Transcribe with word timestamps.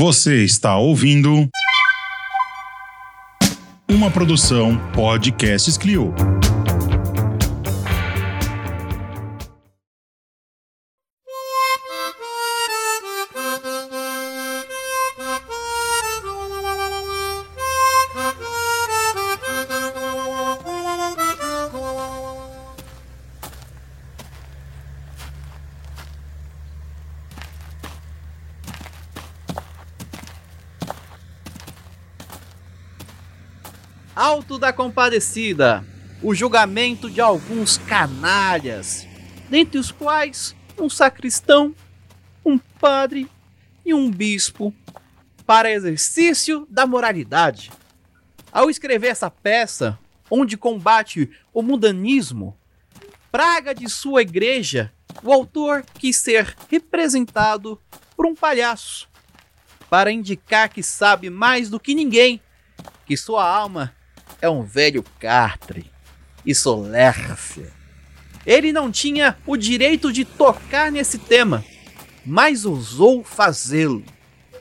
Você 0.00 0.44
está 0.44 0.76
ouvindo 0.76 1.48
uma 3.88 4.08
produção 4.12 4.78
Podcasts 4.92 5.76
Clio. 5.76 6.14
Da 34.68 34.72
Compadecida, 34.72 35.82
o 36.22 36.34
julgamento 36.34 37.08
de 37.08 37.22
alguns 37.22 37.78
canalhas, 37.78 39.06
dentre 39.48 39.78
os 39.78 39.90
quais 39.90 40.54
um 40.78 40.90
sacristão, 40.90 41.74
um 42.44 42.58
padre 42.58 43.30
e 43.82 43.94
um 43.94 44.10
bispo, 44.10 44.74
para 45.46 45.70
exercício 45.70 46.66
da 46.68 46.86
moralidade. 46.86 47.70
Ao 48.52 48.68
escrever 48.68 49.06
essa 49.06 49.30
peça, 49.30 49.98
onde 50.30 50.54
combate 50.58 51.30
o 51.50 51.62
mundanismo, 51.62 52.54
praga 53.32 53.74
de 53.74 53.88
sua 53.88 54.20
igreja, 54.20 54.92
o 55.22 55.32
autor 55.32 55.82
quis 55.94 56.16
ser 56.18 56.54
representado 56.70 57.80
por 58.14 58.26
um 58.26 58.34
palhaço, 58.34 59.08
para 59.88 60.12
indicar 60.12 60.68
que 60.68 60.82
sabe 60.82 61.30
mais 61.30 61.70
do 61.70 61.80
que 61.80 61.94
ninguém, 61.94 62.38
que 63.06 63.16
sua 63.16 63.48
alma 63.48 63.96
é 64.40 64.48
um 64.48 64.62
velho 64.62 65.02
catre 65.18 65.90
e 66.44 66.54
solércia. 66.54 67.72
Ele 68.46 68.72
não 68.72 68.90
tinha 68.90 69.36
o 69.46 69.56
direito 69.56 70.12
de 70.12 70.24
tocar 70.24 70.90
nesse 70.90 71.18
tema, 71.18 71.64
mas 72.24 72.64
ousou 72.64 73.22
fazê-lo, 73.22 74.04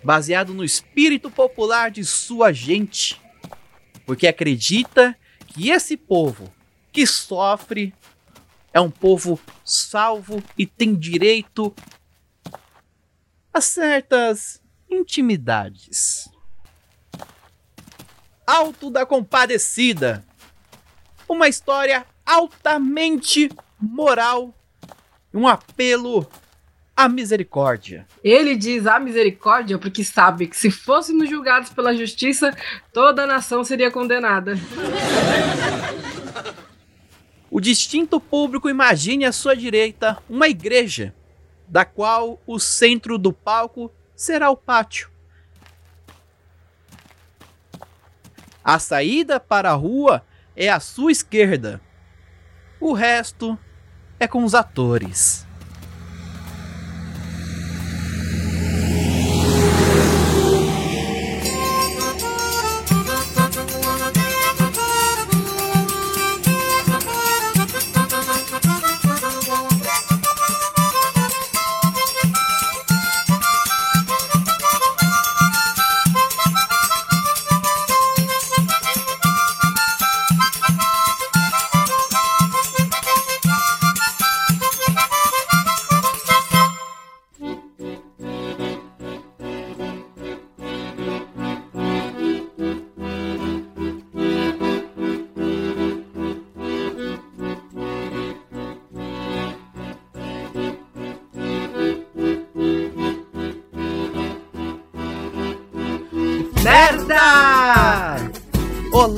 baseado 0.03 0.53
no 0.53 0.63
espírito 0.63 1.29
popular 1.29 1.89
de 1.91 2.03
sua 2.03 2.51
gente, 2.51 3.21
porque 4.05 4.27
acredita 4.27 5.15
que 5.47 5.69
esse 5.69 5.95
povo 5.95 6.53
que 6.91 7.05
sofre 7.05 7.93
é 8.73 8.81
um 8.81 8.91
povo 8.91 9.39
salvo 9.63 10.43
e 10.57 10.65
tem 10.65 10.93
direito 10.95 11.73
a 13.53 13.61
certas 13.61 14.61
intimidades. 14.89 16.29
Alto 18.47 18.89
da 18.89 19.05
Compadecida. 19.05 20.23
Uma 21.27 21.49
história 21.49 22.05
altamente 22.25 23.51
moral, 23.77 24.55
um 25.33 25.45
apelo 25.45 26.25
à 26.95 27.09
misericórdia. 27.09 28.07
Ele 28.23 28.55
diz 28.55 28.87
a 28.87 29.01
misericórdia 29.01 29.77
porque 29.77 30.01
sabe 30.01 30.47
que 30.47 30.55
se 30.55 30.71
fôssemos 30.71 31.29
julgados 31.29 31.71
pela 31.71 31.93
justiça, 31.93 32.55
toda 32.93 33.23
a 33.23 33.27
nação 33.27 33.65
seria 33.65 33.91
condenada. 33.91 34.53
O 37.51 37.59
distinto 37.59 38.17
público 38.17 38.69
imagine 38.69 39.25
à 39.25 39.33
sua 39.33 39.57
direita 39.57 40.17
uma 40.29 40.47
igreja, 40.47 41.13
da 41.67 41.83
qual 41.83 42.41
o 42.47 42.59
centro 42.59 43.17
do 43.17 43.33
palco 43.33 43.91
será 44.15 44.49
o 44.49 44.55
pátio. 44.55 45.16
A 48.67 48.79
saída 48.79 49.39
para 49.39 49.71
a 49.71 49.75
rua 49.75 50.25
é 50.53 50.67
à 50.67 50.77
sua 50.77 51.09
esquerda. 51.09 51.79
O 52.81 52.91
resto 52.91 53.57
é 54.19 54.27
com 54.27 54.43
os 54.43 54.53
atores. 54.53 55.46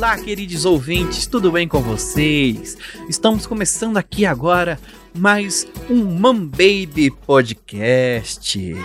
Olá, 0.09 0.17
queridos 0.17 0.65
ouvintes, 0.65 1.27
tudo 1.27 1.51
bem 1.51 1.67
com 1.67 1.81
vocês? 1.81 2.75
Estamos 3.07 3.45
começando 3.45 3.95
aqui 3.95 4.25
agora 4.25 4.79
mais 5.13 5.67
um 5.87 6.03
Man 6.03 6.47
Baby 6.47 7.11
Podcast. 7.27 8.75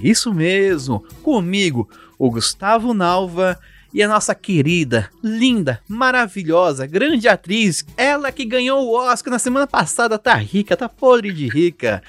Isso 0.00 0.34
mesmo, 0.34 1.06
comigo, 1.22 1.88
o 2.18 2.28
Gustavo 2.28 2.92
Nalva 2.92 3.56
e 3.94 4.02
a 4.02 4.08
nossa 4.08 4.34
querida, 4.34 5.08
linda, 5.22 5.80
maravilhosa, 5.86 6.88
grande 6.88 7.28
atriz, 7.28 7.86
ela 7.96 8.32
que 8.32 8.44
ganhou 8.44 8.84
o 8.84 8.94
Oscar 8.96 9.30
na 9.32 9.38
semana 9.38 9.68
passada, 9.68 10.18
tá 10.18 10.34
rica, 10.34 10.76
tá 10.76 10.88
podre 10.88 11.32
de 11.32 11.46
rica. 11.46 12.02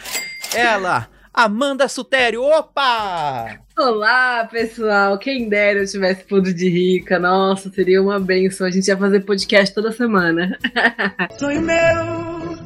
Ela, 0.55 1.07
Amanda 1.31 1.87
Sutério, 1.87 2.41
opa! 2.41 3.66
Olá, 3.77 4.43
pessoal. 4.51 5.19
Quem 5.19 5.47
dera 5.47 5.81
eu 5.81 5.85
tivesse 5.85 6.23
pudo 6.23 6.51
de 6.51 6.67
rica. 6.67 7.19
Nossa, 7.19 7.69
seria 7.69 8.01
uma 8.01 8.19
benção. 8.19 8.65
A 8.65 8.71
gente 8.71 8.87
ia 8.87 8.97
fazer 8.97 9.19
podcast 9.19 9.75
toda 9.75 9.91
semana. 9.91 10.57
Sonho 11.37 11.61
meu, 11.61 12.57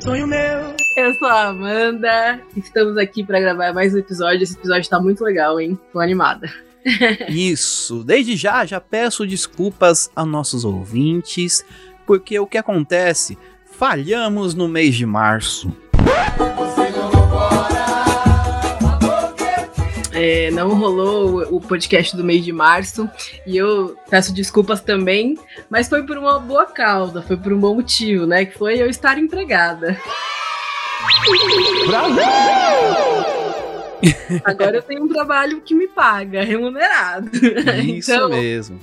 sonho 0.00 0.26
meu. 0.26 0.74
Eu 0.98 1.14
sou 1.14 1.28
a 1.28 1.46
Amanda. 1.46 2.40
Estamos 2.56 2.98
aqui 2.98 3.24
para 3.24 3.38
gravar 3.38 3.72
mais 3.72 3.94
um 3.94 3.98
episódio. 3.98 4.42
Esse 4.42 4.54
episódio 4.54 4.90
tá 4.90 4.98
muito 4.98 5.22
legal, 5.22 5.60
hein? 5.60 5.78
Tô 5.92 6.00
animada. 6.00 6.52
Isso, 7.30 8.02
desde 8.02 8.34
já, 8.34 8.66
já 8.66 8.80
peço 8.80 9.24
desculpas 9.24 10.10
a 10.16 10.26
nossos 10.26 10.64
ouvintes, 10.64 11.64
porque 12.04 12.36
o 12.36 12.48
que 12.48 12.58
acontece? 12.58 13.38
Falhamos 13.78 14.54
no 14.54 14.66
mês 14.66 14.96
de 14.96 15.06
março. 15.06 15.72
É, 20.14 20.50
não 20.52 20.74
rolou 20.74 21.42
o 21.54 21.60
podcast 21.60 22.16
do 22.16 22.22
mês 22.22 22.44
de 22.44 22.52
março 22.52 23.08
e 23.46 23.56
eu 23.56 23.96
peço 24.08 24.32
desculpas 24.32 24.80
também, 24.80 25.36
mas 25.68 25.88
foi 25.88 26.04
por 26.04 26.16
uma 26.16 26.38
boa 26.38 26.66
causa, 26.66 27.20
foi 27.20 27.36
por 27.36 27.52
um 27.52 27.58
bom 27.58 27.74
motivo, 27.74 28.24
né? 28.26 28.44
Que 28.44 28.56
foi 28.56 28.80
eu 28.80 28.88
estar 28.88 29.18
empregada. 29.18 29.98
Agora 34.44 34.76
eu 34.76 34.82
tenho 34.82 35.04
um 35.04 35.08
trabalho 35.08 35.60
que 35.60 35.74
me 35.74 35.88
paga, 35.88 36.44
remunerado. 36.44 37.30
Isso 37.84 38.12
Então, 38.12 38.28
mesmo. 38.28 38.78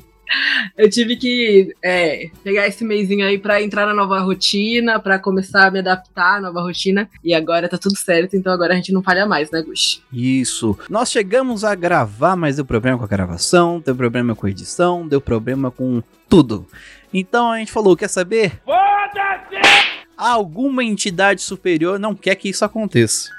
Eu 0.77 0.89
tive 0.89 1.15
que 1.15 1.73
é, 1.83 2.29
pegar 2.43 2.67
esse 2.67 2.83
mêsinho 2.83 3.25
aí 3.25 3.37
pra 3.37 3.61
entrar 3.61 3.85
na 3.85 3.93
nova 3.93 4.19
rotina, 4.19 4.99
pra 4.99 5.19
começar 5.19 5.67
a 5.67 5.71
me 5.71 5.79
adaptar 5.79 6.37
à 6.37 6.41
nova 6.41 6.61
rotina. 6.61 7.09
E 7.23 7.33
agora 7.33 7.67
tá 7.67 7.77
tudo 7.77 7.97
certo, 7.97 8.35
então 8.35 8.51
agora 8.51 8.73
a 8.73 8.75
gente 8.75 8.91
não 8.91 9.03
falha 9.03 9.25
mais, 9.25 9.51
né, 9.51 9.61
Gush? 9.61 10.01
Isso. 10.11 10.77
Nós 10.89 11.11
chegamos 11.11 11.63
a 11.63 11.75
gravar, 11.75 12.35
mas 12.35 12.55
deu 12.55 12.65
problema 12.65 12.97
com 12.97 13.05
a 13.05 13.07
gravação, 13.07 13.81
deu 13.83 13.95
problema 13.95 14.35
com 14.35 14.47
a 14.47 14.49
edição, 14.49 15.07
deu 15.07 15.21
problema 15.21 15.69
com 15.71 16.01
tudo. 16.29 16.65
Então 17.13 17.51
a 17.51 17.57
gente 17.57 17.71
falou, 17.71 17.95
quer 17.95 18.07
saber? 18.07 18.61
Foda-se! 18.63 19.61
Alguma 20.17 20.83
entidade 20.83 21.41
superior 21.41 21.99
não 21.99 22.15
quer 22.15 22.35
que 22.35 22.49
isso 22.49 22.63
aconteça. 22.63 23.29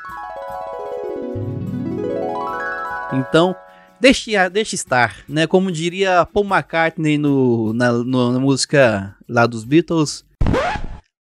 Então, 3.13 3.55
deixe, 4.03 4.33
deixe 4.51 4.75
estar, 4.75 5.17
né? 5.29 5.47
Como 5.47 5.71
diria 5.71 6.27
Paul 6.27 6.45
McCartney 6.45 7.17
no, 7.17 7.73
na, 7.73 7.93
no- 7.93 8.33
na 8.33 8.41
música 8.41 9.15
lá 9.29 9.47
dos 9.47 9.65
Beatles, 9.65 10.25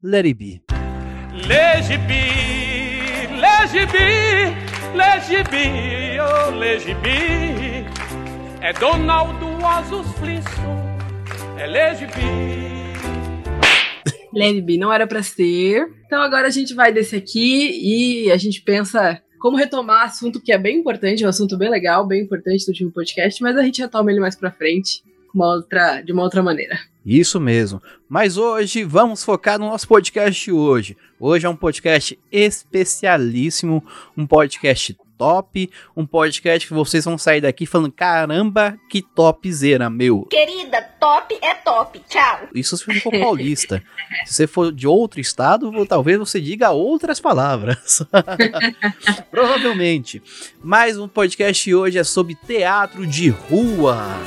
Let 0.02 0.26
it 0.26 0.34
be. 0.34 0.61
Let 1.46 1.88
it 1.90 1.99
be, 2.08 3.37
let 3.40 3.62
Legibi, 3.73 4.52
legibi, 4.94 6.19
oh 6.20 6.50
legibi. 6.58 7.87
É 8.61 8.73
Donaldo 8.73 9.46
Flisso, 10.19 10.49
é 11.56 11.67
legibi. 11.67 12.93
Lady 14.34 14.79
não 14.79 14.93
era 14.93 15.06
pra 15.06 15.23
ser. 15.23 15.87
Então 16.06 16.20
agora 16.20 16.46
a 16.49 16.50
gente 16.50 16.75
vai 16.75 16.93
desse 16.93 17.14
aqui 17.14 17.70
e 18.26 18.31
a 18.32 18.37
gente 18.37 18.61
pensa 18.62 19.20
como 19.42 19.56
retomar 19.56 20.04
assunto 20.04 20.40
que 20.40 20.52
é 20.52 20.56
bem 20.56 20.78
importante, 20.78 21.26
um 21.26 21.28
assunto 21.28 21.58
bem 21.58 21.68
legal, 21.68 22.06
bem 22.06 22.22
importante 22.22 22.64
do 22.64 22.68
último 22.68 22.92
podcast, 22.92 23.42
mas 23.42 23.56
a 23.56 23.62
gente 23.62 23.82
retoma 23.82 24.08
ele 24.08 24.20
mais 24.20 24.36
pra 24.36 24.52
frente, 24.52 25.02
uma 25.34 25.56
outra, 25.56 26.00
de 26.00 26.12
uma 26.12 26.22
outra 26.22 26.40
maneira. 26.40 26.78
Isso 27.04 27.40
mesmo. 27.40 27.82
Mas 28.08 28.36
hoje 28.36 28.84
vamos 28.84 29.24
focar 29.24 29.58
no 29.58 29.66
nosso 29.66 29.88
podcast 29.88 30.52
hoje. 30.52 30.96
Hoje 31.18 31.44
é 31.44 31.48
um 31.48 31.56
podcast 31.56 32.16
especialíssimo, 32.30 33.84
um 34.16 34.24
podcast 34.24 34.96
top, 35.22 35.70
um 35.96 36.04
podcast 36.04 36.66
que 36.66 36.74
vocês 36.74 37.04
vão 37.04 37.16
sair 37.16 37.40
daqui 37.40 37.64
falando: 37.64 37.92
caramba, 37.92 38.76
que 38.90 39.00
topzera, 39.00 39.88
meu. 39.88 40.26
Querida, 40.26 40.82
top 40.98 41.38
é 41.40 41.54
top. 41.54 42.02
Tchau. 42.08 42.48
Isso 42.52 42.76
se 42.76 43.00
for 43.00 43.12
paulista. 43.12 43.80
se 44.26 44.34
você 44.34 44.46
for 44.48 44.72
de 44.72 44.88
outro 44.88 45.20
estado, 45.20 45.86
talvez 45.86 46.19
você 46.19 46.40
diga 46.40 46.72
outras 46.72 47.20
palavras. 47.20 48.04
Provavelmente. 49.30 50.20
Mas 50.60 50.98
o 50.98 51.06
podcast 51.06 51.72
hoje 51.72 51.98
é 51.98 52.04
sobre 52.04 52.34
teatro 52.34 53.06
de 53.06 53.28
rua. 53.28 54.19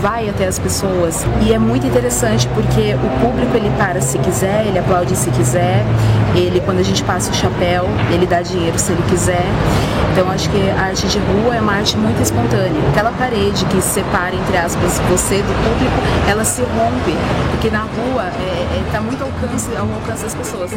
Vai 0.00 0.28
até 0.28 0.46
as 0.46 0.58
pessoas 0.58 1.24
e 1.42 1.52
é 1.52 1.58
muito 1.58 1.86
interessante 1.86 2.48
porque 2.48 2.94
o 2.94 3.20
público 3.20 3.56
ele 3.56 3.70
para 3.76 4.00
se 4.00 4.18
quiser, 4.18 4.66
ele 4.66 4.78
aplaude 4.78 5.14
se 5.14 5.30
quiser, 5.30 5.84
ele 6.34 6.60
quando 6.60 6.78
a 6.78 6.82
gente 6.82 7.02
passa 7.04 7.30
o 7.30 7.34
chapéu 7.34 7.84
ele 8.12 8.26
dá 8.26 8.42
dinheiro 8.42 8.78
se 8.78 8.92
ele 8.92 9.02
quiser. 9.08 9.44
Então 10.12 10.28
acho 10.30 10.48
que 10.50 10.70
a 10.70 10.82
arte 10.86 11.06
de 11.06 11.18
rua 11.18 11.56
é 11.56 11.60
uma 11.60 11.74
arte 11.74 11.96
muito 11.96 12.20
espontânea. 12.20 12.80
Aquela 12.90 13.12
parede 13.12 13.64
que 13.66 13.80
separa 13.80 14.34
entre 14.34 14.56
aspas 14.56 14.98
você 15.10 15.36
do 15.38 15.54
público, 15.62 15.96
ela 16.28 16.44
se 16.44 16.62
rompe 16.62 17.14
porque 17.50 17.70
na 17.70 17.82
rua 17.82 18.24
é, 18.24 18.78
é, 18.78 18.84
tá 18.90 19.00
muito 19.00 19.22
alcance 19.22 19.68
ao 19.76 19.92
alcance 19.92 20.24
das 20.24 20.34
pessoas. 20.34 20.70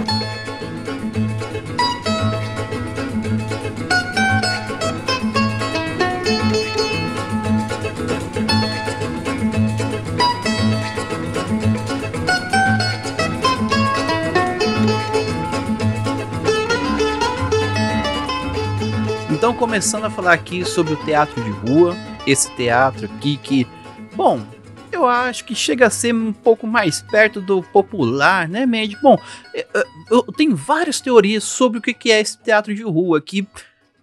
Então, 19.44 19.54
começando 19.54 20.06
a 20.06 20.10
falar 20.10 20.32
aqui 20.32 20.64
sobre 20.64 20.94
o 20.94 21.06
teatro 21.06 21.44
de 21.44 21.50
rua, 21.50 21.98
esse 22.26 22.50
teatro 22.56 23.08
aqui 23.08 23.36
que, 23.36 23.68
bom, 24.16 24.42
eu 24.90 25.06
acho 25.06 25.44
que 25.44 25.54
chega 25.54 25.88
a 25.88 25.90
ser 25.90 26.16
um 26.16 26.32
pouco 26.32 26.66
mais 26.66 27.02
perto 27.02 27.42
do 27.42 27.62
popular, 27.62 28.48
né, 28.48 28.66
Mandy? 28.66 28.98
Bom, 29.02 29.20
eu, 29.54 29.66
eu, 29.74 29.86
eu 30.10 30.32
tenho 30.32 30.56
várias 30.56 31.02
teorias 31.02 31.44
sobre 31.44 31.78
o 31.78 31.82
que 31.82 31.94
que 31.94 32.10
é 32.10 32.22
esse 32.22 32.38
teatro 32.38 32.74
de 32.74 32.84
rua 32.84 33.18
aqui, 33.18 33.46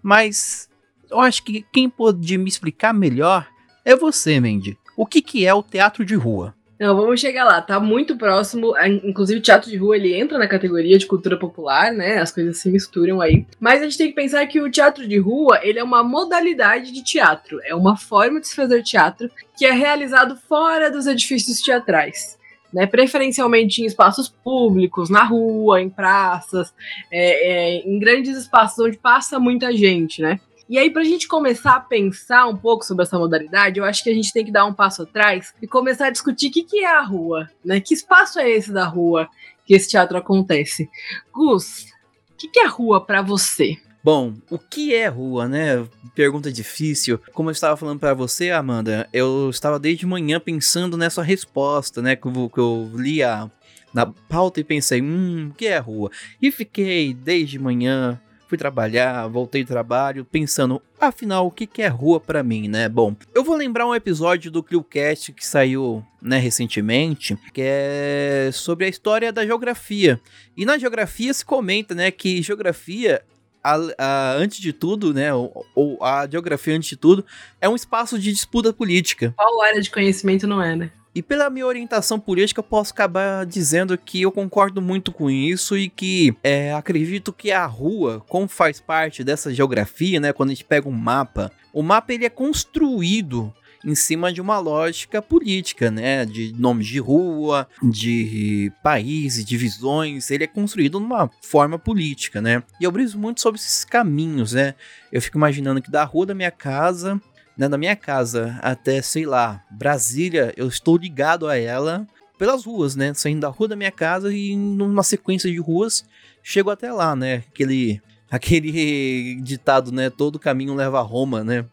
mas 0.02 0.69
eu 1.10 1.19
acho 1.19 1.42
que 1.42 1.64
quem 1.72 1.88
pode 1.88 2.37
me 2.37 2.50
explicar 2.50 2.92
melhor 2.92 3.48
é 3.82 3.96
você, 3.96 4.38
Mandy. 4.38 4.76
O 4.94 5.06
que 5.06 5.22
que 5.22 5.46
é 5.46 5.54
o 5.54 5.62
teatro 5.62 6.04
de 6.04 6.16
rua? 6.16 6.54
Não, 6.81 6.97
vamos 6.97 7.21
chegar 7.21 7.44
lá. 7.44 7.61
Tá 7.61 7.79
muito 7.79 8.17
próximo. 8.17 8.73
Inclusive, 9.05 9.38
o 9.38 9.43
teatro 9.43 9.71
de 9.71 9.77
rua 9.77 9.97
ele 9.97 10.15
entra 10.15 10.38
na 10.38 10.49
categoria 10.49 10.97
de 10.97 11.05
cultura 11.05 11.38
popular, 11.38 11.93
né? 11.93 12.17
As 12.17 12.32
coisas 12.32 12.56
se 12.56 12.71
misturam 12.71 13.21
aí. 13.21 13.44
Mas 13.61 13.82
a 13.82 13.85
gente 13.85 13.99
tem 13.99 14.09
que 14.09 14.15
pensar 14.15 14.47
que 14.47 14.59
o 14.59 14.71
teatro 14.71 15.06
de 15.06 15.19
rua 15.19 15.61
ele 15.62 15.79
é 15.79 15.85
uma 15.85 16.03
modalidade 16.03 16.91
de 16.91 17.05
teatro. 17.05 17.61
É 17.67 17.75
uma 17.75 17.99
forma 17.99 18.41
de 18.41 18.49
se 18.49 18.56
fazer 18.56 18.82
teatro 18.82 19.31
que 19.59 19.67
é 19.67 19.73
realizado 19.73 20.38
fora 20.49 20.91
dos 20.91 21.06
edifícios 21.06 21.61
teatrais. 21.61 22.41
Né, 22.73 22.87
preferencialmente 22.87 23.83
em 23.83 23.85
espaços 23.85 24.29
públicos, 24.29 25.11
na 25.11 25.25
rua, 25.25 25.83
em 25.83 25.91
praças, 25.91 26.73
é, 27.11 27.81
é, 27.81 27.83
em 27.85 27.99
grandes 27.99 28.38
espaços 28.38 28.79
onde 28.79 28.97
passa 28.97 29.41
muita 29.41 29.76
gente, 29.76 30.23
né? 30.23 30.38
E 30.70 30.78
aí, 30.78 30.88
pra 30.88 31.02
gente 31.02 31.26
começar 31.26 31.75
a 31.75 31.81
pensar 31.81 32.46
um 32.46 32.56
pouco 32.56 32.84
sobre 32.84 33.02
essa 33.02 33.19
modalidade, 33.19 33.81
eu 33.81 33.84
acho 33.84 34.05
que 34.05 34.08
a 34.08 34.14
gente 34.14 34.32
tem 34.32 34.44
que 34.44 34.52
dar 34.52 34.64
um 34.67 34.72
passo 34.72 35.02
atrás 35.02 35.52
e 35.61 35.67
começar 35.67 36.06
a 36.06 36.11
discutir 36.11 36.46
o 36.46 36.52
que, 36.52 36.84
é 36.84 36.87
a 36.87 37.02
rua, 37.02 37.50
né? 37.64 37.81
Que 37.81 37.93
espaço 37.93 38.38
é 38.38 38.49
esse 38.49 38.70
da 38.70 38.87
rua 38.87 39.28
que 39.67 39.75
esse 39.75 39.88
teatro 39.88 40.17
acontece? 40.17 40.88
Gus, 41.34 41.87
o 42.31 42.37
que, 42.38 42.46
que 42.46 42.61
é 42.61 42.69
rua 42.69 43.05
pra 43.05 43.20
você? 43.20 43.78
Bom, 44.05 44.34
o 44.49 44.61
que 44.61 44.94
é 44.94 45.08
rua, 45.08 45.49
né? 45.49 45.84
Pergunta 46.14 46.52
difícil. 46.52 47.20
Como 47.34 47.49
eu 47.49 47.52
estava 47.52 47.76
falando 47.76 47.99
pra 47.99 48.14
você, 48.14 48.52
Amanda, 48.52 49.08
eu 49.12 49.50
estava 49.50 49.76
desde 49.76 50.06
manhã 50.06 50.38
pensando 50.38 50.96
nessa 50.96 51.20
resposta, 51.20 52.00
né? 52.00 52.14
Que 52.14 52.28
eu, 52.28 52.49
que 52.49 52.61
eu 52.61 52.93
li 52.94 53.25
a, 53.25 53.50
na 53.93 54.06
pauta 54.06 54.61
e 54.61 54.64
pensei, 54.64 55.02
hum, 55.02 55.49
o 55.50 55.55
que 55.55 55.66
é 55.66 55.78
rua? 55.78 56.12
E 56.40 56.52
fiquei 56.52 57.12
desde 57.12 57.58
manhã, 57.58 58.20
fui 58.50 58.58
trabalhar, 58.58 59.29
voltei 59.29 59.62
do 59.62 59.69
trabalho, 59.69 60.25
pensando, 60.25 60.82
afinal, 61.00 61.47
o 61.47 61.52
que, 61.52 61.81
é 61.81 61.87
rua 61.87 62.19
pra 62.19 62.43
mim, 62.43 62.67
né? 62.67 62.88
Bom, 62.88 63.14
eu 63.32 63.44
vou 63.44 63.55
lembrar 63.56 63.87
um 63.87 63.94
episódio 63.94 64.50
do 64.50 64.61
ClioCast 64.61 65.32
que 65.32 65.47
saiu, 65.47 66.05
né, 66.20 66.37
recentemente, 66.38 67.38
que 67.55 67.62
é 67.64 68.50
sobre 68.52 68.87
a 68.87 68.88
história 68.88 69.32
da 69.32 69.47
geografia. 69.47 70.20
E 70.56 70.64
na 70.67 70.76
geografia 70.76 71.32
se 71.32 71.44
comenta, 71.44 71.94
né, 71.94 72.11
que 72.11 72.43
geografia 72.43 73.23
a- 73.62 73.79
a- 73.97 74.32
antes 74.37 74.58
de 74.58 74.73
tudo, 74.73 75.14
né, 75.14 75.32
ou, 75.32 75.64
ou 75.73 76.02
a 76.02 76.26
geografia 76.29 76.75
antes 76.75 76.88
de 76.88 76.97
tudo, 76.97 77.25
é 77.61 77.69
um 77.69 77.76
espaço 77.76 78.19
de 78.19 78.32
disputa 78.32 78.73
política. 78.73 79.32
Qual 79.37 79.62
área 79.62 79.81
de 79.81 79.91
conhecimento 79.91 80.44
não 80.49 80.61
é, 80.61 80.75
né? 80.75 80.91
E 81.15 81.23
pela 81.23 81.51
minha 81.51 81.67
orientação 81.67 82.21
política, 82.21 82.61
eu 82.61 82.64
posso 82.64 82.93
acabar 82.93 83.45
dizendo 83.45 83.99
que 83.99 84.23
eu 84.23 84.31
concordo 84.31 84.81
muito 84.81 85.11
com 85.11 85.29
isso 85.29 85.76
e 85.76 85.88
que 85.88 86.35
é, 86.43 86.73
acredito 86.73 87.33
que 87.33 87.50
a 87.50 87.67
rua, 87.67 88.25
como 88.29 88.47
faz 88.47 88.81
parte 88.81 89.25
dessa 89.25 89.52
geografia, 89.52 90.21
né, 90.21 90.33
quando 90.33 90.50
a 90.50 90.55
gente 90.55 90.64
pega 90.64 90.88
um 90.88 90.93
mapa, 90.93 91.50
o 91.73 91.83
mapa 91.83 92.12
ele 92.12 92.25
é 92.25 92.31
construído 92.31 93.52
em 93.85 93.95
cima 93.95 94.33
de 94.33 94.40
uma 94.40 94.59
lógica 94.59 95.23
política, 95.23 95.90
né? 95.90 96.25
De 96.25 96.52
nomes 96.57 96.87
de 96.87 96.99
rua, 96.99 97.67
de 97.83 98.71
países, 98.83 99.45
divisões. 99.45 100.31
Ele 100.31 100.45
é 100.45 100.47
construído 100.47 101.00
numa 101.00 101.31
forma 101.43 101.79
política, 101.79 102.40
né? 102.40 102.62
E 102.81 102.85
eu 102.85 102.93
briso 102.93 103.19
muito 103.19 103.40
sobre 103.40 103.59
esses 103.61 103.85
caminhos, 103.85 104.52
né? 104.52 104.75
Eu 105.11 105.21
fico 105.23 105.38
imaginando 105.38 105.81
que 105.81 105.90
da 105.90 106.05
rua 106.05 106.26
da 106.26 106.35
minha 106.35 106.50
casa, 106.50 107.21
né, 107.61 107.69
da 107.69 107.76
minha 107.76 107.95
casa 107.95 108.59
até, 108.62 109.02
sei 109.02 109.26
lá, 109.26 109.62
Brasília, 109.71 110.50
eu 110.57 110.67
estou 110.67 110.97
ligado 110.97 111.47
a 111.47 111.59
ela 111.59 112.07
pelas 112.38 112.64
ruas, 112.64 112.97
né? 112.97 113.12
Saindo 113.12 113.43
da 113.43 113.49
rua 113.49 113.69
da 113.69 113.76
minha 113.76 113.90
casa 113.90 114.33
e 114.33 114.57
numa 114.57 115.02
sequência 115.02 115.50
de 115.52 115.59
ruas, 115.59 116.07
chego 116.43 116.71
até 116.71 116.90
lá, 116.90 117.14
né? 117.14 117.45
Aquele, 117.50 118.00
aquele 118.33 119.35
ditado, 119.43 119.93
né? 119.93 120.09
Todo 120.09 120.38
caminho 120.38 120.75
leva 120.75 121.00
a 121.00 121.02
Roma, 121.02 121.45
né? 121.45 121.67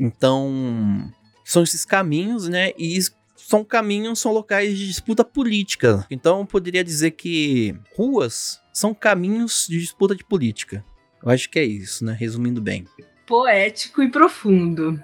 Então, 0.00 1.12
são 1.44 1.62
esses 1.62 1.84
caminhos, 1.84 2.48
né? 2.48 2.70
E 2.78 2.98
são 3.36 3.62
caminhos, 3.62 4.20
são 4.20 4.32
locais 4.32 4.78
de 4.78 4.86
disputa 4.86 5.22
política. 5.22 6.06
Então, 6.10 6.40
eu 6.40 6.46
poderia 6.46 6.82
dizer 6.82 7.10
que 7.10 7.76
ruas 7.94 8.62
são 8.72 8.94
caminhos 8.94 9.66
de 9.68 9.78
disputa 9.78 10.16
de 10.16 10.24
política. 10.24 10.82
Eu 11.22 11.30
acho 11.30 11.50
que 11.50 11.58
é 11.58 11.64
isso, 11.64 12.02
né? 12.02 12.16
Resumindo 12.18 12.62
bem. 12.62 12.86
Poético 13.26 14.02
e 14.02 14.10
profundo. 14.10 14.98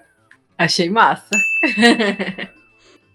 Achei 0.60 0.90
massa. 0.90 1.30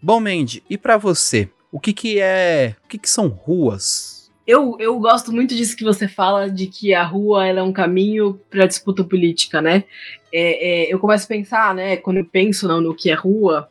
Bom, 0.01 0.19
Mandy, 0.19 0.63
e 0.67 0.79
pra 0.79 0.97
você? 0.97 1.47
O 1.71 1.79
que 1.79 1.93
que 1.93 2.19
é... 2.19 2.75
O 2.83 2.87
que 2.87 2.97
que 2.97 3.07
são 3.07 3.27
ruas? 3.27 4.31
Eu, 4.47 4.75
eu 4.79 4.97
gosto 4.99 5.31
muito 5.31 5.53
disso 5.53 5.77
que 5.77 5.83
você 5.83 6.07
fala, 6.07 6.49
de 6.49 6.65
que 6.65 6.95
a 6.95 7.03
rua 7.03 7.45
ela 7.45 7.59
é 7.59 7.63
um 7.63 7.71
caminho 7.71 8.41
para 8.49 8.65
disputa 8.65 9.03
política, 9.03 9.61
né? 9.61 9.83
É, 10.33 10.85
é, 10.87 10.91
eu 10.91 10.97
começo 10.97 11.25
a 11.25 11.27
pensar, 11.27 11.75
né, 11.75 11.97
quando 11.97 12.17
eu 12.17 12.25
penso 12.25 12.67
no, 12.67 12.81
no 12.81 12.95
que 12.95 13.11
é 13.11 13.13
rua, 13.13 13.69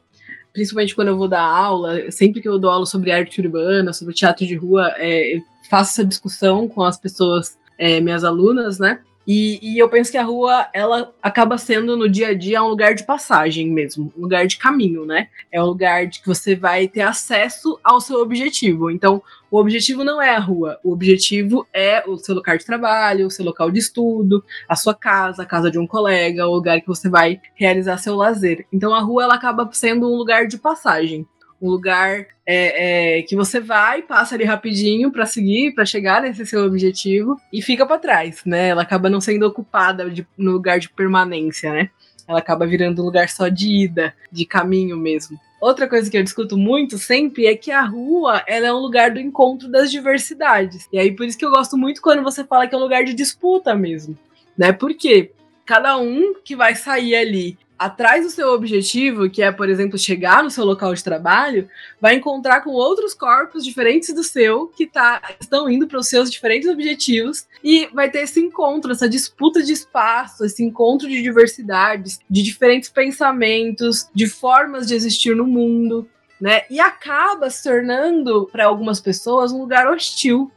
principalmente 0.53 0.95
quando 0.95 1.09
eu 1.09 1.17
vou 1.17 1.27
dar 1.27 1.43
aula, 1.43 2.13
sempre 2.13 2.41
que 2.41 2.49
eu 2.49 2.61
dou 2.61 2.71
aula 2.71 2.87
sobre 2.87 3.11
arte 3.11 3.41
urbana, 3.41 3.93
sobre 3.93 4.15
teatro 4.15 4.47
de 4.47 4.55
rua, 4.55 4.95
é, 4.99 5.35
eu 5.35 5.43
faço 5.69 5.95
essa 5.95 6.05
discussão 6.05 6.69
com 6.69 6.85
as 6.85 6.97
pessoas, 6.97 7.59
é, 7.77 8.01
minhas 8.01 8.23
alunas, 8.23 8.79
né? 8.79 9.01
E, 9.27 9.59
e 9.63 9.79
eu 9.79 9.89
penso 9.89 10.11
que 10.11 10.19
a 10.19 10.23
rua, 10.23 10.69
ela 10.73 11.13
acaba 11.23 11.57
sendo 11.57 11.97
no 11.97 12.09
dia 12.09 12.29
a 12.29 12.35
dia 12.35 12.63
um 12.63 12.69
lugar 12.69 12.95
de 12.95 13.05
passagem 13.05 13.71
mesmo, 13.71 14.13
um 14.17 14.23
lugar 14.23 14.47
de 14.47 14.57
caminho, 14.57 15.07
né? 15.07 15.29
É 15.51 15.63
um 15.63 15.67
lugar 15.67 16.07
de 16.07 16.21
que 16.21 16.27
você 16.27 16.55
vai 16.55 16.87
ter 16.87 17.01
acesso 17.01 17.79
ao 17.83 18.01
seu 18.01 18.21
objetivo. 18.21 18.91
Então, 18.91 19.23
o 19.51 19.59
objetivo 19.59 20.05
não 20.05 20.21
é 20.21 20.35
a 20.35 20.39
rua, 20.39 20.79
o 20.83 20.93
objetivo 20.93 21.67
é 21.73 22.03
o 22.07 22.19
seu 22.19 22.35
local 22.35 22.59
de 22.59 22.67
trabalho, 22.67 23.27
o 23.27 23.31
seu 23.31 23.45
local 23.45 23.71
de 23.71 23.79
estudo, 23.79 24.45
a 24.69 24.77
sua 24.77 24.95
casa, 24.95 25.43
a 25.43 25.47
casa 25.47 25.71
de 25.71 25.79
um 25.79 25.87
colega, 25.87 26.47
o 26.47 26.55
lugar 26.55 26.81
que 26.81 26.89
você 26.89 27.09
vai 27.09 27.41
realizar 27.55 27.99
seu 27.99 28.17
lazer. 28.17 28.67
Então, 28.73 28.95
a 28.95 29.01
rua 29.01 29.25
ela 29.25 29.35
acaba 29.35 29.69
sendo 29.73 30.07
um 30.07 30.17
lugar 30.17 30.47
de 30.47 30.59
passagem 30.59 31.27
um 31.65 31.71
lugar 31.71 32.27
é, 32.47 33.19
é, 33.19 33.23
que 33.23 33.35
você 33.35 33.59
vai, 33.59 34.03
passa 34.03 34.35
ali 34.35 34.45
rapidinho 34.45 35.11
para 35.11 35.25
seguir, 35.25 35.75
para 35.75 35.87
chegar 35.87 36.21
nesse 36.21 36.45
seu 36.45 36.63
objetivo 36.65 37.41
e 37.51 37.63
fica 37.63 37.87
para 37.87 37.99
trás, 37.99 38.43
né? 38.45 38.69
Ela 38.69 38.83
acaba 38.83 39.09
não 39.09 39.19
sendo 39.19 39.47
ocupada 39.47 40.11
de, 40.11 40.27
no 40.37 40.53
lugar 40.53 40.79
de 40.79 40.91
permanência, 40.91 41.73
né? 41.73 41.91
Ela 42.29 42.39
acaba 42.39 42.67
virando 42.67 43.01
um 43.01 43.07
lugar 43.07 43.31
só 43.31 43.49
de 43.49 43.85
ida, 43.85 44.15
de 44.31 44.45
caminho 44.45 44.97
mesmo. 44.97 45.41
Outra 45.59 45.89
coisa 45.89 46.11
que 46.11 46.19
eu 46.19 46.23
discuto 46.23 46.59
muito 46.59 46.99
sempre 46.99 47.47
é 47.47 47.57
que 47.57 47.71
a 47.71 47.83
rua 47.83 48.43
ela 48.47 48.67
é 48.67 48.73
um 48.73 48.79
lugar 48.79 49.11
do 49.11 49.19
encontro 49.19 49.67
das 49.67 49.91
diversidades. 49.91 50.87
E 50.93 50.99
aí 50.99 51.13
por 51.13 51.25
isso 51.25 51.39
que 51.39 51.47
eu 51.47 51.51
gosto 51.51 51.79
muito 51.79 52.03
quando 52.03 52.23
você 52.23 52.45
fala 52.45 52.67
que 52.67 52.75
é 52.75 52.79
um 52.79 52.83
lugar 52.83 53.05
de 53.05 53.15
disputa 53.15 53.75
mesmo, 53.75 54.19
né? 54.57 54.71
Porque 54.71 55.33
cada 55.65 55.97
um 55.97 56.35
que 56.45 56.55
vai 56.55 56.75
sair 56.75 57.17
ali 57.17 57.57
atrás 57.79 58.25
do 58.25 58.31
seu 58.31 58.53
objetivo, 58.53 59.29
que 59.29 59.43
é, 59.43 59.51
por 59.51 59.69
exemplo, 59.69 59.99
chegar 59.99 60.43
no 60.43 60.51
seu 60.51 60.65
local 60.65 60.95
de 60.95 61.03
trabalho, 61.03 61.69
vai 62.01 62.15
encontrar 62.15 62.63
com 62.63 62.71
outros 62.71 63.15
corpos 63.15 63.65
diferentes 63.65 64.15
do 64.15 64.23
seu 64.23 64.69
que 64.69 64.87
tá, 64.87 65.21
estão 65.41 65.69
indo 65.69 65.87
para 65.87 65.99
os 65.99 66.09
seus 66.09 66.31
diferentes 66.31 66.69
objetivos 66.69 67.47
e 67.63 67.89
vai 67.93 68.11
ter 68.11 68.21
esse 68.21 68.41
encontro, 68.41 68.93
essa 68.93 69.09
disputa 69.09 69.63
de 69.63 69.73
espaço, 69.73 70.45
esse 70.45 70.63
encontro 70.63 71.09
de 71.09 71.21
diversidades, 71.21 72.21
de 72.31 72.43
diferentes 72.43 72.89
pensamentos, 72.89 74.09
de 74.15 74.27
formas 74.27 74.87
de 74.87 74.95
existir 74.95 75.35
no 75.35 75.47
mundo. 75.47 76.09
Né? 76.41 76.63
E 76.69 76.81
acaba 76.81 77.49
se 77.49 77.63
tornando, 77.63 78.49
para 78.51 78.67
algumas 78.67 79.01
pessoas, 79.01 79.53
um 79.53 79.61
lugar 79.61 79.87
hostil, 79.87 80.51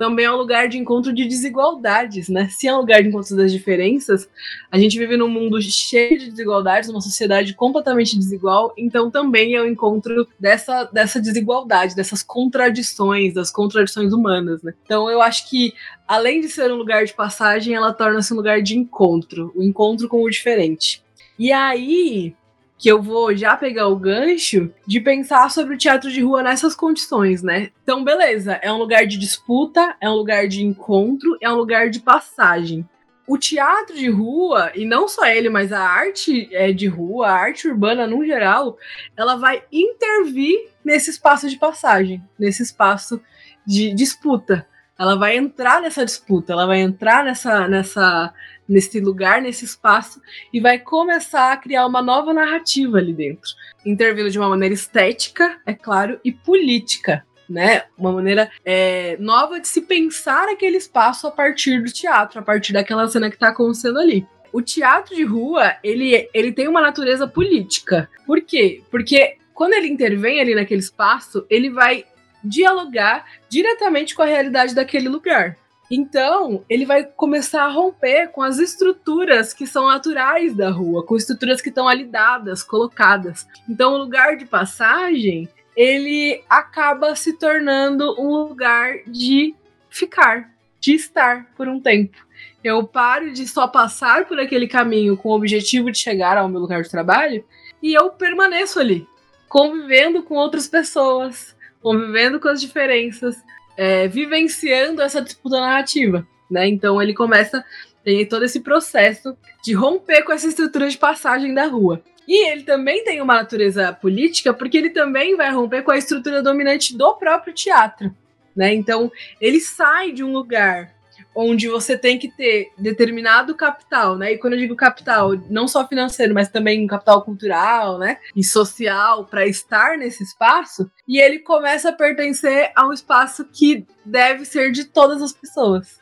também 0.00 0.24
é 0.24 0.32
um 0.32 0.36
lugar 0.36 0.66
de 0.66 0.78
encontro 0.78 1.12
de 1.12 1.26
desigualdades, 1.26 2.30
né? 2.30 2.48
Se 2.48 2.66
é 2.66 2.74
um 2.74 2.78
lugar 2.78 3.02
de 3.02 3.10
encontro 3.10 3.36
das 3.36 3.52
diferenças, 3.52 4.26
a 4.72 4.78
gente 4.78 4.98
vive 4.98 5.14
num 5.14 5.28
mundo 5.28 5.60
cheio 5.60 6.18
de 6.18 6.30
desigualdades, 6.30 6.88
uma 6.88 7.02
sociedade 7.02 7.52
completamente 7.52 8.16
desigual, 8.16 8.72
então 8.78 9.10
também 9.10 9.54
é 9.54 9.60
o 9.60 9.66
encontro 9.66 10.26
dessa, 10.38 10.84
dessa 10.84 11.20
desigualdade, 11.20 11.94
dessas 11.94 12.22
contradições, 12.22 13.34
das 13.34 13.50
contradições 13.50 14.14
humanas, 14.14 14.62
né? 14.62 14.72
Então 14.86 15.10
eu 15.10 15.20
acho 15.20 15.50
que 15.50 15.74
além 16.08 16.40
de 16.40 16.48
ser 16.48 16.72
um 16.72 16.76
lugar 16.76 17.04
de 17.04 17.12
passagem, 17.12 17.74
ela 17.74 17.92
torna-se 17.92 18.32
um 18.32 18.38
lugar 18.38 18.62
de 18.62 18.78
encontro, 18.78 19.52
o 19.54 19.60
um 19.60 19.62
encontro 19.62 20.08
com 20.08 20.22
o 20.22 20.30
diferente. 20.30 21.04
E 21.38 21.52
aí, 21.52 22.34
que 22.80 22.88
eu 22.88 23.02
vou 23.02 23.36
já 23.36 23.58
pegar 23.58 23.88
o 23.88 23.96
gancho 23.96 24.72
de 24.86 25.00
pensar 25.00 25.50
sobre 25.50 25.74
o 25.74 25.78
teatro 25.78 26.10
de 26.10 26.22
rua 26.22 26.42
nessas 26.42 26.74
condições, 26.74 27.42
né? 27.42 27.68
Então, 27.82 28.02
beleza, 28.02 28.54
é 28.54 28.72
um 28.72 28.78
lugar 28.78 29.06
de 29.06 29.18
disputa, 29.18 29.94
é 30.00 30.08
um 30.08 30.14
lugar 30.14 30.48
de 30.48 30.64
encontro, 30.64 31.36
é 31.42 31.50
um 31.52 31.56
lugar 31.56 31.90
de 31.90 32.00
passagem. 32.00 32.88
O 33.28 33.36
teatro 33.36 33.94
de 33.94 34.08
rua, 34.08 34.72
e 34.74 34.86
não 34.86 35.06
só 35.06 35.26
ele, 35.26 35.50
mas 35.50 35.74
a 35.74 35.82
arte 35.82 36.48
é, 36.52 36.72
de 36.72 36.86
rua, 36.86 37.28
a 37.28 37.34
arte 37.34 37.68
urbana 37.68 38.06
no 38.06 38.24
geral, 38.24 38.78
ela 39.14 39.36
vai 39.36 39.62
intervir 39.70 40.70
nesse 40.82 41.10
espaço 41.10 41.50
de 41.50 41.58
passagem, 41.58 42.24
nesse 42.38 42.62
espaço 42.62 43.20
de 43.66 43.92
disputa. 43.92 44.66
Ela 44.98 45.16
vai 45.16 45.36
entrar 45.36 45.82
nessa 45.82 46.02
disputa, 46.02 46.54
ela 46.54 46.66
vai 46.66 46.80
entrar 46.80 47.24
nessa, 47.24 47.68
nessa, 47.68 48.32
nesse 48.70 49.00
lugar, 49.00 49.42
nesse 49.42 49.64
espaço, 49.64 50.20
e 50.52 50.60
vai 50.60 50.78
começar 50.78 51.52
a 51.52 51.56
criar 51.56 51.84
uma 51.86 52.00
nova 52.00 52.32
narrativa 52.32 52.98
ali 52.98 53.12
dentro. 53.12 53.50
Intervindo 53.84 54.30
de 54.30 54.38
uma 54.38 54.48
maneira 54.48 54.72
estética, 54.72 55.60
é 55.66 55.74
claro, 55.74 56.20
e 56.24 56.30
política. 56.30 57.26
Né? 57.48 57.82
Uma 57.98 58.12
maneira 58.12 58.48
é, 58.64 59.16
nova 59.18 59.58
de 59.58 59.66
se 59.66 59.82
pensar 59.82 60.48
aquele 60.48 60.76
espaço 60.76 61.26
a 61.26 61.32
partir 61.32 61.82
do 61.82 61.92
teatro, 61.92 62.38
a 62.38 62.42
partir 62.42 62.72
daquela 62.72 63.08
cena 63.08 63.28
que 63.28 63.34
está 63.34 63.48
acontecendo 63.48 63.98
ali. 63.98 64.24
O 64.52 64.62
teatro 64.62 65.16
de 65.16 65.24
rua, 65.24 65.74
ele, 65.82 66.28
ele 66.32 66.52
tem 66.52 66.68
uma 66.68 66.80
natureza 66.80 67.26
política. 67.26 68.08
Por 68.24 68.40
quê? 68.40 68.82
Porque 68.88 69.36
quando 69.52 69.72
ele 69.72 69.88
intervém 69.88 70.40
ali 70.40 70.54
naquele 70.54 70.80
espaço, 70.80 71.44
ele 71.50 71.70
vai 71.70 72.04
dialogar 72.42 73.26
diretamente 73.48 74.14
com 74.14 74.22
a 74.22 74.26
realidade 74.26 74.74
daquele 74.74 75.08
lugar. 75.08 75.56
Então, 75.90 76.64
ele 76.68 76.86
vai 76.86 77.04
começar 77.04 77.64
a 77.64 77.68
romper 77.68 78.28
com 78.28 78.42
as 78.42 78.58
estruturas 78.58 79.52
que 79.52 79.66
são 79.66 79.88
naturais 79.88 80.54
da 80.54 80.70
rua, 80.70 81.04
com 81.04 81.16
estruturas 81.16 81.60
que 81.60 81.68
estão 81.68 81.88
ali 81.88 82.04
dadas, 82.04 82.62
colocadas. 82.62 83.46
Então, 83.68 83.94
o 83.94 83.98
lugar 83.98 84.36
de 84.36 84.46
passagem, 84.46 85.48
ele 85.76 86.44
acaba 86.48 87.16
se 87.16 87.32
tornando 87.32 88.14
um 88.20 88.28
lugar 88.28 88.98
de 89.04 89.54
ficar, 89.88 90.50
de 90.78 90.94
estar 90.94 91.46
por 91.56 91.66
um 91.66 91.80
tempo. 91.80 92.16
Eu 92.62 92.86
paro 92.86 93.32
de 93.32 93.48
só 93.48 93.66
passar 93.66 94.26
por 94.26 94.38
aquele 94.38 94.68
caminho 94.68 95.16
com 95.16 95.30
o 95.30 95.34
objetivo 95.34 95.90
de 95.90 95.98
chegar 95.98 96.38
ao 96.38 96.48
meu 96.48 96.60
lugar 96.60 96.82
de 96.82 96.90
trabalho 96.90 97.44
e 97.82 97.94
eu 97.94 98.10
permaneço 98.10 98.78
ali, 98.78 99.08
convivendo 99.48 100.22
com 100.22 100.34
outras 100.34 100.68
pessoas, 100.68 101.56
convivendo 101.82 102.38
com 102.38 102.48
as 102.48 102.60
diferenças, 102.60 103.42
é, 103.80 104.06
vivenciando 104.06 105.00
essa 105.00 105.22
disputa 105.22 105.58
narrativa, 105.58 106.28
né? 106.50 106.68
Então 106.68 107.00
ele 107.00 107.14
começa 107.14 107.64
tem 108.04 108.26
todo 108.26 108.44
esse 108.44 108.60
processo 108.60 109.34
de 109.64 109.72
romper 109.72 110.22
com 110.22 110.32
essa 110.32 110.46
estrutura 110.46 110.86
de 110.88 110.98
passagem 110.98 111.54
da 111.54 111.66
rua. 111.66 112.02
E 112.28 112.46
ele 112.50 112.62
também 112.62 113.02
tem 113.04 113.22
uma 113.22 113.36
natureza 113.36 113.90
política, 113.90 114.52
porque 114.52 114.76
ele 114.76 114.90
também 114.90 115.34
vai 115.34 115.50
romper 115.50 115.82
com 115.82 115.90
a 115.90 115.96
estrutura 115.96 116.42
dominante 116.42 116.94
do 116.94 117.14
próprio 117.14 117.54
teatro, 117.54 118.14
né? 118.54 118.74
Então 118.74 119.10
ele 119.40 119.60
sai 119.60 120.12
de 120.12 120.22
um 120.22 120.30
lugar 120.30 120.94
onde 121.34 121.68
você 121.68 121.96
tem 121.96 122.18
que 122.18 122.28
ter 122.28 122.72
determinado 122.76 123.54
capital, 123.54 124.16
né? 124.16 124.32
E 124.32 124.38
quando 124.38 124.54
eu 124.54 124.58
digo 124.58 124.76
capital, 124.76 125.32
não 125.48 125.68
só 125.68 125.86
financeiro, 125.86 126.34
mas 126.34 126.48
também 126.48 126.86
capital 126.86 127.22
cultural, 127.22 127.98
né? 127.98 128.18
E 128.34 128.42
social 128.42 129.24
para 129.24 129.46
estar 129.46 129.96
nesse 129.96 130.22
espaço, 130.22 130.90
e 131.06 131.18
ele 131.18 131.38
começa 131.38 131.90
a 131.90 131.92
pertencer 131.92 132.72
a 132.74 132.86
um 132.86 132.92
espaço 132.92 133.44
que 133.44 133.86
deve 134.04 134.44
ser 134.44 134.72
de 134.72 134.84
todas 134.84 135.22
as 135.22 135.32
pessoas. 135.32 136.00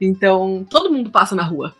Então, 0.00 0.66
todo 0.68 0.92
mundo 0.92 1.10
passa 1.10 1.34
na 1.34 1.42
rua. 1.42 1.74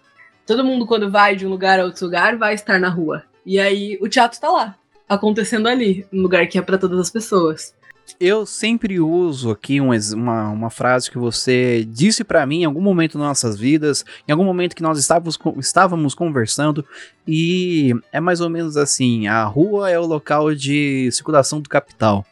Todo 0.46 0.64
mundo 0.64 0.86
quando 0.86 1.10
vai 1.10 1.34
de 1.34 1.46
um 1.46 1.50
lugar 1.50 1.80
a 1.80 1.84
outro 1.84 2.04
lugar 2.04 2.36
vai 2.36 2.54
estar 2.54 2.78
na 2.78 2.88
rua. 2.88 3.24
E 3.44 3.58
aí 3.58 3.98
o 4.00 4.08
teatro 4.08 4.36
está 4.36 4.48
lá, 4.48 4.76
acontecendo 5.08 5.68
ali, 5.68 6.06
um 6.12 6.22
lugar 6.22 6.46
que 6.46 6.58
é 6.58 6.62
para 6.62 6.78
todas 6.78 6.98
as 6.98 7.10
pessoas. 7.10 7.74
Eu 8.20 8.46
sempre 8.46 9.00
uso 9.00 9.50
aqui 9.50 9.80
uma, 9.80 10.50
uma 10.50 10.70
frase 10.70 11.10
que 11.10 11.18
você 11.18 11.84
disse 11.84 12.22
para 12.22 12.46
mim 12.46 12.62
em 12.62 12.64
algum 12.64 12.80
momento 12.80 13.18
das 13.18 13.26
nossas 13.26 13.58
vidas, 13.58 14.04
em 14.28 14.32
algum 14.32 14.44
momento 14.44 14.76
que 14.76 14.82
nós 14.82 14.98
estávamos, 14.98 15.38
estávamos 15.58 16.14
conversando, 16.14 16.84
e 17.26 17.92
é 18.12 18.20
mais 18.20 18.40
ou 18.40 18.48
menos 18.48 18.76
assim: 18.76 19.26
a 19.26 19.44
rua 19.44 19.90
é 19.90 19.98
o 19.98 20.06
local 20.06 20.54
de 20.54 21.10
circulação 21.10 21.60
do 21.60 21.68
capital. 21.68 22.24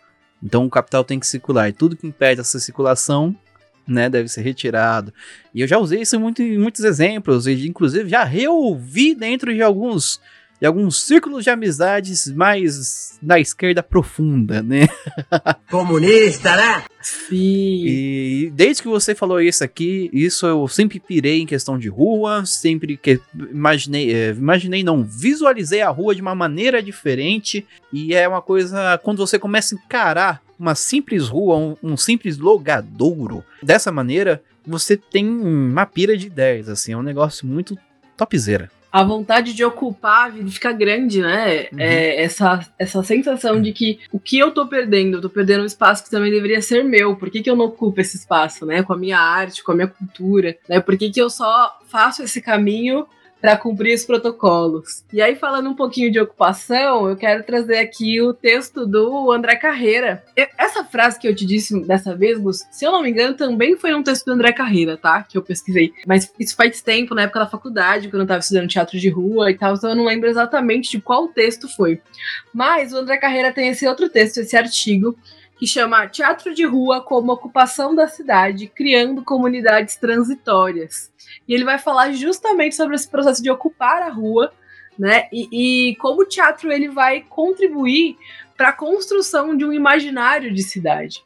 Então 0.43 0.65
o 0.65 0.71
capital 0.71 1.03
tem 1.03 1.19
que 1.19 1.27
circular, 1.27 1.69
e 1.69 1.73
tudo 1.73 1.97
que 1.97 2.07
impede 2.07 2.41
essa 2.41 2.61
circulação 2.61 3.35
né, 3.87 4.09
deve 4.09 4.29
ser 4.29 4.43
retirado. 4.43 5.13
E 5.55 5.61
eu 5.61 5.67
já 5.67 5.79
usei 5.79 6.03
isso 6.03 6.19
muito, 6.19 6.43
em 6.43 6.59
muitos 6.59 6.85
exemplos, 6.85 7.47
e 7.47 7.67
inclusive 7.67 8.09
já 8.09 8.25
reouvi 8.25 9.15
dentro 9.15 9.53
de 9.53 9.63
alguns 9.63 10.21
de 10.61 10.67
alguns 10.67 11.03
círculos 11.03 11.45
de 11.45 11.51
amizades 11.51 12.31
mais 12.33 13.19
na 13.23 13.39
esquerda 13.39 13.83
profunda, 13.83 14.63
né? 14.63 14.87
Comunista, 15.71 16.57
né? 16.57 16.85
Sim. 17.01 17.85
E 17.87 18.53
desde 18.55 18.83
que 18.83 18.89
você 18.89 19.15
falou 19.15 19.41
isso 19.41 19.63
aqui, 19.63 20.09
isso 20.13 20.47
eu 20.47 20.67
sempre 20.69 20.99
pirei 21.01 21.41
em 21.41 21.47
questão 21.47 21.79
de 21.79 21.89
rua, 21.89 22.47
sempre 22.47 22.97
que 22.97 23.21
imaginei, 23.51 24.15
é, 24.15 24.31
imaginei 24.31 24.83
não, 24.83 25.05
visualizei 25.05 25.83
a 25.83 25.91
rua 25.91 26.15
de 26.15 26.23
uma 26.23 26.35
maneira 26.35 26.83
diferente 26.83 27.67
e 27.93 28.15
é 28.15 28.27
uma 28.27 28.41
coisa 28.41 28.99
quando 29.03 29.19
você 29.19 29.39
começa 29.39 29.75
a 29.75 29.79
encarar 29.79 30.43
uma 30.59 30.75
simples 30.75 31.29
rua, 31.29 31.57
um, 31.57 31.77
um 31.83 31.97
simples 31.97 32.39
logadouro, 32.39 33.45
dessa 33.63 33.91
maneira, 33.91 34.43
você 34.67 34.97
tem 34.97 35.29
uma 35.29 35.85
pira 35.85 36.17
de 36.17 36.29
ideias, 36.29 36.69
assim, 36.69 36.93
é 36.93 36.97
um 36.97 37.03
negócio 37.03 37.47
muito 37.47 37.77
topzera 38.17 38.71
a 38.95 39.03
vontade 39.03 39.55
de 39.55 39.65
ocupar 39.65 40.33
fica 40.49 40.71
grande, 40.71 41.21
né? 41.21 41.67
Uhum. 41.73 41.81
É, 41.81 42.23
essa, 42.23 42.65
essa 42.79 43.03
sensação 43.03 43.61
de 43.61 43.73
que 43.73 43.99
o 44.13 44.21
que 44.21 44.39
eu 44.39 44.53
tô 44.53 44.69
perdendo, 44.69 45.17
eu 45.17 45.21
tô 45.21 45.29
perdendo 45.29 45.65
um 45.65 45.67
espaço 45.67 46.05
que 46.05 46.11
também 46.11 46.31
deveria 46.31 46.63
ser 46.63 46.85
meu. 46.85 47.17
Por 47.17 47.29
que, 47.29 47.43
que 47.43 47.51
eu 47.51 47.57
não 47.57 47.65
ocupo 47.65 48.01
esse 48.01 48.17
espaço, 48.17 48.65
né? 48.65 48.85
Com 48.85 48.93
a 48.93 48.97
minha 48.97 49.19
arte, 49.19 49.65
com 49.65 49.73
a 49.73 49.75
minha 49.75 49.89
cultura, 49.89 50.57
né? 50.69 50.79
Por 50.79 50.97
que, 50.97 51.11
que 51.11 51.21
eu 51.21 51.29
só 51.29 51.77
faço 51.89 52.23
esse 52.23 52.41
caminho 52.41 53.05
para 53.45 53.59
cumprir 53.59 53.95
os 53.95 54.07
protocolos. 54.07 55.05
E 55.13 55.21
aí, 55.21 55.37
falando 55.37 55.69
um 55.69 55.75
pouquinho 55.75 56.11
de 56.11 56.19
ocupação, 56.19 57.11
eu 57.11 57.15
quero 57.15 57.45
trazer 57.45 57.77
aqui 57.77 58.19
o 58.19 58.33
texto 58.33 58.87
do 58.87 59.31
André 59.31 59.55
Carreira. 59.57 60.25
Essa 60.57 60.83
frase 60.83 61.21
que 61.21 61.29
eu 61.29 61.37
te 61.37 61.45
disse 61.45 61.79
dessa 61.81 62.17
vez, 62.17 62.39
Gus, 62.39 62.65
se 62.71 62.87
eu 62.87 62.91
não 62.91 63.03
me 63.03 63.11
engano, 63.11 63.37
também 63.37 63.77
foi 63.77 63.93
um 63.95 64.03
texto 64.03 64.25
do 64.25 64.33
André 64.33 64.51
Carreira, 64.51 64.97
tá? 64.97 65.23
Que 65.23 65.37
eu 65.37 65.43
pesquisei. 65.43 65.93
Mas 66.07 66.33
isso 66.41 66.57
faz 66.57 66.81
tempo, 66.81 67.15
na 67.15 67.25
época 67.25 67.41
da 67.41 67.47
faculdade, 67.47 68.09
quando 68.09 68.23
eu 68.23 68.29
tava 68.29 68.41
estudando 68.41 68.67
teatro 68.67 68.99
de 68.99 69.11
rua 69.11 69.51
e 69.51 69.59
tal, 69.59 69.75
então 69.75 69.91
eu 69.91 69.97
não 69.97 70.07
lembro 70.07 70.27
exatamente 70.27 70.91
de 70.91 71.03
qual 71.03 71.29
texto 71.29 71.69
foi. 71.69 72.01
Mas 72.51 72.95
o 72.95 72.97
André 72.97 73.19
Carreira 73.19 73.53
tem 73.53 73.69
esse 73.69 73.87
outro 73.87 74.09
texto, 74.09 74.39
esse 74.39 74.57
artigo, 74.57 75.19
que 75.57 75.67
chama 75.67 76.07
Teatro 76.09 76.55
de 76.55 76.65
Rua 76.65 77.01
como 77.01 77.33
Ocupação 77.33 77.95
da 77.95 78.09
Cidade, 78.09 78.67
Criando 78.67 79.25
Comunidades 79.25 79.97
Transitórias. 79.97 81.13
E 81.49 81.55
ele 81.55 81.65
vai 81.65 81.79
falar 81.79 82.13
justamente 82.13 82.75
sobre 82.75 82.97
esse 82.97 83.09
processo 83.09 83.43
de 83.43 83.51
ocupar 83.51 84.03
a 84.03 84.09
rua, 84.09 84.53
né? 84.99 85.29
E, 85.33 85.91
e 85.91 85.97
como 85.97 86.23
o 86.23 86.27
teatro 86.27 86.73
ele 86.73 86.89
vai 86.89 87.23
contribuir 87.23 88.17
para 88.57 88.69
a 88.71 88.73
construção 88.73 89.57
de 89.57 89.65
um 89.65 89.73
imaginário 89.73 90.53
de 90.53 90.63
cidade. 90.63 91.25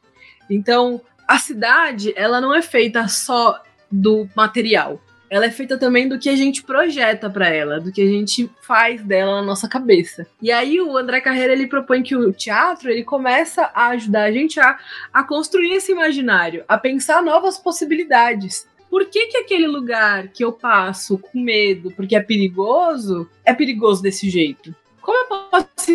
Então, 0.48 1.00
a 1.26 1.38
cidade, 1.38 2.12
ela 2.16 2.40
não 2.40 2.54
é 2.54 2.62
feita 2.62 3.06
só 3.08 3.62
do 3.90 4.28
material 4.34 5.00
ela 5.30 5.46
é 5.46 5.50
feita 5.50 5.76
também 5.76 6.08
do 6.08 6.18
que 6.18 6.28
a 6.28 6.36
gente 6.36 6.62
projeta 6.62 7.28
para 7.28 7.48
ela, 7.48 7.80
do 7.80 7.92
que 7.92 8.00
a 8.00 8.06
gente 8.06 8.50
faz 8.62 9.02
dela 9.02 9.36
na 9.36 9.42
nossa 9.42 9.68
cabeça. 9.68 10.26
E 10.40 10.50
aí 10.50 10.80
o 10.80 10.96
André 10.96 11.20
Carreira 11.20 11.52
ele 11.52 11.66
propõe 11.66 12.02
que 12.02 12.16
o 12.16 12.32
teatro 12.32 12.90
ele 12.90 13.04
começa 13.04 13.70
a 13.74 13.88
ajudar 13.88 14.24
a 14.24 14.32
gente 14.32 14.58
a, 14.58 14.78
a 15.12 15.22
construir 15.22 15.72
esse 15.74 15.92
imaginário, 15.92 16.64
a 16.66 16.78
pensar 16.78 17.22
novas 17.22 17.58
possibilidades. 17.58 18.66
Por 18.90 19.04
que, 19.06 19.26
que 19.26 19.36
aquele 19.38 19.66
lugar 19.66 20.28
que 20.28 20.42
eu 20.42 20.52
passo 20.52 21.18
com 21.18 21.40
medo, 21.40 21.90
porque 21.90 22.16
é 22.16 22.20
perigoso, 22.20 23.28
é 23.44 23.52
perigoso 23.52 24.02
desse 24.02 24.30
jeito? 24.30 24.74
Como 25.02 25.18
eu 25.18 25.26
posso 25.26 25.90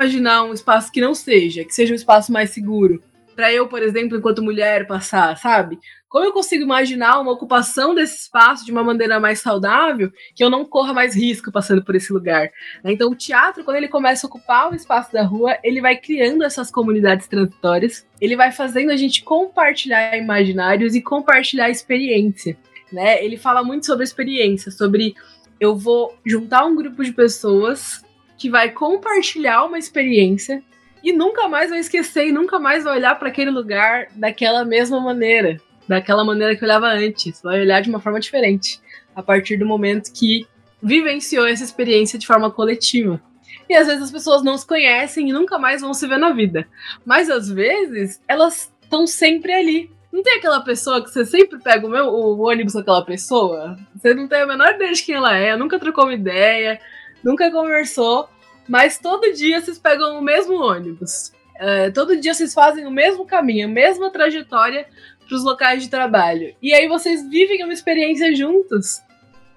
imaginar 0.00 0.44
um 0.44 0.52
espaço 0.52 0.92
que 0.92 1.00
não 1.00 1.14
seja, 1.14 1.64
que 1.64 1.74
seja 1.74 1.92
um 1.92 1.96
espaço 1.96 2.32
mais 2.32 2.50
seguro? 2.50 3.02
para 3.34 3.52
eu, 3.52 3.66
por 3.66 3.82
exemplo, 3.82 4.16
enquanto 4.16 4.42
mulher, 4.42 4.86
passar, 4.86 5.36
sabe? 5.36 5.78
Como 6.14 6.26
eu 6.26 6.32
consigo 6.32 6.62
imaginar 6.62 7.18
uma 7.18 7.32
ocupação 7.32 7.92
desse 7.92 8.16
espaço 8.20 8.64
de 8.64 8.70
uma 8.70 8.84
maneira 8.84 9.18
mais 9.18 9.40
saudável, 9.40 10.12
que 10.32 10.44
eu 10.44 10.48
não 10.48 10.64
corra 10.64 10.92
mais 10.92 11.12
risco 11.16 11.50
passando 11.50 11.82
por 11.82 11.96
esse 11.96 12.12
lugar? 12.12 12.52
Né? 12.84 12.92
Então, 12.92 13.10
o 13.10 13.16
teatro, 13.16 13.64
quando 13.64 13.78
ele 13.78 13.88
começa 13.88 14.24
a 14.24 14.28
ocupar 14.28 14.70
o 14.70 14.76
espaço 14.76 15.12
da 15.12 15.24
rua, 15.24 15.58
ele 15.64 15.80
vai 15.80 15.96
criando 15.96 16.44
essas 16.44 16.70
comunidades 16.70 17.26
transitórias, 17.26 18.06
ele 18.20 18.36
vai 18.36 18.52
fazendo 18.52 18.92
a 18.92 18.96
gente 18.96 19.24
compartilhar 19.24 20.16
imaginários 20.16 20.94
e 20.94 21.02
compartilhar 21.02 21.68
experiência. 21.68 22.56
Né? 22.92 23.20
Ele 23.24 23.36
fala 23.36 23.64
muito 23.64 23.84
sobre 23.84 24.04
experiência, 24.04 24.70
sobre 24.70 25.16
eu 25.58 25.74
vou 25.74 26.16
juntar 26.24 26.64
um 26.64 26.76
grupo 26.76 27.02
de 27.02 27.12
pessoas 27.12 28.04
que 28.38 28.48
vai 28.48 28.70
compartilhar 28.70 29.64
uma 29.64 29.80
experiência 29.80 30.62
e 31.02 31.12
nunca 31.12 31.48
mais 31.48 31.70
vai 31.70 31.80
esquecer 31.80 32.28
e 32.28 32.32
nunca 32.32 32.60
mais 32.60 32.84
vai 32.84 32.98
olhar 32.98 33.18
para 33.18 33.30
aquele 33.30 33.50
lugar 33.50 34.06
daquela 34.14 34.64
mesma 34.64 35.00
maneira 35.00 35.60
daquela 35.88 36.24
maneira 36.24 36.56
que 36.56 36.64
olhava 36.64 36.86
antes, 36.86 37.40
vai 37.42 37.60
olhar 37.60 37.80
de 37.80 37.90
uma 37.90 38.00
forma 38.00 38.20
diferente, 38.20 38.80
a 39.14 39.22
partir 39.22 39.56
do 39.56 39.66
momento 39.66 40.12
que 40.12 40.46
vivenciou 40.82 41.46
essa 41.46 41.64
experiência 41.64 42.18
de 42.18 42.26
forma 42.26 42.50
coletiva. 42.50 43.20
E 43.68 43.74
às 43.74 43.86
vezes 43.86 44.02
as 44.02 44.10
pessoas 44.10 44.42
não 44.42 44.58
se 44.58 44.66
conhecem 44.66 45.28
e 45.28 45.32
nunca 45.32 45.58
mais 45.58 45.80
vão 45.80 45.94
se 45.94 46.06
ver 46.06 46.18
na 46.18 46.32
vida. 46.32 46.66
Mas 47.04 47.30
às 47.30 47.48
vezes 47.48 48.20
elas 48.28 48.72
estão 48.82 49.06
sempre 49.06 49.52
ali. 49.52 49.90
Não 50.12 50.22
tem 50.22 50.34
aquela 50.34 50.60
pessoa 50.60 51.02
que 51.02 51.10
você 51.10 51.24
sempre 51.24 51.58
pega 51.58 51.86
o, 51.86 51.90
meu, 51.90 52.06
o 52.06 52.40
ônibus 52.46 52.74
com 52.74 52.80
aquela 52.80 53.04
pessoa? 53.04 53.76
Você 53.96 54.14
não 54.14 54.28
tem 54.28 54.42
a 54.42 54.46
menor 54.46 54.74
ideia 54.74 54.92
de 54.92 55.02
quem 55.02 55.14
ela 55.14 55.34
é, 55.34 55.56
nunca 55.56 55.78
trocou 55.78 56.04
uma 56.04 56.14
ideia, 56.14 56.78
nunca 57.22 57.50
conversou, 57.50 58.28
mas 58.68 58.98
todo 58.98 59.32
dia 59.32 59.60
vocês 59.60 59.78
pegam 59.78 60.18
o 60.18 60.22
mesmo 60.22 60.54
ônibus. 60.62 61.32
Uh, 61.56 61.92
todo 61.92 62.20
dia 62.20 62.34
vocês 62.34 62.52
fazem 62.52 62.86
o 62.86 62.90
mesmo 62.90 63.24
caminho, 63.24 63.66
a 63.66 63.70
mesma 63.70 64.10
trajetória, 64.10 64.86
para 65.26 65.36
os 65.36 65.44
locais 65.44 65.82
de 65.82 65.90
trabalho. 65.90 66.54
E 66.62 66.72
aí 66.72 66.88
vocês 66.88 67.28
vivem 67.28 67.62
uma 67.64 67.72
experiência 67.72 68.34
juntos. 68.34 69.02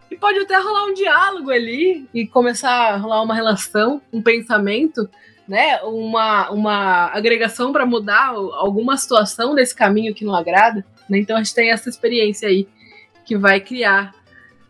E 0.09 0.15
pode 0.15 0.39
até 0.39 0.57
rolar 0.57 0.85
um 0.85 0.93
diálogo 0.93 1.51
ali 1.51 2.07
e 2.13 2.25
começar 2.25 2.93
a 2.93 2.97
rolar 2.97 3.21
uma 3.21 3.35
relação, 3.35 4.01
um 4.11 4.21
pensamento, 4.21 5.09
né? 5.47 5.81
Uma, 5.81 6.49
uma 6.49 7.07
agregação 7.07 7.73
para 7.73 7.85
mudar 7.85 8.27
alguma 8.27 8.95
situação 8.97 9.53
desse 9.53 9.75
caminho 9.75 10.15
que 10.15 10.23
não 10.23 10.35
agrada. 10.35 10.85
Né? 11.09 11.19
Então 11.19 11.35
a 11.35 11.43
gente 11.43 11.53
tem 11.53 11.71
essa 11.71 11.89
experiência 11.89 12.47
aí 12.47 12.67
que 13.25 13.37
vai 13.37 13.59
criar 13.59 14.13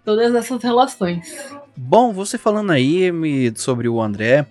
todas 0.04 0.34
essas 0.34 0.63
relações. 0.63 1.52
Bom, 1.76 2.12
você 2.12 2.38
falando 2.38 2.71
aí 2.71 3.12
sobre 3.56 3.88
o 3.88 4.02
André, 4.02 4.48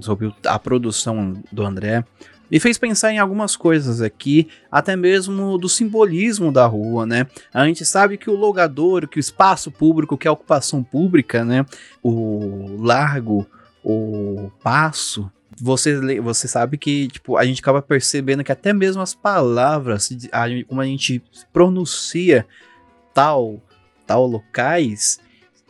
sobre 0.00 0.34
a 0.44 0.58
produção 0.58 1.40
do 1.52 1.64
André, 1.64 2.04
me 2.50 2.60
fez 2.60 2.78
pensar 2.78 3.12
em 3.12 3.18
algumas 3.18 3.56
coisas 3.56 4.00
aqui, 4.00 4.48
até 4.70 4.96
mesmo 4.96 5.58
do 5.58 5.68
simbolismo 5.68 6.52
da 6.52 6.66
rua, 6.66 7.06
né? 7.06 7.26
A 7.52 7.66
gente 7.66 7.84
sabe 7.84 8.16
que 8.16 8.30
o 8.30 8.36
logador, 8.36 9.08
que 9.08 9.18
o 9.18 9.20
espaço 9.20 9.70
público, 9.70 10.18
que 10.18 10.28
a 10.28 10.32
ocupação 10.32 10.82
pública, 10.82 11.44
né? 11.44 11.64
O 12.02 12.76
largo, 12.80 13.46
o 13.82 14.50
passo, 14.62 15.30
você, 15.60 16.20
você 16.20 16.48
sabe 16.48 16.76
que 16.76 17.08
tipo, 17.08 17.36
a 17.36 17.44
gente 17.44 17.60
acaba 17.60 17.80
percebendo 17.80 18.42
que 18.42 18.52
até 18.52 18.72
mesmo 18.72 19.00
as 19.02 19.14
palavras, 19.14 20.08
como 20.68 20.80
a 20.80 20.86
gente 20.86 21.22
pronuncia 21.52 22.46
tal, 23.12 23.62
tal 24.06 24.26
locais, 24.26 25.20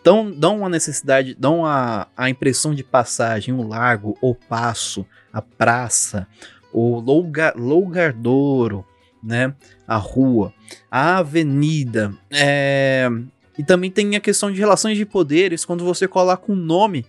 dão, 0.03 0.31
dão 0.31 0.59
uma 0.59 0.69
necessidade, 0.69 1.35
dão 1.35 1.65
a, 1.67 2.07
a 2.17 2.31
impressão 2.31 2.75
de 2.75 2.83
passagem, 2.83 3.55
o 3.55 3.67
largo, 3.67 4.17
o 4.21 4.35
passo, 4.35 5.07
a 5.33 5.43
praça, 5.43 6.27
o 6.75 6.99
Louga, 6.99 7.55
Lougardouro, 7.57 8.85
né? 9.23 9.55
A 9.87 9.97
rua, 9.97 10.53
a 10.91 11.19
avenida. 11.19 12.13
É... 12.33 13.09
E 13.57 13.63
também 13.63 13.93
tem 13.93 14.17
a 14.17 14.21
questão 14.21 14.51
de 14.51 14.59
relações 14.59 14.99
de 14.99 15.07
poderes, 15.07 15.65
quando 15.65 15.85
você 15.85 16.09
coloca 16.09 16.51
um 16.51 16.57
nome 16.57 17.07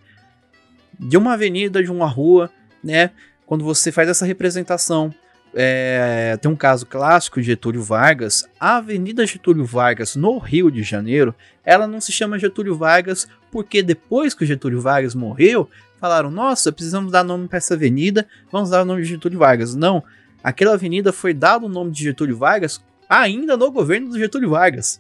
de 1.00 1.18
uma 1.18 1.34
avenida, 1.34 1.84
de 1.84 1.92
uma 1.92 2.08
rua, 2.08 2.52
né? 2.84 3.10
Quando 3.48 3.66
você 3.66 3.92
faz 3.92 4.08
essa 4.08 4.26
representação. 4.26 5.12
É... 5.58 6.38
tem 6.40 6.52
um 6.52 6.56
caso 6.56 6.86
clássico 6.86 7.42
de 7.42 7.48
Getúlio 7.48 7.82
Vargas. 7.82 8.48
A 8.60 8.78
Avenida 8.78 9.26
Getúlio 9.26 9.66
Vargas, 9.66 10.16
no 10.16 10.38
Rio 10.38 10.70
de 10.70 10.84
Janeiro, 10.84 11.34
ela 11.64 11.88
não 11.88 12.00
se 12.00 12.12
chama 12.12 12.38
Getúlio 12.38 12.78
Vargas 12.78 13.28
porque 13.52 13.82
depois 13.82 14.36
que 14.36 14.44
o 14.44 14.48
Getúlio 14.48 14.80
Vargas 14.80 15.16
morreu, 15.16 15.68
falaram: 16.06 16.30
nossa, 16.30 16.72
precisamos 16.72 17.12
dar 17.12 17.24
nome 17.24 17.48
para 17.48 17.58
essa 17.58 17.74
avenida, 17.74 18.28
vamos 18.52 18.70
dar 18.70 18.84
o 18.84 18.86
nome 18.86 19.02
de 19.02 19.10
Getúlio 19.10 19.40
Vargas. 19.40 19.74
Não, 19.74 20.04
aquela 20.44 20.76
avenida 20.76 21.12
foi 21.12 21.34
dado 21.34 21.66
o 21.66 21.70
nome 21.70 21.92
de 21.92 22.04
Getúlio 22.04 22.38
Vargas 22.38 22.80
ainda 23.10 23.58
no 23.58 23.72
governo 23.72 24.10
do 24.10 24.20
Getúlio 24.20 24.52
Vargas. 24.52 25.00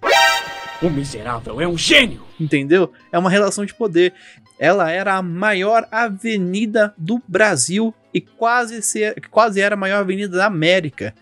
O 0.81 0.89
miserável 0.89 1.61
é 1.61 1.67
um 1.67 1.77
gênio! 1.77 2.25
Entendeu? 2.39 2.91
É 3.11 3.19
uma 3.19 3.29
relação 3.29 3.65
de 3.65 3.73
poder. 3.73 4.13
Ela 4.59 4.91
era 4.91 5.13
a 5.15 5.21
maior 5.21 5.87
avenida 5.91 6.93
do 6.97 7.21
Brasil 7.27 7.93
e 8.13 8.19
quase, 8.19 8.81
ser, 8.81 9.15
quase 9.29 9.61
era 9.61 9.75
a 9.75 9.77
maior 9.77 9.99
avenida 9.99 10.37
da 10.37 10.47
América. 10.47 11.13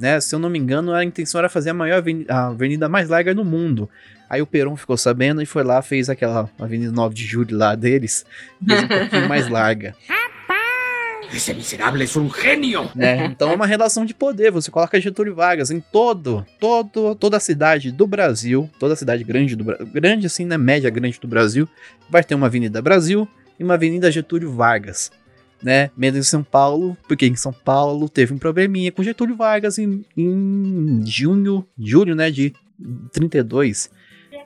Né? 0.00 0.20
Se 0.20 0.34
eu 0.34 0.38
não 0.38 0.48
me 0.48 0.58
engano, 0.58 0.92
a 0.94 1.04
intenção 1.04 1.38
era 1.38 1.48
fazer 1.48 1.70
a 1.70 1.74
maior 1.74 1.98
avenida, 1.98 2.34
a 2.34 2.46
avenida 2.46 2.88
mais 2.88 3.08
larga 3.08 3.34
no 3.34 3.44
mundo. 3.44 3.90
Aí 4.28 4.42
o 4.42 4.46
Peron 4.46 4.76
ficou 4.76 4.96
sabendo 4.96 5.40
e 5.40 5.46
foi 5.46 5.64
lá, 5.64 5.80
fez 5.80 6.10
aquela 6.10 6.50
Avenida 6.58 6.92
9 6.92 7.14
de 7.14 7.24
Julho 7.24 7.56
lá 7.56 7.74
deles, 7.74 8.26
fez 8.66 8.82
um 8.82 8.88
pouquinho 8.88 9.28
mais 9.28 9.48
larga. 9.48 9.94
Esse 11.32 11.52
miserável 11.52 12.00
é 12.00 12.18
um 12.18 12.30
gênio! 12.34 12.90
Né? 12.94 13.26
Então 13.26 13.50
é 13.50 13.54
uma 13.54 13.66
relação 13.66 14.04
de 14.04 14.14
poder. 14.14 14.50
Você 14.50 14.70
coloca 14.70 15.00
Getúlio 15.00 15.34
Vargas 15.34 15.70
em 15.70 15.78
todo, 15.78 16.44
todo, 16.58 17.14
toda 17.14 17.36
a 17.36 17.40
cidade 17.40 17.92
do 17.92 18.06
Brasil, 18.06 18.68
toda 18.78 18.94
a 18.94 18.96
cidade 18.96 19.24
grande 19.24 19.54
do 19.54 19.64
grande 19.92 20.26
assim, 20.26 20.46
né, 20.46 20.56
média 20.56 20.88
grande 20.88 21.20
do 21.20 21.28
Brasil, 21.28 21.68
vai 22.08 22.24
ter 22.24 22.34
uma 22.34 22.46
Avenida 22.46 22.80
Brasil 22.80 23.28
e 23.58 23.64
uma 23.64 23.74
Avenida 23.74 24.10
Getúlio 24.10 24.52
Vargas, 24.52 25.10
né? 25.62 25.90
Menos 25.96 26.18
em 26.18 26.22
São 26.22 26.42
Paulo, 26.42 26.96
porque 27.06 27.26
em 27.26 27.36
São 27.36 27.52
Paulo 27.52 28.08
teve 28.08 28.32
um 28.32 28.38
probleminha 28.38 28.90
com 28.90 29.02
Getúlio 29.02 29.36
Vargas 29.36 29.78
em, 29.78 30.04
em 30.16 31.02
junho, 31.04 31.66
julho, 31.78 32.14
né, 32.14 32.30
de 32.30 32.54
32 33.12 33.90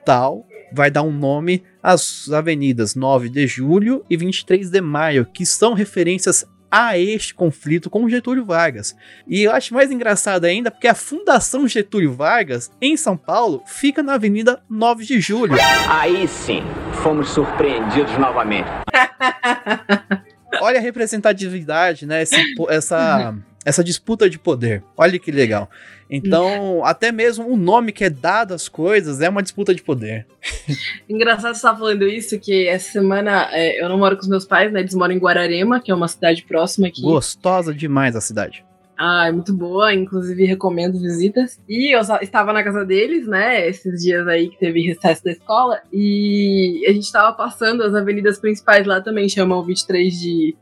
tal 0.04 0.46
vai 0.72 0.90
dar 0.90 1.02
um 1.02 1.12
nome 1.12 1.62
às 1.82 2.30
avenidas 2.30 2.94
9 2.94 3.28
de 3.28 3.46
julho 3.46 4.04
e 4.08 4.16
23 4.16 4.70
de 4.70 4.80
maio, 4.80 5.26
que 5.26 5.44
são 5.44 5.74
referências 5.74 6.46
a 6.70 6.98
este 6.98 7.34
conflito 7.34 7.90
com 7.90 8.08
Getúlio 8.08 8.46
Vargas. 8.46 8.96
E 9.28 9.42
eu 9.42 9.52
acho 9.52 9.74
mais 9.74 9.90
engraçado 9.90 10.46
ainda 10.46 10.70
porque 10.70 10.88
a 10.88 10.94
Fundação 10.94 11.68
Getúlio 11.68 12.14
Vargas, 12.14 12.70
em 12.80 12.96
São 12.96 13.14
Paulo, 13.14 13.62
fica 13.66 14.02
na 14.02 14.14
Avenida 14.14 14.62
9 14.70 15.04
de 15.04 15.20
Julho. 15.20 15.54
Aí 15.86 16.26
sim, 16.26 16.62
fomos 17.02 17.28
surpreendidos 17.28 18.16
novamente. 18.16 18.68
Olha 20.62 20.78
a 20.78 20.82
representatividade, 20.82 22.06
né? 22.06 22.22
Esse, 22.22 22.36
essa 22.70 23.34
essa 23.64 23.82
disputa 23.82 24.28
de 24.28 24.38
poder. 24.38 24.82
Olha 24.96 25.18
que 25.18 25.30
legal. 25.30 25.70
Então, 26.10 26.82
até 26.86 27.12
mesmo 27.12 27.48
o 27.48 27.56
nome 27.56 27.92
que 27.92 28.04
é 28.04 28.10
dado 28.10 28.54
às 28.54 28.68
coisas 28.68 29.20
é 29.20 29.28
uma 29.28 29.42
disputa 29.42 29.74
de 29.74 29.82
poder. 29.82 30.26
Engraçado 31.08 31.54
você 31.54 31.58
estar 31.58 31.76
falando 31.76 32.06
isso, 32.06 32.38
que 32.38 32.66
essa 32.66 32.92
semana 32.92 33.48
é, 33.52 33.82
eu 33.82 33.88
não 33.88 33.98
moro 33.98 34.16
com 34.16 34.22
os 34.22 34.28
meus 34.28 34.44
pais, 34.44 34.72
né? 34.72 34.80
Eles 34.80 34.94
moram 34.94 35.14
em 35.14 35.18
Guararema, 35.18 35.80
que 35.80 35.90
é 35.90 35.94
uma 35.94 36.08
cidade 36.08 36.42
próxima 36.44 36.88
aqui. 36.88 37.02
Gostosa 37.02 37.72
demais 37.74 38.16
a 38.16 38.20
cidade. 38.20 38.64
Ah, 38.96 39.26
é 39.26 39.32
muito 39.32 39.52
boa, 39.52 39.92
inclusive 39.92 40.44
recomendo 40.44 41.00
visitas. 41.00 41.58
E 41.68 41.92
eu 41.92 42.00
estava 42.20 42.52
na 42.52 42.62
casa 42.62 42.84
deles, 42.84 43.26
né, 43.26 43.66
esses 43.66 44.00
dias 44.00 44.28
aí 44.28 44.48
que 44.48 44.58
teve 44.58 44.80
recesso 44.82 45.24
da 45.24 45.32
escola, 45.32 45.80
e 45.92 46.84
a 46.86 46.92
gente 46.92 47.04
estava 47.04 47.32
passando 47.32 47.82
as 47.82 47.94
avenidas 47.94 48.38
principais 48.38 48.86
lá 48.86 49.00
também, 49.00 49.28
chamam 49.28 49.60
23 49.64 50.12
de 50.20 50.54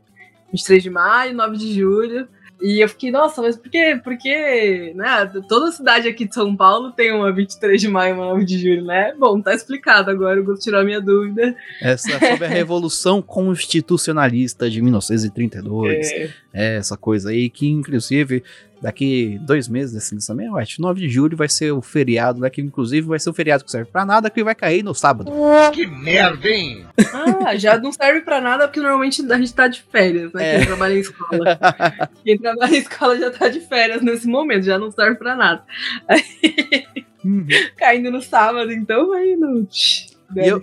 23 0.51 0.83
de 0.83 0.89
maio, 0.89 1.35
9 1.35 1.57
de 1.57 1.73
julho. 1.73 2.27
E 2.61 2.83
eu 2.83 2.87
fiquei, 2.87 3.09
nossa, 3.09 3.41
mas 3.41 3.57
por 3.57 3.69
quê? 3.69 3.99
Porque, 4.03 4.93
né, 4.95 5.25
toda 5.47 5.71
cidade 5.71 6.07
aqui 6.07 6.25
de 6.25 6.33
São 6.33 6.55
Paulo 6.55 6.91
tem 6.91 7.11
uma 7.11 7.31
23 7.31 7.81
de 7.81 7.87
maio 7.87 8.11
e 8.11 8.17
uma 8.17 8.25
9 8.27 8.45
de 8.45 8.59
julho, 8.59 8.85
né? 8.85 9.13
Bom, 9.17 9.41
tá 9.41 9.53
explicado 9.53 10.11
agora, 10.11 10.39
o 10.39 10.43
Guto 10.43 10.59
tirou 10.59 10.79
a 10.79 10.83
minha 10.83 11.01
dúvida. 11.01 11.55
Essa 11.81 12.11
é 12.11 12.31
sobre 12.31 12.45
a 12.45 12.49
Revolução 12.49 13.21
Constitucionalista 13.21 14.69
de 14.69 14.81
1932. 14.81 16.11
É. 16.11 16.29
é. 16.53 16.75
Essa 16.75 16.95
coisa 16.95 17.31
aí 17.31 17.49
que, 17.49 17.67
inclusive, 17.67 18.43
daqui 18.81 19.39
dois 19.43 19.67
meses 19.67 19.93
desse 19.93 20.13
lançamento, 20.13 20.57
acho 20.57 20.81
9 20.81 21.01
de 21.01 21.09
julho 21.09 21.37
vai 21.37 21.47
ser 21.47 21.71
o 21.71 21.81
feriado, 21.81 22.39
né? 22.39 22.49
Que 22.49 22.61
inclusive 22.61 23.07
vai 23.07 23.19
ser 23.19 23.29
o 23.29 23.33
feriado 23.33 23.63
que 23.63 23.71
serve 23.71 23.89
pra 23.91 24.05
nada, 24.05 24.29
que 24.29 24.43
vai 24.43 24.55
cair 24.55 24.83
no 24.83 24.93
sábado. 24.93 25.31
Que 25.71 25.85
merda, 25.85 26.47
hein? 26.47 26.85
Ah, 27.43 27.55
já 27.55 27.77
não 27.77 27.91
serve 27.91 28.21
pra 28.21 28.41
nada, 28.41 28.67
porque 28.67 28.79
normalmente 28.79 29.21
a 29.31 29.37
gente 29.37 29.53
tá 29.53 29.67
de 29.67 29.81
férias, 29.83 30.33
né? 30.33 30.55
É. 30.55 30.57
Quem 30.57 30.67
trabalha 30.67 30.93
em 30.95 30.99
escola. 30.99 31.59
Quem 32.23 32.37
trabalha 32.37 32.75
em 32.75 32.79
escola 32.79 33.17
já 33.17 33.31
tá 33.31 33.47
de 33.47 33.59
férias 33.59 34.01
nesse 34.01 34.27
momento, 34.27 34.63
já 34.63 34.79
não 34.79 34.91
serve 34.91 35.15
pra 35.15 35.35
nada. 35.35 35.63
Aí, 36.07 36.85
uhum. 37.23 37.47
Caindo 37.77 38.11
no 38.11 38.21
sábado, 38.21 38.71
então 38.71 39.13
aí 39.13 39.35
não. 39.35 39.67
E 40.35 40.47
eu, 40.47 40.61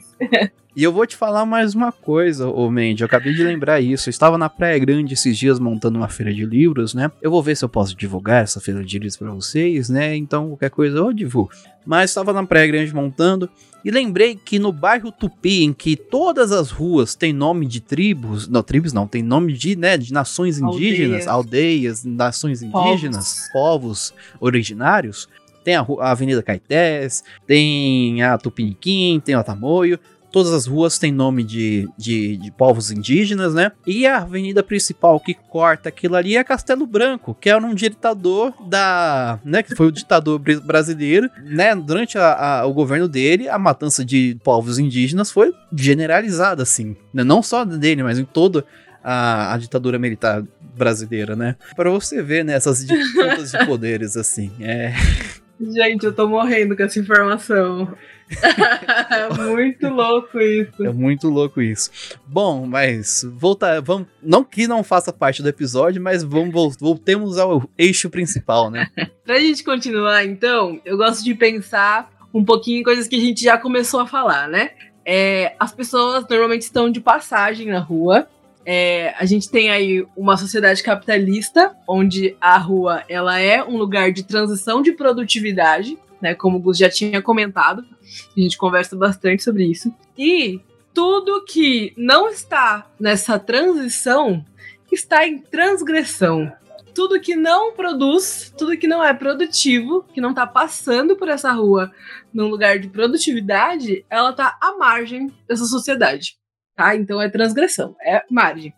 e 0.78 0.84
eu 0.84 0.92
vou 0.92 1.04
te 1.04 1.16
falar 1.16 1.44
mais 1.44 1.74
uma 1.74 1.90
coisa, 1.90 2.46
ô 2.46 2.70
Mandy. 2.70 3.00
Eu 3.00 3.06
acabei 3.06 3.34
de 3.34 3.42
lembrar 3.42 3.80
isso. 3.80 4.08
Eu 4.08 4.12
estava 4.12 4.38
na 4.38 4.48
Praia 4.48 4.78
Grande 4.78 5.14
esses 5.14 5.36
dias 5.36 5.58
montando 5.58 5.98
uma 5.98 6.06
feira 6.06 6.32
de 6.32 6.46
livros, 6.46 6.94
né? 6.94 7.10
Eu 7.20 7.32
vou 7.32 7.42
ver 7.42 7.56
se 7.56 7.64
eu 7.64 7.68
posso 7.68 7.96
divulgar 7.96 8.44
essa 8.44 8.60
feira 8.60 8.84
de 8.84 8.96
livros 8.96 9.16
para 9.16 9.32
vocês, 9.32 9.88
né? 9.88 10.14
Então, 10.14 10.50
qualquer 10.50 10.70
coisa 10.70 10.98
eu 10.98 11.12
divulgo. 11.12 11.50
Mas 11.84 12.10
estava 12.10 12.32
na 12.32 12.46
Praia 12.46 12.68
Grande 12.68 12.94
montando 12.94 13.50
e 13.84 13.90
lembrei 13.90 14.36
que 14.36 14.60
no 14.60 14.70
bairro 14.70 15.10
Tupi, 15.10 15.64
em 15.64 15.72
que 15.72 15.96
todas 15.96 16.52
as 16.52 16.70
ruas 16.70 17.16
têm 17.16 17.32
nome 17.32 17.66
de 17.66 17.80
tribos, 17.80 18.46
não, 18.46 18.62
tribos 18.62 18.92
não, 18.92 19.08
tem 19.08 19.20
nome 19.20 19.54
de, 19.54 19.74
né, 19.74 19.98
de 19.98 20.12
nações 20.12 20.60
indígenas, 20.60 21.26
aldeias, 21.26 21.26
aldeias 21.26 22.04
nações 22.04 22.62
indígenas, 22.62 23.48
povos, 23.52 24.12
povos 24.12 24.14
originários, 24.38 25.28
tem 25.68 25.76
a, 25.76 25.86
a, 26.00 26.12
Avenida 26.12 26.42
Caetés, 26.42 27.22
tem 27.46 28.22
a 28.22 28.38
Tupiniquim, 28.38 29.20
tem 29.22 29.36
o 29.36 29.44
Tamoio. 29.44 29.98
Todas 30.30 30.52
as 30.52 30.66
ruas 30.66 30.98
têm 30.98 31.12
nome 31.12 31.42
de, 31.42 31.88
de, 31.96 32.36
de, 32.36 32.50
povos 32.50 32.90
indígenas, 32.90 33.54
né? 33.54 33.72
E 33.86 34.06
a 34.06 34.18
avenida 34.18 34.62
principal 34.62 35.18
que 35.18 35.34
corta 35.34 35.88
aquilo 35.88 36.16
ali 36.16 36.36
é 36.36 36.44
Castelo 36.44 36.86
Branco, 36.86 37.36
que 37.40 37.48
era 37.48 37.64
um 37.64 37.74
ditador 37.74 38.52
da. 38.66 39.38
né? 39.44 39.62
Que 39.62 39.74
foi 39.74 39.86
o 39.86 39.92
ditador 39.92 40.38
brasileiro, 40.38 41.30
né? 41.44 41.74
Durante 41.74 42.18
a, 42.18 42.60
a, 42.60 42.66
o 42.66 42.72
governo 42.72 43.08
dele, 43.08 43.48
a 43.48 43.58
matança 43.58 44.04
de 44.04 44.38
povos 44.44 44.78
indígenas 44.78 45.30
foi 45.30 45.54
generalizada, 45.74 46.62
assim. 46.62 46.96
Né? 47.12 47.24
Não 47.24 47.42
só 47.42 47.64
dele, 47.64 48.02
mas 48.02 48.18
em 48.18 48.24
toda 48.24 48.64
a, 49.02 49.54
a 49.54 49.58
ditadura 49.58 49.98
militar 49.98 50.44
brasileira, 50.76 51.34
né? 51.34 51.56
Para 51.74 51.90
você 51.90 52.22
ver, 52.22 52.44
né? 52.44 52.54
Essas 52.54 52.84
disputas 52.84 53.50
de 53.50 53.66
poderes, 53.66 54.16
assim. 54.16 54.52
É. 54.60 54.92
Gente, 55.60 56.06
eu 56.06 56.12
tô 56.14 56.28
morrendo 56.28 56.76
com 56.76 56.82
essa 56.82 56.98
informação. 56.98 57.92
muito 59.36 59.88
louco 59.88 60.38
isso. 60.38 60.84
É 60.84 60.92
muito 60.92 61.28
louco 61.28 61.60
isso. 61.60 61.90
Bom, 62.26 62.66
mas 62.66 63.26
voltar, 63.34 63.80
vamos, 63.80 64.06
não 64.22 64.44
que 64.44 64.68
não 64.68 64.84
faça 64.84 65.12
parte 65.12 65.42
do 65.42 65.48
episódio, 65.48 66.00
mas 66.00 66.22
vamos 66.22 66.76
voltemos 66.78 67.38
ao 67.38 67.68
eixo 67.76 68.08
principal, 68.08 68.70
né? 68.70 68.88
pra 69.24 69.38
gente 69.38 69.64
continuar, 69.64 70.24
então, 70.24 70.80
eu 70.84 70.96
gosto 70.96 71.24
de 71.24 71.34
pensar 71.34 72.10
um 72.32 72.44
pouquinho 72.44 72.80
em 72.80 72.84
coisas 72.84 73.08
que 73.08 73.16
a 73.16 73.20
gente 73.20 73.42
já 73.42 73.58
começou 73.58 74.00
a 74.00 74.06
falar, 74.06 74.48
né? 74.48 74.70
É, 75.04 75.54
as 75.58 75.72
pessoas 75.72 76.24
normalmente 76.28 76.62
estão 76.62 76.90
de 76.90 77.00
passagem 77.00 77.68
na 77.68 77.80
rua 77.80 78.28
é, 78.70 79.14
a 79.18 79.24
gente 79.24 79.50
tem 79.50 79.70
aí 79.70 80.06
uma 80.14 80.36
sociedade 80.36 80.82
capitalista, 80.82 81.74
onde 81.88 82.36
a 82.38 82.58
rua 82.58 83.02
ela 83.08 83.40
é 83.40 83.64
um 83.64 83.78
lugar 83.78 84.12
de 84.12 84.22
transição 84.22 84.82
de 84.82 84.92
produtividade, 84.92 85.96
né? 86.20 86.34
Como 86.34 86.58
o 86.58 86.60
Gus 86.60 86.76
já 86.76 86.90
tinha 86.90 87.22
comentado, 87.22 87.82
a 88.36 88.38
gente 88.38 88.58
conversa 88.58 88.94
bastante 88.94 89.42
sobre 89.42 89.64
isso. 89.64 89.90
E 90.18 90.60
tudo 90.92 91.46
que 91.46 91.94
não 91.96 92.28
está 92.28 92.86
nessa 93.00 93.38
transição 93.38 94.44
está 94.92 95.26
em 95.26 95.38
transgressão. 95.38 96.52
Tudo 96.94 97.18
que 97.22 97.34
não 97.34 97.72
produz, 97.72 98.52
tudo 98.54 98.76
que 98.76 98.86
não 98.86 99.02
é 99.02 99.14
produtivo, 99.14 100.04
que 100.12 100.20
não 100.20 100.30
está 100.30 100.46
passando 100.46 101.16
por 101.16 101.30
essa 101.30 101.50
rua 101.52 101.90
num 102.34 102.48
lugar 102.48 102.78
de 102.78 102.88
produtividade, 102.88 104.04
ela 104.10 104.28
está 104.28 104.58
à 104.60 104.76
margem 104.76 105.32
dessa 105.48 105.64
sociedade 105.64 106.37
tá? 106.78 106.94
Então 106.94 107.20
é 107.20 107.28
transgressão, 107.28 107.96
é 108.00 108.22
margem. 108.30 108.72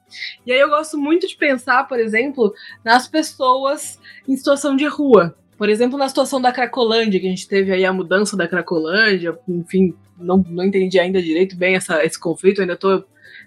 E 0.47 0.51
aí 0.51 0.59
eu 0.59 0.71
gosto 0.71 0.97
muito 0.97 1.29
de 1.29 1.37
pensar, 1.37 1.87
por 1.87 2.01
exemplo, 2.01 2.55
nas 2.83 3.07
pessoas 3.07 4.01
em 4.27 4.35
situação 4.35 4.75
de 4.75 4.87
rua. 4.87 5.37
Por 5.59 5.69
exemplo, 5.69 5.99
na 5.99 6.09
situação 6.09 6.41
da 6.41 6.51
Cracolândia, 6.51 7.21
que 7.21 7.27
a 7.27 7.31
gente 7.31 7.47
teve 7.47 7.71
aí 7.71 7.85
a 7.85 7.93
mudança 7.93 8.39
da 8.39 8.49
Cracolândia, 8.49 9.39
enfim, 9.47 9.95
não, 10.19 10.43
não 10.49 10.65
entendi 10.65 10.99
ainda 10.99 11.21
direito 11.21 11.55
bem 11.55 11.77
essa, 11.77 12.03
esse 12.03 12.19
conflito, 12.19 12.63
ainda 12.63 12.73
estou 12.73 13.05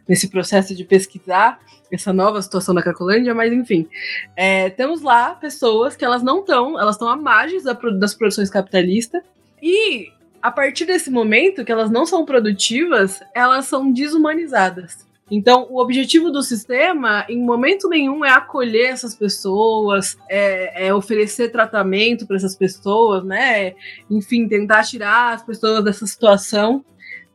nesse 0.08 0.30
processo 0.30 0.76
de 0.76 0.84
pesquisar 0.84 1.60
essa 1.92 2.14
nova 2.14 2.40
situação 2.40 2.76
da 2.76 2.84
Cracolândia, 2.84 3.34
mas 3.34 3.52
enfim. 3.52 3.88
É, 4.36 4.70
temos 4.70 5.02
lá 5.02 5.34
pessoas 5.34 5.96
que 5.96 6.06
elas 6.06 6.22
não 6.22 6.42
estão, 6.42 6.80
elas 6.80 6.94
estão 6.94 7.10
à 7.10 7.16
margem 7.16 7.60
das 7.98 8.14
produções 8.14 8.52
capitalistas, 8.52 9.24
e 9.60 10.12
a 10.44 10.52
partir 10.52 10.84
desse 10.84 11.10
momento 11.10 11.64
que 11.64 11.72
elas 11.72 11.90
não 11.90 12.06
são 12.06 12.26
produtivas, 12.26 13.22
elas 13.34 13.66
são 13.66 13.90
desumanizadas. 13.90 15.08
Então, 15.32 15.66
o 15.70 15.80
objetivo 15.80 16.30
do 16.30 16.44
sistema, 16.44 17.26
em 17.30 17.42
momento 17.42 17.88
nenhum, 17.88 18.26
é 18.26 18.30
acolher 18.30 18.88
essas 18.88 19.16
pessoas, 19.16 20.18
é, 20.30 20.88
é 20.88 20.94
oferecer 20.94 21.50
tratamento 21.50 22.28
para 22.28 22.36
essas 22.36 22.58
pessoas, 22.58 23.24
né? 23.24 23.74
Enfim, 24.12 24.46
tentar 24.46 24.84
tirar 24.84 25.34
as 25.34 25.42
pessoas 25.42 25.82
dessa 25.82 26.06
situação. 26.06 26.84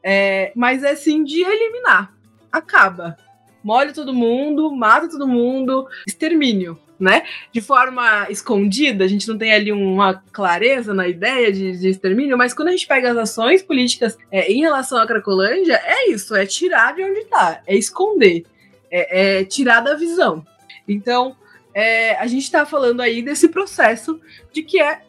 É, 0.05 0.53
mas 0.55 0.85
é 0.85 0.95
sim 0.95 1.25
de 1.25 1.41
eliminar. 1.41 2.15
Acaba. 2.53 3.17
Molha 3.65 3.95
todo 3.95 4.13
mundo, 4.13 4.71
mata 4.71 5.09
todo 5.09 5.27
mundo, 5.27 5.89
extermínio 6.07 6.79
né? 6.99 7.23
De 7.53 7.61
forma 7.61 8.27
escondida, 8.31 9.05
a 9.05 9.09
gente 9.09 9.29
não 9.29 9.39
tem 9.39 9.53
ali 9.53 9.71
uma 9.71 10.23
clareza 10.33 10.93
na 10.93 11.07
ideia 11.07 11.53
de, 11.53 11.79
de 11.79 11.89
extermínio, 11.89 12.37
mas 12.37 12.53
quando 12.53 12.69
a 12.69 12.71
gente 12.73 12.87
pega 12.87 13.11
as 13.11 13.17
ações 13.17 13.63
políticas 13.63 14.19
é, 14.33 14.51
em 14.51 14.61
relação 14.61 14.99
à 14.99 15.07
Cracolândia, 15.07 15.81
é 15.85 16.11
isso, 16.11 16.35
é 16.35 16.45
tirar 16.45 16.95
de 16.95 17.05
onde 17.05 17.21
está, 17.21 17.61
é 17.67 17.77
esconder, 17.77 18.45
é, 18.91 19.41
é, 19.41 19.45
tirar 19.45 19.81
da 19.81 19.95
visão. 19.95 20.45
Então, 20.87 21.37
é, 21.73 22.17
a 22.17 22.27
gente 22.27 22.45
está 22.45 22.67
falando 22.67 23.01
aí 23.01 23.23
desse 23.23 23.49
processo 23.49 24.21
de 24.53 24.63
que 24.63 24.81
é 24.81 25.03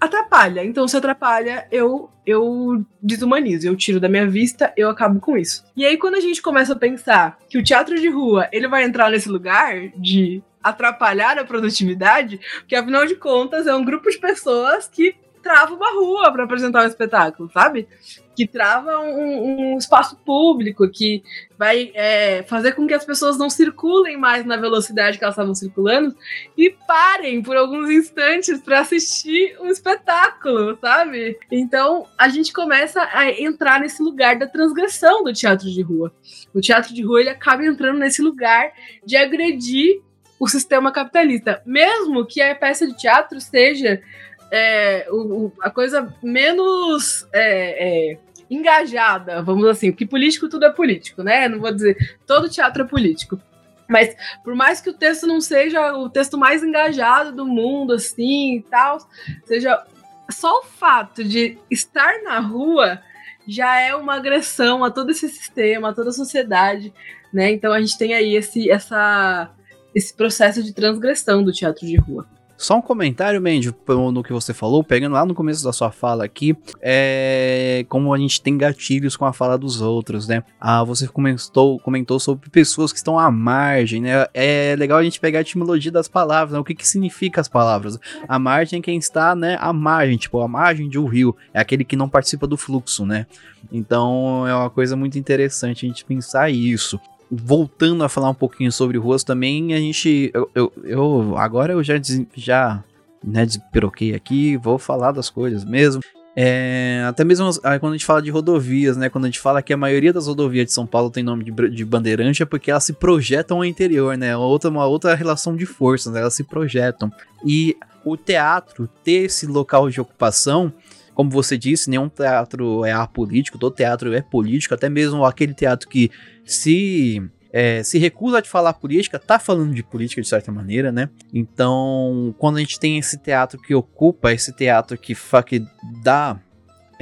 atrapalha. 0.00 0.64
Então, 0.64 0.88
se 0.88 0.96
atrapalha, 0.96 1.66
eu 1.70 2.10
eu 2.26 2.84
desumanizo, 3.02 3.66
eu 3.66 3.74
tiro 3.74 3.98
da 3.98 4.08
minha 4.08 4.28
vista, 4.28 4.72
eu 4.76 4.88
acabo 4.88 5.18
com 5.18 5.36
isso. 5.36 5.64
E 5.76 5.84
aí, 5.84 5.96
quando 5.96 6.14
a 6.14 6.20
gente 6.20 6.40
começa 6.40 6.74
a 6.74 6.78
pensar 6.78 7.38
que 7.48 7.58
o 7.58 7.62
teatro 7.62 7.98
de 7.98 8.08
rua 8.08 8.48
ele 8.52 8.68
vai 8.68 8.84
entrar 8.84 9.10
nesse 9.10 9.28
lugar 9.28 9.88
de 9.96 10.40
atrapalhar 10.62 11.38
a 11.38 11.44
produtividade, 11.44 12.40
porque 12.60 12.76
afinal 12.76 13.06
de 13.06 13.16
contas 13.16 13.66
é 13.66 13.74
um 13.74 13.84
grupo 13.84 14.10
de 14.10 14.18
pessoas 14.18 14.88
que 14.88 15.16
trava 15.42 15.74
uma 15.74 15.90
rua 15.92 16.32
para 16.32 16.44
apresentar 16.44 16.84
um 16.84 16.86
espetáculo, 16.86 17.50
sabe? 17.52 17.88
Que 18.36 18.46
trava 18.46 18.98
um, 18.98 19.74
um 19.74 19.78
espaço 19.78 20.16
público, 20.24 20.88
que 20.88 21.22
vai 21.58 21.90
é, 21.94 22.42
fazer 22.44 22.72
com 22.72 22.86
que 22.86 22.94
as 22.94 23.04
pessoas 23.04 23.36
não 23.36 23.50
circulem 23.50 24.16
mais 24.16 24.44
na 24.44 24.56
velocidade 24.56 25.18
que 25.18 25.24
elas 25.24 25.34
estavam 25.34 25.54
circulando 25.54 26.14
e 26.56 26.70
parem 26.86 27.42
por 27.42 27.56
alguns 27.56 27.90
instantes 27.90 28.60
para 28.60 28.80
assistir 28.80 29.56
um 29.60 29.66
espetáculo, 29.66 30.78
sabe? 30.80 31.38
Então 31.50 32.06
a 32.16 32.28
gente 32.28 32.52
começa 32.52 33.02
a 33.12 33.30
entrar 33.30 33.80
nesse 33.80 34.02
lugar 34.02 34.38
da 34.38 34.46
transgressão 34.46 35.24
do 35.24 35.32
teatro 35.32 35.70
de 35.70 35.82
rua. 35.82 36.12
O 36.54 36.60
teatro 36.60 36.94
de 36.94 37.02
rua 37.02 37.20
ele 37.20 37.30
acaba 37.30 37.64
entrando 37.64 37.98
nesse 37.98 38.22
lugar 38.22 38.72
de 39.04 39.16
agredir 39.16 40.02
o 40.40 40.48
sistema 40.48 40.90
capitalista. 40.90 41.62
Mesmo 41.66 42.26
que 42.26 42.40
a 42.40 42.54
peça 42.54 42.86
de 42.86 42.96
teatro 42.96 43.38
seja 43.40 44.02
é, 44.50 45.06
o, 45.10 45.52
a 45.60 45.68
coisa 45.70 46.12
menos 46.22 47.28
é, 47.32 48.12
é, 48.12 48.18
engajada, 48.50 49.42
vamos 49.42 49.68
assim, 49.68 49.92
porque 49.92 50.06
político 50.06 50.48
tudo 50.48 50.64
é 50.64 50.70
político, 50.70 51.22
né? 51.22 51.46
Não 51.46 51.60
vou 51.60 51.72
dizer 51.72 52.18
todo 52.26 52.48
teatro 52.48 52.82
é 52.82 52.86
político. 52.86 53.38
Mas 53.86 54.16
por 54.42 54.54
mais 54.54 54.80
que 54.80 54.88
o 54.88 54.94
texto 54.94 55.26
não 55.26 55.40
seja 55.40 55.96
o 55.96 56.08
texto 56.08 56.38
mais 56.38 56.62
engajado 56.62 57.32
do 57.32 57.46
mundo, 57.46 57.92
assim 57.92 58.56
e 58.56 58.62
tal, 58.62 58.98
seja 59.44 59.84
só 60.30 60.60
o 60.60 60.62
fato 60.62 61.22
de 61.22 61.58
estar 61.70 62.22
na 62.22 62.38
rua 62.38 63.00
já 63.46 63.80
é 63.80 63.94
uma 63.94 64.14
agressão 64.14 64.84
a 64.84 64.90
todo 64.90 65.10
esse 65.10 65.28
sistema, 65.28 65.90
a 65.90 65.92
toda 65.92 66.10
a 66.10 66.12
sociedade, 66.12 66.94
né? 67.32 67.50
Então 67.50 67.72
a 67.72 67.80
gente 67.80 67.98
tem 67.98 68.14
aí 68.14 68.36
esse, 68.36 68.70
essa, 68.70 69.50
esse 69.94 70.14
processo 70.14 70.62
de 70.62 70.72
transgressão 70.72 71.42
do 71.42 71.52
teatro 71.52 71.86
de 71.86 71.96
rua. 71.96 72.26
Só 72.60 72.76
um 72.76 72.82
comentário, 72.82 73.40
Mandy, 73.40 73.74
no 73.88 74.22
que 74.22 74.34
você 74.34 74.52
falou, 74.52 74.84
pegando 74.84 75.14
lá 75.14 75.24
no 75.24 75.34
começo 75.34 75.64
da 75.64 75.72
sua 75.72 75.90
fala 75.90 76.26
aqui, 76.26 76.54
é 76.82 77.86
como 77.88 78.12
a 78.12 78.18
gente 78.18 78.42
tem 78.42 78.58
gatilhos 78.58 79.16
com 79.16 79.24
a 79.24 79.32
fala 79.32 79.56
dos 79.56 79.80
outros, 79.80 80.28
né? 80.28 80.44
Ah, 80.60 80.84
você 80.84 81.08
comentou, 81.08 81.80
comentou 81.80 82.20
sobre 82.20 82.50
pessoas 82.50 82.92
que 82.92 82.98
estão 82.98 83.18
à 83.18 83.30
margem, 83.30 84.02
né? 84.02 84.26
É 84.34 84.76
legal 84.78 84.98
a 84.98 85.02
gente 85.02 85.18
pegar 85.18 85.38
a 85.38 85.40
etimologia 85.40 85.90
das 85.90 86.06
palavras, 86.06 86.52
né? 86.52 86.58
O 86.58 86.64
que 86.64 86.74
que 86.74 86.86
significa 86.86 87.40
as 87.40 87.48
palavras? 87.48 87.98
A 88.28 88.38
margem 88.38 88.80
é 88.80 88.82
quem 88.82 88.98
está, 88.98 89.34
né, 89.34 89.56
à 89.58 89.72
margem, 89.72 90.18
tipo, 90.18 90.38
a 90.38 90.46
margem 90.46 90.86
de 90.86 90.98
um 90.98 91.06
rio, 91.06 91.34
é 91.54 91.60
aquele 91.60 91.82
que 91.82 91.96
não 91.96 92.10
participa 92.10 92.46
do 92.46 92.58
fluxo, 92.58 93.06
né? 93.06 93.26
Então 93.72 94.46
é 94.46 94.54
uma 94.54 94.68
coisa 94.68 94.94
muito 94.94 95.18
interessante 95.18 95.86
a 95.86 95.88
gente 95.88 96.04
pensar 96.04 96.50
isso 96.50 97.00
voltando 97.30 98.02
a 98.02 98.08
falar 98.08 98.30
um 98.30 98.34
pouquinho 98.34 98.72
sobre 98.72 98.98
ruas 98.98 99.22
também, 99.22 99.72
a 99.74 99.78
gente. 99.78 100.30
Eu, 100.34 100.50
eu, 100.54 100.72
eu 100.82 101.36
agora 101.36 101.72
eu 101.72 101.82
já, 101.82 101.94
já 102.34 102.82
né, 103.22 103.46
despiroquei 103.46 104.14
aqui, 104.14 104.56
vou 104.56 104.78
falar 104.78 105.12
das 105.12 105.30
coisas 105.30 105.64
mesmo. 105.64 106.02
É, 106.34 107.04
até 107.08 107.24
mesmo 107.24 107.50
quando 107.80 107.92
a 107.92 107.96
gente 107.96 108.06
fala 108.06 108.22
de 108.22 108.30
rodovias, 108.30 108.96
né? 108.96 109.08
Quando 109.08 109.24
a 109.24 109.28
gente 109.28 109.40
fala 109.40 109.60
que 109.62 109.72
a 109.72 109.76
maioria 109.76 110.12
das 110.12 110.26
rodovias 110.26 110.66
de 110.66 110.72
São 110.72 110.86
Paulo 110.86 111.10
tem 111.10 111.22
nome 111.22 111.44
de, 111.44 111.70
de 111.70 111.84
bandeirante, 111.84 112.42
é 112.42 112.46
porque 112.46 112.70
elas 112.70 112.84
se 112.84 112.92
projetam 112.92 113.58
ao 113.58 113.64
interior, 113.64 114.16
né? 114.16 114.36
Outra, 114.36 114.70
uma 114.70 114.86
outra 114.86 115.14
relação 115.14 115.56
de 115.56 115.66
forças, 115.66 116.12
né? 116.12 116.20
elas 116.20 116.34
se 116.34 116.44
projetam. 116.44 117.12
E 117.44 117.76
o 118.04 118.16
teatro 118.16 118.88
ter 119.04 119.24
esse 119.24 119.46
local 119.46 119.90
de 119.90 120.00
ocupação, 120.00 120.72
como 121.20 121.28
você 121.28 121.58
disse, 121.58 121.90
nenhum 121.90 122.08
teatro 122.08 122.82
é 122.82 122.92
apolítico, 122.92 123.58
todo 123.58 123.74
teatro 123.74 124.10
é 124.14 124.22
político, 124.22 124.72
até 124.72 124.88
mesmo 124.88 125.22
aquele 125.22 125.52
teatro 125.52 125.86
que 125.86 126.10
se 126.46 127.22
é, 127.52 127.82
se 127.82 127.98
recusa 127.98 128.38
a 128.38 128.42
falar 128.42 128.72
política, 128.72 129.18
tá 129.18 129.38
falando 129.38 129.74
de 129.74 129.82
política 129.82 130.22
de 130.22 130.26
certa 130.26 130.50
maneira, 130.50 130.90
né? 130.90 131.10
Então, 131.34 132.34
quando 132.38 132.56
a 132.56 132.60
gente 132.60 132.80
tem 132.80 132.96
esse 132.96 133.18
teatro 133.18 133.60
que 133.60 133.74
ocupa, 133.74 134.32
esse 134.32 134.50
teatro 134.50 134.96
que, 134.96 135.14
que 135.46 135.62
dá 136.02 136.40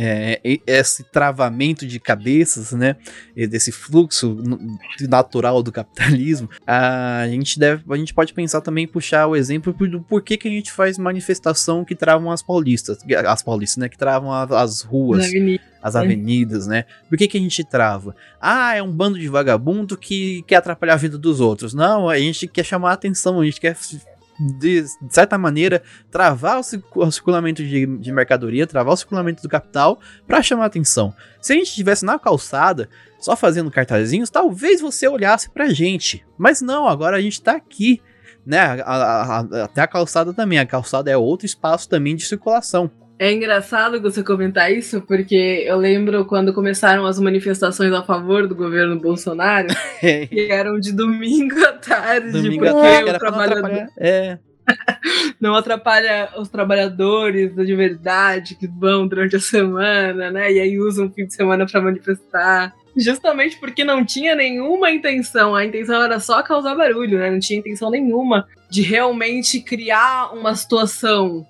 é, 0.01 0.41
esse 0.65 1.03
travamento 1.03 1.85
de 1.85 1.99
cabeças, 1.99 2.71
né, 2.71 2.95
desse 3.35 3.73
fluxo 3.73 4.37
natural 5.01 5.61
do 5.61 5.73
capitalismo, 5.73 6.49
a 6.65 7.27
gente 7.29 7.59
deve, 7.59 7.83
a 7.91 7.97
gente 7.97 8.15
pode 8.15 8.33
pensar 8.33 8.61
também 8.61 8.87
puxar 8.87 9.27
o 9.27 9.35
exemplo 9.35 9.73
do 9.73 10.01
porquê 10.01 10.37
que 10.37 10.47
a 10.47 10.51
gente 10.51 10.71
faz 10.71 10.97
manifestação 10.97 11.85
que 11.85 11.97
travam 11.97 12.31
as 12.31 12.43
paulistas, 12.43 12.99
as 13.27 13.43
paulistas, 13.43 13.79
né, 13.79 13.89
que 13.89 13.99
travam 13.99 14.33
as 14.33 14.83
ruas, 14.83 15.27
as 15.83 15.97
avenidas, 15.97 16.67
né? 16.67 16.85
Por 17.09 17.19
que 17.19 17.27
que 17.27 17.39
a 17.39 17.41
gente 17.41 17.65
trava? 17.65 18.15
Ah, 18.41 18.77
é 18.77 18.83
um 18.83 18.93
bando 18.93 19.19
de 19.19 19.29
vagabundo 19.29 19.97
que 19.97 20.43
quer 20.43 20.57
atrapalhar 20.57 20.95
a 20.95 20.97
vida 20.97 21.19
dos 21.19 21.41
outros. 21.41 21.75
Não, 21.75 22.09
a 22.09 22.19
gente 22.19 22.47
quer 22.47 22.65
chamar 22.65 22.91
a 22.91 22.95
atenção, 22.95 23.41
a 23.41 23.45
gente 23.45 23.61
quer 23.61 23.77
de, 24.39 24.83
de 24.83 25.15
certa 25.15 25.37
maneira, 25.37 25.83
travar 26.11 26.61
o, 26.61 27.01
o 27.01 27.11
circulamento 27.11 27.63
de, 27.63 27.87
de, 27.87 28.13
mercadoria, 28.13 28.67
travar 28.67 28.95
o 28.95 28.97
circulamento 28.97 29.43
do 29.43 29.49
capital 29.49 29.99
para 30.27 30.43
chamar 30.43 30.67
atenção. 30.67 31.15
Se 31.41 31.53
a 31.53 31.57
gente 31.57 31.69
estivesse 31.69 32.05
na 32.05 32.19
calçada, 32.19 32.89
só 33.19 33.37
fazendo 33.37 33.71
cartazinhos, 33.71 34.31
talvez 34.31 34.81
você 34.81 35.09
olhasse 35.09 35.51
pra 35.51 35.69
gente. 35.69 36.25
Mas 36.37 36.61
não, 36.61 36.87
agora 36.87 37.17
a 37.17 37.21
gente 37.21 37.43
tá 37.43 37.53
aqui, 37.53 38.01
né? 38.47 38.61
A, 38.61 38.95
a, 38.95 39.41
a, 39.41 39.65
até 39.65 39.81
a 39.81 39.87
calçada 39.87 40.33
também. 40.33 40.59
A 40.59 40.67
calçada 40.67 41.11
é 41.11 41.17
outro 41.17 41.47
espaço 41.47 41.89
também 41.89 42.15
de 42.15 42.25
circulação. 42.25 42.91
É 43.19 43.33
engraçado 43.33 44.01
você 44.01 44.23
comentar 44.23 44.73
isso, 44.73 45.01
porque 45.01 45.65
eu 45.67 45.77
lembro 45.77 46.25
quando 46.25 46.55
começaram 46.55 47.05
as 47.05 47.19
manifestações 47.19 47.93
a 47.93 48.03
favor 48.03 48.47
do 48.47 48.55
governo 48.55 48.99
Bolsonaro, 49.01 49.69
que 50.01 50.49
eram 50.51 50.79
de 50.79 50.93
domingo 50.93 51.59
à 51.65 51.73
tarde, 51.73 52.31
domingo 52.31 52.65
porque 52.65 52.69
à 52.69 52.81
tarde, 52.81 53.11
o 53.11 53.19
trabalhador... 53.19 53.89
É. 53.99 54.39
não 55.41 55.55
atrapalha 55.55 56.29
os 56.37 56.49
trabalhadores 56.49 57.55
de 57.55 57.75
verdade 57.75 58.55
que 58.55 58.67
vão 58.67 59.09
durante 59.09 59.35
a 59.35 59.41
semana, 59.41 60.31
né? 60.31 60.53
E 60.53 60.61
aí 60.61 60.79
usam 60.79 61.07
o 61.07 61.11
fim 61.11 61.27
de 61.27 61.35
semana 61.35 61.67
para 61.67 61.81
manifestar. 61.81 62.75
Justamente 62.97 63.59
porque 63.59 63.85
não 63.85 64.05
tinha 64.05 64.35
nenhuma 64.35 64.91
intenção, 64.91 65.55
a 65.55 65.65
intenção 65.65 66.03
era 66.03 66.21
só 66.21 66.43
causar 66.43 66.75
barulho, 66.75 67.19
né? 67.19 67.31
Não 67.31 67.39
tinha 67.39 67.59
intenção 67.59 67.91
nenhuma 67.91 68.47
de 68.71 68.83
realmente 68.83 69.61
criar 69.61 70.33
uma 70.35 70.55
situação 70.55 71.47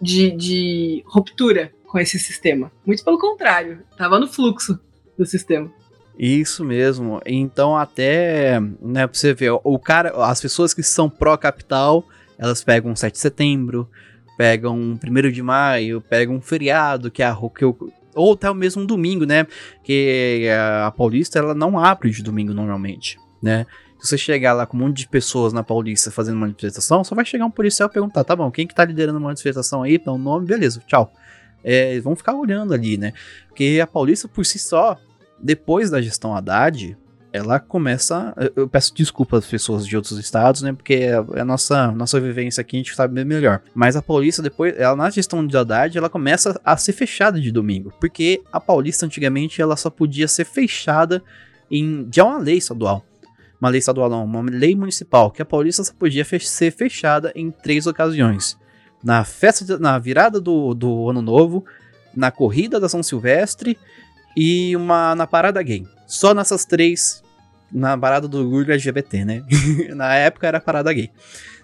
de, 0.00 0.30
de 0.30 1.04
ruptura 1.06 1.72
com 1.86 1.98
esse 1.98 2.18
sistema. 2.18 2.70
Muito 2.86 3.04
pelo 3.04 3.18
contrário, 3.18 3.82
tava 3.96 4.18
no 4.18 4.28
fluxo 4.28 4.78
do 5.18 5.26
sistema. 5.26 5.70
Isso 6.18 6.64
mesmo. 6.64 7.20
Então 7.24 7.76
até, 7.76 8.60
né, 8.80 9.06
pra 9.06 9.18
você 9.18 9.32
ver, 9.32 9.52
o 9.64 9.78
cara, 9.78 10.10
as 10.24 10.40
pessoas 10.40 10.74
que 10.74 10.82
são 10.82 11.08
pró-capital, 11.08 12.04
elas 12.38 12.62
pegam 12.62 12.94
7 12.94 13.14
de 13.14 13.18
setembro, 13.18 13.88
pegam 14.36 14.98
1 15.04 15.30
de 15.30 15.42
maio, 15.42 16.00
pegam 16.00 16.36
um 16.36 16.40
feriado, 16.40 17.10
que 17.10 17.22
é 17.22 17.26
a 17.26 17.36
que 17.54 17.64
eu, 17.64 17.76
ou 18.14 18.34
até 18.34 18.50
o 18.50 18.54
mesmo 18.54 18.86
domingo, 18.86 19.24
né? 19.24 19.46
Que 19.82 20.48
a 20.84 20.90
Paulista 20.90 21.38
ela 21.38 21.54
não 21.54 21.78
abre 21.78 22.10
de 22.10 22.22
domingo 22.22 22.52
normalmente, 22.52 23.18
né? 23.42 23.66
Se 24.00 24.08
você 24.08 24.18
chegar 24.18 24.54
lá 24.54 24.66
com 24.66 24.76
um 24.76 24.80
monte 24.80 24.98
de 24.98 25.08
pessoas 25.08 25.52
na 25.52 25.62
Paulista 25.62 26.10
fazendo 26.10 26.38
manifestação, 26.38 27.04
só 27.04 27.14
vai 27.14 27.24
chegar 27.24 27.44
um 27.44 27.50
policial 27.50 27.88
e 27.88 27.92
perguntar: 27.92 28.24
tá 28.24 28.34
bom, 28.34 28.50
quem 28.50 28.66
que 28.66 28.74
tá 28.74 28.84
liderando 28.84 29.18
a 29.18 29.20
manifestação 29.20 29.82
aí? 29.82 29.98
Dá 29.98 30.12
um 30.12 30.18
nome, 30.18 30.46
beleza, 30.46 30.82
tchau. 30.86 31.12
É, 31.62 32.00
vão 32.00 32.16
ficar 32.16 32.34
olhando 32.34 32.72
ali, 32.72 32.96
né? 32.96 33.12
Porque 33.48 33.78
a 33.82 33.86
Paulista 33.86 34.26
por 34.26 34.46
si 34.46 34.58
só, 34.58 34.96
depois 35.38 35.90
da 35.90 36.00
gestão 36.00 36.34
Haddad, 36.34 36.96
ela 37.30 37.60
começa. 37.60 38.34
Eu 38.56 38.66
peço 38.66 38.94
desculpa 38.94 39.36
às 39.36 39.46
pessoas 39.46 39.86
de 39.86 39.94
outros 39.94 40.18
estados, 40.18 40.62
né? 40.62 40.72
Porque 40.72 40.94
é 40.94 41.40
a 41.40 41.44
nossa, 41.44 41.92
nossa 41.92 42.18
vivência 42.18 42.62
aqui, 42.62 42.76
a 42.76 42.78
gente 42.78 42.94
sabe 42.94 43.22
melhor. 43.22 43.60
Mas 43.74 43.96
a 43.96 44.02
Paulista, 44.02 44.40
depois, 44.40 44.74
ela 44.78 44.96
na 44.96 45.10
gestão 45.10 45.46
de 45.46 45.54
Haddad, 45.54 45.96
ela 45.96 46.08
começa 46.08 46.58
a 46.64 46.76
ser 46.78 46.92
fechada 46.92 47.38
de 47.38 47.52
domingo. 47.52 47.92
Porque 48.00 48.42
a 48.50 48.58
Paulista, 48.58 49.04
antigamente, 49.04 49.60
ela 49.60 49.76
só 49.76 49.90
podia 49.90 50.26
ser 50.26 50.44
fechada 50.44 51.22
em. 51.70 52.04
de 52.08 52.22
uma 52.22 52.38
lei 52.38 52.56
estadual 52.56 53.04
uma 53.60 53.68
lei 53.68 53.78
estadual, 53.78 54.08
não, 54.08 54.24
uma 54.24 54.42
lei 54.50 54.74
municipal, 54.74 55.30
que 55.30 55.42
a 55.42 55.44
Paulista 55.44 55.84
só 55.84 55.92
podia 55.92 56.24
ser 56.24 56.70
fechada 56.70 57.32
em 57.34 57.50
três 57.50 57.86
ocasiões: 57.86 58.58
na 59.02 59.22
festa, 59.24 59.64
de, 59.64 59.78
na 59.78 59.98
virada 59.98 60.40
do, 60.40 60.74
do 60.74 61.10
ano 61.10 61.20
novo, 61.20 61.64
na 62.14 62.30
corrida 62.30 62.80
da 62.80 62.88
São 62.88 63.02
Silvestre 63.02 63.78
e 64.36 64.74
uma 64.74 65.14
na 65.14 65.26
parada 65.26 65.62
gay. 65.62 65.84
Só 66.06 66.32
nessas 66.34 66.64
três, 66.64 67.22
na 67.70 67.96
parada 67.96 68.26
do 68.26 68.38
orgulho 68.38 68.72
LGBT, 68.72 69.24
né? 69.24 69.44
na 69.94 70.14
época 70.14 70.46
era 70.46 70.60
parada 70.60 70.92
gay. 70.92 71.10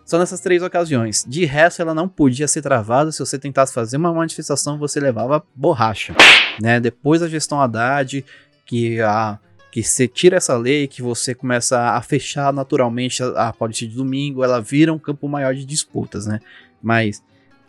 Só 0.05 0.21
nessas 0.21 0.41
três 0.41 0.63
ocasiões. 0.63 1.25
De 1.27 1.45
resto, 1.45 1.83
ela 1.83 1.93
não 1.93 2.09
podia 2.09 2.47
ser 2.47 2.63
travada. 2.63 3.11
Se 3.11 3.19
você 3.19 3.41
tentasse 3.41 3.73
fazer 3.75 3.97
uma 3.97 4.15
manifestação, 4.15 4.79
você 4.79 5.01
levava 5.01 5.45
borracha. 5.53 6.15
Né? 6.63 6.79
Depois 6.79 7.21
da 7.21 7.29
gestão 7.29 7.61
Haddad, 7.61 8.25
que 8.65 9.01
a 9.01 9.37
que 9.77 9.83
você 9.83 10.09
tira 10.09 10.39
essa 10.39 10.57
lei, 10.57 10.87
que 10.87 11.03
você 11.03 11.35
começa 11.35 11.79
a 11.79 12.01
fechar 12.01 12.51
naturalmente 12.51 13.23
a, 13.23 13.49
a 13.49 13.53
política 13.53 13.91
de 13.91 13.95
domingo, 13.95 14.43
ela 14.43 14.59
vira 14.59 14.91
um 14.91 14.99
campo 14.99 15.29
maior 15.29 15.55
de 15.55 15.67
disputas, 15.67 16.27
né? 16.27 16.41
Mas, 16.83 17.23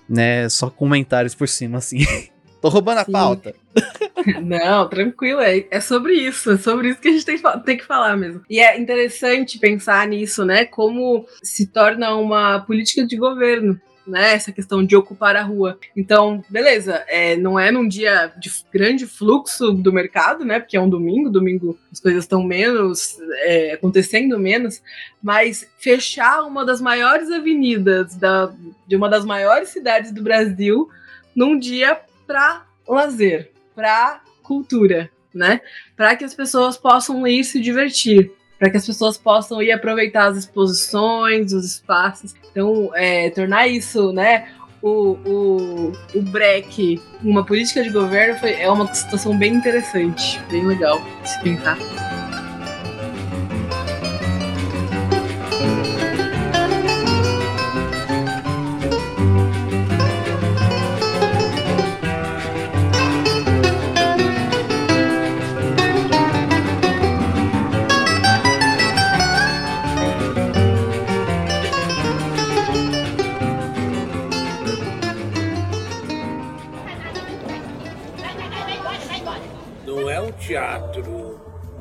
né, 0.08 0.48
só 0.48 0.70
comentários 0.70 1.36
por 1.36 1.50
cima, 1.50 1.80
assim. 1.80 2.00
Tô 2.62 2.70
roubando 2.70 3.00
a 3.00 3.04
Sim. 3.04 3.12
pauta. 3.12 3.54
Não, 4.42 4.88
tranquilo, 4.88 5.42
é, 5.42 5.66
é 5.70 5.82
sobre 5.82 6.14
isso, 6.14 6.52
é 6.52 6.58
sobre 6.58 6.90
isso 6.90 7.02
que 7.02 7.10
a 7.10 7.12
gente 7.12 7.26
tem, 7.26 7.38
tem 7.66 7.78
que 7.78 7.86
falar 7.86 8.16
mesmo. 8.16 8.42
E 8.50 8.60
é 8.62 8.80
interessante 8.80 9.60
pensar 9.60 10.08
nisso, 10.08 10.46
né? 10.46 10.64
Como 10.64 11.26
se 11.44 11.68
torna 11.68 12.16
uma 12.16 12.62
política 12.62 13.06
de 13.06 13.18
governo 13.18 13.78
né? 14.08 14.34
Essa 14.34 14.52
questão 14.52 14.84
de 14.84 14.96
ocupar 14.96 15.36
a 15.36 15.44
rua. 15.44 15.78
Então, 15.96 16.44
beleza, 16.50 17.04
é, 17.08 17.36
não 17.36 17.60
é 17.60 17.72
num 17.72 17.88
dia 17.88 18.32
de 18.38 18.52
grande 18.72 19.06
fluxo 19.06 19.72
do 19.72 19.92
mercado, 19.92 20.46
né? 20.46 20.60
Porque 20.60 20.78
é 20.78 20.82
um 20.82 20.90
domingo, 20.90 21.30
domingo 21.30 21.78
as 21.92 22.00
coisas 22.00 22.24
estão 22.24 22.44
menos, 22.44 23.18
é, 23.44 23.74
acontecendo 23.74 24.40
menos, 24.40 24.82
mas 25.22 25.68
fechar 25.78 26.44
uma 26.44 26.66
das 26.66 26.80
maiores 26.80 27.30
avenidas 27.32 28.16
da, 28.16 28.54
de 28.88 28.96
uma 28.96 29.10
das 29.10 29.26
maiores 29.26 29.70
cidades 29.70 30.12
do 30.12 30.24
Brasil 30.24 30.90
num 31.36 31.60
dia 31.60 32.00
para 32.26 32.66
lazer, 32.88 33.52
para 33.76 34.22
cultura, 34.42 35.10
né? 35.34 35.62
Para 35.96 36.16
que 36.16 36.24
as 36.24 36.34
pessoas 36.34 36.78
possam 36.78 37.28
ir 37.28 37.44
se 37.44 37.60
divertir 37.60 38.32
para 38.58 38.70
que 38.70 38.78
as 38.78 38.86
pessoas 38.86 39.18
possam 39.18 39.62
ir 39.62 39.72
aproveitar 39.72 40.28
as 40.28 40.38
exposições, 40.38 41.54
os 41.54 41.66
espaços. 41.66 42.34
Então, 42.52 42.92
é, 42.96 43.30
tornar 43.30 43.68
isso, 43.68 44.12
né, 44.12 44.48
o, 44.82 45.18
o, 45.26 45.92
o 46.16 46.22
break, 46.22 47.02
uma 47.24 47.46
política 47.46 47.84
de 47.84 47.90
governo, 47.90 48.40
foi, 48.40 48.54
é 48.54 48.70
uma 48.70 48.92
situação 48.94 49.38
bem 49.38 49.54
interessante, 49.54 50.42
bem 50.50 50.66
legal 50.66 51.02
de 51.22 51.30
se 51.30 51.40
pensar. 51.42 52.07
Teatro 80.48 81.40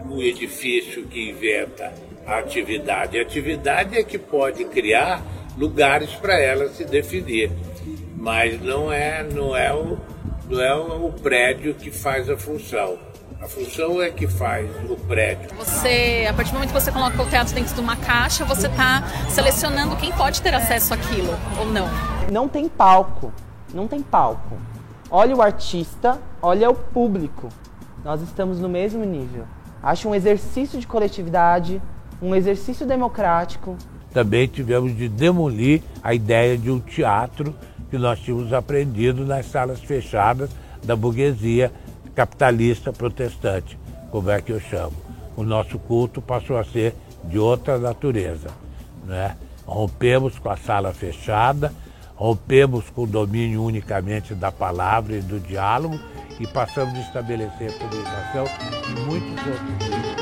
o 0.08 0.22
edifício 0.22 1.06
que 1.06 1.30
inventa 1.30 1.92
a 2.26 2.38
atividade. 2.38 3.18
A 3.18 3.22
atividade 3.22 3.96
é 3.96 4.02
que 4.02 4.18
pode 4.18 4.64
criar 4.66 5.22
lugares 5.56 6.10
para 6.14 6.38
ela 6.38 6.68
se 6.68 6.84
definir, 6.84 7.50
mas 8.16 8.60
não 8.60 8.92
é, 8.92 9.22
não 9.22 9.56
é, 9.56 9.72
o, 9.72 9.98
não 10.48 10.60
é 10.60 10.74
o 10.74 11.12
prédio 11.12 11.74
que 11.74 11.90
faz 11.90 12.28
a 12.28 12.36
função. 12.36 12.98
A 13.40 13.48
função 13.48 14.02
é 14.02 14.10
que 14.10 14.26
faz 14.26 14.68
o 14.88 14.96
prédio. 14.96 15.50
Você, 15.56 16.26
a 16.28 16.32
partir 16.32 16.50
do 16.50 16.54
momento 16.54 16.72
que 16.72 16.80
você 16.80 16.90
coloca 16.90 17.22
o 17.22 17.26
teatro 17.28 17.54
dentro 17.54 17.74
de 17.74 17.80
uma 17.80 17.96
caixa, 17.96 18.44
você 18.44 18.66
está 18.66 19.06
selecionando 19.28 19.96
quem 19.96 20.10
pode 20.12 20.40
ter 20.40 20.54
acesso 20.54 20.94
àquilo 20.94 21.34
ou 21.58 21.66
não. 21.66 21.88
Não 22.32 22.48
tem 22.48 22.68
palco, 22.68 23.32
não 23.72 23.86
tem 23.86 24.02
palco. 24.02 24.58
Olha 25.10 25.36
o 25.36 25.42
artista, 25.42 26.18
olha 26.42 26.70
o 26.70 26.74
público. 26.74 27.48
Nós 28.06 28.22
estamos 28.22 28.60
no 28.60 28.68
mesmo 28.68 29.04
nível. 29.04 29.46
Acho 29.82 30.08
um 30.08 30.14
exercício 30.14 30.78
de 30.78 30.86
coletividade, 30.86 31.82
um 32.22 32.36
exercício 32.36 32.86
democrático. 32.86 33.76
Também 34.12 34.46
tivemos 34.46 34.96
de 34.96 35.08
demolir 35.08 35.82
a 36.04 36.14
ideia 36.14 36.56
de 36.56 36.70
um 36.70 36.78
teatro 36.78 37.52
que 37.90 37.98
nós 37.98 38.20
tínhamos 38.20 38.52
aprendido 38.52 39.26
nas 39.26 39.46
salas 39.46 39.80
fechadas 39.80 40.50
da 40.84 40.94
burguesia 40.94 41.72
capitalista 42.14 42.92
protestante, 42.92 43.76
como 44.12 44.30
é 44.30 44.40
que 44.40 44.52
eu 44.52 44.60
chamo. 44.60 44.94
O 45.36 45.42
nosso 45.42 45.76
culto 45.76 46.22
passou 46.22 46.58
a 46.58 46.64
ser 46.64 46.94
de 47.24 47.40
outra 47.40 47.76
natureza. 47.76 48.50
Né? 49.04 49.36
Rompemos 49.66 50.38
com 50.38 50.48
a 50.48 50.56
sala 50.56 50.92
fechada, 50.92 51.72
rompemos 52.14 52.88
com 52.88 53.02
o 53.02 53.06
domínio 53.06 53.64
unicamente 53.64 54.32
da 54.32 54.52
palavra 54.52 55.16
e 55.16 55.20
do 55.20 55.40
diálogo 55.40 55.98
e 56.38 56.46
passamos 56.46 56.94
a 56.94 57.00
estabelecer 57.00 57.70
a 57.70 57.72
publicação 57.72 58.44
de 58.86 59.00
muitos 59.02 59.46
outros. 59.46 60.16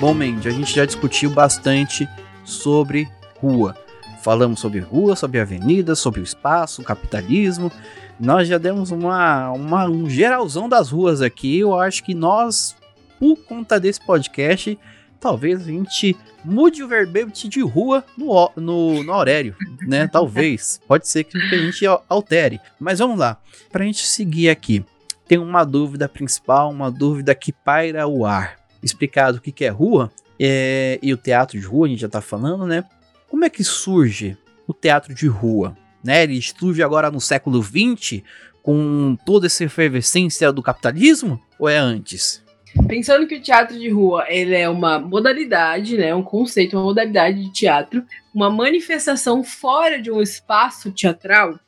Bom, 0.00 0.14
Mendes, 0.14 0.46
a 0.46 0.50
gente 0.50 0.74
já 0.74 0.84
discutiu 0.84 1.30
bastante 1.30 2.08
sobre 2.44 3.08
rua. 3.40 3.76
Falamos 4.22 4.60
sobre 4.60 4.78
rua, 4.80 5.16
sobre 5.16 5.40
avenida, 5.40 5.94
sobre 5.94 6.20
o 6.20 6.22
espaço, 6.22 6.80
o 6.80 6.84
capitalismo. 6.84 7.72
Nós 8.18 8.46
já 8.46 8.56
demos 8.56 8.90
uma, 8.90 9.50
uma, 9.50 9.88
um 9.88 10.08
geralzão 10.08 10.68
das 10.68 10.90
ruas 10.90 11.20
aqui. 11.20 11.58
Eu 11.58 11.78
acho 11.78 12.04
que 12.04 12.14
nós, 12.14 12.76
por 13.18 13.36
conta 13.36 13.80
desse 13.80 14.00
podcast, 14.00 14.78
talvez 15.20 15.62
a 15.62 15.70
gente 15.70 16.16
mude 16.44 16.82
o 16.82 16.88
verbete 16.88 17.48
de 17.48 17.60
rua 17.60 18.04
no, 18.16 18.50
no, 18.56 19.02
no 19.02 19.12
Aurélio, 19.12 19.56
né? 19.86 20.06
Talvez. 20.12 20.80
Pode 20.86 21.08
ser 21.08 21.24
que 21.24 21.36
a 21.36 21.58
gente 21.58 21.84
altere. 22.08 22.60
Mas 22.78 23.00
vamos 23.00 23.18
lá. 23.18 23.38
Para 23.70 23.82
a 23.82 23.86
gente 23.86 24.06
seguir 24.06 24.50
aqui, 24.50 24.84
tem 25.26 25.38
uma 25.38 25.64
dúvida 25.64 26.08
principal, 26.08 26.70
uma 26.70 26.90
dúvida 26.90 27.34
que 27.34 27.52
paira 27.52 28.06
o 28.06 28.24
ar 28.24 28.62
explicado 28.82 29.38
o 29.38 29.40
que, 29.40 29.52
que 29.52 29.64
é 29.64 29.68
rua 29.68 30.10
é, 30.38 30.98
e 31.00 31.12
o 31.12 31.16
teatro 31.16 31.58
de 31.58 31.64
rua, 31.64 31.86
a 31.86 31.90
gente 31.90 32.00
já 32.00 32.08
está 32.08 32.20
falando, 32.20 32.66
né? 32.66 32.84
Como 33.32 33.46
é 33.46 33.48
que 33.48 33.64
surge 33.64 34.36
o 34.68 34.74
teatro 34.74 35.14
de 35.14 35.26
rua? 35.26 35.74
Né? 36.04 36.24
Ele 36.24 36.38
surge 36.42 36.82
agora 36.82 37.10
no 37.10 37.18
século 37.18 37.62
XX 37.62 38.22
com 38.62 39.16
toda 39.24 39.46
essa 39.46 39.64
efervescência 39.64 40.52
do 40.52 40.62
capitalismo 40.62 41.40
ou 41.58 41.66
é 41.66 41.78
antes? 41.78 42.44
Pensando 42.86 43.26
que 43.26 43.36
o 43.36 43.42
teatro 43.42 43.78
de 43.78 43.88
rua 43.88 44.26
ele 44.28 44.54
é 44.54 44.68
uma 44.68 44.98
modalidade, 44.98 45.96
né, 45.96 46.14
um 46.14 46.22
conceito, 46.22 46.76
uma 46.76 46.84
modalidade 46.84 47.42
de 47.42 47.50
teatro, 47.50 48.04
uma 48.34 48.50
manifestação 48.50 49.42
fora 49.42 49.98
de 49.98 50.10
um 50.10 50.20
espaço 50.20 50.92
teatral, 50.92 51.58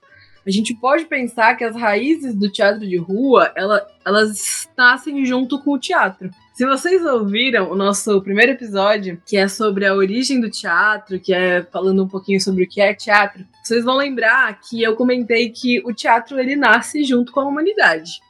a 0.46 0.50
gente 0.50 0.74
pode 0.74 1.06
pensar 1.06 1.54
que 1.54 1.64
as 1.64 1.74
raízes 1.74 2.34
do 2.34 2.52
teatro 2.52 2.86
de 2.86 2.98
rua 2.98 3.50
ela, 3.56 3.86
elas 4.04 4.68
nascem 4.76 5.24
junto 5.24 5.58
com 5.62 5.72
o 5.72 5.78
teatro. 5.78 6.30
Se 6.54 6.64
vocês 6.64 7.04
ouviram 7.04 7.68
o 7.72 7.74
nosso 7.74 8.22
primeiro 8.22 8.52
episódio, 8.52 9.20
que 9.26 9.36
é 9.36 9.48
sobre 9.48 9.86
a 9.86 9.92
origem 9.92 10.40
do 10.40 10.48
teatro, 10.48 11.18
que 11.18 11.34
é 11.34 11.64
falando 11.64 12.04
um 12.04 12.08
pouquinho 12.08 12.40
sobre 12.40 12.62
o 12.62 12.68
que 12.68 12.80
é 12.80 12.94
teatro, 12.94 13.44
vocês 13.60 13.84
vão 13.84 13.96
lembrar 13.96 14.60
que 14.60 14.80
eu 14.80 14.94
comentei 14.94 15.50
que 15.50 15.82
o 15.84 15.92
teatro 15.92 16.38
ele 16.38 16.54
nasce 16.54 17.02
junto 17.02 17.32
com 17.32 17.40
a 17.40 17.44
humanidade. 17.44 18.20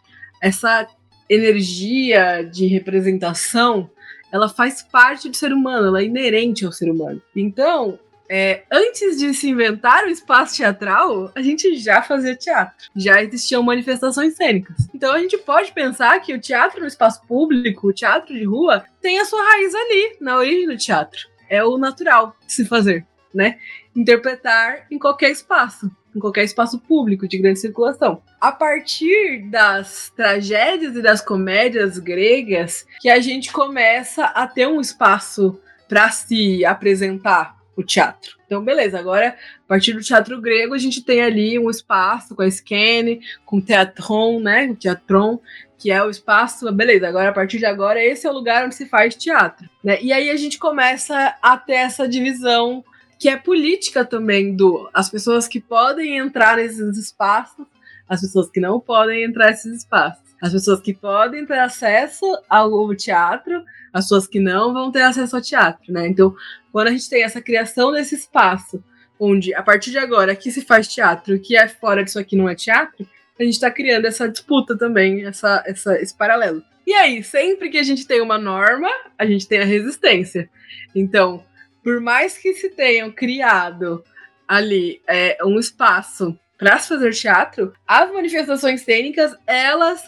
Essa 0.43 0.89
energia 1.29 2.43
de 2.43 2.67
representação, 2.67 3.91
ela 4.33 4.49
faz 4.49 4.83
parte 4.83 5.29
do 5.29 5.37
ser 5.37 5.53
humano, 5.53 5.89
ela 5.89 6.01
é 6.01 6.07
inerente 6.07 6.65
ao 6.65 6.73
ser 6.73 6.91
humano. 6.91 7.21
Então, 7.37 7.99
é, 8.37 8.65
antes 8.69 9.17
de 9.17 9.33
se 9.33 9.49
inventar 9.49 10.03
o 10.03 10.09
espaço 10.09 10.57
teatral, 10.57 11.31
a 11.37 11.41
gente 11.41 11.77
já 11.77 12.03
fazia 12.03 12.35
teatro. 12.35 12.89
Já 12.97 13.23
existiam 13.23 13.63
manifestações 13.63 14.35
cênicas. 14.35 14.89
Então 14.93 15.13
a 15.13 15.21
gente 15.21 15.39
pode 15.39 15.71
pensar 15.71 16.19
que 16.19 16.35
o 16.35 16.41
teatro 16.41 16.81
no 16.81 16.87
espaço 16.89 17.25
público, 17.29 17.87
o 17.87 17.93
teatro 17.93 18.35
de 18.35 18.43
rua, 18.43 18.85
tem 19.01 19.21
a 19.21 19.25
sua 19.25 19.41
raiz 19.41 19.73
ali, 19.73 20.17
na 20.21 20.37
origem 20.37 20.67
do 20.67 20.77
teatro. 20.77 21.29
É 21.49 21.65
o 21.65 21.79
natural 21.79 22.35
de 22.45 22.53
se 22.53 22.65
fazer, 22.65 23.07
né? 23.33 23.57
Interpretar 23.95 24.85
em 24.91 24.99
qualquer 24.99 25.31
espaço 25.31 25.89
em 26.13 26.21
qualquer 26.21 26.45
espaço 26.45 26.79
público 26.79 27.27
de 27.27 27.39
grande 27.39 27.59
circulação. 27.59 28.23
A 28.41 28.53
partir 28.53 29.49
das 29.51 30.13
tragédias 30.15 30.95
e 30.95 31.03
das 31.03 31.21
comédias 31.21 31.99
gregas, 31.99 32.87
que 33.01 33.09
a 33.09 33.19
gente 33.19 33.53
começa 33.53 34.27
a 34.27 34.47
ter 34.47 34.69
um 34.69 34.81
espaço 34.81 35.61
para 35.89 36.11
se 36.11 36.65
apresentar, 36.65 37.57
o 37.77 37.83
teatro. 37.83 38.37
Então, 38.47 38.63
beleza, 38.63 38.99
agora, 38.99 39.29
a 39.29 39.69
partir 39.69 39.93
do 39.93 40.03
teatro 40.03 40.41
grego, 40.41 40.75
a 40.75 40.79
gente 40.79 41.03
tem 41.03 41.23
ali 41.23 41.59
um 41.59 41.71
espaço 41.71 42.35
com 42.35 42.43
a 42.43 42.47
Skene, 42.47 43.21
com 43.45 43.59
o 43.59 43.63
Teatron, 43.63 44.41
né? 44.41 44.69
O 44.71 44.77
Teatron, 44.77 45.41
que 45.79 45.91
é 45.91 46.03
o 46.03 46.11
espaço. 46.11 46.71
Beleza, 46.73 47.09
agora, 47.09 47.31
a 47.31 47.33
partir 47.33 47.59
de 47.59 47.67
agora, 47.67 48.03
esse 48.03 48.27
é 48.27 48.31
o 48.31 48.35
lugar 48.35 48.65
onde 48.65 48.75
se 48.75 48.87
faz 48.87 49.15
teatro. 49.15 49.69
Né? 49.83 49.99
E 50.03 50.13
aí 50.13 50.31
a 50.31 50.37
gente 50.37 50.59
começa 50.59 51.35
a 51.43 51.57
ter 51.57 51.75
essa 51.75 52.09
divisão 52.09 52.85
que 53.19 53.29
é 53.29 53.37
política 53.37 54.05
também 54.05 54.55
do 54.55 54.89
as 54.93 55.09
pessoas 55.09 55.49
que 55.49 55.61
podem 55.61 56.19
entrar 56.19 56.57
nesses 56.57 56.99
espaços, 56.99 57.67
as 58.09 58.21
pessoas 58.21 58.51
que 58.51 58.61
não 58.61 58.79
podem 58.79 59.25
entrar 59.25 59.51
nesses 59.51 59.79
espaços. 59.79 60.25
As 60.45 60.53
pessoas 60.53 60.81
que 60.81 60.93
podem 60.93 61.47
ter 61.47 61.59
acesso 61.59 62.27
ao 62.51 62.95
teatro, 62.95 63.65
as 63.91 64.05
pessoas 64.05 64.27
que 64.27 64.39
não 64.39 64.75
vão 64.75 64.93
ter 64.93 65.01
acesso 65.01 65.37
ao 65.37 65.41
teatro, 65.41 65.91
né? 65.91 66.07
Então, 66.07 66.37
quando 66.75 66.89
a 66.89 66.91
gente 66.91 67.09
tem 67.09 67.23
essa 67.23 67.41
criação 67.41 67.93
desse 67.93 68.17
espaço, 68.17 68.83
onde 69.17 69.55
a 69.55 69.63
partir 69.63 69.93
de 69.93 69.99
agora 69.99 70.33
aqui 70.33 70.51
se 70.51 70.61
faz 70.61 70.89
teatro, 70.89 71.37
o 71.37 71.39
que 71.39 71.57
é 71.57 71.69
fora 71.69 72.03
disso 72.03 72.19
aqui 72.19 72.35
não 72.35 72.49
é 72.49 72.57
teatro, 72.57 73.07
a 73.39 73.45
gente 73.45 73.55
está 73.55 73.71
criando 73.71 74.07
essa 74.07 74.29
disputa 74.29 74.77
também, 74.77 75.25
essa, 75.25 75.63
essa, 75.65 75.97
esse 76.03 76.13
paralelo. 76.19 76.65
E 76.85 76.93
aí, 76.93 77.23
sempre 77.23 77.71
que 77.71 77.79
a 77.79 77.83
gente 77.85 78.05
tem 78.05 78.21
uma 78.21 78.39
norma, 78.39 78.91
a 79.17 79.25
gente 79.25 79.47
tem 79.47 79.61
a 79.61 79.65
resistência. 79.65 80.51
Então, 80.93 81.45
por 81.81 82.01
mais 82.01 82.37
que 82.37 82.53
se 82.55 82.69
tenham 82.71 83.09
criado 83.13 84.05
ali 84.49 85.01
é, 85.07 85.39
um 85.45 85.61
espaço 85.61 86.37
para 86.59 86.77
se 86.81 86.89
fazer 86.89 87.13
teatro, 87.13 87.73
as 87.87 88.13
manifestações 88.13 88.83
cênicas 88.83 89.33
elas 89.47 90.03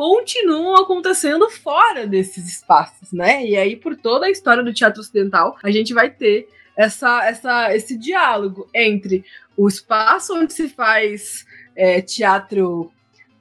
continuam 0.00 0.76
acontecendo 0.76 1.50
fora 1.50 2.06
desses 2.06 2.48
espaços, 2.48 3.12
né? 3.12 3.44
E 3.44 3.54
aí, 3.54 3.76
por 3.76 3.94
toda 3.94 4.24
a 4.24 4.30
história 4.30 4.62
do 4.62 4.72
teatro 4.72 5.02
ocidental, 5.02 5.58
a 5.62 5.70
gente 5.70 5.92
vai 5.92 6.08
ter 6.08 6.48
essa, 6.74 7.22
essa, 7.26 7.76
esse 7.76 7.98
diálogo 7.98 8.66
entre 8.74 9.22
o 9.54 9.68
espaço 9.68 10.34
onde 10.34 10.54
se 10.54 10.70
faz 10.70 11.44
é, 11.76 12.00
teatro 12.00 12.90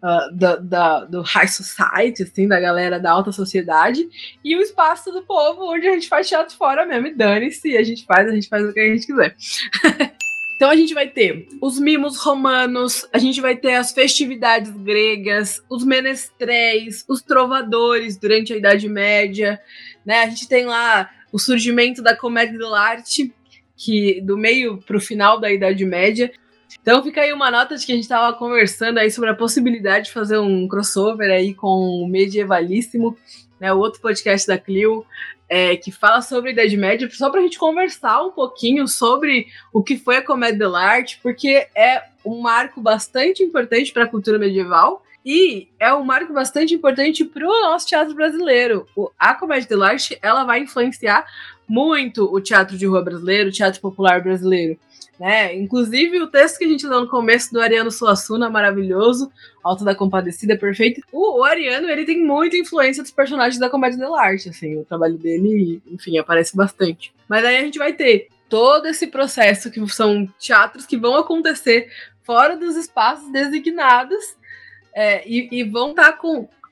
uh, 0.04 0.36
da, 0.36 0.57
da, 0.57 1.05
do 1.05 1.22
high 1.22 1.47
society, 1.47 2.24
assim, 2.24 2.45
da 2.45 2.60
galera 2.60 2.99
da 2.99 3.10
alta 3.10 3.32
sociedade, 3.32 4.10
e 4.43 4.53
o 4.53 4.62
espaço 4.62 5.14
do 5.14 5.22
povo 5.22 5.64
onde 5.64 5.88
a 5.88 5.93
gente 5.93 6.10
faz 6.10 6.28
teatro 6.28 6.57
fora 6.57 6.86
mesmo, 6.86 7.07
e 7.07 7.16
dane-se, 7.16 7.78
a 7.78 7.84
gente 7.84 8.05
faz, 8.05 8.28
a 8.28 8.36
gente 8.36 8.49
faz 8.49 8.66
o 8.66 8.74
que 8.74 8.82
a 8.82 8.88
gente 8.93 9.07
quiser. 9.07 9.34
Então 10.60 10.70
a 10.70 10.76
gente 10.76 10.93
vai 10.93 11.07
ter 11.07 11.47
os 11.62 11.80
mimos 11.80 12.18
romanos, 12.18 13.07
a 13.14 13.18
gente 13.18 13.39
vai 13.39 13.55
ter 13.55 13.76
as 13.76 13.93
festividades 13.93 14.70
gregas, 14.70 15.64
os 15.70 15.86
menestréis, 15.86 17.05
os 17.07 17.22
trovadores 17.22 18.18
durante 18.18 18.51
a 18.51 18.57
Idade 18.57 18.89
Média, 18.89 19.57
né? 20.05 20.20
A 20.20 20.28
gente 20.28 20.49
tem 20.49 20.66
lá 20.66 21.10
o 21.32 21.39
surgimento 21.39 22.01
da 22.01 22.14
comédia 22.14 22.60
dell'arte, 22.60 23.34
que 23.78 24.20
do 24.20 24.38
meio 24.38 24.80
para 24.80 24.97
o 24.97 24.99
final 24.99 25.39
da 25.39 25.49
Idade 25.49 25.86
Média. 25.86 26.30
Então 26.82 27.01
fica 27.01 27.22
aí 27.22 27.32
uma 27.32 27.49
nota 27.49 27.78
de 27.78 27.86
que 27.86 27.93
a 27.93 27.95
gente 27.95 28.03
estava 28.03 28.38
conversando 28.38 28.97
aí 28.97 29.10
sobre 29.10 29.30
a 29.30 29.36
possibilidade 29.36 30.07
de 30.07 30.12
fazer 30.12 30.39
um 30.39 30.68
crossover 30.68 31.32
aí 31.32 31.53
com 31.53 32.03
o 32.03 32.05
medievalíssimo, 32.05 33.18
né? 33.62 33.72
O 33.72 33.78
outro 33.78 34.01
podcast 34.01 34.45
da 34.45 34.57
Clio 34.57 35.05
é, 35.50 35.76
que 35.76 35.91
fala 35.91 36.22
sobre 36.22 36.52
Idade 36.52 36.78
Média, 36.78 37.10
só 37.12 37.30
para 37.30 37.39
a 37.39 37.43
gente 37.43 37.58
conversar 37.58 38.24
um 38.24 38.32
pouquinho 38.32 38.88
sobre 38.88 39.47
o 39.74 39.84
que 39.84 39.97
foi 39.97 40.18
a 40.18 40.22
comédia 40.22 40.60
dell'arte, 40.60 41.20
porque 41.24 41.68
é 41.76 42.04
um 42.24 42.39
marco 42.39 42.80
bastante 42.80 43.41
importante 43.41 43.91
para 43.91 44.04
a 44.04 44.08
cultura 44.08 44.38
medieval 44.38 45.04
e 45.26 45.68
é 45.80 45.93
um 45.93 46.04
marco 46.04 46.32
bastante 46.32 46.74
importante 46.74 47.26
para 47.26 47.45
o 47.45 47.62
nosso 47.62 47.88
teatro 47.88 48.14
brasileiro. 48.14 48.86
O, 48.95 49.10
a 49.18 49.34
comédia 49.34 49.76
de 49.76 49.84
arte 49.84 50.20
ela 50.22 50.43
vai 50.43 50.62
influenciar 50.62 51.26
muito 51.68 52.24
o 52.34 52.39
teatro 52.39 52.78
de 52.78 52.86
rua 52.86 53.04
brasileiro, 53.04 53.50
o 53.50 53.52
teatro 53.52 53.82
popular 53.82 54.22
brasileiro. 54.22 54.78
Né? 55.20 55.53
Inclusive, 55.55 56.22
o 56.22 56.28
texto 56.28 56.57
que 56.57 56.63
a 56.63 56.67
gente 56.67 56.88
leu 56.88 57.01
no 57.01 57.09
começo 57.09 57.51
do 57.51 57.59
Ariano 57.59 57.91
Suassuna, 57.91 58.49
maravilhoso, 58.49 59.30
Alto 59.61 59.84
da 59.84 59.93
Compadecida, 59.93 60.57
perfeito. 60.57 61.01
O, 61.11 61.39
o, 61.39 61.43
Ariano, 61.43 61.89
ele 61.89 62.05
tem 62.05 62.24
muita 62.24 62.55
influência 62.55 63.03
dos 63.03 63.11
personagens 63.11 63.59
da 63.59 63.70
comédia 63.70 64.07
arte, 64.15 64.47
assim, 64.47 64.78
o 64.78 64.86
trabalho 64.86 65.17
dele, 65.17 65.82
enfim, 65.91 66.17
aparece 66.17 66.55
bastante. 66.55 67.13
Mas 67.28 67.43
aí 67.43 67.57
a 67.57 67.61
gente 67.61 67.78
vai 67.78 67.91
ter 67.91 68.30
todo 68.47 68.88
esse 68.88 69.07
processo 69.07 69.70
que 69.70 69.86
são 69.89 70.26
teatros 70.39 70.86
que 70.86 70.97
vão 70.97 71.15
acontecer 71.15 71.91
fora 72.24 72.55
dos 72.55 72.78
espaços 72.78 73.30
designados 73.30 74.38
é, 74.95 75.28
e, 75.28 75.49
e, 75.51 75.63
vão 75.63 75.89
estar 75.89 76.13
tá 76.13 76.20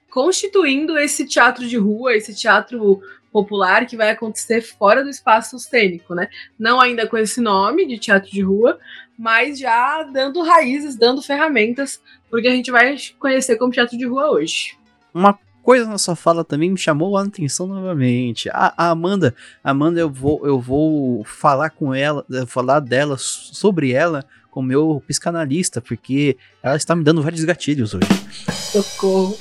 constituindo 0.10 0.98
esse 0.98 1.28
teatro 1.28 1.68
de 1.68 1.78
rua, 1.78 2.16
esse 2.16 2.34
teatro 2.34 3.02
popular 3.38 3.86
que 3.86 3.96
vai 3.96 4.10
acontecer 4.10 4.62
fora 4.64 5.04
do 5.04 5.12
espaço 5.12 5.60
cênico, 5.60 6.16
né? 6.16 6.28
Não 6.58 6.82
ainda 6.82 7.06
com 7.06 7.16
esse 7.16 7.40
nome 7.40 7.86
de 7.86 8.00
teatro 8.00 8.32
de 8.32 8.42
rua, 8.42 8.80
mas 9.18 9.60
já 9.60 10.02
dando 10.02 10.42
raízes, 10.42 10.96
dando 10.96 11.22
ferramentas, 11.22 12.02
porque 12.32 12.48
a 12.48 12.52
gente 12.52 12.72
vai 12.72 12.96
conhecer 13.20 13.56
como 13.58 13.72
teatro 13.72 13.96
de 13.96 14.08
rua 14.08 14.32
hoje. 14.32 14.76
Uma 15.14 15.38
coisa 15.62 15.88
na 15.88 16.00
sua 16.00 16.16
fala 16.16 16.44
também 16.44 16.72
me 16.72 16.80
chamou 16.80 17.16
a 17.16 17.24
atenção 17.24 17.68
novamente. 17.68 18.50
A, 18.50 18.74
a, 18.76 18.90
Amanda, 18.90 19.36
Amanda, 19.64 20.00
eu 20.00 20.10
vou, 20.10 20.44
eu 20.44 20.60
vou 20.60 21.24
falar 21.24 21.70
com 21.70 21.94
ela, 21.94 22.26
falar 22.48 22.80
dela 22.80 23.18
sobre 23.20 23.92
ela 23.92 24.26
o 24.58 24.62
meu 24.62 25.04
psicanalista, 25.08 25.80
porque 25.80 26.36
ela 26.64 26.76
está 26.76 26.96
me 26.96 27.04
dando 27.04 27.22
vários 27.22 27.44
gatilhos 27.44 27.94
hoje. 27.94 28.08
Socorro. 28.52 29.38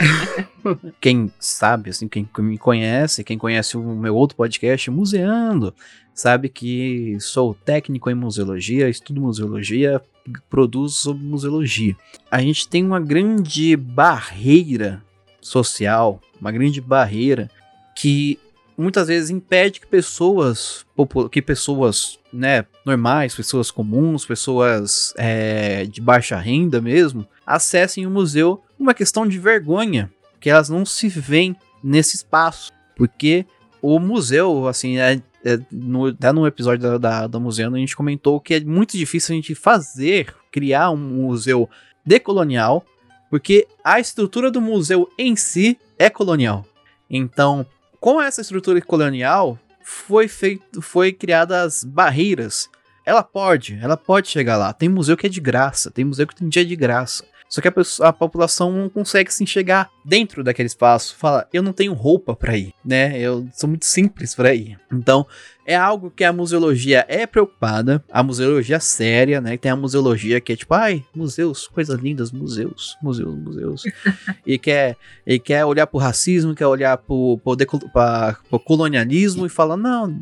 quem 1.00 1.32
sabe, 1.40 1.90
assim, 1.90 2.06
quem 2.06 2.28
me 2.38 2.58
conhece, 2.58 3.24
quem 3.24 3.38
conhece 3.38 3.76
o 3.76 3.82
meu 3.96 4.14
outro 4.14 4.36
podcast, 4.36 4.90
Museando, 4.90 5.74
sabe 6.14 6.50
que 6.50 7.16
sou 7.18 7.54
técnico 7.54 8.10
em 8.10 8.14
museologia, 8.14 8.90
estudo 8.90 9.20
museologia, 9.20 10.02
produzo 10.50 10.94
sobre 10.96 11.24
museologia. 11.24 11.96
A 12.30 12.40
gente 12.42 12.68
tem 12.68 12.84
uma 12.84 13.00
grande 13.00 13.74
barreira 13.74 15.02
social, 15.40 16.20
uma 16.38 16.52
grande 16.52 16.80
barreira 16.80 17.50
que 17.94 18.38
muitas 18.77 19.09
vezes 19.09 19.31
impede 19.31 19.81
que 19.81 19.87
pessoas, 19.87 20.85
que 21.31 21.41
pessoas 21.41 22.18
né, 22.33 22.64
normais, 22.85 23.35
pessoas 23.35 23.70
comuns, 23.70 24.24
pessoas 24.24 25.14
é, 25.16 25.85
de 25.85 26.01
baixa 26.01 26.37
renda 26.37 26.81
mesmo, 26.81 27.27
acessem 27.47 28.07
o 28.07 28.11
museu 28.11 28.62
uma 28.79 28.95
questão 28.95 29.27
de 29.27 29.39
vergonha, 29.39 30.11
que 30.41 30.51
elas 30.51 30.68
não 30.68 30.85
se 30.85 31.09
veem 31.09 31.57
nesse 31.83 32.16
espaço, 32.16 32.70
porque 32.95 33.47
o 33.81 33.99
museu, 33.99 34.66
assim, 34.66 34.99
é, 34.99 35.20
é, 35.45 35.59
no, 35.70 36.07
até 36.07 36.33
no 36.33 36.47
episódio 36.47 36.83
da, 36.83 36.99
da, 36.99 37.27
da 37.27 37.41
museu 37.41 37.72
a 37.72 37.79
gente 37.79 37.97
comentou 37.97 38.41
que 38.41 38.55
é 38.55 38.61
muito 38.61 38.97
difícil 38.97 39.33
a 39.33 39.37
gente 39.37 39.55
fazer, 39.55 40.35
criar 40.51 40.91
um 40.91 40.97
museu 40.97 41.68
decolonial, 42.05 42.85
porque 43.31 43.66
a 43.83 43.99
estrutura 43.99 44.51
do 44.51 44.61
museu 44.61 45.09
em 45.18 45.37
si 45.37 45.79
é 45.99 46.11
colonial. 46.11 46.64
Então, 47.09 47.66
com 48.07 48.22
essa 48.22 48.40
estrutura 48.40 48.80
colonial, 48.80 49.59
foi 49.82 50.28
feito, 50.28 50.80
foi 50.80 51.11
criadas 51.11 51.82
barreiras. 51.82 52.70
Ela 53.04 53.20
pode, 53.20 53.76
ela 53.82 53.96
pode 53.96 54.28
chegar 54.28 54.57
lá. 54.57 54.72
Tem 54.72 54.88
museu 54.88 55.16
que 55.16 55.26
é 55.26 55.28
de 55.28 55.40
graça, 55.40 55.90
tem 55.90 56.04
museu 56.04 56.24
que 56.24 56.36
tem 56.36 56.48
dia 56.48 56.64
de 56.64 56.76
graça. 56.76 57.24
Só 57.49 57.61
que 57.61 57.68
a, 57.68 57.72
pessoa, 57.72 58.09
a, 58.09 58.12
população 58.12 58.72
não 58.72 58.88
consegue 58.88 59.32
se 59.32 59.42
enxergar 59.42 59.88
dentro 60.05 60.42
daquele 60.42 60.66
espaço. 60.66 61.14
Fala, 61.16 61.47
eu 61.53 61.62
não 61.62 61.72
tenho 61.72 61.92
roupa 61.92 62.34
para 62.34 62.57
ir, 62.57 62.74
né? 62.84 63.18
Eu 63.18 63.49
sou 63.53 63.68
muito 63.68 63.86
simples 63.86 64.34
para 64.34 64.55
ir. 64.55 64.78
Então, 64.92 65.26
é 65.64 65.74
algo 65.74 66.11
que 66.11 66.24
a 66.24 66.32
museologia 66.32 67.05
é 67.09 67.26
preocupada, 67.26 68.03
a 68.11 68.22
museologia 68.22 68.80
séria, 68.80 69.40
né? 69.40 69.57
Tem 69.57 69.70
a 69.70 69.76
museologia 69.76 70.40
que 70.40 70.53
é 70.53 70.57
tipo, 70.57 70.74
ai, 70.74 71.05
museus, 71.14 71.68
coisas 71.68 71.99
lindas, 72.01 72.32
museus, 72.32 72.97
museus, 73.03 73.34
museus. 73.34 73.82
e 74.47 74.59
quer, 74.59 74.97
e 75.26 75.38
quer 75.38 75.64
olhar 75.64 75.86
pro 75.86 75.99
racismo, 75.99 76.55
quer 76.55 76.66
olhar 76.66 76.97
pro, 76.99 77.40
pro, 77.42 77.57
pro 78.49 78.61
colonialismo 78.61 79.47
e 79.47 79.49
fala, 79.49 79.76
não, 79.76 80.18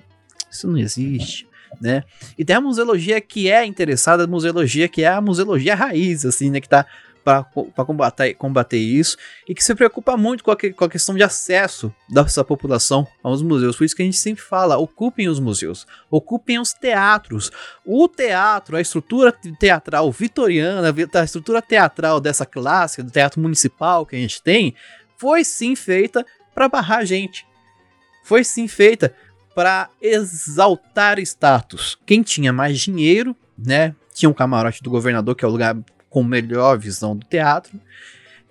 isso 0.50 0.68
não 0.68 0.78
existe. 0.78 1.46
Né? 1.80 2.04
E 2.38 2.44
tem 2.44 2.54
a 2.54 2.60
museologia 2.60 3.20
que 3.20 3.50
é 3.50 3.64
interessada, 3.64 4.24
a 4.24 4.26
museologia 4.28 4.88
que 4.88 5.02
é 5.02 5.08
a 5.08 5.20
museologia 5.20 5.74
raiz, 5.74 6.24
assim, 6.24 6.48
né? 6.48 6.60
Que 6.60 6.68
tá 6.68 6.86
para 7.24 7.44
combater, 7.84 8.34
combater 8.34 8.76
isso 8.76 9.16
e 9.48 9.54
que 9.54 9.64
se 9.64 9.74
preocupa 9.74 10.16
muito 10.16 10.44
com 10.44 10.50
a, 10.50 10.56
com 10.56 10.84
a 10.84 10.88
questão 10.88 11.14
de 11.14 11.22
acesso 11.22 11.92
dessa 12.08 12.44
população 12.44 13.06
aos 13.22 13.40
museus. 13.42 13.76
Por 13.76 13.84
isso 13.84 13.96
que 13.96 14.02
a 14.02 14.04
gente 14.04 14.18
sempre 14.18 14.42
fala: 14.42 14.76
ocupem 14.76 15.26
os 15.26 15.40
museus, 15.40 15.86
ocupem 16.10 16.58
os 16.58 16.74
teatros. 16.74 17.50
O 17.84 18.06
teatro, 18.06 18.76
a 18.76 18.80
estrutura 18.80 19.32
teatral 19.58 20.12
vitoriana, 20.12 20.94
a 21.14 21.24
estrutura 21.24 21.62
teatral 21.62 22.20
dessa 22.20 22.44
classe, 22.44 23.02
do 23.02 23.10
teatro 23.10 23.40
municipal 23.40 24.04
que 24.04 24.14
a 24.14 24.18
gente 24.18 24.42
tem, 24.42 24.74
foi 25.16 25.44
sim 25.44 25.74
feita 25.74 26.26
para 26.54 26.68
barrar 26.68 26.98
a 26.98 27.04
gente. 27.04 27.46
Foi 28.22 28.44
sim 28.44 28.68
feita 28.68 29.14
para 29.54 29.88
exaltar 30.02 31.18
status. 31.20 31.96
Quem 32.04 32.22
tinha 32.22 32.52
mais 32.52 32.78
dinheiro, 32.80 33.34
né? 33.56 33.94
Tinha 34.12 34.28
um 34.28 34.34
camarote 34.34 34.82
do 34.82 34.90
governador, 34.90 35.34
que 35.34 35.44
é 35.44 35.48
o 35.48 35.50
lugar 35.50 35.76
com 36.14 36.22
melhor 36.22 36.78
visão 36.78 37.16
do 37.16 37.26
teatro, 37.26 37.72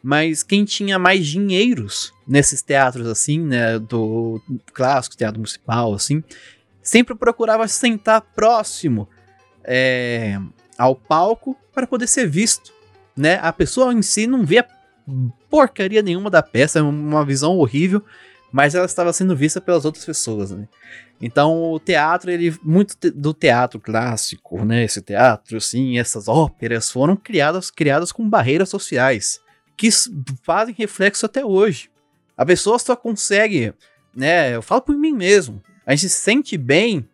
mas 0.04 0.44
quem 0.44 0.66
tinha 0.66 1.00
mais 1.00 1.26
dinheiros 1.26 2.14
nesses 2.28 2.62
teatros 2.62 3.08
assim, 3.08 3.40
né, 3.40 3.80
do 3.80 4.42
clássico, 4.74 5.16
teatro 5.16 5.40
municipal, 5.40 5.94
assim, 5.94 6.22
sempre 6.82 7.16
procurava 7.16 7.66
sentar 7.70 8.20
próximo 8.20 9.08
é, 9.64 10.38
ao 10.78 10.94
palco 10.94 11.56
para 11.74 11.88
poder 11.88 12.08
ser 12.08 12.28
visto, 12.28 12.74
né? 13.16 13.40
A 13.42 13.54
pessoa 13.54 13.94
em 13.94 14.02
si 14.02 14.28
não 14.28 14.46
via 14.46 14.68
porcaria 15.50 16.02
nenhuma 16.02 16.30
da 16.30 16.44
peça, 16.44 16.84
uma 16.84 17.24
visão 17.24 17.58
horrível, 17.58 18.04
mas 18.52 18.76
ela 18.76 18.86
estava 18.86 19.14
sendo 19.14 19.38
vista 19.38 19.62
pelas 19.62 19.86
outras 19.86 20.04
pessoas, 20.04 20.52
né? 20.52 20.68
Então 21.26 21.72
o 21.72 21.80
teatro, 21.80 22.30
ele 22.30 22.54
muito 22.62 22.98
te, 22.98 23.10
do 23.10 23.34
teatro 23.34 23.80
clássico, 23.80 24.66
né? 24.66 24.84
Esse 24.84 25.02
teatro, 25.02 25.56
assim, 25.56 25.98
essas 25.98 26.28
óperas 26.28 26.92
foram 26.92 27.16
criadas, 27.16 27.72
criadas 27.72 28.12
com 28.12 28.28
barreiras 28.28 28.68
sociais 28.68 29.40
que 29.78 29.88
fazem 30.44 30.76
reflexo 30.78 31.26
até 31.26 31.46
hoje. 31.46 31.90
A 32.36 32.46
pessoa 32.46 32.78
só 32.78 32.94
consegue, 32.94 33.74
né? 34.14 34.54
Eu 34.54 34.62
falo 34.62 34.82
por 34.82 34.98
mim 34.98 35.14
mesmo. 35.14 35.64
A 35.86 35.96
gente 35.96 36.10
se 36.10 36.20
sente 36.20 36.58
bem 36.58 37.08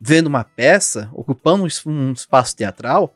vendo 0.00 0.28
uma 0.28 0.44
peça, 0.44 1.10
ocupando 1.12 1.66
um 1.84 2.12
espaço 2.12 2.54
teatral, 2.54 3.12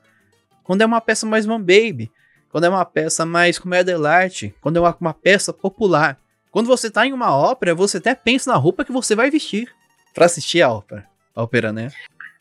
quando 0.65 0.83
é 0.83 0.87
uma 0.87 1.01
peça 1.01 1.25
mais 1.25 1.47
one 1.47 1.63
baby, 1.63 2.11
quando 2.51 2.65
é 2.65 2.69
uma 2.69 2.85
peça 2.85 3.25
mais 3.25 3.61
comédia 3.61 3.97
arte, 4.09 4.53
quando 4.61 4.77
é 4.77 4.81
uma, 4.81 4.97
uma 5.01 5.15
peça 5.15 5.53
popular. 5.53 6.19
Quando 6.51 6.67
você 6.67 6.91
tá 6.91 7.07
em 7.07 7.13
uma 7.13 7.33
ópera, 7.33 7.77
você 7.77 7.99
até 7.99 8.13
pensa 8.13 8.51
na 8.51 8.57
roupa 8.57 8.85
que 8.85 8.91
você 8.91 9.15
vai 9.15 9.31
vestir 9.31 9.73
para 10.13 10.27
assistir 10.27 10.63
a 10.63 10.71
ópera. 10.71 11.07
A 11.35 11.43
ópera, 11.43 11.73
né? 11.73 11.91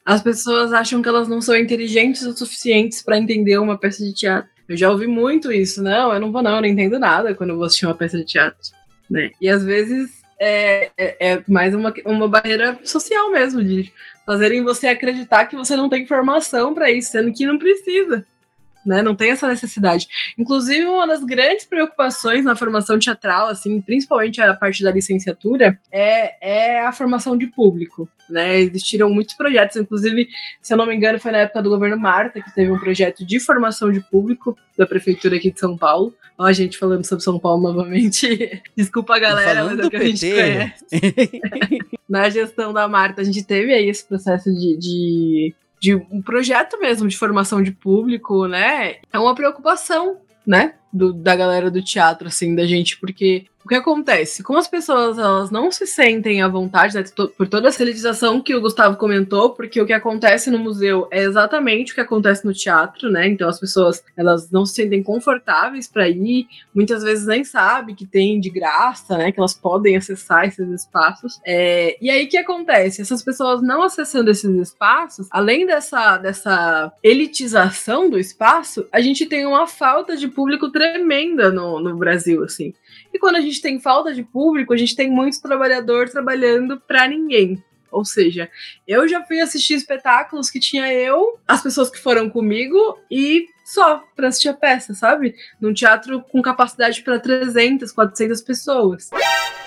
As 0.06 0.22
pessoas 0.22 0.74
acham 0.74 1.02
que 1.02 1.08
elas 1.08 1.28
não 1.28 1.42
são 1.42 1.56
inteligentes 1.56 2.24
o 2.24 2.36
suficientes 2.36 3.02
para 3.02 3.18
entender 3.18 3.58
uma 3.58 3.78
peça 3.78 4.04
de 4.04 4.14
teatro. 4.14 4.50
Eu 4.68 4.76
já 4.76 4.90
ouvi 4.90 5.08
muito 5.08 5.52
isso. 5.52 5.82
Não, 5.82 6.14
eu 6.14 6.20
não 6.20 6.32
vou 6.32 6.42
não, 6.42 6.56
eu 6.56 6.62
não 6.62 6.68
entendo 6.68 6.98
nada 6.98 7.36
quando 7.36 7.52
eu 7.52 7.58
vou 7.58 7.66
assistir 7.66 7.86
uma 7.86 7.96
peça 7.96 8.18
de 8.18 8.26
teatro. 8.26 8.60
Né? 9.10 9.32
E 9.40 9.50
às 9.50 9.64
vezes 9.64 10.22
é, 10.40 10.90
é, 10.98 11.34
é 11.34 11.44
mais 11.48 11.76
uma, 11.76 11.94
uma 12.06 12.28
barreira 12.28 12.80
social 12.84 13.30
mesmo, 13.30 13.64
de 13.64 13.92
fazerem 14.26 14.64
você 14.64 14.88
acreditar 14.88 15.46
que 15.46 15.56
você 15.56 15.76
não 15.76 15.88
tem 15.88 16.04
informação 16.04 16.74
para 16.74 16.90
isso, 16.90 17.12
sendo 17.12 17.32
que 17.32 17.46
não 17.46 17.60
precisa 17.60 18.26
né? 18.86 19.02
Não 19.02 19.16
tem 19.16 19.32
essa 19.32 19.48
necessidade. 19.48 20.08
Inclusive, 20.38 20.86
uma 20.86 21.08
das 21.08 21.24
grandes 21.24 21.66
preocupações 21.66 22.44
na 22.44 22.56
formação 22.56 22.98
teatral, 22.98 23.48
assim, 23.48 23.80
principalmente 23.82 24.42
a 24.42 24.54
parte 24.54 24.84
da 24.84 24.92
licenciatura, 24.92 25.80
é, 25.92 26.76
é 26.76 26.80
a 26.86 26.92
formação 26.92 27.38
de 27.38 27.48
público. 27.48 28.10
Né, 28.30 28.62
existiram 28.62 29.10
muitos 29.10 29.36
projetos, 29.36 29.76
inclusive, 29.76 30.30
se 30.62 30.72
eu 30.72 30.78
não 30.78 30.86
me 30.86 30.96
engano, 30.96 31.20
foi 31.20 31.34
na 31.34 31.40
época 31.40 31.62
do 31.62 31.70
governo 31.70 31.98
Marta 31.98 32.42
que 32.42 32.56
teve 32.56 32.72
um 32.72 32.80
projeto 32.80 33.26
de 33.26 33.42
formação 33.42 33.92
de 33.92 34.00
público 34.00 34.58
da 34.78 34.86
prefeitura 34.86 35.36
aqui 35.36 35.52
de 35.52 35.60
São 35.60 35.78
Paulo. 35.78 36.16
Ó, 36.38 36.46
a 36.46 36.54
gente 36.54 36.78
falando 36.78 37.04
sobre 37.04 37.26
São 37.26 37.38
Paulo 37.38 37.62
novamente. 37.62 38.62
Desculpa 38.76 39.18
a 39.18 39.20
galera, 39.20 39.66
mas 39.66 39.80
é 39.80 39.86
o 39.86 39.90
que 39.90 39.96
a 39.98 40.06
gente 40.06 40.32
conhece. 40.32 40.86
na 42.08 42.30
gestão 42.30 42.72
da 42.72 42.88
Marta, 42.88 43.20
a 43.22 43.24
gente 43.24 43.44
teve 43.44 43.74
aí 43.74 43.90
esse 43.90 44.08
processo 44.08 44.50
de, 44.54 44.78
de 44.78 45.56
de 45.82 45.96
um 45.96 46.22
projeto 46.22 46.80
mesmo 46.80 47.08
de 47.08 47.18
formação 47.18 47.62
de 47.62 47.72
público, 47.72 48.46
né? 48.46 48.98
É 49.12 49.18
uma 49.18 49.34
preocupação, 49.34 50.22
né? 50.46 50.76
Do, 50.92 51.14
da 51.14 51.36
galera 51.36 51.72
do 51.72 51.84
teatro, 51.84 52.28
assim, 52.28 52.56
da 52.56 52.66
gente, 52.66 53.00
porque 53.00 53.46
o 53.64 53.68
que 53.68 53.76
acontece? 53.76 54.44
Como 54.44 54.58
as 54.58 54.68
pessoas 54.68 55.18
elas 55.18 55.52
não 55.52 55.72
se 55.72 55.86
sentem 55.86 56.42
à 56.42 56.48
vontade, 56.48 56.96
né, 56.96 57.04
por 57.38 57.48
toda 57.48 57.70
a 57.70 57.82
elitização 57.82 58.42
que 58.42 58.56
o 58.56 58.62
Gustavo 58.62 58.98
comentou, 58.98 59.52
porque 59.52 59.80
o 59.80 59.86
que 59.86 59.94
acontece 59.94 60.50
no 60.50 60.58
museu 60.58 61.08
é 61.12 61.24
exatamente 61.24 61.92
o 61.92 61.96
que 61.96 62.02
acontece 62.02 62.46
no 62.46 62.54
teatro, 62.54 63.10
né? 63.10 63.28
Então 63.28 63.48
as 63.48 63.60
pessoas 63.60 64.04
elas 64.18 64.50
não 64.52 64.66
se 64.66 64.74
sentem 64.74 65.04
confortáveis 65.04 65.88
para 65.88 66.10
ir, 66.10 66.48
muitas 66.74 67.04
vezes 67.04 67.28
nem 67.28 67.44
sabem 67.44 67.96
que 67.96 68.06
tem 68.06 68.40
de 68.40 68.50
graça, 68.50 69.18
né? 69.18 69.32
Que 69.32 69.40
elas 69.40 69.54
podem 69.54 69.96
acessar 69.96 70.46
esses 70.46 70.68
espaços. 70.70 71.40
É, 71.46 71.98
e 72.02 72.10
aí 72.10 72.26
o 72.26 72.30
que 72.30 72.38
acontece? 72.38 73.02
Essas 73.02 73.22
pessoas 73.22 73.62
não 73.62 73.84
acessando 73.84 74.32
esses 74.32 74.50
espaços, 74.56 75.28
além 75.30 75.66
dessa, 75.66 76.18
dessa 76.18 76.92
elitização 77.04 78.10
do 78.10 78.18
espaço, 78.18 78.88
a 78.92 79.00
gente 79.00 79.26
tem 79.26 79.46
uma 79.46 79.68
falta 79.68 80.18
de 80.18 80.28
público 80.28 80.70
tremenda 80.82 81.52
no, 81.52 81.80
no 81.80 81.96
Brasil, 81.96 82.44
assim. 82.44 82.74
E 83.14 83.20
quando 83.20 83.36
a 83.36 83.42
gente 83.42 83.62
tem 83.62 83.80
falta 83.80 84.12
de 84.14 84.24
público, 84.24 84.74
a 84.74 84.78
gente 84.78 84.96
tem 84.96 85.12
muito 85.12 85.40
trabalhador 85.40 86.10
trabalhando 86.10 86.80
para 86.80 87.08
ninguém. 87.08 87.64
Ou 87.92 88.04
seja, 88.04 88.50
eu 88.88 89.08
já 89.08 89.24
fui 89.24 89.40
assistir 89.42 89.76
espetáculos 89.76 90.50
que 90.50 90.60
tinha 90.60 90.92
eu, 90.92 91.38
as 91.48 91.62
pessoas 91.62 91.90
que 91.90 92.00
foram 92.00 92.30
comigo 92.30 92.98
e 93.12 93.48
só 93.66 94.04
para 94.16 94.30
assistir 94.30 94.50
a 94.50 94.54
peça, 94.54 94.94
sabe? 94.96 95.36
Num 95.60 95.74
teatro 95.74 96.22
com 96.22 96.42
capacidade 96.42 97.02
para 97.04 97.20
300, 97.20 97.92
400 97.92 98.42
pessoas. 98.42 99.10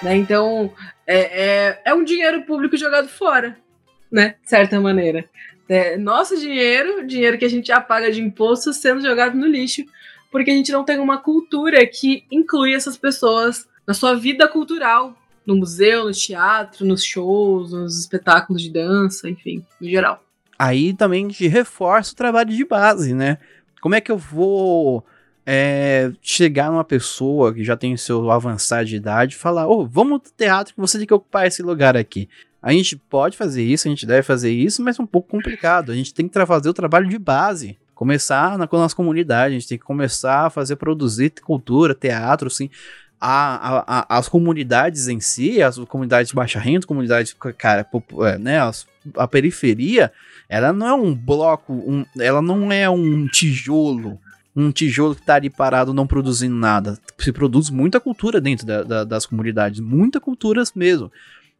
Né? 0.03 0.17
Então, 0.17 0.73
é, 1.07 1.19
é, 1.19 1.83
é, 1.85 1.95
um 1.95 2.03
dinheiro 2.03 2.43
público 2.43 2.77
jogado 2.77 3.09
fora, 3.09 3.57
né? 4.11 4.37
De 4.43 4.49
certa 4.49 4.81
maneira. 4.81 5.29
É 5.69 5.97
nosso 5.97 6.37
dinheiro, 6.39 7.07
dinheiro 7.07 7.39
que 7.39 7.45
a 7.45 7.51
gente 7.51 7.69
já 7.69 7.81
paga 7.81 8.11
de 8.11 8.21
imposto, 8.21 8.73
sendo 8.73 9.03
jogado 9.03 9.37
no 9.37 9.47
lixo 9.47 9.85
porque 10.35 10.51
a 10.51 10.55
gente 10.55 10.73
não 10.73 10.83
tem 10.85 10.99
uma 10.99 11.19
cultura 11.19 11.87
que 11.87 12.25
inclui 12.29 12.75
essas 12.75 12.97
pessoas 12.97 13.69
na 13.87 13.95
sua 13.95 14.17
vida 14.17 14.49
cultural, 14.49 15.17
no 15.47 15.55
museu, 15.55 16.07
no 16.07 16.11
teatro, 16.11 16.85
nos 16.85 17.05
shows, 17.05 17.71
nos 17.71 18.01
espetáculos 18.01 18.61
de 18.61 18.69
dança, 18.69 19.31
enfim, 19.31 19.65
no 19.81 19.89
geral. 19.89 20.25
Aí 20.59 20.93
também 20.93 21.29
te 21.29 21.47
reforça 21.47 22.13
o 22.13 22.17
trabalho 22.17 22.51
de 22.51 22.65
base, 22.65 23.15
né? 23.15 23.39
Como 23.81 23.95
é 23.95 24.01
que 24.01 24.11
eu 24.11 24.19
vou 24.19 25.07
é, 25.47 26.11
chegar 26.21 26.69
numa 26.69 26.83
pessoa 26.83 27.55
que 27.55 27.63
já 27.63 27.77
tem 27.77 27.97
seu 27.97 28.29
avançado 28.29 28.87
de 28.87 28.97
idade 28.97 29.37
e 29.37 29.39
falar: 29.39 29.69
Ô, 29.69 29.83
oh, 29.83 29.87
vamos 29.87 30.21
pro 30.21 30.33
teatro 30.37 30.75
que 30.75 30.81
você 30.81 30.99
tem 30.99 31.07
que 31.07 31.15
ocupar 31.15 31.47
esse 31.47 31.63
lugar 31.63 31.97
aqui. 31.97 32.29
A 32.61 32.73
gente 32.73 32.97
pode 32.97 33.37
fazer 33.37 33.63
isso, 33.63 33.87
a 33.87 33.91
gente 33.91 34.05
deve 34.05 34.25
fazer 34.25 34.51
isso, 34.51 34.83
mas 34.83 34.99
é 34.99 35.03
um 35.03 35.07
pouco 35.07 35.29
complicado. 35.29 35.93
A 35.93 35.95
gente 35.95 36.13
tem 36.13 36.27
que 36.27 36.45
fazer 36.45 36.69
o 36.69 36.75
trabalho 36.75 37.09
de 37.09 37.21
base 37.21 37.79
começar 38.05 38.59
na, 38.59 38.69
nossa 38.71 38.95
comunidade, 38.95 39.55
a 39.55 39.59
gente 39.59 39.67
tem 39.67 39.79
que 39.79 39.85
começar 39.85 40.47
a 40.47 40.51
fazer, 40.51 40.77
produzir 40.77 41.33
cultura, 41.43 41.95
teatro, 41.95 42.49
assim. 42.49 42.69
A, 43.19 43.79
a, 43.79 43.85
a, 44.01 44.19
as 44.19 44.29
comunidades 44.29 45.09
em 45.09 45.19
si, 45.21 45.63
as 45.63 45.79
comunidades 45.79 46.29
de 46.29 46.35
baixa 46.35 46.59
renda, 46.59 46.87
comunidades, 46.87 47.35
cara, 47.57 47.89
é, 48.21 48.37
né, 48.37 48.61
as, 48.61 48.87
a 49.17 49.27
periferia, 49.27 50.13
ela 50.51 50.71
não 50.71 50.87
é 50.87 50.93
um 50.93 51.15
bloco, 51.15 51.73
um, 51.73 52.05
ela 52.21 52.43
não 52.43 52.71
é 52.71 52.91
um 52.91 53.27
tijolo, 53.27 54.21
um 54.55 54.71
tijolo 54.71 55.15
que 55.15 55.23
tá 55.23 55.37
ali 55.37 55.49
parado 55.49 55.95
não 55.95 56.07
produzindo 56.07 56.55
nada. 56.55 56.99
Se 57.17 57.33
produz 57.33 57.71
muita 57.71 57.99
cultura 57.99 58.39
dentro 58.39 58.67
da, 58.67 58.83
da, 58.83 59.05
das 59.05 59.25
comunidades, 59.25 59.81
muita 59.81 60.21
cultura 60.21 60.63
mesmo. 60.77 61.11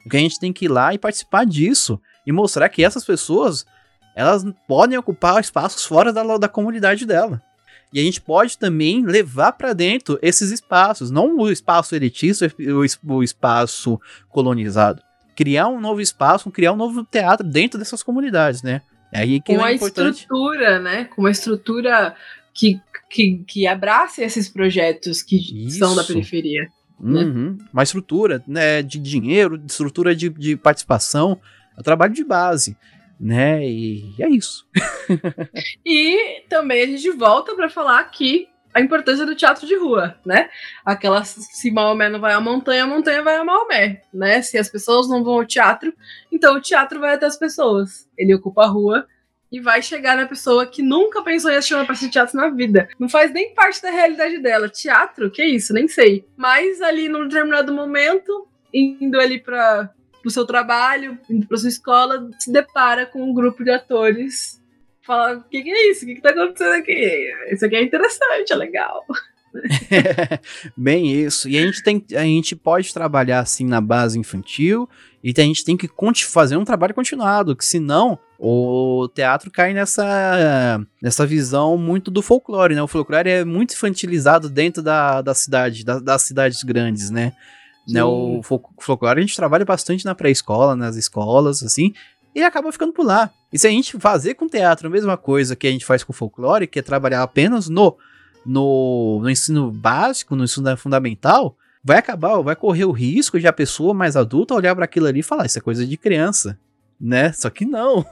O 0.05 0.11
que 0.11 0.19
a 0.19 0.21
gente 0.21 0.39
tem 0.39 0.53
que 0.53 0.67
ir 0.67 0.69
lá 0.69 0.93
e 0.93 0.99
participar 0.99 1.47
disso 1.47 1.99
e 2.27 2.33
mostrar 2.33 2.69
que 2.69 2.85
essas 2.85 3.07
pessoas 3.07 3.65
elas 4.15 4.45
podem 4.69 4.97
ocupar 4.97 5.41
espaços 5.41 5.85
fora 5.85 6.13
da, 6.13 6.39
da 6.39 6.49
comunidade 6.49 7.05
dela. 7.05 7.43
E 7.93 8.01
a 8.01 8.03
gente 8.03 8.21
pode 8.21 8.59
também 8.59 9.05
levar 9.05 9.53
para 9.53 9.73
dentro 9.73 10.19
esses 10.21 10.51
espaços, 10.51 11.13
não 11.13 11.37
o 11.37 11.51
espaço 11.51 11.95
elitista, 11.95 12.53
o, 12.59 13.15
o 13.15 13.23
espaço 13.23 14.01
colonizado. 14.29 15.01
Criar 15.37 15.69
um 15.69 15.81
novo 15.81 16.01
espaço, 16.01 16.51
criar 16.51 16.73
um 16.73 16.77
novo 16.77 17.05
teatro 17.05 17.47
dentro 17.47 17.79
dessas 17.79 18.03
comunidades, 18.03 18.63
né? 18.63 18.83
É 19.13 19.21
aí 19.21 19.41
que 19.41 19.53
Com 19.55 19.55
é 19.55 19.59
uma 19.59 19.73
importante. 19.73 20.23
estrutura, 20.23 20.81
né? 20.81 21.05
Com 21.05 21.23
uma 21.23 21.31
estrutura 21.31 22.17
que, 22.53 22.81
que, 23.09 23.45
que 23.47 23.67
abrace 23.67 24.23
esses 24.23 24.49
projetos 24.49 25.23
que 25.23 25.37
Isso. 25.67 25.79
são 25.79 25.95
da 25.95 26.03
periferia. 26.03 26.69
Né? 26.99 27.23
Uhum. 27.23 27.59
Uma 27.73 27.83
estrutura 27.83 28.43
né, 28.47 28.83
de 28.83 28.99
dinheiro, 28.99 29.57
de 29.57 29.71
estrutura 29.71 30.17
de, 30.17 30.29
de 30.31 30.57
participação, 30.57 31.41
é 31.79 31.83
trabalho 31.83 32.13
de 32.13 32.25
base 32.25 32.77
né? 33.19 33.67
E 33.67 34.15
é 34.21 34.29
isso. 34.29 34.67
e 35.85 36.43
também 36.49 36.83
a 36.83 36.87
gente 36.87 37.11
volta 37.11 37.55
para 37.55 37.69
falar 37.69 38.01
aqui 38.01 38.49
a 38.75 38.81
importância 38.81 39.25
do 39.25 39.37
teatro 39.37 39.67
de 39.67 39.77
rua, 39.77 40.19
né? 40.27 40.51
Aquela 40.85 41.25
se 41.25 41.71
Maomé 41.71 42.09
não 42.09 42.21
vai 42.21 42.33
à 42.33 42.41
montanha, 42.41 42.83
a 42.83 42.87
montanha 42.87 43.23
vai 43.23 43.37
a 43.37 43.45
Maomé, 43.45 44.03
né? 44.13 44.43
Se 44.43 44.59
as 44.59 44.69
pessoas 44.69 45.09
não 45.09 45.23
vão 45.23 45.35
ao 45.35 45.47
teatro, 45.47 45.95
então 46.31 46.57
o 46.57 46.61
teatro 46.61 46.99
vai 46.99 47.15
até 47.15 47.27
as 47.27 47.39
pessoas. 47.39 48.09
Ele 48.19 48.35
ocupa 48.35 48.65
a 48.65 48.67
rua 48.67 49.07
e 49.53 49.61
vai 49.61 49.81
chegar 49.81 50.17
na 50.17 50.27
pessoa 50.27 50.67
que 50.67 50.83
nunca 50.83 51.23
pensou 51.23 51.49
em 51.49 51.55
assistir 51.55 51.75
uma 51.75 51.87
peça 51.87 52.07
de 52.07 52.11
teatro 52.11 52.37
na 52.37 52.49
vida. 52.49 52.89
Não 52.99 53.09
faz 53.09 53.33
nem 53.33 53.55
parte 53.55 53.81
da 53.81 53.91
realidade 53.91 54.39
dela. 54.39 54.69
Teatro? 54.69 55.31
Que 55.31 55.45
isso? 55.45 55.73
Nem 55.73 55.87
sei. 55.87 56.27
Mas 56.37 56.83
ali 56.83 57.09
num 57.09 57.29
determinado 57.29 57.73
momento, 57.73 58.49
indo 58.73 59.21
ali 59.21 59.39
para 59.39 59.95
pro 60.25 60.31
seu 60.31 60.47
trabalho, 60.47 61.19
indo 61.29 61.47
pra 61.47 61.59
sua 61.59 61.69
escola, 61.69 62.31
se 62.39 62.51
depara 62.51 63.05
com 63.05 63.23
um 63.23 63.35
grupo 63.35 63.63
de 63.63 63.71
atores. 63.71 64.59
Fala, 65.03 65.37
o 65.37 65.43
que, 65.43 65.63
que, 65.63 65.71
é 65.71 65.91
isso? 65.91 66.05
O 66.05 66.09
que, 66.09 66.15
que 66.15 66.23
tá 66.23 66.31
acontecendo 66.31 66.73
aqui? 66.73 67.31
Isso 67.51 67.67
aqui 67.67 67.77
é 67.77 67.83
interessante, 67.83 68.51
é 68.51 68.57
legal. 68.57 69.05
Bem 70.75 71.13
isso. 71.13 71.47
E 71.47 71.59
a 71.59 71.61
gente 71.61 71.83
tem, 71.83 72.03
a 72.15 72.23
gente 72.23 72.57
pode 72.57 72.93
trabalhar 72.93 73.41
assim 73.41 73.67
na 73.67 73.83
base 73.83 74.19
infantil 74.19 74.89
e 75.23 75.35
a 75.37 75.43
gente 75.43 75.63
tem 75.63 75.77
que 75.77 75.91
fazer 76.25 76.57
um 76.57 76.65
trabalho 76.65 76.95
continuado, 76.95 77.55
que 77.55 77.65
senão 77.65 78.19
o 78.39 79.07
teatro 79.15 79.51
cai 79.51 79.75
nessa, 79.75 80.81
nessa 81.03 81.27
visão 81.27 81.77
muito 81.77 82.11
do 82.11 82.23
folclore, 82.23 82.75
né? 82.75 82.83
O 82.83 82.89
folclore 82.89 83.29
é 83.29 83.45
muito 83.45 83.75
infantilizado 83.75 84.49
dentro 84.49 84.83
da, 84.83 85.21
da 85.21 85.35
cidade, 85.35 85.85
da, 85.85 85.99
das 85.99 86.23
cidades 86.23 86.63
grandes, 86.63 87.11
né? 87.11 87.35
Né, 87.87 88.03
o 88.03 88.41
folclore 88.79 89.19
a 89.19 89.23
gente 89.23 89.37
trabalha 89.37 89.65
bastante 89.65 90.05
na 90.05 90.15
pré-escola, 90.15 90.75
nas 90.75 90.97
escolas, 90.97 91.63
assim, 91.63 91.93
e 92.35 92.43
acaba 92.43 92.73
ficando 92.73 92.93
por 92.93 93.05
lá. 93.05 93.31
E 93.53 93.59
se 93.59 93.67
a 93.67 93.71
gente 93.71 93.99
fazer 93.99 94.35
com 94.35 94.49
teatro 94.49 94.89
a 94.89 94.91
mesma 94.91 95.17
coisa 95.17 95.55
que 95.55 95.67
a 95.67 95.71
gente 95.71 95.85
faz 95.85 96.03
com 96.03 96.13
folclore, 96.13 96.67
que 96.67 96.79
é 96.79 96.83
trabalhar 96.83 97.23
apenas 97.23 97.69
no, 97.69 97.97
no, 98.45 99.21
no 99.23 99.31
ensino 99.31 99.71
básico, 99.71 100.35
no 100.35 100.45
ensino 100.45 100.77
fundamental, 100.77 101.57
vai 101.85 101.99
acabar, 101.99 102.41
vai 102.41 102.57
correr 102.57 102.87
o 102.87 102.91
risco 102.91 103.39
de 103.39 103.47
a 103.47 103.53
pessoa 103.53 103.93
mais 103.93 104.17
adulta 104.17 104.55
olhar 104.55 104.75
para 104.75 104.87
aquilo 104.87 105.07
ali 105.07 105.21
e 105.21 105.23
falar: 105.23 105.47
Isso 105.47 105.59
é 105.59 105.63
coisa 105.63 105.87
de 105.87 105.97
criança. 105.97 106.59
Né? 107.01 107.33
Só 107.33 107.51
que 107.51 107.67
não. 107.67 108.07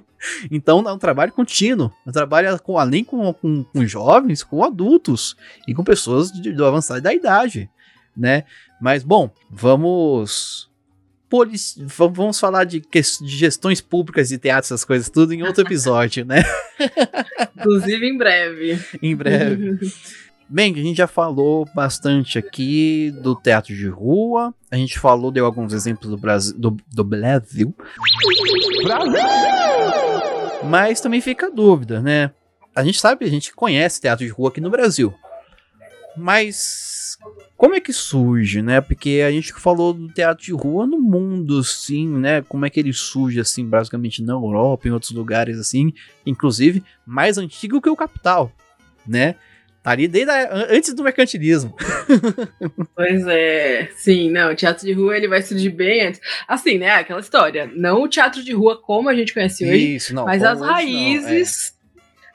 então 0.50 0.80
é 0.88 0.92
um 0.92 0.98
trabalho 0.98 1.32
contínuo. 1.32 1.92
Um 2.06 2.12
trabalho 2.12 2.58
com, 2.60 2.78
além 2.78 3.04
com, 3.04 3.32
com, 3.34 3.64
com 3.64 3.84
jovens, 3.84 4.42
com 4.42 4.64
adultos 4.64 5.36
e 5.66 5.74
com 5.74 5.84
pessoas 5.84 6.32
de, 6.32 6.52
de 6.52 6.64
avançada 6.64 7.00
da 7.00 7.12
idade. 7.12 7.68
Né? 8.16 8.44
Mas, 8.80 9.02
bom, 9.02 9.30
vamos. 9.50 10.68
Vamos 11.86 12.40
falar 12.40 12.64
de, 12.64 12.80
de 12.80 13.28
gestões 13.28 13.82
públicas 13.82 14.30
de 14.30 14.38
teatro, 14.38 14.64
essas 14.66 14.82
coisas, 14.82 15.10
tudo 15.10 15.34
em 15.34 15.42
outro 15.42 15.62
episódio, 15.62 16.24
né? 16.24 16.42
Inclusive 17.54 18.08
em 18.08 18.16
breve. 18.16 18.78
em 19.02 19.14
breve. 19.14 19.78
Bem, 20.48 20.72
a 20.72 20.78
gente 20.78 20.96
já 20.96 21.06
falou 21.06 21.68
bastante 21.74 22.38
aqui 22.38 23.12
do 23.22 23.36
teatro 23.36 23.74
de 23.74 23.86
rua. 23.86 24.54
A 24.70 24.76
gente 24.76 24.98
falou, 24.98 25.30
deu 25.30 25.44
alguns 25.44 25.74
exemplos 25.74 26.08
do 26.08 26.16
Brasil. 26.16 26.58
Do, 26.58 26.76
do 26.90 27.04
Brasil. 27.04 27.74
Brasil! 28.82 29.20
Mas 30.64 31.02
também 31.02 31.20
fica 31.20 31.48
a 31.48 31.50
dúvida, 31.50 32.00
né? 32.00 32.30
A 32.74 32.82
gente 32.82 32.98
sabe, 32.98 33.26
a 33.26 33.28
gente 33.28 33.52
conhece 33.52 34.00
teatro 34.00 34.24
de 34.24 34.32
rua 34.32 34.48
aqui 34.48 34.60
no 34.60 34.70
Brasil. 34.70 35.14
Mas 36.18 37.16
como 37.56 37.74
é 37.74 37.80
que 37.80 37.92
surge, 37.92 38.62
né? 38.62 38.80
Porque 38.80 39.22
a 39.26 39.30
gente 39.30 39.52
falou 39.54 39.92
do 39.92 40.08
teatro 40.08 40.44
de 40.44 40.52
rua 40.52 40.86
no 40.86 41.00
mundo, 41.00 41.58
assim, 41.58 42.08
né? 42.08 42.42
Como 42.42 42.64
é 42.64 42.70
que 42.70 42.78
ele 42.78 42.92
surge, 42.92 43.40
assim, 43.40 43.64
basicamente 43.66 44.22
na 44.22 44.34
Europa, 44.34 44.88
em 44.88 44.92
outros 44.92 45.12
lugares, 45.12 45.58
assim, 45.58 45.92
inclusive 46.24 46.82
mais 47.06 47.38
antigo 47.38 47.80
que 47.80 47.88
o 47.88 47.96
Capital, 47.96 48.52
né? 49.06 49.34
Tá 49.82 49.92
ali 49.92 50.08
desde 50.08 50.30
a, 50.30 50.54
antes 50.70 50.92
do 50.92 51.02
mercantilismo. 51.02 51.74
pois 52.94 53.26
é, 53.26 53.88
sim, 53.96 54.30
não, 54.30 54.52
o 54.52 54.54
teatro 54.54 54.84
de 54.84 54.92
rua 54.92 55.16
ele 55.16 55.28
vai 55.28 55.40
surgir 55.40 55.70
bem 55.70 56.06
antes. 56.06 56.20
Assim, 56.46 56.78
né? 56.78 56.90
Aquela 56.90 57.20
história, 57.20 57.70
não 57.74 58.02
o 58.02 58.08
teatro 58.08 58.42
de 58.42 58.52
rua 58.52 58.80
como 58.80 59.08
a 59.08 59.14
gente 59.14 59.32
conhece 59.32 59.64
hoje, 59.64 59.96
Isso, 59.96 60.14
não, 60.14 60.24
mas 60.24 60.42
as 60.42 60.60
raízes. 60.60 61.72
Não, 61.72 61.76
é 61.76 61.77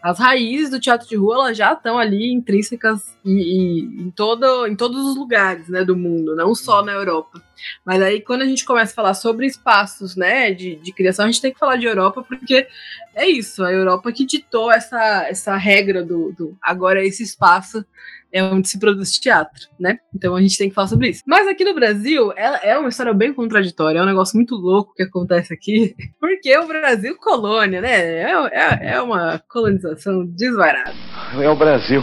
as 0.03 0.19
raízes 0.19 0.69
do 0.69 0.81
teatro 0.81 1.07
de 1.07 1.15
rua 1.15 1.35
elas 1.35 1.57
já 1.57 1.71
estão 1.71 1.97
ali 1.97 2.29
intrínsecas 2.33 3.17
e, 3.23 3.31
e, 3.31 3.79
em, 4.03 4.11
todo, 4.11 4.67
em 4.67 4.75
todos 4.75 5.01
os 5.01 5.15
lugares 5.15 5.69
né, 5.69 5.85
do 5.85 5.95
mundo, 5.95 6.35
não 6.35 6.53
só 6.53 6.83
na 6.83 6.91
Europa. 6.91 7.41
Mas 7.85 8.01
aí 8.01 8.19
quando 8.19 8.41
a 8.41 8.45
gente 8.45 8.65
começa 8.65 8.91
a 8.91 8.95
falar 8.95 9.13
sobre 9.13 9.45
espaços 9.45 10.17
né, 10.17 10.53
de, 10.53 10.75
de 10.75 10.91
criação, 10.91 11.23
a 11.23 11.31
gente 11.31 11.41
tem 11.41 11.53
que 11.53 11.59
falar 11.59 11.77
de 11.77 11.85
Europa, 11.85 12.21
porque 12.21 12.67
é 13.15 13.25
isso, 13.25 13.63
a 13.63 13.71
Europa 13.71 14.11
que 14.11 14.25
ditou 14.25 14.69
essa, 14.69 15.25
essa 15.29 15.55
regra 15.55 16.03
do, 16.03 16.33
do 16.33 16.57
agora 16.61 17.01
esse 17.01 17.23
espaço 17.23 17.85
é 18.33 18.43
onde 18.43 18.67
se 18.67 18.79
produz 18.79 19.11
teatro, 19.19 19.67
né? 19.79 19.99
Então 20.13 20.35
a 20.35 20.41
gente 20.41 20.57
tem 20.57 20.67
que 20.67 20.75
falar 20.75 20.87
sobre 20.87 21.09
isso. 21.09 21.21
Mas 21.25 21.47
aqui 21.47 21.63
no 21.63 21.75
Brasil, 21.75 22.33
ela 22.35 22.57
é 22.57 22.75
uma 22.77 22.89
história 22.89 23.13
bem 23.13 23.31
contraditória, 23.31 23.99
é 23.99 24.01
um 24.01 24.07
negócio 24.07 24.35
muito 24.35 24.55
louco 24.55 24.93
que 24.95 25.03
acontece 25.03 25.53
aqui, 25.53 25.95
porque 26.19 26.57
o 26.57 26.67
Brasil 26.67 27.15
colônia, 27.17 27.79
né? 27.79 27.91
É, 27.91 28.31
é, 28.51 28.93
é 28.95 29.01
uma 29.01 29.39
colonização 29.47 30.25
desvairada. 30.25 30.93
É 31.39 31.47
o 31.47 31.55
Brasil. 31.55 32.01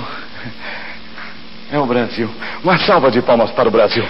É 1.72 1.78
o 1.78 1.86
Brasil. 1.86 2.28
Uma 2.62 2.78
salva 2.78 3.10
de 3.10 3.20
palmas 3.22 3.50
para 3.50 3.68
o 3.68 3.72
Brasil. 3.72 4.04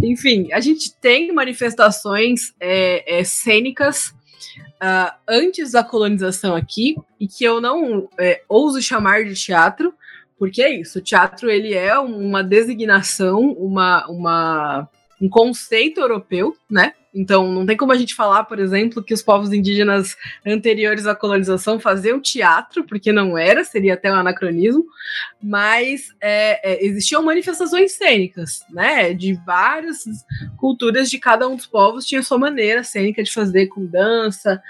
Enfim, 0.00 0.52
a 0.52 0.60
gente 0.60 0.94
tem 1.00 1.32
manifestações 1.32 2.54
é, 2.60 3.18
é, 3.18 3.24
cênicas 3.24 4.14
uh, 4.82 5.12
antes 5.28 5.72
da 5.72 5.82
colonização 5.82 6.54
aqui, 6.54 6.96
e 7.18 7.26
que 7.26 7.44
eu 7.44 7.60
não 7.60 8.08
é, 8.18 8.42
ouso 8.48 8.80
chamar 8.80 9.24
de 9.24 9.34
teatro, 9.34 9.92
porque 10.38 10.62
é 10.62 10.80
isso, 10.80 10.98
o 10.98 11.02
teatro 11.02 11.50
ele 11.50 11.74
é 11.74 11.98
uma 11.98 12.42
designação, 12.42 13.40
uma, 13.52 14.06
uma, 14.08 14.88
um 15.20 15.28
conceito 15.28 16.00
europeu, 16.00 16.56
né? 16.70 16.94
Então, 17.14 17.50
não 17.50 17.64
tem 17.64 17.76
como 17.76 17.90
a 17.90 17.96
gente 17.96 18.14
falar, 18.14 18.44
por 18.44 18.58
exemplo, 18.58 19.02
que 19.02 19.14
os 19.14 19.22
povos 19.22 19.52
indígenas 19.52 20.14
anteriores 20.46 21.06
à 21.06 21.14
colonização 21.14 21.80
faziam 21.80 22.20
teatro, 22.20 22.84
porque 22.84 23.10
não 23.10 23.36
era, 23.36 23.64
seria 23.64 23.94
até 23.94 24.12
um 24.12 24.16
anacronismo, 24.16 24.84
mas 25.42 26.14
é, 26.20 26.74
é, 26.74 26.84
existiam 26.84 27.22
manifestações 27.22 27.92
cênicas, 27.92 28.60
né? 28.70 29.14
De 29.14 29.34
várias 29.44 30.04
culturas 30.56 31.10
de 31.10 31.18
cada 31.18 31.48
um 31.48 31.56
dos 31.56 31.66
povos 31.66 32.04
tinha 32.04 32.22
sua 32.22 32.38
maneira 32.38 32.84
cênica 32.84 33.22
de 33.22 33.32
fazer, 33.32 33.66
com 33.66 33.86
dança, 33.86 34.62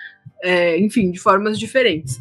é, 0.42 0.78
enfim, 0.78 1.10
de 1.10 1.18
formas 1.18 1.58
diferentes. 1.58 2.18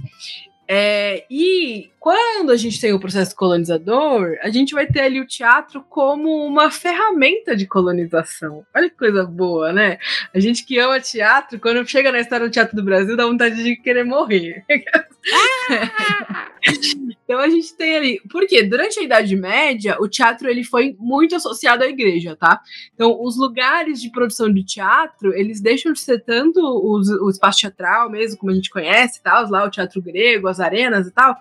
É, 0.68 1.26
e 1.30 1.90
quando 2.08 2.52
a 2.52 2.56
gente 2.56 2.80
tem 2.80 2.94
o 2.94 3.00
processo 3.00 3.36
colonizador, 3.36 4.38
a 4.42 4.50
gente 4.50 4.74
vai 4.74 4.88
ter 4.88 5.02
ali 5.02 5.20
o 5.20 5.28
teatro 5.28 5.84
como 5.90 6.46
uma 6.46 6.72
ferramenta 6.72 7.56
de 7.56 7.66
colonização. 7.66 8.66
Olha 8.74 8.90
que 8.90 8.96
coisa 8.96 9.26
boa, 9.26 9.74
né? 9.74 9.98
A 10.34 10.40
gente 10.40 10.66
que 10.66 10.80
ama 10.80 11.02
teatro, 11.02 11.60
quando 11.60 11.86
chega 11.86 12.12
na 12.12 12.20
história 12.20 12.46
do 12.46 12.52
teatro 12.52 12.76
do 12.76 12.84
Brasil, 12.84 13.18
dá 13.18 13.26
vontade 13.26 13.62
de 13.62 13.76
querer 13.76 14.06
morrer. 14.06 14.64
então 17.24 17.40
a 17.40 17.50
gente 17.50 17.76
tem 17.76 17.98
ali. 17.98 18.22
Porque 18.30 18.64
durante 18.64 19.00
a 19.00 19.04
Idade 19.04 19.36
Média, 19.36 19.98
o 20.00 20.08
teatro 20.08 20.50
ele 20.50 20.64
foi 20.64 20.96
muito 20.98 21.36
associado 21.36 21.84
à 21.84 21.88
igreja, 21.88 22.38
tá? 22.38 22.62
Então, 22.94 23.22
os 23.22 23.38
lugares 23.38 24.02
de 24.02 24.10
produção 24.12 24.52
de 24.52 24.64
teatro, 24.64 25.34
eles 25.34 25.60
deixam 25.60 25.92
de 25.92 26.00
ser 26.00 26.24
tanto 26.24 26.62
os, 26.62 27.10
o 27.10 27.30
espaço 27.30 27.60
teatral 27.60 28.10
mesmo, 28.10 28.38
como 28.38 28.52
a 28.52 28.56
gente 28.56 28.70
conhece, 28.70 29.22
tal, 29.22 29.50
lá 29.50 29.66
o 29.66 29.70
teatro 29.70 30.02
grego, 30.02 30.48
as 30.48 30.57
arenas 30.60 31.08
e 31.08 31.12
tal, 31.12 31.36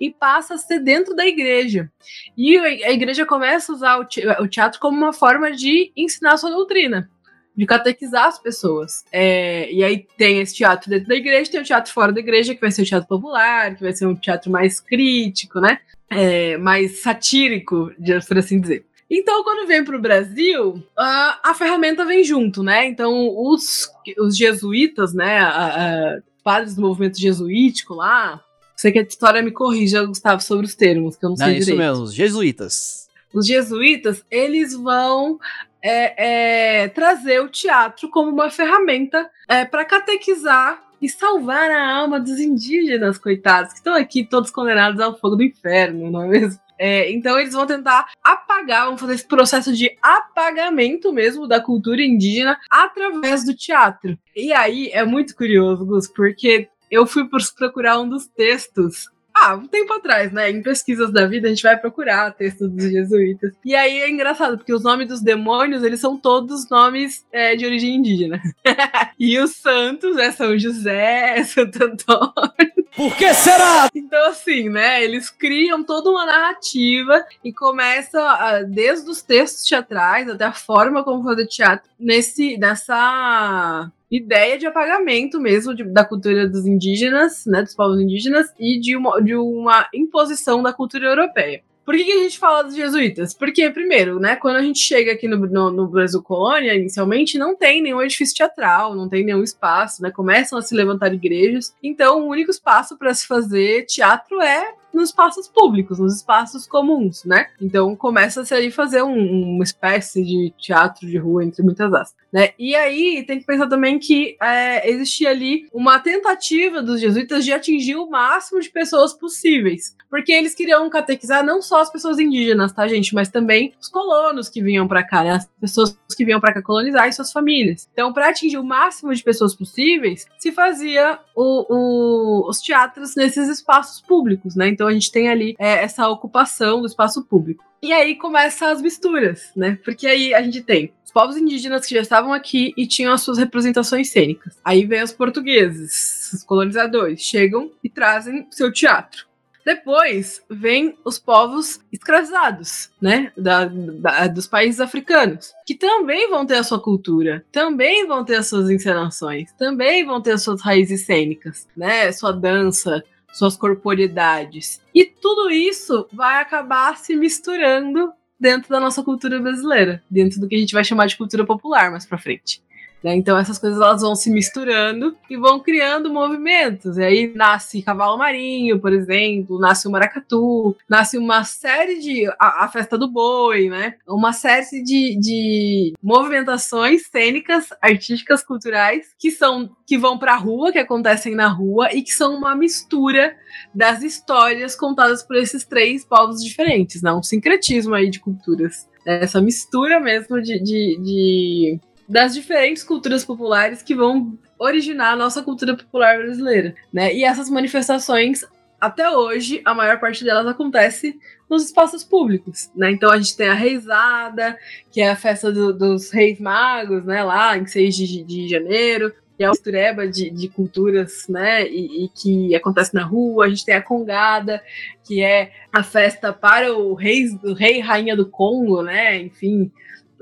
e 0.00 0.10
passa 0.10 0.54
a 0.54 0.58
ser 0.58 0.80
dentro 0.80 1.14
da 1.14 1.26
igreja. 1.26 1.90
E 2.36 2.56
a 2.58 2.92
igreja 2.92 3.26
começa 3.26 3.72
a 3.72 3.74
usar 3.74 3.98
o 4.40 4.48
teatro 4.48 4.80
como 4.80 4.96
uma 4.96 5.12
forma 5.12 5.52
de 5.52 5.92
ensinar 5.96 6.36
sua 6.36 6.50
doutrina 6.50 7.08
de 7.54 7.66
catequizar 7.66 8.26
as 8.26 8.38
pessoas. 8.38 9.04
É, 9.12 9.70
e 9.70 9.84
aí 9.84 10.06
tem 10.16 10.40
esse 10.40 10.54
teatro 10.54 10.88
dentro 10.88 11.08
da 11.08 11.14
igreja, 11.14 11.50
tem 11.50 11.60
o 11.60 11.64
teatro 11.64 11.92
fora 11.92 12.12
da 12.12 12.20
igreja, 12.20 12.54
que 12.54 12.60
vai 12.60 12.70
ser 12.70 12.82
o 12.82 12.86
teatro 12.86 13.08
popular, 13.08 13.74
que 13.74 13.82
vai 13.82 13.92
ser 13.92 14.06
um 14.06 14.14
teatro 14.14 14.50
mais 14.50 14.80
crítico, 14.80 15.60
né? 15.60 15.78
É, 16.10 16.56
mais 16.56 17.02
satírico, 17.02 17.90
por 18.26 18.38
assim 18.38 18.60
dizer. 18.60 18.86
Então, 19.10 19.44
quando 19.44 19.66
vem 19.66 19.84
para 19.84 19.96
o 19.96 20.00
Brasil, 20.00 20.82
a, 20.96 21.50
a, 21.50 21.54
ferramenta 21.54 22.04
vem 22.04 22.24
junto, 22.24 22.62
né? 22.62 22.86
Então, 22.86 23.28
os, 23.36 23.86
os 24.18 24.36
jesuítas, 24.36 25.12
né, 25.12 25.38
a, 25.38 25.66
a, 25.66 26.18
padres 26.42 26.74
do 26.74 26.80
movimento 26.80 27.20
jesuítico 27.20 27.94
lá, 27.94 28.42
sei 28.82 28.90
que 28.90 28.98
a 28.98 29.02
história 29.02 29.42
me 29.42 29.52
corrija, 29.52 30.04
Gustavo, 30.04 30.42
sobre 30.42 30.66
os 30.66 30.74
termos, 30.74 31.16
que 31.16 31.24
eu 31.24 31.30
não, 31.30 31.36
não 31.36 31.46
sei 31.46 31.58
isso 31.58 31.66
direito. 31.66 31.88
mesmo, 31.88 32.04
os 32.04 32.12
jesuítas. 32.12 33.08
Os 33.32 33.46
jesuítas, 33.46 34.24
eles 34.28 34.74
vão 34.74 35.38
é, 35.80 36.82
é, 36.82 36.88
trazer 36.88 37.40
o 37.40 37.48
teatro 37.48 38.08
como 38.10 38.30
uma 38.30 38.50
ferramenta 38.50 39.30
é, 39.48 39.64
para 39.64 39.84
catequizar 39.84 40.82
e 41.00 41.08
salvar 41.08 41.70
a 41.70 41.96
alma 41.96 42.20
dos 42.20 42.38
indígenas, 42.38 43.18
coitados, 43.18 43.72
que 43.72 43.78
estão 43.78 43.94
aqui 43.94 44.24
todos 44.24 44.50
condenados 44.50 45.00
ao 45.00 45.16
fogo 45.16 45.36
do 45.36 45.42
inferno, 45.44 46.10
não 46.10 46.24
é 46.24 46.28
mesmo? 46.28 46.60
É, 46.78 47.12
então 47.12 47.38
eles 47.38 47.54
vão 47.54 47.64
tentar 47.64 48.10
apagar, 48.24 48.86
vão 48.86 48.98
fazer 48.98 49.14
esse 49.14 49.26
processo 49.26 49.72
de 49.72 49.96
apagamento 50.02 51.12
mesmo 51.12 51.46
da 51.46 51.60
cultura 51.60 52.02
indígena 52.02 52.58
através 52.68 53.44
do 53.44 53.54
teatro. 53.54 54.18
E 54.34 54.52
aí 54.52 54.90
é 54.92 55.04
muito 55.04 55.36
curioso, 55.36 55.86
Gus, 55.86 56.08
porque 56.08 56.68
eu 56.92 57.06
fui 57.06 57.26
procurar 57.56 57.98
um 57.98 58.08
dos 58.08 58.26
textos 58.26 59.10
ah, 59.34 59.54
um 59.54 59.66
tempo 59.66 59.92
atrás, 59.94 60.30
né? 60.30 60.50
Em 60.50 60.62
pesquisas 60.62 61.10
da 61.10 61.26
vida, 61.26 61.46
a 61.46 61.50
gente 61.50 61.62
vai 61.62 61.76
procurar 61.76 62.32
textos 62.32 62.70
dos 62.70 62.84
jesuítas. 62.84 63.54
E 63.64 63.74
aí 63.74 64.00
é 64.00 64.10
engraçado, 64.10 64.58
porque 64.58 64.74
os 64.74 64.82
nomes 64.82 65.08
dos 65.08 65.22
demônios, 65.22 65.82
eles 65.82 66.00
são 66.00 66.18
todos 66.18 66.68
nomes 66.68 67.24
é, 67.32 67.56
de 67.56 67.64
origem 67.64 67.94
indígena. 67.94 68.40
e 69.18 69.38
os 69.38 69.56
santos 69.56 70.18
é 70.18 70.30
São 70.30 70.58
José, 70.58 71.38
é 71.38 71.44
Santo 71.44 71.82
Antônio. 71.82 72.82
Por 72.94 73.16
que 73.16 73.32
será? 73.32 73.88
Então, 73.94 74.28
assim, 74.28 74.68
né? 74.68 75.02
Eles 75.02 75.30
criam 75.30 75.82
toda 75.82 76.10
uma 76.10 76.26
narrativa 76.26 77.24
e 77.42 77.52
começa 77.52 78.62
desde 78.68 79.08
os 79.08 79.22
textos 79.22 79.64
teatrais 79.64 80.28
até 80.28 80.44
a 80.44 80.52
forma 80.52 81.02
como 81.02 81.24
fazer 81.24 81.46
teatro 81.46 81.90
nesse, 81.98 82.58
nessa 82.58 83.90
ideia 84.12 84.58
de 84.58 84.66
apagamento 84.66 85.40
mesmo 85.40 85.74
de, 85.74 85.82
da 85.84 86.04
cultura 86.04 86.46
dos 86.46 86.66
indígenas, 86.66 87.46
né, 87.46 87.62
dos 87.62 87.74
povos 87.74 87.98
indígenas, 87.98 88.52
e 88.60 88.78
de 88.78 88.94
uma, 88.94 89.20
de 89.20 89.34
uma 89.34 89.88
imposição 89.94 90.62
da 90.62 90.72
cultura 90.72 91.06
europeia. 91.06 91.62
Por 91.84 91.96
que, 91.96 92.04
que, 92.04 92.12
a 92.12 92.22
gente 92.22 92.38
fala 92.38 92.62
dos 92.62 92.76
jesuítas? 92.76 93.34
Porque, 93.34 93.68
primeiro, 93.70 94.20
né, 94.20 94.36
quando 94.36 94.56
a 94.56 94.62
gente 94.62 94.78
chega 94.78 95.12
aqui 95.12 95.26
no, 95.26 95.36
no, 95.38 95.70
no, 95.70 95.88
Brasil 95.88 96.22
Colônia, 96.22 96.74
inicialmente, 96.74 97.36
não 97.36 97.56
tem 97.56 97.82
nenhum 97.82 98.00
edifício 98.00 98.36
teatral, 98.36 98.94
não 98.94 99.08
tem 99.08 99.24
nenhum 99.24 99.42
espaço, 99.42 100.00
né? 100.00 100.10
Começam 100.12 100.56
a 100.56 100.62
se 100.62 100.76
levantar 100.76 101.12
igrejas. 101.12 101.74
Então, 101.82 102.20
o 102.20 102.28
único 102.28 102.52
espaço 102.52 102.96
para 102.96 103.12
se 103.12 103.26
fazer 103.26 103.84
teatro 103.86 104.40
é 104.40 104.74
nos 104.92 105.10
espaços 105.10 105.48
públicos, 105.48 105.98
nos 105.98 106.16
espaços 106.16 106.66
comuns, 106.66 107.24
né? 107.24 107.48
Então 107.60 107.94
começa-se 107.96 108.54
aí 108.54 108.70
fazer 108.70 109.02
um, 109.02 109.54
uma 109.54 109.64
espécie 109.64 110.22
de 110.22 110.52
teatro 110.58 111.06
de 111.06 111.18
rua, 111.18 111.44
entre 111.44 111.62
muitas 111.62 111.92
aspas, 111.92 112.24
né? 112.32 112.50
E 112.58 112.74
aí 112.74 113.24
tem 113.26 113.38
que 113.38 113.46
pensar 113.46 113.68
também 113.68 113.98
que 113.98 114.36
é, 114.40 114.90
existia 114.90 115.30
ali 115.30 115.68
uma 115.72 115.98
tentativa 115.98 116.82
dos 116.82 117.00
jesuítas 117.00 117.44
de 117.44 117.52
atingir 117.52 117.96
o 117.96 118.08
máximo 118.08 118.60
de 118.60 118.70
pessoas 118.70 119.12
possíveis, 119.12 119.96
porque 120.10 120.32
eles 120.32 120.54
queriam 120.54 120.88
catequizar 120.90 121.44
não 121.44 121.62
só 121.62 121.80
as 121.80 121.90
pessoas 121.90 122.18
indígenas, 122.18 122.72
tá, 122.72 122.86
gente, 122.86 123.14
mas 123.14 123.28
também 123.28 123.74
os 123.80 123.88
colonos 123.88 124.48
que 124.48 124.62
vinham 124.62 124.86
para 124.88 125.02
cá, 125.02 125.22
né? 125.22 125.32
As 125.32 125.48
pessoas 125.60 125.96
que 126.16 126.24
vinham 126.24 126.40
para 126.40 126.54
cá 126.54 126.62
colonizar 126.62 127.08
e 127.08 127.12
suas 127.12 127.32
famílias. 127.32 127.88
Então, 127.92 128.12
para 128.12 128.28
atingir 128.28 128.58
o 128.58 128.64
máximo 128.64 129.14
de 129.14 129.22
pessoas 129.22 129.54
possíveis, 129.54 130.26
se 130.38 130.52
fazia 130.52 131.18
o, 131.34 131.66
o, 131.68 132.48
os 132.48 132.60
teatros 132.60 133.14
nesses 133.16 133.48
espaços 133.48 134.00
públicos, 134.00 134.54
né? 134.54 134.68
Então, 134.68 134.81
então 134.82 134.88
a 134.88 134.92
gente 134.92 135.12
tem 135.12 135.28
ali 135.28 135.54
é, 135.60 135.84
essa 135.84 136.08
ocupação 136.08 136.80
do 136.80 136.88
espaço 136.88 137.22
público. 137.24 137.64
E 137.80 137.92
aí 137.92 138.16
começam 138.16 138.68
as 138.68 138.82
misturas, 138.82 139.52
né? 139.54 139.78
Porque 139.84 140.08
aí 140.08 140.34
a 140.34 140.42
gente 140.42 140.60
tem 140.60 140.92
os 141.04 141.12
povos 141.12 141.36
indígenas 141.36 141.86
que 141.86 141.94
já 141.94 142.00
estavam 142.00 142.32
aqui 142.32 142.74
e 142.76 142.84
tinham 142.84 143.12
as 143.12 143.22
suas 143.22 143.38
representações 143.38 144.10
cênicas. 144.10 144.58
Aí 144.64 144.84
vem 144.84 145.02
os 145.02 145.12
portugueses, 145.12 146.32
os 146.32 146.42
colonizadores, 146.42 147.20
chegam 147.20 147.70
e 147.82 147.88
trazem 147.88 148.44
seu 148.50 148.72
teatro. 148.72 149.26
Depois 149.64 150.42
vem 150.50 150.96
os 151.04 151.20
povos 151.20 151.78
escravizados, 151.92 152.90
né, 153.00 153.30
da, 153.36 153.66
da, 153.66 154.26
dos 154.26 154.48
países 154.48 154.80
africanos, 154.80 155.52
que 155.64 155.76
também 155.76 156.28
vão 156.28 156.44
ter 156.44 156.56
a 156.56 156.64
sua 156.64 156.80
cultura, 156.80 157.44
também 157.52 158.04
vão 158.04 158.24
ter 158.24 158.34
as 158.34 158.48
suas 158.48 158.68
encenações, 158.68 159.52
também 159.52 160.04
vão 160.04 160.20
ter 160.20 160.32
as 160.32 160.42
suas 160.42 160.60
raízes 160.60 161.06
cênicas, 161.06 161.68
né, 161.76 162.10
sua 162.10 162.32
dança, 162.32 163.04
suas 163.32 163.56
corporidades. 163.56 164.80
E 164.94 165.04
tudo 165.04 165.50
isso 165.50 166.06
vai 166.12 166.40
acabar 166.40 166.96
se 166.98 167.16
misturando 167.16 168.12
dentro 168.38 168.68
da 168.68 168.80
nossa 168.80 169.02
cultura 169.02 169.40
brasileira, 169.40 170.02
dentro 170.10 170.40
do 170.40 170.48
que 170.48 170.54
a 170.54 170.58
gente 170.58 170.74
vai 170.74 170.84
chamar 170.84 171.06
de 171.06 171.16
cultura 171.16 171.44
popular 171.44 171.90
mais 171.90 172.04
para 172.04 172.18
frente. 172.18 172.62
Né? 173.02 173.16
Então 173.16 173.36
essas 173.36 173.58
coisas 173.58 173.80
elas 173.80 174.02
vão 174.02 174.14
se 174.14 174.30
misturando 174.30 175.16
e 175.28 175.36
vão 175.36 175.60
criando 175.60 176.12
movimentos. 176.12 176.96
E 176.96 177.02
aí 177.02 177.32
nasce 177.34 177.82
cavalo 177.82 178.16
marinho, 178.16 178.78
por 178.78 178.92
exemplo, 178.92 179.58
nasce 179.58 179.88
o 179.88 179.90
maracatu, 179.90 180.76
nasce 180.88 181.18
uma 181.18 181.44
série 181.44 181.98
de 181.98 182.26
a, 182.38 182.64
a 182.64 182.68
festa 182.68 182.96
do 182.96 183.10
boi, 183.10 183.68
né? 183.68 183.94
Uma 184.06 184.32
série 184.32 184.82
de, 184.82 185.18
de 185.18 185.92
movimentações 186.02 187.06
cênicas, 187.06 187.68
artísticas, 187.80 188.42
culturais 188.42 189.06
que 189.18 189.30
são 189.30 189.70
que 189.86 189.98
vão 189.98 190.18
para 190.18 190.34
a 190.34 190.36
rua, 190.36 190.72
que 190.72 190.78
acontecem 190.78 191.34
na 191.34 191.48
rua 191.48 191.92
e 191.92 192.02
que 192.02 192.12
são 192.12 192.34
uma 192.34 192.54
mistura 192.54 193.34
das 193.74 194.02
histórias 194.02 194.74
contadas 194.74 195.22
por 195.22 195.36
esses 195.36 195.64
três 195.64 196.04
povos 196.04 196.42
diferentes, 196.42 197.02
né? 197.02 197.12
Um 197.12 197.22
sincretismo 197.22 197.94
aí 197.94 198.08
de 198.08 198.20
culturas. 198.20 198.88
Essa 199.04 199.40
mistura 199.40 199.98
mesmo 199.98 200.40
de, 200.40 200.62
de, 200.62 201.00
de 201.02 201.80
das 202.08 202.34
diferentes 202.34 202.82
culturas 202.82 203.24
populares 203.24 203.82
que 203.82 203.94
vão 203.94 204.38
originar 204.58 205.12
a 205.12 205.16
nossa 205.16 205.42
cultura 205.42 205.76
popular 205.76 206.18
brasileira, 206.18 206.74
né? 206.92 207.14
E 207.14 207.24
essas 207.24 207.50
manifestações 207.50 208.44
até 208.82 209.08
hoje, 209.08 209.62
a 209.64 209.72
maior 209.72 210.00
parte 210.00 210.24
delas 210.24 210.44
acontece 210.44 211.16
nos 211.48 211.64
espaços 211.64 212.02
públicos, 212.02 212.68
né? 212.74 212.90
Então 212.90 213.12
a 213.12 213.16
gente 213.16 213.36
tem 213.36 213.48
a 213.48 213.54
Reisada, 213.54 214.58
que 214.90 215.00
é 215.00 215.08
a 215.08 215.14
festa 215.14 215.52
do, 215.52 215.72
dos 215.72 216.10
Reis 216.10 216.40
Magos, 216.40 217.04
né? 217.04 217.22
Lá 217.22 217.56
em 217.56 217.64
6 217.64 217.94
de, 217.94 218.24
de 218.24 218.48
janeiro, 218.48 219.14
que 219.36 219.44
é 219.44 219.46
uma 219.46 219.52
mistureba 219.52 220.08
de, 220.08 220.30
de 220.30 220.48
culturas, 220.48 221.28
né? 221.28 221.64
E, 221.68 222.06
e, 222.06 222.08
que 222.08 222.56
acontece 222.56 222.92
na 222.92 223.04
rua. 223.04 223.44
A 223.44 223.48
gente 223.48 223.64
tem 223.64 223.76
a 223.76 223.82
Congada, 223.82 224.60
que 225.04 225.22
é 225.22 225.52
a 225.72 225.84
festa 225.84 226.32
para 226.32 226.72
o 226.72 226.94
rei, 226.94 227.26
o 227.44 227.52
rei 227.52 227.78
e 227.78 227.80
rainha 227.80 228.16
do 228.16 228.28
Congo, 228.28 228.82
né? 228.82 229.16
Enfim, 229.16 229.70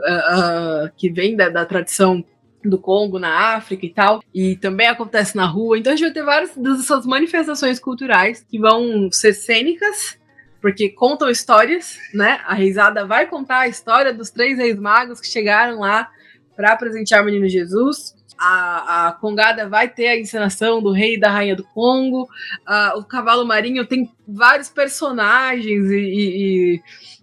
uh, 0.01 0.90
que 0.96 1.11
vem 1.11 1.36
da, 1.36 1.48
da 1.48 1.64
tradição 1.64 2.24
do 2.64 2.78
Congo 2.78 3.18
na 3.18 3.55
África 3.57 3.86
e 3.86 3.90
tal, 3.90 4.22
e 4.34 4.57
também 4.57 4.86
acontece 4.86 5.36
na 5.36 5.46
rua. 5.46 5.78
Então 5.78 5.92
a 5.92 5.96
gente 5.96 6.07
vai 6.07 6.14
ter 6.14 6.22
várias 6.22 6.57
dessas 6.57 7.07
manifestações 7.07 7.78
culturais 7.78 8.44
que 8.48 8.59
vão 8.59 9.11
ser 9.11 9.32
cênicas, 9.32 10.18
porque 10.61 10.90
contam 10.90 11.30
histórias, 11.30 11.98
né? 12.12 12.40
A 12.44 12.55
Reisada 12.55 13.07
vai 13.07 13.26
contar 13.26 13.61
a 13.61 13.68
história 13.68 14.12
dos 14.12 14.30
três 14.30 14.59
reis 14.59 14.78
magos 14.78 15.20
que 15.20 15.26
chegaram 15.26 15.80
lá 15.80 16.11
para 16.55 16.76
presentear 16.76 17.22
o 17.22 17.24
menino 17.24 17.48
Jesus. 17.48 18.14
A, 18.36 19.09
a, 19.09 19.12
Congada 19.12 19.68
vai 19.68 19.88
ter 19.88 20.09
a 20.09 20.18
encenação 20.18 20.82
do 20.82 20.92
rei 20.92 21.14
e 21.14 21.20
da 21.20 21.30
rainha 21.30 21.57
do 21.57 21.64
Congo. 21.64 22.28
O 22.96 23.05
Cavalo 23.05 23.46
Marinho 23.46 23.86
tem 23.86 24.11
vários 24.26 24.68
personagens 24.68 25.90
e, 25.90 25.96
e 25.96 26.82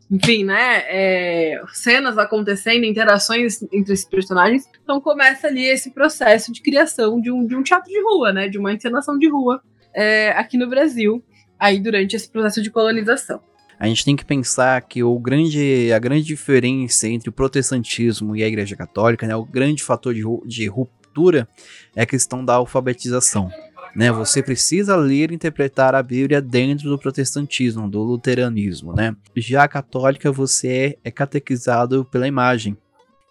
enfim, 0.09 0.45
né, 0.45 0.83
é, 0.87 1.61
cenas 1.73 2.17
acontecendo, 2.17 2.85
interações 2.85 3.61
entre 3.71 3.93
esses 3.93 4.05
personagens. 4.05 4.65
Então 4.81 5.01
começa 5.01 5.47
ali 5.47 5.65
esse 5.65 5.91
processo 5.91 6.51
de 6.51 6.61
criação 6.61 7.19
de 7.19 7.31
um, 7.31 7.45
de 7.45 7.55
um 7.55 7.63
teatro 7.63 7.91
de 7.91 8.01
rua, 8.01 8.31
né, 8.31 8.47
de 8.47 8.57
uma 8.57 8.73
encenação 8.73 9.17
de 9.17 9.29
rua 9.29 9.61
é, 9.93 10.31
aqui 10.31 10.57
no 10.57 10.69
Brasil, 10.69 11.23
aí 11.59 11.79
durante 11.79 12.15
esse 12.15 12.29
processo 12.29 12.61
de 12.61 12.71
colonização. 12.71 13.41
A 13.79 13.87
gente 13.87 14.03
tem 14.03 14.15
que 14.15 14.25
pensar 14.25 14.81
que 14.81 15.03
o 15.03 15.19
grande, 15.19 15.91
a 15.93 15.99
grande 15.99 16.23
diferença 16.23 17.07
entre 17.07 17.29
o 17.29 17.31
protestantismo 17.31 18.35
e 18.35 18.43
a 18.43 18.47
Igreja 18.47 18.75
Católica, 18.75 19.27
né, 19.27 19.35
o 19.35 19.45
grande 19.45 19.83
fator 19.83 20.13
de, 20.13 20.23
de 20.45 20.67
ruptura 20.67 21.47
é 21.95 22.01
a 22.01 22.05
questão 22.05 22.43
da 22.43 22.55
alfabetização. 22.55 23.51
Né? 23.97 24.11
Você 24.11 24.43
precisa 24.43 24.95
ler 24.95 25.31
e 25.31 25.33
interpretar 25.33 25.95
a 25.95 26.03
Bíblia 26.03 26.39
dentro 26.39 26.87
do 26.87 26.99
protestantismo, 26.99 27.89
do 27.89 27.99
luteranismo, 28.03 28.93
né? 28.93 29.15
Já 29.35 29.63
a 29.63 29.67
católica 29.67 30.31
você 30.31 30.67
é, 31.03 31.09
é 31.09 31.09
catequizado 31.09 32.05
pela 32.05 32.27
imagem. 32.27 32.77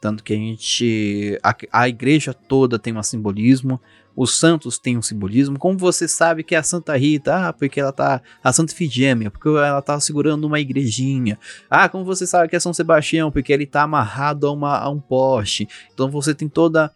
Tanto 0.00 0.24
que 0.24 0.32
a 0.32 0.36
gente. 0.36 1.38
A, 1.40 1.54
a 1.72 1.88
igreja 1.88 2.34
toda 2.34 2.80
tem 2.80 2.96
um 2.96 3.02
simbolismo, 3.02 3.80
os 4.16 4.40
santos 4.40 4.76
têm 4.76 4.98
um 4.98 5.02
simbolismo. 5.02 5.56
Como 5.56 5.78
você 5.78 6.08
sabe 6.08 6.42
que 6.42 6.56
é 6.56 6.58
a 6.58 6.64
Santa 6.64 6.96
Rita? 6.96 7.46
Ah, 7.46 7.52
porque 7.52 7.78
ela 7.78 7.92
tá. 7.92 8.20
A 8.42 8.52
Santa 8.52 8.74
Figêmea, 8.74 9.30
porque 9.30 9.48
ela 9.48 9.80
tá 9.80 10.00
segurando 10.00 10.48
uma 10.48 10.58
igrejinha. 10.58 11.38
Ah, 11.70 11.88
como 11.88 12.04
você 12.04 12.26
sabe 12.26 12.48
que 12.48 12.56
é 12.56 12.60
São 12.60 12.74
Sebastião? 12.74 13.30
Porque 13.30 13.52
ele 13.52 13.66
tá 13.66 13.82
amarrado 13.82 14.48
a, 14.48 14.50
uma, 14.50 14.78
a 14.78 14.90
um 14.90 14.98
poste. 14.98 15.68
Então 15.94 16.10
você 16.10 16.34
tem 16.34 16.48
toda 16.48 16.90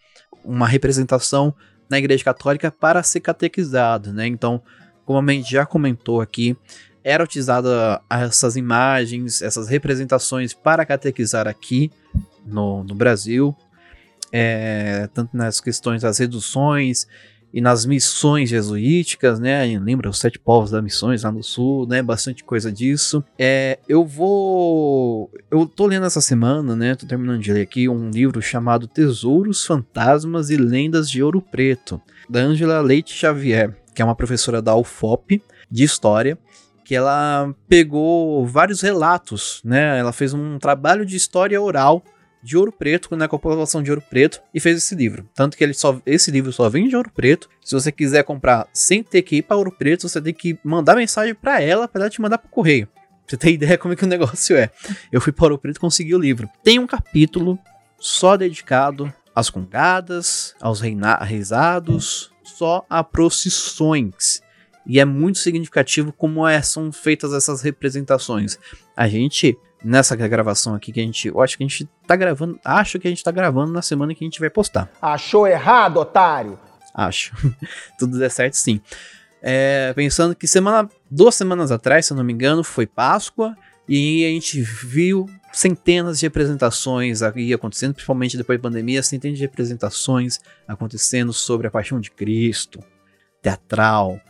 uma 0.45 0.66
representação 0.66 1.55
na 1.91 1.99
Igreja 1.99 2.24
Católica 2.24 2.70
para 2.70 3.03
ser 3.03 3.20
catequizado, 3.20 4.12
né? 4.12 4.26
Então, 4.26 4.62
como 5.05 5.28
a 5.28 5.32
gente 5.32 5.51
já 5.51 5.66
comentou 5.66 6.20
aqui, 6.20 6.57
era 7.03 7.24
utilizada 7.24 8.01
essas 8.09 8.57
imagens, 8.57 9.43
essas 9.43 9.68
representações 9.68 10.55
para 10.55 10.86
catequizar 10.86 11.49
aqui 11.49 11.91
no, 12.47 12.84
no 12.84 12.95
Brasil, 12.95 13.57
é, 14.32 15.09
tanto 15.12 15.36
nas 15.36 15.61
questões 15.61 16.03
das 16.03 16.18
reduções 16.18 17.09
e 17.53 17.61
nas 17.61 17.84
missões 17.84 18.48
jesuíticas, 18.48 19.38
né? 19.40 19.64
Lembra 19.78 20.09
os 20.09 20.18
sete 20.18 20.38
povos 20.38 20.70
das 20.70 20.82
missões 20.82 21.22
lá 21.22 21.32
no 21.32 21.42
sul, 21.42 21.86
né? 21.86 22.03
Bastante 22.03 22.44
coisa 22.44 22.70
disso. 22.70 23.24
É, 23.38 23.78
eu 23.88 24.05
vou. 24.05 25.30
Eu 25.51 25.66
tô 25.66 25.86
lendo 25.86 26.07
essa 26.07 26.20
semana, 26.20 26.76
né? 26.76 26.94
Tô 26.94 27.07
terminando 27.07 27.40
de 27.40 27.53
ler 27.53 27.62
aqui 27.62 27.88
um 27.88 28.11
livro 28.11 28.40
chamado 28.40 28.86
Tesouros, 28.86 29.64
Fantasmas 29.64 30.51
e 30.51 30.57
Lendas 30.57 31.11
de 31.11 31.22
Ouro 31.22 31.40
Preto, 31.40 32.01
da 32.28 32.40
Angela 32.40 32.80
Leite 32.80 33.14
Xavier, 33.14 33.76
que 33.94 34.03
é 34.03 34.05
uma 34.05 34.14
professora 34.14 34.62
da 34.62 34.76
UFOP 34.76 35.42
de 35.70 35.84
História 35.84 36.38
que 36.90 36.96
ela 36.96 37.55
pegou 37.68 38.44
vários 38.44 38.80
relatos, 38.80 39.61
né? 39.64 39.96
Ela 39.96 40.12
fez 40.12 40.34
um 40.34 40.59
trabalho 40.59 41.07
de 41.07 41.14
história 41.14 41.62
oral 41.62 42.03
de 42.43 42.57
Ouro 42.57 42.72
Preto, 42.72 43.14
né, 43.16 43.28
com 43.28 43.36
a 43.36 43.38
população 43.38 43.82
de 43.82 43.91
Ouro 43.91 44.03
Preto, 44.09 44.41
e 44.55 44.61
fez 44.61 44.76
esse 44.76 44.95
livro. 44.95 45.28
Tanto 45.34 45.57
que 45.57 45.64
ele 45.64 45.74
só, 45.74 46.01
esse 46.07 46.30
livro 46.30 46.53
só 46.53 46.68
vem 46.68 46.88
de 46.88 46.97
Ouro 46.97 47.11
Preto. 47.11 47.49
Se 47.62 47.74
você 47.74 47.93
quiser 47.93 48.24
comprar 48.24 48.68
sem 48.72 49.03
ter 49.03 49.22
que 49.22 49.36
ir 49.36 49.43
para 49.43 49.57
Ouro 49.57 49.72
Preto, 49.72 50.09
você 50.09 50.20
tem 50.20 50.32
que 50.32 50.59
mandar 50.64 50.97
mensagem 50.97 51.34
para 51.34 51.61
ela, 51.61 51.86
para 51.86 52.03
ela 52.03 52.11
te 52.11 52.20
mandar 52.20 52.38
pro 52.38 52.49
correio. 52.49 52.86
Pra 52.86 52.97
você 53.26 53.36
ter 53.36 53.53
ideia 53.53 53.78
como 53.78 53.95
é 53.95 53.97
que 53.97 54.05
o 54.05 54.09
negócio 54.09 54.57
é. 54.57 54.70
Eu 55.12 55.20
fui 55.20 55.32
para 55.32 55.45
Ouro 55.45 55.59
Preto 55.59 55.76
e 55.76 55.80
consegui 55.80 56.14
o 56.14 56.18
livro. 56.18 56.49
Tem 56.62 56.78
um 56.78 56.86
capítulo 56.86 57.59
só 57.99 58.36
dedicado 58.36 59.12
às 59.34 59.51
congadas, 59.51 60.55
aos 60.61 60.80
reisados, 60.80 62.32
só 62.43 62.84
a 62.88 63.05
procissões. 63.05 64.43
E 64.86 64.99
é 64.99 65.05
muito 65.05 65.38
significativo 65.38 66.12
como 66.12 66.47
é, 66.47 66.61
são 66.62 66.91
feitas 66.91 67.32
essas 67.32 67.62
representações. 67.62 68.59
A 68.97 69.07
gente 69.07 69.57
nessa 69.83 70.14
gravação 70.14 70.74
aqui 70.74 70.93
que 70.93 71.01
a 71.01 71.03
gente. 71.03 71.28
Eu 71.28 71.41
acho 71.41 71.57
que 71.57 71.64
a 71.64 71.66
gente 71.68 71.89
tá 72.07 72.16
gravando. 72.16 72.59
Acho 72.64 72.99
que 72.99 73.07
a 73.07 73.11
gente 73.11 73.22
tá 73.22 73.31
gravando 73.31 73.72
na 73.72 73.83
semana 73.83 74.14
que 74.14 74.24
a 74.24 74.26
gente 74.26 74.41
vai 74.41 74.51
postar. 74.51 74.91
Achou 75.01 75.47
errado, 75.47 75.99
otário? 75.99 76.59
Acho. 76.95 77.35
Tudo 77.99 78.18
der 78.18 78.31
certo, 78.31 78.55
sim. 78.55 78.81
É, 79.43 79.93
pensando 79.95 80.35
que 80.35 80.47
semana. 80.47 80.89
Duas 81.11 81.35
semanas 81.35 81.72
atrás, 81.72 82.07
se 82.07 82.12
eu 82.12 82.16
não 82.16 82.24
me 82.24 82.33
engano, 82.33 82.62
foi 82.62 82.87
Páscoa. 82.87 83.57
E 83.89 84.24
a 84.24 84.28
gente 84.28 84.61
viu 84.61 85.26
centenas 85.53 86.20
de 86.20 86.26
representações 86.26 87.22
aí 87.22 87.53
acontecendo, 87.53 87.95
principalmente 87.95 88.37
depois 88.37 88.59
da 88.59 88.62
pandemia, 88.62 89.03
centenas 89.03 89.37
de 89.37 89.45
representações 89.45 90.39
acontecendo 90.68 91.33
sobre 91.33 91.66
a 91.66 91.70
paixão 91.72 91.99
de 91.99 92.09
Cristo, 92.09 92.78
teatral, 93.43 94.20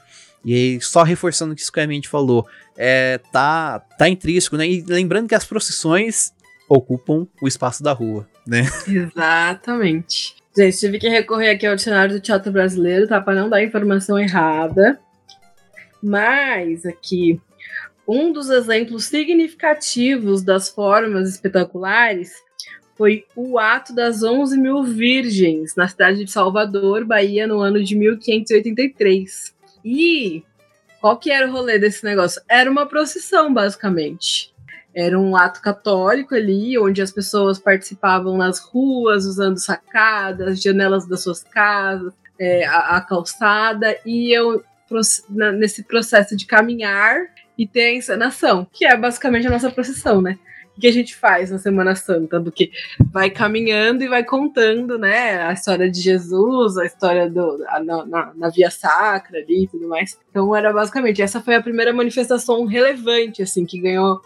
e 0.45 0.55
aí, 0.55 0.81
só 0.81 1.03
reforçando 1.03 1.53
o 1.53 1.57
que 1.57 1.63
o 1.63 1.93
gente 1.93 2.09
falou, 2.09 2.47
é, 2.83 3.19
tá, 3.31 3.79
tá 3.99 4.09
intrínseco, 4.09 4.57
né? 4.57 4.67
E 4.67 4.83
lembrando 4.89 5.29
que 5.29 5.35
as 5.35 5.45
procissões 5.45 6.33
ocupam 6.67 7.27
o 7.43 7.47
espaço 7.47 7.83
da 7.83 7.93
rua, 7.93 8.27
né? 8.47 8.63
Exatamente. 8.89 10.35
Gente, 10.57 10.79
tive 10.79 10.99
que 10.99 11.07
recorrer 11.07 11.51
aqui 11.51 11.67
ao 11.67 11.77
dicionário 11.77 12.15
do 12.15 12.21
teatro 12.23 12.51
brasileiro, 12.51 13.07
tá? 13.07 13.21
Para 13.21 13.35
não 13.35 13.51
dar 13.51 13.63
informação 13.63 14.19
errada. 14.19 14.99
Mas 16.03 16.87
aqui, 16.87 17.39
um 18.09 18.33
dos 18.33 18.49
exemplos 18.49 19.05
significativos 19.05 20.43
das 20.43 20.71
formas 20.71 21.29
espetaculares 21.29 22.33
foi 22.97 23.27
o 23.37 23.59
ato 23.59 23.95
das 23.95 24.23
11 24.23 24.59
mil 24.59 24.83
virgens 24.85 25.77
na 25.77 25.87
cidade 25.87 26.25
de 26.25 26.31
Salvador, 26.31 27.05
Bahia, 27.05 27.47
no 27.47 27.61
ano 27.61 27.85
de 27.85 27.95
1583. 27.95 29.55
E 29.85 30.43
qual 31.01 31.17
que 31.19 31.31
era 31.31 31.49
o 31.49 31.53
rolê 31.53 31.79
desse 31.79 32.05
negócio? 32.05 32.43
Era 32.49 32.71
uma 32.71 32.87
procissão, 32.87 33.53
basicamente. 33.53 34.53
Era 34.95 35.19
um 35.19 35.37
ato 35.37 35.63
católico 35.63 36.35
ali, 36.35 36.79
onde 36.79 37.01
as 37.01 37.13
pessoas 37.13 37.59
participavam 37.59 38.37
nas 38.37 38.59
ruas, 38.59 39.25
usando 39.25 39.59
sacadas, 39.59 40.61
janelas 40.61 41.07
das 41.07 41.23
suas 41.23 41.43
casas, 41.45 42.13
é, 42.39 42.67
a, 42.67 42.97
a, 42.97 43.01
calçada, 43.01 43.97
e 44.05 44.37
eu 44.37 44.63
nesse 45.57 45.85
processo 45.85 46.37
de 46.37 46.47
caminhar 46.47 47.17
e 47.57 47.65
ter 47.65 47.83
a 47.83 47.95
encenação, 47.95 48.67
que 48.73 48.85
é 48.85 48.97
basicamente 48.97 49.47
a 49.47 49.51
nossa 49.51 49.71
procissão, 49.71 50.21
né? 50.21 50.37
Que 50.81 50.87
a 50.87 50.93
gente 50.93 51.15
faz 51.15 51.51
na 51.51 51.59
Semana 51.59 51.95
Santa, 51.95 52.41
do 52.41 52.51
que 52.51 52.73
vai 53.13 53.31
caminhando 53.31 54.03
e 54.03 54.09
vai 54.09 54.25
contando, 54.25 54.99
né, 54.99 55.43
a 55.43 55.53
história 55.53 55.91
de 55.91 56.01
Jesus, 56.01 56.77
a 56.79 56.87
história 56.87 57.29
do, 57.29 57.65
a, 57.69 57.81
na, 57.81 58.33
na, 58.35 58.49
Via 58.49 58.71
Sacra 58.71 59.39
ali 59.39 59.65
e 59.65 59.69
tudo 59.69 59.89
mais. 59.89 60.19
Então 60.31 60.55
era 60.57 60.73
basicamente, 60.73 61.23
essa 61.23 61.41
foi 61.41 61.55
a 61.55 61.63
primeira 61.63 61.93
manifestação 61.93 62.65
relevante, 62.65 63.43
assim, 63.43 63.65
que 63.65 63.81
ganhou 63.81 64.21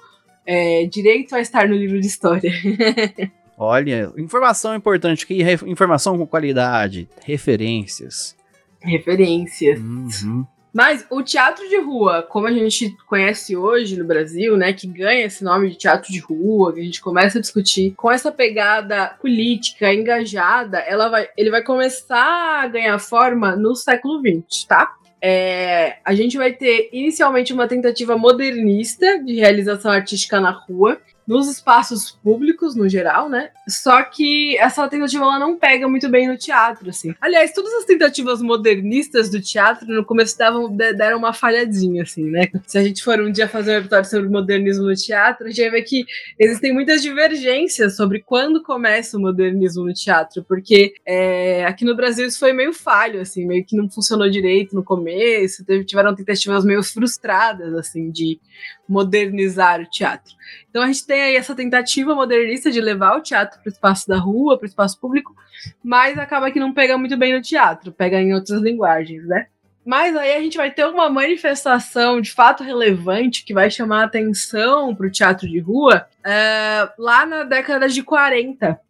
é, 0.46 0.86
direito 0.86 1.34
a 1.34 1.40
estar 1.40 1.68
no 1.68 1.74
livro 1.74 2.00
de 2.00 2.06
história. 2.06 2.50
Olha, 3.56 4.12
informação 4.16 4.74
importante 4.74 5.24
aqui, 5.24 5.42
informação 5.66 6.18
com 6.18 6.26
qualidade, 6.26 7.08
referências. 7.24 8.36
Referências. 8.80 9.78
Uhum. 9.78 10.44
Mas 10.74 11.06
o 11.08 11.22
teatro 11.22 11.68
de 11.68 11.78
rua, 11.80 12.26
como 12.28 12.48
a 12.48 12.52
gente 12.52 12.96
conhece 13.06 13.56
hoje 13.56 13.96
no 13.96 14.04
Brasil, 14.04 14.56
né, 14.56 14.72
que 14.72 14.88
ganha 14.88 15.24
esse 15.24 15.44
nome 15.44 15.70
de 15.70 15.78
teatro 15.78 16.12
de 16.12 16.18
rua, 16.18 16.72
que 16.72 16.80
a 16.80 16.84
gente 16.84 17.00
começa 17.00 17.38
a 17.38 17.40
discutir, 17.40 17.94
com 17.96 18.10
essa 18.10 18.32
pegada 18.32 19.16
política 19.20 19.94
engajada, 19.94 20.80
ela 20.80 21.08
vai, 21.08 21.28
ele 21.36 21.48
vai 21.48 21.62
começar 21.62 22.64
a 22.64 22.66
ganhar 22.66 22.98
forma 22.98 23.54
no 23.54 23.76
século 23.76 24.20
XX, 24.20 24.64
tá? 24.64 24.96
É, 25.22 25.98
a 26.04 26.12
gente 26.12 26.36
vai 26.36 26.52
ter 26.52 26.90
inicialmente 26.92 27.52
uma 27.52 27.68
tentativa 27.68 28.18
modernista 28.18 29.22
de 29.22 29.36
realização 29.36 29.92
artística 29.92 30.40
na 30.40 30.50
rua, 30.50 31.00
nos 31.26 31.48
espaços 31.48 32.10
públicos, 32.10 32.74
no 32.76 32.88
geral, 32.88 33.28
né? 33.28 33.50
Só 33.68 34.02
que 34.02 34.58
essa 34.58 34.86
tentativa 34.88 35.24
ela 35.24 35.38
não 35.38 35.56
pega 35.56 35.88
muito 35.88 36.08
bem 36.08 36.28
no 36.28 36.36
teatro, 36.36 36.90
assim. 36.90 37.14
Aliás, 37.20 37.52
todas 37.52 37.72
as 37.74 37.84
tentativas 37.84 38.42
modernistas 38.42 39.30
do 39.30 39.40
teatro 39.40 39.86
no 39.86 40.04
começo 40.04 40.36
davam, 40.36 40.74
deram 40.74 41.18
uma 41.18 41.32
falhadinha, 41.32 42.02
assim, 42.02 42.24
né? 42.30 42.50
Se 42.66 42.76
a 42.76 42.82
gente 42.82 43.02
for 43.02 43.20
um 43.20 43.32
dia 43.32 43.48
fazer 43.48 43.76
um 43.76 43.80
episódio 43.80 44.10
sobre 44.10 44.28
modernismo 44.28 44.84
no 44.84 44.94
teatro, 44.94 45.46
a 45.46 45.48
gente 45.48 45.62
vai 45.62 45.70
ver 45.70 45.82
que 45.82 46.04
existem 46.38 46.72
muitas 46.72 47.00
divergências 47.02 47.96
sobre 47.96 48.20
quando 48.20 48.62
começa 48.62 49.16
o 49.16 49.20
modernismo 49.20 49.84
no 49.84 49.94
teatro, 49.94 50.44
porque 50.44 50.94
é, 51.06 51.64
aqui 51.64 51.84
no 51.84 51.96
Brasil 51.96 52.26
isso 52.26 52.38
foi 52.38 52.52
meio 52.52 52.72
falho, 52.72 53.20
assim, 53.20 53.46
meio 53.46 53.64
que 53.64 53.76
não 53.76 53.88
funcionou 53.88 54.28
direito 54.28 54.74
no 54.74 54.84
começo, 54.84 55.64
tiveram 55.86 56.14
tentativas 56.14 56.64
meio 56.64 56.82
frustradas, 56.82 57.74
assim, 57.74 58.10
de 58.10 58.38
modernizar 58.88 59.80
o 59.80 59.88
teatro. 59.88 60.34
Então 60.68 60.82
a 60.82 60.86
gente 60.86 61.06
tem 61.06 61.13
aí 61.20 61.36
essa 61.36 61.54
tentativa 61.54 62.14
modernista 62.14 62.70
de 62.70 62.80
levar 62.80 63.16
o 63.16 63.22
teatro 63.22 63.60
para 63.60 63.68
o 63.68 63.72
espaço 63.72 64.08
da 64.08 64.18
rua, 64.18 64.56
para 64.58 64.64
o 64.64 64.68
espaço 64.68 64.98
público, 64.98 65.34
mas 65.82 66.18
acaba 66.18 66.50
que 66.50 66.60
não 66.60 66.72
pega 66.72 66.96
muito 66.96 67.16
bem 67.16 67.34
no 67.34 67.42
teatro, 67.42 67.92
pega 67.92 68.20
em 68.20 68.34
outras 68.34 68.60
linguagens, 68.60 69.26
né? 69.26 69.46
Mas 69.84 70.16
aí 70.16 70.34
a 70.34 70.40
gente 70.40 70.56
vai 70.56 70.70
ter 70.70 70.86
uma 70.86 71.10
manifestação 71.10 72.20
de 72.20 72.32
fato 72.32 72.64
relevante 72.64 73.44
que 73.44 73.52
vai 73.52 73.70
chamar 73.70 74.04
atenção 74.04 74.94
para 74.94 75.06
o 75.06 75.10
teatro 75.10 75.46
de 75.46 75.58
rua 75.60 76.06
é, 76.24 76.88
lá 76.98 77.26
na 77.26 77.42
década 77.42 77.86
de 77.86 78.02
40, 78.02 78.80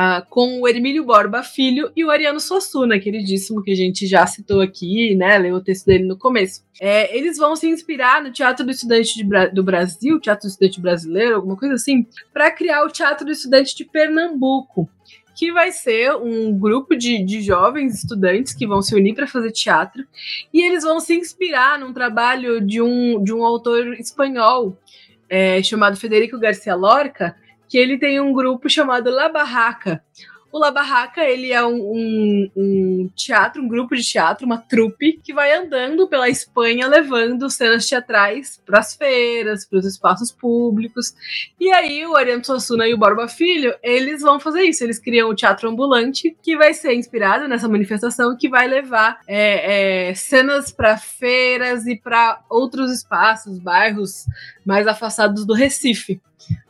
Uh, 0.00 0.24
com 0.30 0.62
o 0.62 0.66
Hermílio 0.66 1.04
Borba 1.04 1.42
Filho 1.42 1.92
e 1.94 2.02
o 2.02 2.10
Ariano 2.10 2.40
Suassuna, 2.40 2.98
queridíssimo, 2.98 3.62
que 3.62 3.70
a 3.70 3.74
gente 3.74 4.06
já 4.06 4.26
citou 4.26 4.62
aqui, 4.62 5.14
né? 5.14 5.36
Leu 5.36 5.56
o 5.56 5.60
texto 5.60 5.84
dele 5.84 6.04
no 6.04 6.16
começo. 6.16 6.64
É, 6.80 7.14
eles 7.14 7.36
vão 7.36 7.54
se 7.54 7.68
inspirar 7.68 8.22
no 8.22 8.32
Teatro 8.32 8.64
do 8.64 8.70
Estudante 8.70 9.22
Bra 9.22 9.48
do 9.48 9.62
Brasil, 9.62 10.18
Teatro 10.18 10.48
do 10.48 10.50
Estudante 10.50 10.80
Brasileiro, 10.80 11.36
alguma 11.36 11.54
coisa 11.54 11.74
assim, 11.74 12.06
para 12.32 12.50
criar 12.50 12.82
o 12.82 12.88
Teatro 12.88 13.26
do 13.26 13.32
Estudante 13.32 13.76
de 13.76 13.84
Pernambuco. 13.84 14.88
Que 15.36 15.52
vai 15.52 15.70
ser 15.70 16.14
um 16.16 16.58
grupo 16.58 16.96
de, 16.96 17.22
de 17.22 17.42
jovens 17.42 17.96
estudantes 17.96 18.54
que 18.54 18.66
vão 18.66 18.80
se 18.80 18.94
unir 18.94 19.14
para 19.14 19.26
fazer 19.26 19.50
teatro. 19.50 20.02
E 20.50 20.62
eles 20.62 20.82
vão 20.82 20.98
se 20.98 21.14
inspirar 21.14 21.78
num 21.78 21.92
trabalho 21.92 22.58
de 22.58 22.80
um, 22.80 23.22
de 23.22 23.34
um 23.34 23.44
autor 23.44 23.92
espanhol 24.00 24.78
é, 25.30 25.62
chamado 25.62 25.96
Federico 25.96 26.38
Garcia 26.38 26.74
Lorca, 26.74 27.36
que 27.70 27.78
ele 27.78 27.96
tem 27.96 28.20
um 28.20 28.32
grupo 28.32 28.68
chamado 28.68 29.08
La 29.10 29.28
Barraca. 29.28 30.02
O 30.52 30.58
La 30.58 30.72
Barraca, 30.72 31.22
ele 31.22 31.52
é 31.52 31.64
um, 31.64 31.76
um, 31.76 32.50
um, 32.56 33.10
teatro, 33.14 33.62
um 33.62 33.68
grupo 33.68 33.94
de 33.94 34.02
teatro, 34.02 34.44
uma 34.44 34.58
trupe, 34.58 35.20
que 35.22 35.32
vai 35.32 35.56
andando 35.56 36.08
pela 36.08 36.28
Espanha 36.28 36.88
levando 36.88 37.48
cenas 37.48 37.86
teatrais 37.86 38.60
para 38.66 38.80
as 38.80 38.96
feiras, 38.96 39.64
para 39.64 39.78
os 39.78 39.86
espaços 39.86 40.32
públicos. 40.32 41.14
E 41.60 41.72
aí 41.72 42.04
o 42.04 42.16
Ariano 42.16 42.44
Suassuna 42.44 42.88
e 42.88 42.92
o 42.92 42.98
Borba 42.98 43.28
Filho, 43.28 43.72
eles 43.80 44.22
vão 44.22 44.40
fazer 44.40 44.62
isso. 44.62 44.82
Eles 44.82 44.98
criam 44.98 45.30
o 45.30 45.34
Teatro 45.36 45.68
Ambulante, 45.68 46.36
que 46.42 46.56
vai 46.56 46.74
ser 46.74 46.94
inspirado 46.94 47.46
nessa 47.46 47.68
manifestação, 47.68 48.36
que 48.36 48.48
vai 48.48 48.66
levar 48.66 49.20
é, 49.28 50.08
é, 50.08 50.14
cenas 50.16 50.72
para 50.72 50.98
feiras 50.98 51.86
e 51.86 51.94
para 51.94 52.42
outros 52.50 52.90
espaços, 52.90 53.60
bairros 53.60 54.26
mais 54.66 54.88
afastados 54.88 55.46
do 55.46 55.54
Recife. 55.54 56.20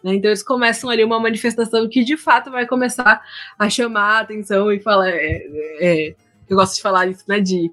Né? 0.03 0.15
Então 0.15 0.31
eles 0.31 0.43
começam 0.43 0.91
ali 0.91 1.05
uma 1.05 1.21
manifestação 1.21 1.89
que 1.89 2.05
de 2.05 2.17
fato 2.17 2.51
vai 2.51 2.67
começar 2.67 3.23
a 3.59 3.69
chamar 3.69 4.19
a 4.19 4.21
atenção 4.21 4.73
e 4.73 4.81
falar. 4.81 5.11
É, 5.11 5.47
é, 5.81 6.15
eu 6.49 6.57
gosto 6.57 6.77
de 6.77 6.83
falar 6.83 7.07
isso, 7.07 7.25
né? 7.29 7.41
De 7.41 7.71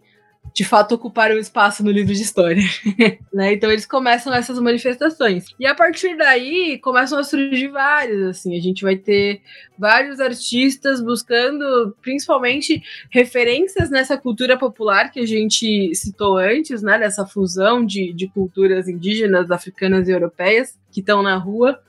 de 0.58 0.66
fato 0.66 0.96
ocupar 0.96 1.30
um 1.30 1.38
espaço 1.38 1.84
no 1.84 1.92
livro 1.92 2.16
de 2.16 2.24
história. 2.24 2.64
né? 3.32 3.54
Então 3.54 3.70
eles 3.70 3.86
começam 3.86 4.34
essas 4.34 4.60
manifestações. 4.60 5.46
E 5.60 5.68
a 5.68 5.76
partir 5.76 6.18
daí 6.18 6.80
começam 6.80 7.20
a 7.20 7.24
surgir 7.24 7.68
vários, 7.68 8.24
assim, 8.24 8.58
a 8.58 8.60
gente 8.60 8.82
vai 8.82 8.96
ter 8.96 9.42
vários 9.78 10.20
artistas 10.20 11.00
buscando 11.00 11.96
principalmente 12.02 12.82
referências 13.12 13.92
nessa 13.92 14.18
cultura 14.18 14.58
popular 14.58 15.12
que 15.12 15.20
a 15.20 15.28
gente 15.28 15.94
citou 15.94 16.38
antes, 16.38 16.82
né? 16.82 16.98
Nessa 16.98 17.24
fusão 17.24 17.86
de, 17.86 18.12
de 18.12 18.28
culturas 18.28 18.88
indígenas, 18.88 19.52
africanas 19.52 20.08
e 20.08 20.12
europeias 20.12 20.76
que 20.92 21.02
estão 21.02 21.22
na 21.22 21.38
rua 21.38 21.80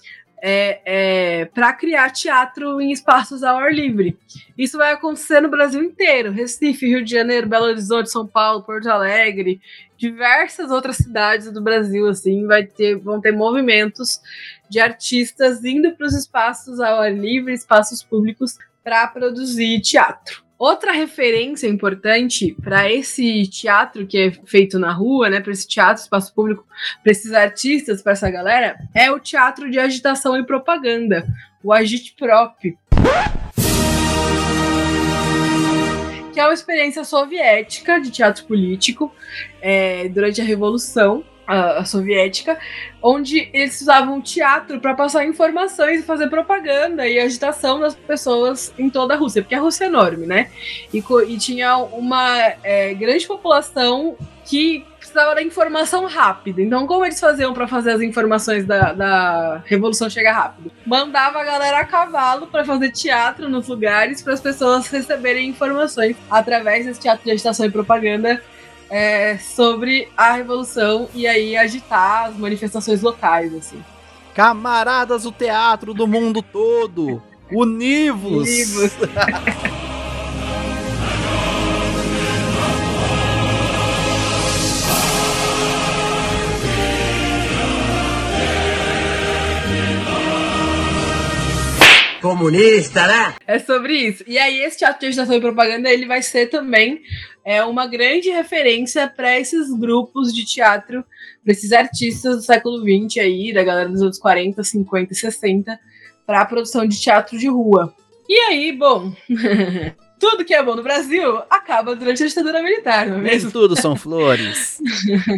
é, 0.43 0.81
é, 0.85 1.45
para 1.47 1.73
criar 1.73 2.11
teatro 2.11 2.81
em 2.81 2.93
espaços 2.93 3.43
ao 3.43 3.59
ar 3.59 3.73
livre. 3.73 4.17
Isso 4.57 4.79
vai 4.79 4.93
acontecer 4.93 5.41
no 5.41 5.49
Brasil 5.49 5.83
inteiro: 5.83 6.33
Recife, 6.33 6.87
Rio 6.87 7.05
de 7.05 7.11
Janeiro, 7.11 7.49
Belo 7.49 7.67
Horizonte, 7.67 8.11
São 8.11 8.27
Paulo, 8.27 8.63
Porto 8.63 8.89
Alegre, 8.89 9.61
diversas 9.97 10.71
outras 10.71 10.97
cidades 10.97 11.51
do 11.53 11.61
Brasil. 11.61 12.07
Assim, 12.09 12.47
vai 12.47 12.65
ter, 12.65 12.97
vão 12.97 13.21
ter 13.21 13.33
movimentos 13.33 14.21
de 14.69 14.81
artistas 14.81 15.65
indo 15.65 15.93
para 15.93 16.07
os 16.07 16.15
espaços 16.15 16.81
ao 16.81 17.01
ar 17.01 17.15
livre, 17.15 17.53
espaços 17.53 18.03
públicos, 18.03 18.57
para 18.83 19.07
produzir 19.09 19.81
teatro. 19.81 20.48
Outra 20.59 20.91
referência 20.91 21.69
importante 21.69 22.57
para 22.61 22.91
esse 22.91 23.47
teatro 23.47 24.05
que 24.05 24.19
é 24.19 24.33
feito 24.45 24.77
na 24.77 24.93
rua, 24.93 25.31
né, 25.31 25.41
para 25.41 25.53
esse 25.53 25.69
teatro, 25.69 26.03
espaço 26.03 26.35
público, 26.35 26.67
para 27.01 27.13
esses 27.13 27.33
artistas, 27.33 28.03
para 28.03 28.11
essa 28.11 28.29
galera, 28.29 28.77
é 28.93 29.09
o 29.09 29.21
teatro 29.21 29.71
de 29.71 29.79
agitação 29.79 30.37
e 30.37 30.45
propaganda, 30.45 31.25
o 31.63 31.73
Agitprop. 31.73 32.77
Que 36.33 36.41
é 36.41 36.45
uma 36.45 36.55
experiência 36.55 37.05
soviética 37.05 38.01
de 38.01 38.11
teatro 38.11 38.45
político 38.45 39.15
é, 39.63 40.09
durante 40.09 40.41
a 40.41 40.45
Revolução 40.45 41.25
a, 41.49 41.85
soviética, 41.87 42.59
onde 43.03 43.49
eles 43.55 43.81
usavam 43.81 44.21
teatro 44.21 44.79
para 44.79 44.95
passar 44.95 45.25
informações 45.25 46.01
e 46.01 46.03
fazer 46.03 46.29
propaganda 46.29 47.09
e 47.09 47.19
agitação 47.19 47.81
das 47.81 47.95
pessoas 47.95 48.73
em 48.79 48.91
toda 48.91 49.15
a 49.15 49.17
Rússia, 49.17 49.41
porque 49.41 49.55
a 49.55 49.61
Rússia 49.61 49.85
é 49.85 49.87
enorme, 49.87 50.27
né? 50.27 50.51
E, 50.93 51.03
e 51.29 51.39
tinha 51.39 51.79
uma 51.79 52.37
é, 52.63 52.93
grande 52.93 53.27
população 53.27 54.17
que 54.45 54.85
precisava 54.99 55.35
da 55.35 55.43
informação 55.43 56.07
rápida. 56.07 56.61
Então, 56.61 56.87
como 56.87 57.05
eles 57.05 57.19
faziam 57.19 57.55
para 57.55 57.67
fazer 57.67 57.93
as 57.93 58.03
informações 58.03 58.67
da, 58.67 58.93
da 58.93 59.63
Revolução 59.65 60.11
chegar 60.11 60.33
rápido? 60.33 60.71
Mandava 60.85 61.41
a 61.41 61.45
galera 61.45 61.79
a 61.79 61.85
cavalo 61.85 62.47
para 62.47 62.65
fazer 62.65 62.91
teatro 62.91 63.49
nos 63.49 63.69
lugares 63.69 64.21
para 64.21 64.35
as 64.35 64.41
pessoas 64.41 64.87
receberem 64.89 65.49
informações 65.49 66.17
através 66.31 66.85
desse 66.85 67.01
teatro 67.01 67.25
de 67.25 67.31
agitação 67.31 67.65
e 67.65 67.71
propaganda 67.71 68.43
é, 68.91 69.37
sobre 69.39 70.09
a 70.17 70.33
revolução 70.33 71.09
e 71.15 71.27
aí 71.27 71.57
agitar 71.57 72.27
as 72.27 72.37
manifestações 72.37 73.03
locais, 73.03 73.55
assim. 73.55 73.83
Camaradas 74.35 75.25
do 75.25 75.33
teatro 75.33 75.93
do 75.93 76.07
mundo 76.07 76.43
todo, 76.43 77.23
univos! 77.51 78.49
Univos! 78.49 78.93
Comunista, 92.21 93.07
né? 93.07 93.35
É 93.47 93.59
sobre 93.59 93.95
isso. 93.95 94.25
E 94.27 94.39
aí, 94.39 94.61
esse 94.61 94.79
teatro 94.79 95.01
de 95.01 95.07
agitação 95.07 95.37
e 95.37 95.41
propaganda, 95.41 95.91
ele 95.91 96.07
vai 96.07 96.23
ser 96.23 96.47
também 96.47 97.01
é, 97.45 97.63
uma 97.65 97.87
grande 97.87 98.29
referência 98.31 99.09
para 99.09 99.39
esses 99.39 99.71
grupos 99.73 100.35
de 100.35 100.45
teatro, 100.45 101.05
para 101.43 101.53
esses 101.53 101.73
artistas 101.73 102.37
do 102.37 102.43
século 102.43 102.81
XX 102.81 103.23
aí, 103.23 103.53
da 103.53 103.63
galera 103.63 103.89
dos 103.89 104.03
anos 104.03 104.19
40, 104.19 104.63
50 104.63 105.13
e 105.13 105.17
60, 105.17 105.81
para 106.27 106.41
a 106.41 106.45
produção 106.45 106.87
de 106.87 107.01
teatro 107.01 107.39
de 107.39 107.49
rua. 107.49 107.95
E 108.29 108.35
aí, 108.41 108.73
bom, 108.73 109.13
tudo 110.19 110.45
que 110.45 110.55
é 110.55 110.63
bom 110.63 110.75
no 110.75 110.83
Brasil 110.83 111.39
acaba 111.49 111.95
durante 111.95 112.23
a 112.23 112.27
ditadura 112.27 112.63
militar, 112.63 113.07
não 113.07 113.19
é 113.19 113.21
mesmo? 113.21 113.51
tudo 113.51 113.81
são 113.81 113.95
flores. 113.97 114.81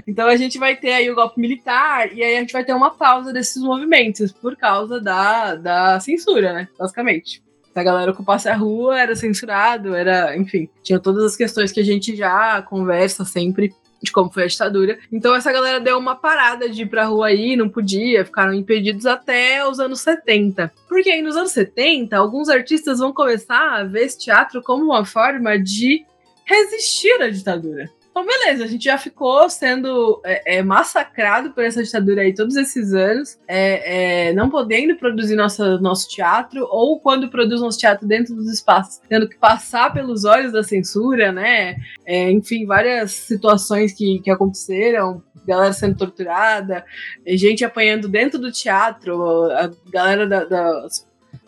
então 0.07 0.27
a 0.27 0.37
gente 0.37 0.59
vai 0.59 0.77
ter 0.77 0.93
aí 0.93 1.11
o 1.11 1.15
golpe 1.15 1.41
militar 1.41 2.13
e 2.13 2.23
aí 2.23 2.37
a 2.37 2.41
gente 2.41 2.53
vai 2.53 2.65
ter 2.65 2.73
uma 2.73 2.91
pausa 2.91 3.33
desses 3.33 3.63
movimentos 3.63 4.33
por 4.33 4.57
causa 4.57 5.01
da, 5.01 5.55
da 5.55 6.01
censura, 6.01 6.53
né? 6.53 6.69
Basicamente. 6.79 7.43
Se 7.73 7.79
a 7.79 7.85
galera 7.85 8.11
ocupasse 8.11 8.49
a 8.49 8.57
rua, 8.57 8.99
era 8.99 9.15
censurado, 9.15 9.95
era, 9.95 10.37
enfim, 10.37 10.69
tinha 10.83 10.99
todas 10.99 11.23
as 11.23 11.37
questões 11.37 11.71
que 11.71 11.79
a 11.79 11.85
gente 11.85 12.17
já 12.17 12.61
conversa 12.63 13.25
sempre 13.25 13.73
de 14.03 14.11
como 14.13 14.31
foi 14.31 14.45
a 14.45 14.47
ditadura. 14.47 14.99
Então 15.13 15.35
essa 15.35 15.53
galera 15.53 15.81
deu 15.81 15.99
uma 15.99 16.17
parada 16.17 16.69
de 16.69 16.83
ir 16.83 16.87
pra 16.87 17.05
rua 17.05 17.29
aí, 17.29 17.57
não 17.57 17.69
podia, 17.69 18.25
ficaram 18.25 18.55
impedidos 18.55 19.07
até 19.07 19.67
os 19.67 19.79
anos 19.79 20.01
70. 20.01 20.73
Porque 20.89 21.11
aí 21.11 21.23
nos 21.23 21.37
anos 21.37 21.53
70, 21.53 22.17
alguns 22.17 22.49
artistas 22.49 22.99
vão 22.99 23.13
começar 23.13 23.81
a 23.81 23.85
ver 23.85 24.05
esse 24.05 24.19
teatro 24.19 24.63
como 24.63 24.85
uma 24.85 25.05
forma 25.05 25.59
de 25.59 26.05
resistir 26.45 27.21
à 27.23 27.29
ditadura. 27.29 27.91
Então, 28.21 28.27
beleza, 28.27 28.65
a 28.65 28.67
gente 28.67 28.85
já 28.85 28.99
ficou 28.99 29.49
sendo 29.49 30.21
é, 30.25 30.59
é, 30.59 30.63
massacrado 30.63 31.53
por 31.53 31.65
essa 31.65 31.83
ditadura 31.83 32.21
aí 32.21 32.35
todos 32.35 32.55
esses 32.55 32.93
anos, 32.93 33.39
é, 33.49 34.29
é, 34.29 34.33
não 34.35 34.51
podendo 34.51 34.95
produzir 34.97 35.37
nossa, 35.37 35.79
nosso 35.79 36.07
teatro, 36.07 36.67
ou 36.71 37.01
quando 37.01 37.31
produz 37.31 37.63
nosso 37.63 37.79
teatro 37.79 38.07
dentro 38.07 38.35
dos 38.35 38.53
espaços, 38.53 39.01
tendo 39.09 39.27
que 39.27 39.39
passar 39.39 39.91
pelos 39.95 40.25
olhos 40.25 40.53
da 40.53 40.63
censura, 40.63 41.33
né? 41.33 41.77
É, 42.05 42.31
enfim, 42.31 42.67
várias 42.67 43.13
situações 43.13 43.95
que, 43.95 44.19
que 44.19 44.31
aconteceram, 44.31 45.23
galera 45.47 45.73
sendo 45.73 45.97
torturada, 45.97 46.85
gente 47.27 47.65
apanhando 47.65 48.07
dentro 48.07 48.39
do 48.39 48.53
teatro, 48.53 49.51
a 49.51 49.71
galera 49.91 50.27
da, 50.27 50.45
da 50.45 50.87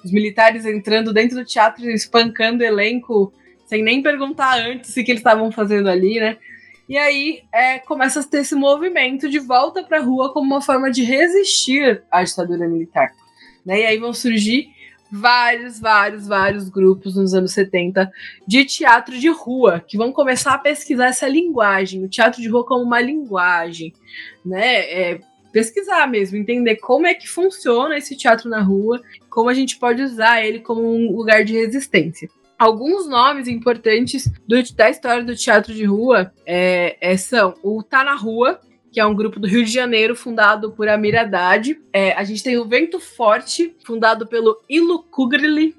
os 0.02 0.10
militares 0.10 0.64
entrando 0.64 1.12
dentro 1.12 1.36
do 1.36 1.44
teatro 1.44 1.84
e 1.84 1.92
espancando 1.92 2.64
elenco 2.64 3.32
sem 3.66 3.82
nem 3.82 4.02
perguntar 4.02 4.58
antes 4.58 4.90
o 4.90 4.94
que 4.94 5.10
eles 5.10 5.20
estavam 5.20 5.50
fazendo 5.50 5.88
ali, 5.88 6.18
né? 6.18 6.38
E 6.92 6.98
aí 6.98 7.42
é, 7.50 7.78
começa 7.78 8.20
a 8.20 8.22
ter 8.22 8.40
esse 8.40 8.54
movimento 8.54 9.26
de 9.26 9.38
volta 9.38 9.82
para 9.82 9.96
a 9.96 10.02
rua 10.02 10.30
como 10.30 10.44
uma 10.44 10.60
forma 10.60 10.90
de 10.90 11.02
resistir 11.02 12.02
à 12.10 12.22
ditadura 12.22 12.68
militar. 12.68 13.14
Né? 13.64 13.80
E 13.80 13.86
aí 13.86 13.98
vão 13.98 14.12
surgir 14.12 14.68
vários, 15.10 15.80
vários, 15.80 16.28
vários 16.28 16.68
grupos 16.68 17.16
nos 17.16 17.32
anos 17.32 17.52
70 17.52 18.12
de 18.46 18.66
teatro 18.66 19.18
de 19.18 19.30
rua, 19.30 19.80
que 19.80 19.96
vão 19.96 20.12
começar 20.12 20.52
a 20.52 20.58
pesquisar 20.58 21.06
essa 21.06 21.26
linguagem, 21.26 22.04
o 22.04 22.10
teatro 22.10 22.42
de 22.42 22.48
rua 22.50 22.66
como 22.66 22.84
uma 22.84 23.00
linguagem, 23.00 23.94
né? 24.44 24.80
É, 24.80 25.20
pesquisar 25.50 26.06
mesmo, 26.06 26.36
entender 26.36 26.76
como 26.76 27.06
é 27.06 27.14
que 27.14 27.26
funciona 27.26 27.96
esse 27.96 28.14
teatro 28.14 28.50
na 28.50 28.60
rua, 28.60 29.00
como 29.30 29.48
a 29.48 29.54
gente 29.54 29.78
pode 29.78 30.02
usar 30.02 30.44
ele 30.44 30.60
como 30.60 30.82
um 30.94 31.16
lugar 31.16 31.42
de 31.42 31.54
resistência 31.54 32.28
alguns 32.62 33.08
nomes 33.08 33.48
importantes 33.48 34.30
do, 34.46 34.56
da 34.74 34.88
história 34.88 35.24
do 35.24 35.34
teatro 35.34 35.74
de 35.74 35.84
rua 35.84 36.32
é, 36.46 36.96
é, 37.00 37.16
são 37.16 37.54
o 37.60 37.82
Tá 37.82 38.04
na 38.04 38.14
Rua, 38.14 38.60
que 38.92 39.00
é 39.00 39.06
um 39.06 39.16
grupo 39.16 39.40
do 39.40 39.48
Rio 39.48 39.64
de 39.64 39.70
Janeiro 39.72 40.14
fundado 40.14 40.70
por 40.70 40.88
Amir 40.88 41.18
Haddad. 41.18 41.76
É, 41.92 42.12
a 42.12 42.22
gente 42.22 42.42
tem 42.42 42.56
o 42.56 42.64
Vento 42.64 43.00
Forte, 43.00 43.74
fundado 43.84 44.28
pelo 44.28 44.60
Ilu 44.68 45.02
Kugrili. 45.02 45.74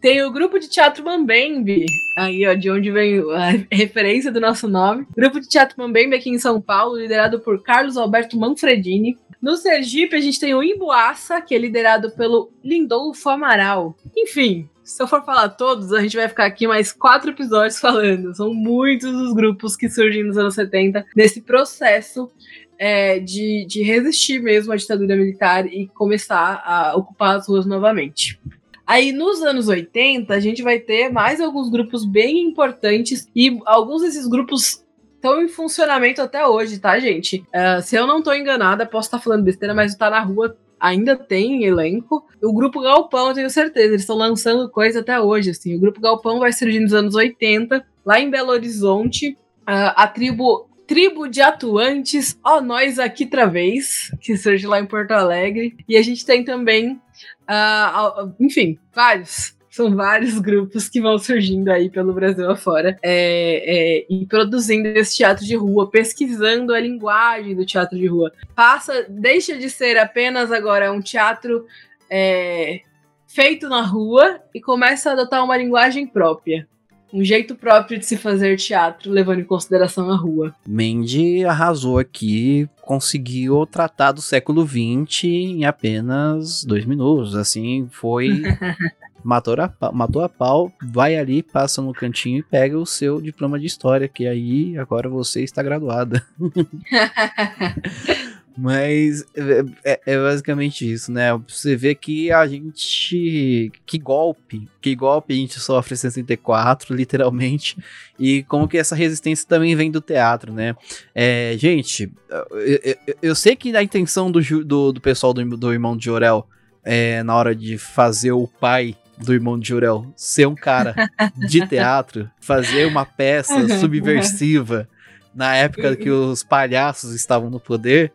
Tem 0.00 0.22
o 0.22 0.30
grupo 0.30 0.60
de 0.60 0.68
teatro 0.68 1.04
Mambembe, 1.04 1.86
aí 2.16 2.46
ó, 2.46 2.54
de 2.54 2.70
onde 2.70 2.88
vem 2.92 3.18
a 3.18 3.50
referência 3.74 4.30
do 4.30 4.40
nosso 4.40 4.68
nome. 4.68 5.08
Grupo 5.16 5.40
de 5.40 5.48
teatro 5.48 5.74
Mambembe 5.76 6.14
aqui 6.14 6.30
em 6.30 6.38
São 6.38 6.60
Paulo, 6.60 6.98
liderado 6.98 7.40
por 7.40 7.60
Carlos 7.64 7.96
Alberto 7.96 8.38
Manfredini. 8.38 9.18
No 9.42 9.56
Sergipe, 9.56 10.14
a 10.14 10.20
gente 10.20 10.38
tem 10.38 10.54
o 10.54 10.62
Imbuaça, 10.62 11.40
que 11.40 11.54
é 11.54 11.58
liderado 11.58 12.12
pelo 12.12 12.52
Lindolfo 12.62 13.28
Amaral. 13.28 13.96
Enfim, 14.16 14.68
se 14.88 15.02
eu 15.02 15.06
for 15.06 15.22
falar 15.22 15.50
todos, 15.50 15.92
a 15.92 16.00
gente 16.00 16.16
vai 16.16 16.26
ficar 16.26 16.46
aqui 16.46 16.66
mais 16.66 16.92
quatro 16.92 17.30
episódios 17.30 17.78
falando. 17.78 18.34
São 18.34 18.54
muitos 18.54 19.12
os 19.12 19.34
grupos 19.34 19.76
que 19.76 19.88
surgem 19.88 20.24
nos 20.24 20.38
anos 20.38 20.54
70 20.54 21.04
nesse 21.14 21.42
processo 21.42 22.30
é, 22.78 23.18
de, 23.18 23.66
de 23.68 23.82
resistir 23.82 24.40
mesmo 24.40 24.72
à 24.72 24.76
ditadura 24.76 25.14
militar 25.14 25.66
e 25.66 25.88
começar 25.88 26.62
a 26.64 26.96
ocupar 26.96 27.36
as 27.36 27.46
ruas 27.46 27.66
novamente. 27.66 28.40
Aí 28.86 29.12
nos 29.12 29.42
anos 29.42 29.68
80, 29.68 30.32
a 30.32 30.40
gente 30.40 30.62
vai 30.62 30.78
ter 30.78 31.10
mais 31.10 31.38
alguns 31.38 31.68
grupos 31.68 32.06
bem 32.06 32.48
importantes 32.48 33.28
e 33.36 33.60
alguns 33.66 34.00
desses 34.00 34.26
grupos 34.26 34.82
estão 35.14 35.42
em 35.42 35.48
funcionamento 35.48 36.22
até 36.22 36.46
hoje, 36.46 36.78
tá, 36.78 36.98
gente? 36.98 37.44
Uh, 37.48 37.82
se 37.82 37.94
eu 37.94 38.06
não 38.06 38.22
tô 38.22 38.32
enganada, 38.32 38.86
posso 38.86 39.08
estar 39.08 39.18
tá 39.18 39.24
falando 39.24 39.44
besteira, 39.44 39.74
mas 39.74 39.92
o 39.92 39.98
Tá 39.98 40.08
Na 40.08 40.20
Rua 40.20 40.56
ainda 40.80 41.16
tem 41.16 41.64
elenco. 41.64 42.24
O 42.42 42.52
Grupo 42.52 42.80
Galpão, 42.80 43.28
eu 43.28 43.34
tenho 43.34 43.50
certeza, 43.50 43.88
eles 43.88 44.02
estão 44.02 44.16
lançando 44.16 44.70
coisa 44.70 45.00
até 45.00 45.20
hoje, 45.20 45.50
assim. 45.50 45.76
O 45.76 45.80
Grupo 45.80 46.00
Galpão 46.00 46.38
vai 46.38 46.52
surgir 46.52 46.80
nos 46.80 46.92
anos 46.92 47.14
80, 47.14 47.84
lá 48.04 48.20
em 48.20 48.30
Belo 48.30 48.50
Horizonte. 48.50 49.36
Uh, 49.62 49.92
a 49.94 50.06
tribo 50.06 50.68
Tribo 50.88 51.28
de 51.28 51.42
Atuantes, 51.42 52.38
ó 52.42 52.62
nós 52.62 52.98
aqui 52.98 53.24
outra 53.24 53.46
vez, 53.46 54.10
que 54.22 54.34
surge 54.38 54.66
lá 54.66 54.80
em 54.80 54.86
Porto 54.86 55.10
Alegre. 55.10 55.76
E 55.86 55.98
a 55.98 56.02
gente 56.02 56.24
tem 56.24 56.42
também, 56.42 56.92
uh, 56.92 58.32
enfim, 58.40 58.78
vários 58.94 59.57
são 59.78 59.94
vários 59.94 60.40
grupos 60.40 60.88
que 60.88 61.00
vão 61.00 61.16
surgindo 61.18 61.68
aí 61.68 61.88
pelo 61.88 62.12
Brasil 62.12 62.50
afora 62.50 62.98
é, 63.00 64.00
é, 64.00 64.06
e 64.10 64.26
produzindo 64.26 64.88
esse 64.88 65.18
teatro 65.18 65.44
de 65.44 65.54
rua, 65.54 65.88
pesquisando 65.88 66.74
a 66.74 66.80
linguagem 66.80 67.54
do 67.54 67.64
teatro 67.64 67.96
de 67.96 68.08
rua. 68.08 68.32
Passa, 68.56 69.06
deixa 69.08 69.56
de 69.56 69.70
ser 69.70 69.96
apenas 69.96 70.50
agora 70.50 70.92
um 70.92 71.00
teatro 71.00 71.64
é, 72.10 72.80
feito 73.28 73.68
na 73.68 73.82
rua 73.82 74.40
e 74.52 74.60
começa 74.60 75.10
a 75.10 75.12
adotar 75.12 75.44
uma 75.44 75.56
linguagem 75.56 76.08
própria. 76.08 76.66
Um 77.12 77.22
jeito 77.22 77.54
próprio 77.54 77.98
de 77.98 78.04
se 78.04 78.16
fazer 78.16 78.56
teatro, 78.56 79.12
levando 79.12 79.40
em 79.40 79.44
consideração 79.44 80.10
a 80.10 80.16
rua. 80.16 80.54
Mendy 80.66 81.44
arrasou 81.44 81.98
aqui, 81.98 82.68
conseguiu 82.82 83.64
tratar 83.64 84.10
do 84.12 84.20
século 84.20 84.66
XX 84.66 85.24
em 85.24 85.64
apenas 85.64 86.64
dois 86.64 86.84
minutos. 86.84 87.34
Assim, 87.34 87.88
foi 87.90 88.42
matou 89.22 89.54
a, 89.54 89.92
matou 89.92 90.22
a 90.22 90.28
pau, 90.28 90.72
vai 90.82 91.16
ali, 91.16 91.42
passa 91.42 91.82
no 91.82 91.92
cantinho 91.92 92.38
e 92.38 92.42
pega 92.42 92.78
o 92.78 92.86
seu 92.86 93.20
diploma 93.20 93.58
de 93.58 93.66
história, 93.66 94.08
que 94.08 94.26
aí 94.26 94.76
agora 94.78 95.08
você 95.08 95.42
está 95.42 95.62
graduada. 95.62 96.24
Mas 98.60 99.24
é, 99.36 99.92
é, 99.92 100.00
é, 100.04 100.18
basicamente 100.18 100.90
isso, 100.90 101.12
né? 101.12 101.28
Você 101.46 101.76
vê 101.76 101.94
que 101.94 102.32
a 102.32 102.44
gente. 102.44 103.70
Que 103.86 103.98
golpe. 104.00 104.68
Que 104.80 104.96
golpe 104.96 105.32
a 105.32 105.36
gente 105.36 105.60
sofre 105.60 105.94
em 105.94 105.96
64, 105.96 106.92
literalmente. 106.92 107.76
E 108.18 108.42
como 108.42 108.66
que 108.66 108.76
essa 108.76 108.96
resistência 108.96 109.46
também 109.46 109.76
vem 109.76 109.92
do 109.92 110.00
teatro, 110.00 110.52
né? 110.52 110.74
É, 111.14 111.54
gente, 111.56 112.12
eu, 112.28 112.80
eu, 112.82 112.96
eu, 113.22 113.34
sei 113.36 113.54
que 113.54 113.76
a 113.76 113.82
intenção 113.82 114.28
do, 114.28 114.40
do, 114.64 114.92
do 114.92 115.00
pessoal 115.00 115.32
do, 115.32 115.56
do 115.56 115.72
Irmão 115.72 115.96
de 115.96 116.06
Jorel 116.06 116.44
é, 116.82 117.22
na 117.22 117.36
hora 117.36 117.54
de 117.54 117.78
fazer 117.78 118.32
o 118.32 118.48
pai 118.48 118.96
do 119.20 119.34
irmão 119.34 119.58
de 119.58 119.68
Jurel 119.68 120.12
ser 120.16 120.46
um 120.46 120.54
cara 120.54 120.94
de 121.36 121.64
teatro, 121.68 122.30
fazer 122.40 122.86
uma 122.86 123.04
peça 123.04 123.78
subversiva 123.78 124.88
na 125.34 125.54
época 125.54 125.96
que 125.96 126.10
os 126.10 126.42
palhaços 126.42 127.14
estavam 127.14 127.50
no 127.50 127.60
poder. 127.60 128.12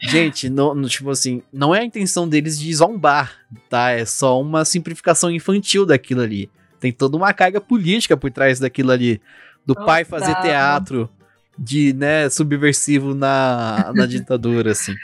Gente, 0.00 0.48
não, 0.48 0.80
tipo 0.84 1.10
assim, 1.10 1.42
não 1.52 1.74
é 1.74 1.80
a 1.80 1.84
intenção 1.84 2.28
deles 2.28 2.58
de 2.58 2.72
zombar, 2.74 3.32
tá? 3.68 3.90
É 3.90 4.04
só 4.04 4.40
uma 4.40 4.64
simplificação 4.64 5.30
infantil 5.30 5.84
daquilo 5.84 6.22
ali. 6.22 6.50
Tem 6.80 6.90
toda 6.90 7.16
uma 7.16 7.32
carga 7.32 7.60
política 7.60 8.16
por 8.16 8.30
trás 8.30 8.58
daquilo 8.58 8.90
ali. 8.90 9.20
Do 9.64 9.74
pai 9.74 10.04
fazer 10.04 10.34
teatro 10.36 11.08
de, 11.56 11.92
né, 11.92 12.28
subversivo 12.28 13.14
na, 13.14 13.92
na 13.94 14.06
ditadura, 14.06 14.72
assim. 14.72 14.94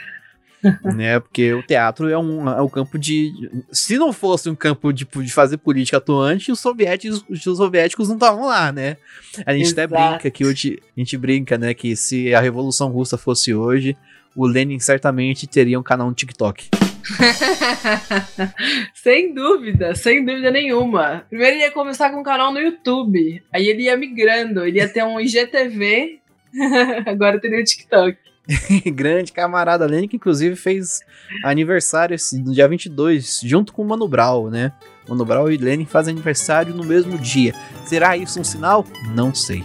né? 0.95 1.19
Porque 1.19 1.53
o 1.53 1.63
teatro 1.63 2.09
é 2.09 2.17
um, 2.17 2.49
é 2.49 2.61
um 2.61 2.69
campo 2.69 2.97
de. 2.97 3.31
Se 3.71 3.97
não 3.97 4.11
fosse 4.11 4.49
um 4.49 4.55
campo 4.55 4.91
de, 4.91 5.05
de 5.05 5.31
fazer 5.31 5.57
política 5.57 5.97
atuante, 5.97 6.51
os 6.51 6.59
soviéticos, 6.59 7.23
os 7.29 7.41
soviéticos 7.41 8.07
não 8.07 8.15
estavam 8.15 8.45
lá, 8.45 8.71
né? 8.71 8.97
A 9.45 9.53
gente 9.53 9.67
Exato. 9.67 9.81
até 9.81 10.11
brinca 10.11 10.31
que 10.31 10.45
hoje. 10.45 10.79
A 10.95 10.99
gente 10.99 11.17
brinca, 11.17 11.57
né? 11.57 11.73
Que 11.73 11.95
se 11.95 12.33
a 12.33 12.41
Revolução 12.41 12.89
Russa 12.89 13.17
fosse 13.17 13.53
hoje, 13.53 13.95
o 14.35 14.45
Lenin 14.45 14.79
certamente 14.79 15.47
teria 15.47 15.79
um 15.79 15.83
canal 15.83 16.07
no 16.07 16.13
TikTok. 16.13 16.69
sem 18.93 19.33
dúvida, 19.33 19.95
sem 19.95 20.23
dúvida 20.23 20.51
nenhuma. 20.51 21.25
Primeiro 21.29 21.55
ele 21.55 21.63
ia 21.63 21.71
começar 21.71 22.09
com 22.11 22.19
um 22.19 22.23
canal 22.23 22.51
no 22.53 22.59
YouTube, 22.59 23.41
aí 23.53 23.67
ele 23.67 23.83
ia 23.83 23.97
migrando, 23.97 24.65
ele 24.65 24.77
ia 24.77 24.87
ter 24.87 25.03
um 25.03 25.19
IGTV, 25.19 26.19
agora 27.05 27.39
teria 27.39 27.59
o 27.59 27.63
TikTok. 27.63 28.17
grande 28.93 29.31
camarada 29.31 29.85
Lenny, 29.85 30.07
que 30.07 30.15
inclusive 30.15 30.55
fez 30.55 31.01
aniversário 31.43 32.17
no 32.33 32.53
dia 32.53 32.67
22, 32.67 33.41
junto 33.43 33.73
com 33.73 33.81
o 33.81 33.87
Mano 33.87 34.07
Brown, 34.07 34.49
né? 34.49 34.73
Mano 35.07 35.25
Brown 35.25 35.49
e 35.49 35.57
Lenny 35.57 35.85
fazem 35.85 36.13
aniversário 36.13 36.73
no 36.73 36.83
mesmo 36.83 37.17
dia. 37.17 37.53
Será 37.85 38.15
isso 38.15 38.39
um 38.39 38.43
sinal? 38.43 38.85
Não 39.15 39.33
sei. 39.33 39.63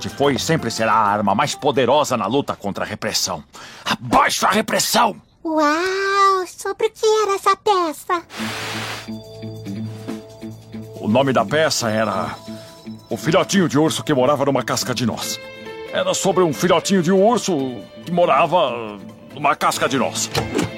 A 0.00 0.02
arte 0.02 0.08
foi 0.08 0.34
e 0.34 0.38
sempre 0.38 0.70
será 0.70 0.94
a 0.94 1.06
arma 1.06 1.34
mais 1.34 1.54
poderosa 1.54 2.16
na 2.16 2.26
luta 2.26 2.56
contra 2.56 2.84
a 2.84 2.86
repressão. 2.86 3.44
Abaixo 3.84 4.46
a 4.46 4.50
repressão! 4.50 5.20
Uau! 5.44 6.46
Sobre 6.46 6.86
o 6.86 6.90
que 6.90 7.06
era 7.22 7.34
essa 7.34 7.54
peça? 7.54 8.22
O 10.98 11.06
nome 11.06 11.34
da 11.34 11.44
peça 11.44 11.90
era 11.90 12.34
O 13.10 13.16
Filhotinho 13.18 13.68
de 13.68 13.78
Urso 13.78 14.02
que 14.02 14.14
Morava 14.14 14.46
numa 14.46 14.62
Casca 14.62 14.94
de 14.94 15.04
Nós. 15.04 15.38
Era 15.92 16.14
sobre 16.14 16.42
um 16.42 16.52
filhotinho 16.54 17.02
de 17.02 17.12
urso 17.12 17.52
que 18.06 18.10
morava 18.10 18.98
numa 19.34 19.54
casca 19.54 19.86
de 19.86 19.98
nós. 19.98 20.30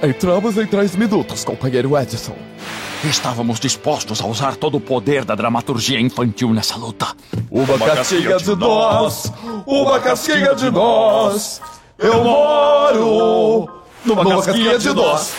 Entramos 0.03 0.59
em 0.59 0.67
três 0.67 0.97
minutos, 0.97 1.45
companheiro 1.45 1.97
Edison. 1.97 2.35
Estávamos 3.05 3.61
dispostos 3.61 4.21
a 4.21 4.27
usar 4.27 4.57
todo 4.57 4.77
o 4.77 4.81
poder 4.81 5.25
da 5.25 5.37
dramaturgia 5.37 6.01
infantil 6.01 6.53
nessa 6.53 6.75
luta. 6.77 7.07
Uma 7.49 7.79
casquinha 7.79 8.37
de 8.37 8.57
nós, 8.57 9.33
uma 9.65 10.01
casquinha 10.01 10.57
de 10.57 10.71
nós. 10.73 11.63
Eu 11.97 12.25
moro 12.25 13.69
numa 14.05 14.43
casquinha 14.43 14.77
de 14.77 14.93
nós. 14.93 15.35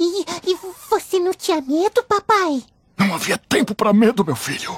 E, 0.00 0.24
e 0.44 0.56
você 0.90 1.20
não 1.20 1.32
tinha 1.32 1.60
medo, 1.60 2.02
papai? 2.08 2.64
Não 2.98 3.14
havia 3.14 3.38
tempo 3.38 3.76
para 3.76 3.92
medo, 3.92 4.24
meu 4.24 4.34
filho. 4.34 4.76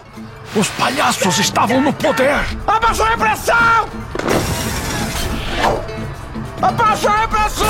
Os 0.54 0.68
palhaços 0.68 1.38
estavam 1.38 1.80
no 1.80 1.92
poder. 1.94 2.44
Abaixa 2.66 3.04
a 3.04 3.08
repressão! 3.08 3.88
Abaixa 6.62 7.10
a 7.10 7.20
repressão! 7.22 7.66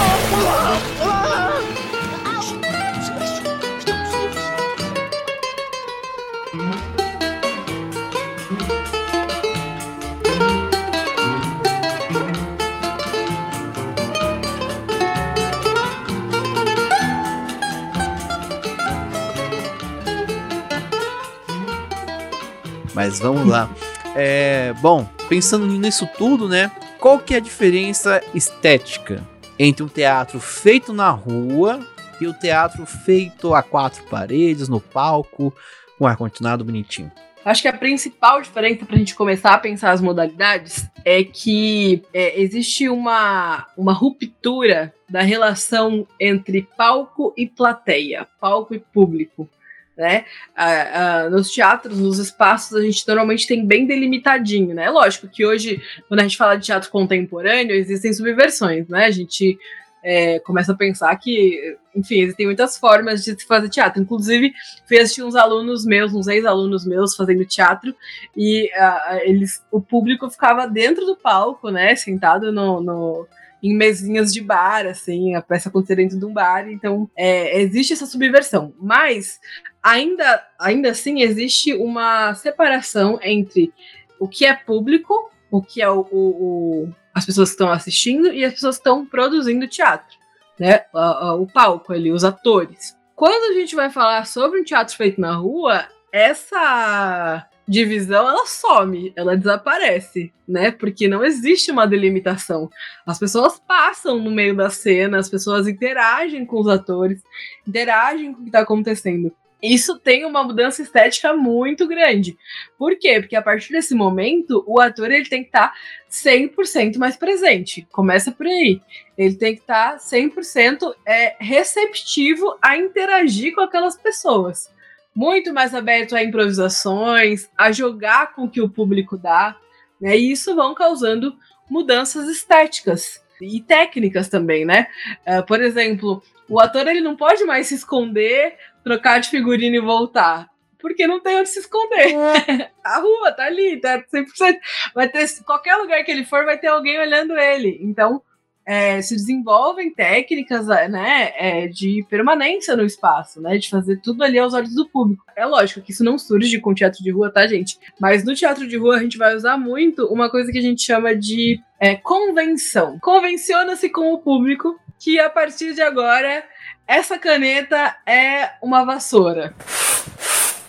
Mas 22.94 23.18
vamos 23.18 23.46
lá. 23.48 23.70
É, 24.14 24.74
bom, 24.82 25.08
pensando 25.28 25.66
nisso 25.66 26.06
tudo, 26.18 26.46
né? 26.46 26.70
Qual 27.02 27.18
que 27.18 27.34
é 27.34 27.38
a 27.38 27.40
diferença 27.40 28.20
estética 28.32 29.26
entre 29.58 29.82
um 29.82 29.88
teatro 29.88 30.38
feito 30.38 30.92
na 30.92 31.10
rua 31.10 31.84
e 32.20 32.28
o 32.28 32.32
teatro 32.32 32.86
feito 32.86 33.52
a 33.56 33.60
quatro 33.60 34.04
paredes, 34.04 34.68
no 34.68 34.80
palco, 34.80 35.52
com 35.98 36.06
ar-condicionado 36.06 36.64
bonitinho? 36.64 37.10
Acho 37.44 37.62
que 37.62 37.66
a 37.66 37.72
principal 37.72 38.40
diferença 38.40 38.86
para 38.86 38.94
a 38.94 38.98
gente 39.00 39.16
começar 39.16 39.52
a 39.52 39.58
pensar 39.58 39.90
as 39.90 40.00
modalidades 40.00 40.88
é 41.04 41.24
que 41.24 42.04
é, 42.14 42.40
existe 42.40 42.88
uma, 42.88 43.66
uma 43.76 43.92
ruptura 43.92 44.94
da 45.10 45.22
relação 45.22 46.06
entre 46.20 46.68
palco 46.76 47.34
e 47.36 47.48
plateia, 47.48 48.28
palco 48.40 48.76
e 48.76 48.78
público 48.78 49.50
né? 49.96 50.24
Ah, 50.56 51.24
ah, 51.24 51.30
nos 51.30 51.50
teatros, 51.50 51.98
nos 51.98 52.18
espaços, 52.18 52.76
a 52.76 52.82
gente 52.82 53.06
normalmente 53.06 53.46
tem 53.46 53.64
bem 53.64 53.86
delimitadinho, 53.86 54.74
né? 54.74 54.88
Lógico 54.90 55.28
que 55.28 55.44
hoje, 55.44 55.80
quando 56.08 56.20
a 56.20 56.22
gente 56.22 56.36
fala 56.36 56.56
de 56.56 56.66
teatro 56.66 56.90
contemporâneo, 56.90 57.74
existem 57.74 58.12
subversões, 58.12 58.88
né? 58.88 59.06
A 59.06 59.10
gente 59.10 59.58
é, 60.02 60.40
começa 60.40 60.72
a 60.72 60.76
pensar 60.76 61.14
que, 61.16 61.76
enfim, 61.94 62.22
existem 62.22 62.46
muitas 62.46 62.76
formas 62.76 63.22
de 63.22 63.38
se 63.38 63.46
fazer 63.46 63.68
teatro. 63.68 64.02
Inclusive, 64.02 64.52
fui 64.86 64.98
assistir 64.98 65.22
uns 65.22 65.36
alunos 65.36 65.84
meus, 65.84 66.12
uns 66.12 66.26
ex-alunos 66.26 66.84
meus 66.84 67.14
fazendo 67.14 67.44
teatro, 67.44 67.94
e 68.36 68.64
uh, 68.66 69.20
eles, 69.22 69.64
o 69.70 69.80
público 69.80 70.28
ficava 70.28 70.66
dentro 70.66 71.06
do 71.06 71.16
palco, 71.16 71.70
né? 71.70 71.94
Sentado 71.94 72.50
no, 72.50 72.80
no 72.80 73.28
em 73.62 73.74
mesinhas 73.74 74.32
de 74.32 74.40
bar, 74.40 74.86
assim, 74.86 75.34
a 75.34 75.42
peça 75.42 75.68
acontecer 75.68 75.96
dentro 75.96 76.18
de 76.18 76.24
um 76.24 76.32
bar, 76.32 76.68
então 76.68 77.08
é, 77.16 77.60
existe 77.60 77.92
essa 77.92 78.06
subversão. 78.06 78.74
Mas 78.80 79.38
ainda, 79.82 80.44
ainda 80.58 80.90
assim 80.90 81.22
existe 81.22 81.72
uma 81.74 82.34
separação 82.34 83.18
entre 83.22 83.72
o 84.18 84.26
que 84.26 84.44
é 84.44 84.54
público, 84.54 85.30
o 85.50 85.62
que 85.62 85.80
é 85.80 85.88
o, 85.88 86.00
o, 86.10 86.84
o 86.86 86.94
as 87.14 87.26
pessoas 87.26 87.50
que 87.50 87.54
estão 87.54 87.70
assistindo 87.70 88.32
e 88.32 88.44
as 88.44 88.54
pessoas 88.54 88.76
que 88.76 88.80
estão 88.80 89.04
produzindo 89.04 89.68
teatro, 89.68 90.16
né? 90.58 90.84
O, 90.92 91.42
o 91.42 91.46
palco 91.46 91.92
ali, 91.92 92.10
os 92.10 92.24
atores. 92.24 92.96
Quando 93.14 93.52
a 93.52 93.60
gente 93.60 93.74
vai 93.76 93.90
falar 93.90 94.26
sobre 94.26 94.60
um 94.60 94.64
teatro 94.64 94.96
feito 94.96 95.20
na 95.20 95.34
rua, 95.34 95.86
essa 96.10 97.46
divisão 97.66 98.28
ela 98.28 98.46
some, 98.46 99.12
ela 99.16 99.36
desaparece, 99.36 100.32
né? 100.46 100.70
Porque 100.70 101.08
não 101.08 101.24
existe 101.24 101.70
uma 101.70 101.86
delimitação. 101.86 102.70
As 103.06 103.18
pessoas 103.18 103.60
passam 103.66 104.18
no 104.18 104.30
meio 104.30 104.56
da 104.56 104.70
cena, 104.70 105.18
as 105.18 105.28
pessoas 105.28 105.68
interagem 105.68 106.44
com 106.44 106.60
os 106.60 106.68
atores, 106.68 107.22
interagem 107.66 108.32
com 108.32 108.40
o 108.40 108.42
que 108.42 108.48
está 108.48 108.60
acontecendo. 108.60 109.32
Isso 109.62 109.96
tem 109.96 110.24
uma 110.24 110.42
mudança 110.42 110.82
estética 110.82 111.32
muito 111.34 111.86
grande. 111.86 112.36
Por 112.76 112.98
quê? 112.98 113.20
Porque 113.20 113.36
a 113.36 113.42
partir 113.42 113.70
desse 113.70 113.94
momento, 113.94 114.64
o 114.66 114.80
ator 114.80 115.12
ele 115.12 115.28
tem 115.28 115.42
que 115.42 115.50
estar 115.50 115.68
tá 115.68 115.74
100% 116.10 116.98
mais 116.98 117.16
presente. 117.16 117.86
Começa 117.92 118.32
por 118.32 118.44
aí. 118.44 118.80
Ele 119.16 119.36
tem 119.36 119.54
que 119.54 119.60
estar 119.60 119.92
tá 119.92 119.98
100% 119.98 120.92
é, 121.06 121.36
receptivo 121.38 122.58
a 122.60 122.76
interagir 122.76 123.54
com 123.54 123.60
aquelas 123.60 123.96
pessoas 123.96 124.71
muito 125.14 125.52
mais 125.52 125.74
aberto 125.74 126.16
a 126.16 126.22
improvisações, 126.22 127.48
a 127.56 127.70
jogar 127.70 128.34
com 128.34 128.44
o 128.44 128.50
que 128.50 128.60
o 128.60 128.68
público 128.68 129.16
dá, 129.16 129.56
né? 130.00 130.16
E 130.16 130.32
isso 130.32 130.54
vão 130.54 130.74
causando 130.74 131.36
mudanças 131.70 132.28
estéticas 132.28 133.22
e 133.40 133.60
técnicas 133.60 134.28
também, 134.28 134.64
né? 134.64 134.88
Uh, 135.26 135.44
por 135.44 135.60
exemplo, 135.60 136.22
o 136.48 136.60
ator 136.60 136.86
ele 136.86 137.00
não 137.00 137.16
pode 137.16 137.44
mais 137.44 137.68
se 137.68 137.74
esconder, 137.74 138.56
trocar 138.84 139.20
de 139.20 139.28
figurino 139.28 139.76
e 139.76 139.80
voltar. 139.80 140.50
Porque 140.78 141.06
não 141.06 141.20
tem 141.20 141.36
onde 141.36 141.48
se 141.48 141.60
esconder. 141.60 142.14
a 142.82 142.98
rua 142.98 143.32
tá 143.32 143.44
ali, 143.44 143.80
tá 143.80 144.02
100%. 144.02 144.58
Vai 144.94 145.08
ter, 145.08 145.26
qualquer 145.44 145.76
lugar 145.76 146.02
que 146.02 146.10
ele 146.10 146.24
for, 146.24 146.44
vai 146.44 146.58
ter 146.58 146.66
alguém 146.66 146.98
olhando 146.98 147.38
ele. 147.38 147.78
Então, 147.80 148.20
é, 148.64 149.00
se 149.02 149.14
desenvolvem 149.14 149.92
técnicas 149.92 150.66
né, 150.66 151.32
é, 151.36 151.66
de 151.66 152.04
permanência 152.08 152.76
no 152.76 152.84
espaço, 152.84 153.40
né, 153.40 153.58
de 153.58 153.68
fazer 153.68 154.00
tudo 154.00 154.22
ali 154.22 154.38
aos 154.38 154.54
olhos 154.54 154.74
do 154.74 154.88
público. 154.88 155.24
É 155.36 155.44
lógico 155.44 155.80
que 155.80 155.92
isso 155.92 156.04
não 156.04 156.18
surge 156.18 156.60
com 156.60 156.74
teatro 156.74 157.02
de 157.02 157.10
rua, 157.10 157.30
tá, 157.30 157.46
gente? 157.46 157.78
Mas 158.00 158.24
no 158.24 158.34
teatro 158.34 158.66
de 158.66 158.76
rua 158.76 158.96
a 158.96 159.02
gente 159.02 159.18
vai 159.18 159.34
usar 159.34 159.56
muito 159.56 160.06
uma 160.06 160.30
coisa 160.30 160.52
que 160.52 160.58
a 160.58 160.62
gente 160.62 160.82
chama 160.82 161.14
de 161.14 161.60
é, 161.80 161.96
convenção. 161.96 162.98
Convenciona-se 163.00 163.88
com 163.88 164.12
o 164.12 164.18
público 164.18 164.78
que 164.98 165.18
a 165.18 165.28
partir 165.28 165.74
de 165.74 165.82
agora 165.82 166.44
essa 166.86 167.18
caneta 167.18 167.96
é 168.06 168.50
uma 168.62 168.84
vassoura 168.84 169.54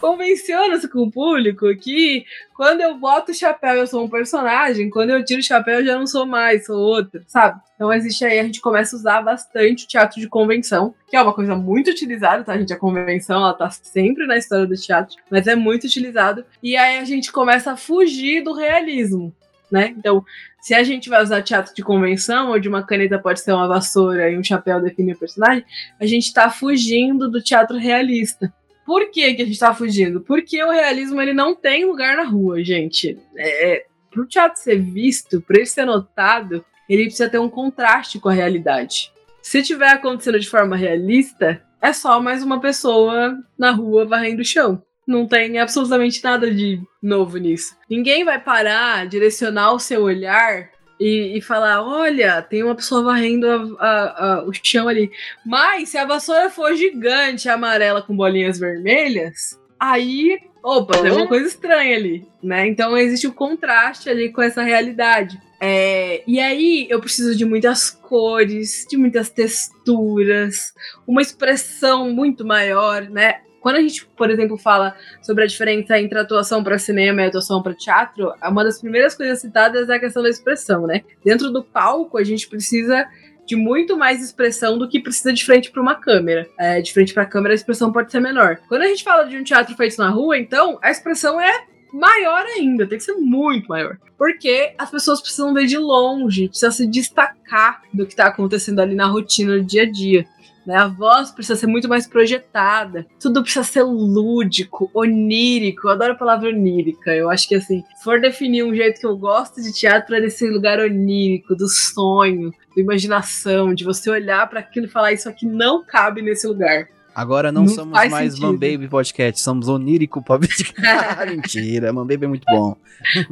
convenciona-se 0.04 0.86
com 0.90 1.04
o 1.04 1.10
público 1.10 1.74
que 1.78 2.26
quando 2.54 2.82
eu 2.82 2.98
boto 2.98 3.32
o 3.32 3.34
chapéu 3.34 3.76
eu 3.76 3.88
sou 3.88 4.04
um 4.04 4.10
personagem, 4.10 4.90
quando 4.90 5.12
eu 5.12 5.24
tiro 5.24 5.40
o 5.40 5.44
chapéu 5.44 5.80
eu 5.80 5.86
já 5.86 5.98
não 5.98 6.06
sou 6.06 6.26
mais, 6.26 6.66
sou 6.66 6.78
outro, 6.78 7.24
sabe? 7.26 7.62
Então 7.74 7.92
existe 7.94 8.26
aí, 8.26 8.38
a 8.38 8.44
gente 8.44 8.60
começa 8.60 8.98
a 8.98 9.00
usar 9.00 9.22
bastante 9.22 9.86
o 9.86 9.88
teatro 9.88 10.20
de 10.20 10.28
convenção, 10.28 10.94
que 11.08 11.16
é 11.16 11.22
uma 11.22 11.32
coisa 11.32 11.56
muito 11.56 11.90
utilizada, 11.90 12.44
tá, 12.44 12.58
gente? 12.58 12.74
A 12.74 12.78
convenção, 12.78 13.38
ela 13.38 13.54
tá 13.54 13.70
sempre 13.70 14.28
na 14.28 14.36
história 14.36 14.68
do 14.68 14.76
teatro, 14.76 15.16
mas 15.32 15.48
é 15.48 15.56
muito 15.56 15.86
utilizado. 15.86 16.44
E 16.62 16.76
aí 16.76 16.98
a 16.98 17.06
gente 17.06 17.32
começa 17.32 17.72
a 17.72 17.78
fugir 17.78 18.44
do 18.44 18.52
realismo, 18.52 19.34
né? 19.72 19.96
Então, 19.98 20.26
se 20.60 20.74
a 20.74 20.84
gente 20.84 21.08
vai 21.08 21.24
usar 21.24 21.42
teatro 21.42 21.74
de 21.74 21.82
convenção, 21.82 22.52
onde 22.52 22.68
uma 22.68 22.86
caneta 22.86 23.18
pode 23.18 23.40
ser 23.40 23.54
uma 23.54 23.70
vassoura 23.70 24.30
e 24.30 24.38
um 24.38 24.44
chapéu 24.44 24.82
define 24.82 25.14
o 25.14 25.18
personagem, 25.18 25.64
a 25.98 26.06
gente 26.06 26.26
está 26.26 26.50
fugindo 26.50 27.32
do 27.32 27.42
teatro 27.42 27.78
realista. 27.78 28.54
Por 28.86 29.10
que, 29.10 29.34
que 29.34 29.42
a 29.42 29.46
gente 29.46 29.60
tá 29.60 29.74
fugindo? 29.74 30.22
Porque 30.22 30.62
o 30.64 30.72
realismo 30.72 31.22
ele 31.22 31.34
não 31.34 31.56
tem 31.56 31.86
lugar 31.86 32.18
na 32.18 32.24
rua, 32.24 32.64
gente. 32.64 33.18
É, 33.36 33.74
é 33.74 33.86
pro 34.12 34.28
teatro 34.28 34.62
ser 34.62 34.80
visto, 34.80 35.42
para 35.42 35.58
ele 35.58 35.66
ser 35.66 35.86
notado, 35.86 36.64
ele 36.88 37.06
precisa 37.06 37.30
ter 37.30 37.40
um 37.40 37.50
contraste 37.50 38.20
com 38.20 38.30
a 38.30 38.34
realidade. 38.34 39.12
Se 39.42 39.62
tiver 39.62 39.90
acontecendo 39.90 40.40
de 40.40 40.50
forma 40.50 40.76
realista, 40.76 41.62
é 41.82 41.92
só 41.92 42.22
mais 42.22 42.44
uma 42.44 42.62
pessoa 42.62 43.38
na 43.58 43.72
rua 43.72 44.06
varrendo 44.06 44.42
o 44.42 44.46
chão. 44.46 44.82
Não 45.06 45.28
tem 45.28 45.60
absolutamente 45.60 46.24
nada 46.24 46.50
de 46.50 46.82
novo 47.02 47.38
nisso. 47.38 47.76
Ninguém 47.90 48.24
vai 48.24 48.40
parar, 48.40 49.06
direcionar 49.06 49.74
o 49.74 49.80
seu 49.80 50.04
olhar 50.04 50.70
e, 51.00 51.38
e, 51.38 51.42
falar: 51.42 51.84
olha, 51.84 52.42
tem 52.42 52.64
uma 52.64 52.76
pessoa 52.76 53.04
varrendo 53.04 53.48
a, 53.48 53.56
a, 53.80 54.26
a, 54.26 54.44
o 54.44 54.52
chão 54.54 54.88
ali. 54.88 55.12
Mas 55.46 55.90
se 55.90 55.98
a 55.98 56.06
vassoura 56.06 56.50
for 56.50 56.76
gigante, 56.76 57.50
amarela 57.50 58.02
com 58.02 58.16
bolinhas 58.16 58.60
vermelhas, 58.60 59.60
aí, 59.80 60.40
opa, 60.64 61.02
tem 61.02 61.12
uma 61.12 61.28
coisa 61.28 61.48
estranha 61.48 61.96
ali, 61.96 62.28
né? 62.42 62.68
Então 62.68 62.98
existe 62.98 63.28
o 63.28 63.32
um 63.32 63.34
contraste 63.34 64.10
ali 64.10 64.32
com 64.32 64.42
essa 64.42 64.64
realidade. 64.64 65.40
É, 65.60 66.22
e 66.28 66.42
aí 66.42 66.88
eu 66.90 67.00
preciso 67.00 67.36
de 67.38 67.46
muitas 67.46 67.90
cores, 67.90 68.86
de 68.90 68.98
muitas 68.98 69.30
texturas, 69.30 70.74
uma 71.08 71.22
expressão 71.22 72.12
muito 72.12 72.46
maior, 72.46 73.10
né? 73.10 73.40
Quando 73.64 73.78
a 73.78 73.82
gente, 73.82 74.06
por 74.06 74.30
exemplo, 74.30 74.58
fala 74.58 74.94
sobre 75.22 75.46
a 75.46 75.48
diferença 75.48 75.98
entre 75.98 76.20
atuação 76.20 76.62
para 76.62 76.78
cinema 76.78 77.22
e 77.22 77.28
atuação 77.28 77.64
para 77.64 77.74
teatro, 77.74 78.34
uma 78.44 78.62
das 78.62 78.82
primeiras 78.82 79.16
coisas 79.16 79.40
citadas 79.40 79.88
é 79.88 79.96
a 79.96 80.00
questão 80.00 80.22
da 80.22 80.30
expressão, 80.30 80.86
né? 80.86 81.02
Dentro 81.24 81.50
do 81.50 81.64
palco, 81.64 82.18
a 82.18 82.24
gente 82.26 82.50
precisa 82.50 83.08
de 83.46 83.56
muito 83.56 83.98
mais 83.98 84.22
expressão 84.22 84.78
do 84.78 84.90
que 84.90 85.00
precisa 85.00 85.32
de 85.32 85.46
frente 85.46 85.72
para 85.72 85.82
uma 85.82 85.96
câmera. 85.96 86.46
É, 86.60 86.82
de 86.82 86.92
frente 86.92 87.14
para 87.14 87.24
a 87.24 87.26
câmera, 87.26 87.54
a 87.54 87.56
expressão 87.56 87.90
pode 87.90 88.12
ser 88.12 88.20
menor. 88.20 88.60
Quando 88.68 88.82
a 88.82 88.88
gente 88.88 89.02
fala 89.02 89.24
de 89.24 89.38
um 89.38 89.44
teatro 89.46 89.74
feito 89.78 89.98
na 89.98 90.10
rua, 90.10 90.38
então, 90.38 90.78
a 90.82 90.92
expressão 90.92 91.40
é 91.40 91.66
maior 91.94 92.44
ainda, 92.58 92.86
tem 92.86 92.98
que 92.98 93.04
ser 93.06 93.14
muito 93.14 93.68
maior. 93.68 93.98
Porque 94.18 94.74
as 94.78 94.92
pessoas 94.92 95.22
precisam 95.22 95.54
ver 95.54 95.68
de 95.68 95.78
longe, 95.78 96.50
precisa 96.50 96.72
se 96.72 96.86
destacar 96.86 97.82
do 97.94 98.06
que 98.06 98.12
está 98.12 98.26
acontecendo 98.26 98.82
ali 98.82 98.94
na 98.94 99.06
rotina 99.06 99.58
do 99.58 99.64
dia 99.64 99.84
a 99.84 99.90
dia. 99.90 100.26
Né? 100.66 100.76
A 100.76 100.88
voz 100.88 101.32
precisa 101.32 101.56
ser 101.60 101.68
muito 101.68 101.88
mais 101.90 102.08
projetada. 102.08 103.06
Tudo 103.20 103.42
precisa 103.42 103.64
ser 103.64 103.84
lúdico, 103.84 104.90
onírico. 104.94 105.88
Eu 105.88 105.92
adoro 105.92 106.14
a 106.14 106.18
palavra 106.18 106.50
onírica. 106.50 107.14
Eu 107.14 107.30
acho 107.30 107.48
que 107.48 107.56
assim, 107.56 107.84
se 107.96 108.04
for 108.04 108.20
definir 108.22 108.64
um 108.64 108.74
jeito 108.74 109.00
que 109.00 109.06
eu 109.06 109.18
gosto 109.18 109.62
de 109.62 109.74
teatro, 109.74 110.16
é 110.16 110.22
desse 110.22 110.50
lugar 110.50 110.80
onírico, 110.80 111.56
do 111.56 111.68
sonho, 111.68 112.52
da 112.76 112.82
imaginação, 112.82 113.74
de 113.74 113.84
você 113.84 114.10
olhar 114.10 114.50
para 114.50 114.60
aquilo 114.60 114.86
e 114.86 114.90
falar 114.90 115.12
isso 115.12 115.30
aqui 115.30 115.46
não 115.46 115.84
cabe 115.84 116.22
nesse 116.22 116.48
lugar. 116.48 116.88
Agora 117.16 117.52
não, 117.52 117.62
Não 117.62 117.68
somos 117.68 117.94
mais 117.94 118.12
sentido. 118.12 118.48
Man 118.48 118.54
Baby 118.54 118.88
Podcast, 118.88 119.40
somos 119.40 119.68
Onírico 119.68 120.24
Podcast. 120.24 120.74
Mentira, 121.30 121.94
Man 121.94 122.08
Baby 122.08 122.26
é 122.26 122.28
muito 122.28 122.46
bom. 122.50 122.76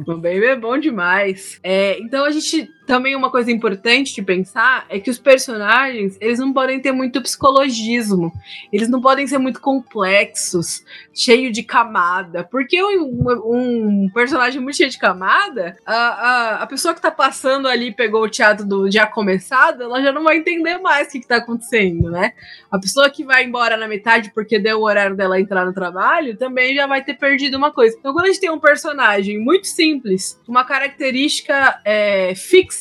O 0.06 0.14
Baby 0.14 0.44
é 0.44 0.56
bom 0.56 0.78
demais. 0.78 1.58
É, 1.64 1.98
então 1.98 2.24
a 2.24 2.30
gente 2.30 2.70
também 2.86 3.14
uma 3.14 3.30
coisa 3.30 3.50
importante 3.50 4.14
de 4.14 4.22
pensar 4.22 4.84
é 4.88 4.98
que 4.98 5.10
os 5.10 5.18
personagens 5.18 6.16
eles 6.20 6.38
não 6.38 6.52
podem 6.52 6.80
ter 6.80 6.92
muito 6.92 7.22
psicologismo, 7.22 8.32
eles 8.72 8.88
não 8.88 9.00
podem 9.00 9.26
ser 9.26 9.38
muito 9.38 9.60
complexos, 9.60 10.84
cheio 11.14 11.52
de 11.52 11.62
camada, 11.62 12.44
porque 12.44 12.82
um, 12.82 13.24
um 13.44 14.10
personagem 14.12 14.60
muito 14.60 14.76
cheio 14.76 14.90
de 14.90 14.98
camada, 14.98 15.76
a, 15.86 15.94
a, 15.94 16.62
a 16.62 16.66
pessoa 16.66 16.94
que 16.94 17.00
tá 17.00 17.10
passando 17.10 17.68
ali 17.68 17.94
pegou 17.94 18.22
o 18.22 18.28
teatro 18.28 18.66
do 18.66 18.90
já 18.90 19.06
começado, 19.06 19.82
ela 19.82 20.02
já 20.02 20.12
não 20.12 20.24
vai 20.24 20.38
entender 20.38 20.78
mais 20.78 21.08
o 21.08 21.10
que, 21.12 21.20
que 21.20 21.28
tá 21.28 21.36
acontecendo, 21.36 22.10
né? 22.10 22.32
A 22.70 22.78
pessoa 22.78 23.08
que 23.10 23.24
vai 23.24 23.44
embora 23.44 23.76
na 23.76 23.86
metade 23.86 24.32
porque 24.34 24.58
deu 24.58 24.80
o 24.80 24.84
horário 24.84 25.16
dela 25.16 25.40
entrar 25.40 25.64
no 25.64 25.72
trabalho 25.72 26.36
também 26.36 26.74
já 26.74 26.86
vai 26.86 27.04
ter 27.04 27.14
perdido 27.14 27.56
uma 27.56 27.70
coisa. 27.70 27.96
Então, 27.98 28.12
quando 28.12 28.24
a 28.24 28.28
gente 28.28 28.40
tem 28.40 28.50
um 28.50 28.58
personagem 28.58 29.38
muito 29.38 29.66
simples, 29.66 30.40
uma 30.48 30.64
característica 30.64 31.80
é, 31.84 32.34
fixa, 32.34 32.71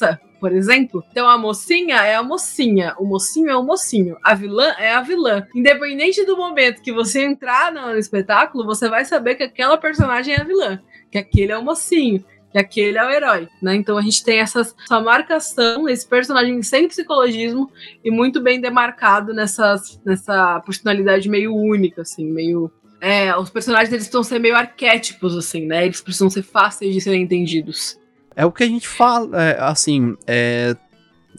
por 0.42 0.52
exemplo, 0.52 1.04
então 1.12 1.30
a 1.30 1.38
mocinha 1.38 1.98
é 1.98 2.16
a 2.16 2.24
mocinha, 2.24 2.96
o 2.98 3.06
mocinho 3.06 3.52
é 3.52 3.56
o 3.56 3.64
mocinho, 3.64 4.18
a 4.24 4.34
vilã 4.34 4.74
é 4.80 4.92
a 4.92 5.02
vilã. 5.02 5.46
Independente 5.54 6.26
do 6.26 6.36
momento 6.36 6.82
que 6.82 6.92
você 6.92 7.24
entrar 7.24 7.72
no 7.72 7.96
espetáculo, 7.96 8.66
você 8.66 8.90
vai 8.90 9.06
saber 9.06 9.36
que 9.36 9.44
aquela 9.44 9.78
personagem 9.78 10.34
é 10.34 10.42
a 10.42 10.44
vilã, 10.44 10.82
que 11.12 11.20
aquele 11.20 11.52
é 11.52 11.58
o 11.58 11.64
mocinho. 11.64 12.26
Que 12.52 12.58
aquele 12.58 12.98
é 12.98 13.06
o 13.06 13.10
herói, 13.10 13.48
né? 13.62 13.76
Então 13.76 13.98
a 13.98 14.02
gente 14.02 14.26
tem 14.26 14.40
essas, 14.40 14.76
essa 14.84 15.00
marcação, 15.00 15.88
esse 15.88 16.06
personagem 16.06 16.62
sem 16.64 16.86
psicologismo 16.86 17.72
e 18.04 18.12
muito 18.12 18.42
bem 18.42 18.60
demarcado 18.60 19.34
nessas, 19.34 20.02
nessa 20.04 20.60
personalidade 20.60 21.30
meio 21.30 21.56
única, 21.56 22.02
assim, 22.02 22.26
meio 22.26 22.70
é, 23.00 23.36
os 23.36 23.50
personagens 23.50 23.92
eles 23.92 24.06
precisam 24.06 24.24
ser 24.24 24.40
meio 24.40 24.56
arquétipos, 24.56 25.36
assim, 25.38 25.66
né? 25.66 25.86
Eles 25.86 26.02
precisam 26.02 26.30
ser 26.30 26.44
fáceis 26.44 26.94
de 26.94 27.00
serem 27.00 27.24
entendidos. 27.24 28.01
É 28.36 28.46
o 28.46 28.52
que 28.52 28.64
a 28.64 28.68
gente 28.68 28.88
fala, 28.88 29.42
é, 29.42 29.58
assim, 29.60 30.16
é, 30.26 30.76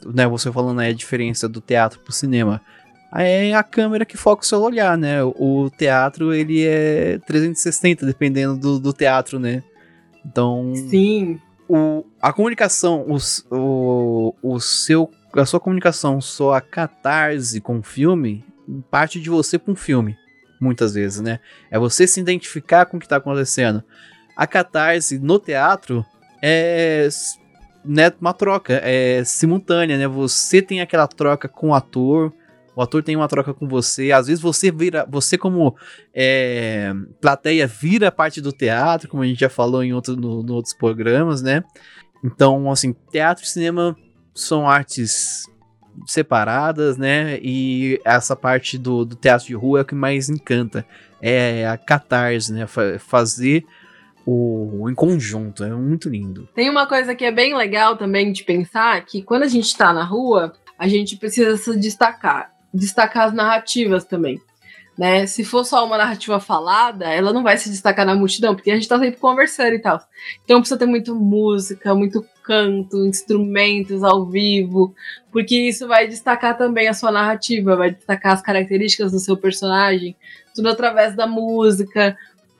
né, 0.05 0.27
você 0.27 0.51
falando 0.51 0.79
aí 0.79 0.89
a 0.89 0.93
diferença 0.93 1.47
do 1.47 1.61
teatro 1.61 1.99
pro 1.99 2.13
cinema. 2.13 2.61
É 3.15 3.53
a 3.53 3.61
câmera 3.61 4.05
que 4.05 4.17
foca 4.17 4.41
o 4.41 4.45
seu 4.45 4.59
olhar, 4.61 4.97
né? 4.97 5.23
O 5.23 5.69
teatro, 5.77 6.33
ele 6.33 6.65
é 6.65 7.19
360, 7.19 8.05
dependendo 8.07 8.57
do, 8.57 8.79
do 8.79 8.91
teatro, 8.91 9.39
né? 9.39 9.63
Então... 10.25 10.73
Sim. 10.89 11.39
O, 11.69 12.05
a 12.21 12.33
comunicação, 12.33 13.05
o, 13.07 13.17
o, 13.55 14.35
o 14.41 14.59
seu, 14.59 15.09
a 15.33 15.45
sua 15.45 15.59
comunicação, 15.59 16.19
sua 16.19 16.59
catarse 16.59 17.61
com 17.61 17.79
o 17.79 17.83
filme, 17.83 18.43
parte 18.91 19.19
de 19.19 19.29
você 19.29 19.57
com 19.57 19.71
o 19.71 19.75
filme, 19.75 20.17
muitas 20.59 20.93
vezes, 20.93 21.21
né? 21.21 21.39
É 21.71 21.79
você 21.79 22.05
se 22.05 22.19
identificar 22.19 22.85
com 22.85 22.97
o 22.97 22.99
que 22.99 23.07
tá 23.07 23.17
acontecendo. 23.17 23.83
A 24.35 24.45
catarse 24.45 25.19
no 25.19 25.39
teatro 25.39 26.05
é 26.45 27.07
né, 27.85 28.11
uma 28.19 28.33
troca, 28.33 28.81
é 28.83 29.23
simultânea, 29.23 29.97
né? 29.97 30.07
Você 30.07 30.61
tem 30.61 30.81
aquela 30.81 31.07
troca 31.07 31.47
com 31.47 31.69
o 31.69 31.73
ator, 31.73 32.33
o 32.75 32.81
ator 32.81 33.01
tem 33.01 33.15
uma 33.15 33.29
troca 33.29 33.53
com 33.53 33.65
você, 33.65 34.11
às 34.11 34.27
vezes 34.27 34.41
você 34.41 34.69
vira, 34.69 35.05
você 35.09 35.37
como 35.37 35.75
é, 36.13 36.93
plateia 37.21 37.65
vira 37.65 38.11
parte 38.11 38.41
do 38.41 38.51
teatro, 38.51 39.07
como 39.07 39.23
a 39.23 39.25
gente 39.25 39.39
já 39.39 39.49
falou 39.49 39.83
em 39.83 39.93
outro, 39.93 40.17
no, 40.17 40.43
no 40.43 40.53
outros 40.53 40.73
programas, 40.73 41.41
né? 41.41 41.63
Então, 42.21 42.69
assim, 42.69 42.93
teatro 43.09 43.45
e 43.45 43.47
cinema 43.47 43.95
são 44.33 44.67
artes 44.67 45.45
separadas, 46.05 46.97
né? 46.97 47.39
E 47.41 48.01
essa 48.03 48.35
parte 48.35 48.77
do, 48.77 49.05
do 49.05 49.15
teatro 49.15 49.47
de 49.47 49.53
rua 49.53 49.79
é 49.79 49.81
o 49.83 49.85
que 49.85 49.95
mais 49.95 50.29
encanta. 50.29 50.85
É 51.21 51.67
a 51.67 51.77
catarse, 51.77 52.51
né? 52.51 52.65
Fa 52.67 52.97
fazer 52.99 53.63
o, 54.25 54.89
em 54.89 54.95
conjunto. 54.95 55.63
É 55.63 55.69
muito 55.69 56.09
lindo. 56.09 56.47
Tem 56.55 56.69
uma 56.69 56.87
coisa 56.87 57.15
que 57.15 57.25
é 57.25 57.31
bem 57.31 57.55
legal 57.55 57.97
também 57.97 58.31
de 58.31 58.43
pensar, 58.43 59.05
que 59.05 59.21
quando 59.21 59.43
a 59.43 59.47
gente 59.47 59.75
tá 59.75 59.93
na 59.93 60.03
rua, 60.03 60.53
a 60.77 60.87
gente 60.87 61.17
precisa 61.17 61.57
se 61.57 61.77
destacar. 61.77 62.51
Destacar 62.73 63.27
as 63.27 63.33
narrativas 63.33 64.03
também. 64.03 64.41
Né? 64.97 65.25
Se 65.25 65.43
for 65.43 65.63
só 65.63 65.85
uma 65.85 65.97
narrativa 65.97 66.39
falada, 66.39 67.05
ela 67.05 67.33
não 67.33 67.41
vai 67.41 67.57
se 67.57 67.69
destacar 67.69 68.05
na 68.05 68.15
multidão, 68.15 68.53
porque 68.53 68.69
a 68.69 68.75
gente 68.75 68.87
tá 68.87 68.99
sempre 68.99 69.19
conversando 69.19 69.73
e 69.73 69.79
tal. 69.79 69.99
Então 70.43 70.59
precisa 70.59 70.77
ter 70.77 70.85
muito 70.85 71.15
música, 71.15 71.95
muito 71.95 72.23
canto, 72.43 73.05
instrumentos 73.05 74.03
ao 74.03 74.25
vivo, 74.25 74.93
porque 75.31 75.55
isso 75.55 75.87
vai 75.87 76.07
destacar 76.07 76.57
também 76.57 76.87
a 76.87 76.93
sua 76.93 77.11
narrativa, 77.11 77.75
vai 77.75 77.91
destacar 77.91 78.33
as 78.33 78.41
características 78.41 79.11
do 79.11 79.19
seu 79.19 79.35
personagem, 79.35 80.15
tudo 80.53 80.69
através 80.69 81.15
da 81.15 81.25
música, 81.25 82.15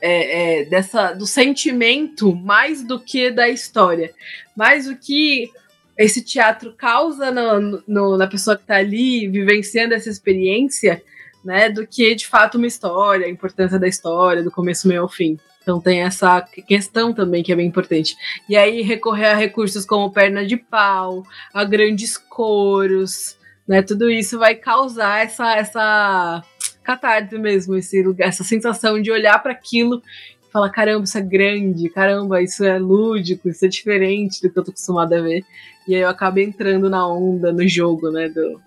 é, 0.06 0.60
é, 0.60 0.66
dessa 0.66 1.14
do 1.14 1.26
sentimento 1.26 2.36
mais 2.36 2.84
do 2.84 3.00
que 3.00 3.32
da 3.32 3.48
história, 3.48 4.14
mais 4.54 4.86
o 4.90 4.98
que 4.98 5.50
esse 5.98 6.22
teatro 6.22 6.74
causa 6.74 7.32
no, 7.32 7.82
no, 7.88 8.18
na 8.18 8.28
pessoa 8.28 8.58
que 8.58 8.64
está 8.64 8.76
ali 8.76 9.30
vivenciando 9.30 9.94
essa 9.94 10.10
experiência, 10.10 11.02
né, 11.46 11.70
do 11.70 11.88
que 11.88 12.14
de 12.16 12.28
fato 12.28 12.58
uma 12.58 12.68
história, 12.68 13.26
a 13.26 13.30
importância 13.30 13.80
da 13.80 13.88
história, 13.88 14.44
do 14.44 14.52
começo, 14.52 14.90
meio 14.90 15.04
ao 15.04 15.10
fim. 15.10 15.40
Então 15.62 15.80
tem 15.80 16.02
essa 16.02 16.42
questão 16.42 17.14
também 17.14 17.42
que 17.42 17.54
é 17.54 17.56
bem 17.56 17.68
importante. 17.68 18.18
E 18.50 18.58
aí 18.58 18.82
recorrer 18.82 19.28
a 19.28 19.36
recursos 19.36 19.86
como 19.86 20.12
perna 20.12 20.46
de 20.46 20.58
pau, 20.58 21.24
a 21.54 21.64
grandes 21.64 22.18
coros, 22.18 23.38
né? 23.66 23.82
Tudo 23.82 24.10
isso 24.10 24.38
vai 24.38 24.56
causar 24.56 25.24
essa 25.24 25.56
essa 25.56 26.44
catarse 26.84 27.38
mesmo, 27.38 27.76
esse 27.76 28.04
essa 28.20 28.44
sensação 28.44 29.02
de 29.02 29.12
olhar 29.12 29.42
para 29.42 29.52
aquilo 29.52 30.02
e 30.48 30.52
falar, 30.52 30.70
caramba, 30.70 31.04
isso 31.04 31.18
é 31.18 31.22
grande, 31.22 31.90
caramba, 31.90 32.42
isso 32.42 32.64
é 32.64 32.78
lúdico, 32.78 33.50
isso 33.50 33.66
é 33.66 33.68
diferente 33.68 34.42
do 34.42 34.50
que 34.50 34.60
eu 34.60 34.64
tô 34.64 34.72
acostumada 34.72 35.18
a 35.18 35.22
ver. 35.22 35.44
E 35.88 35.96
aí 35.96 36.02
eu 36.02 36.10
acabo 36.10 36.40
entrando 36.40 36.90
na 36.90 37.08
onda, 37.08 37.52
no 37.52 37.68
jogo, 37.68 38.12
né, 38.12 38.30
do, 38.30 38.62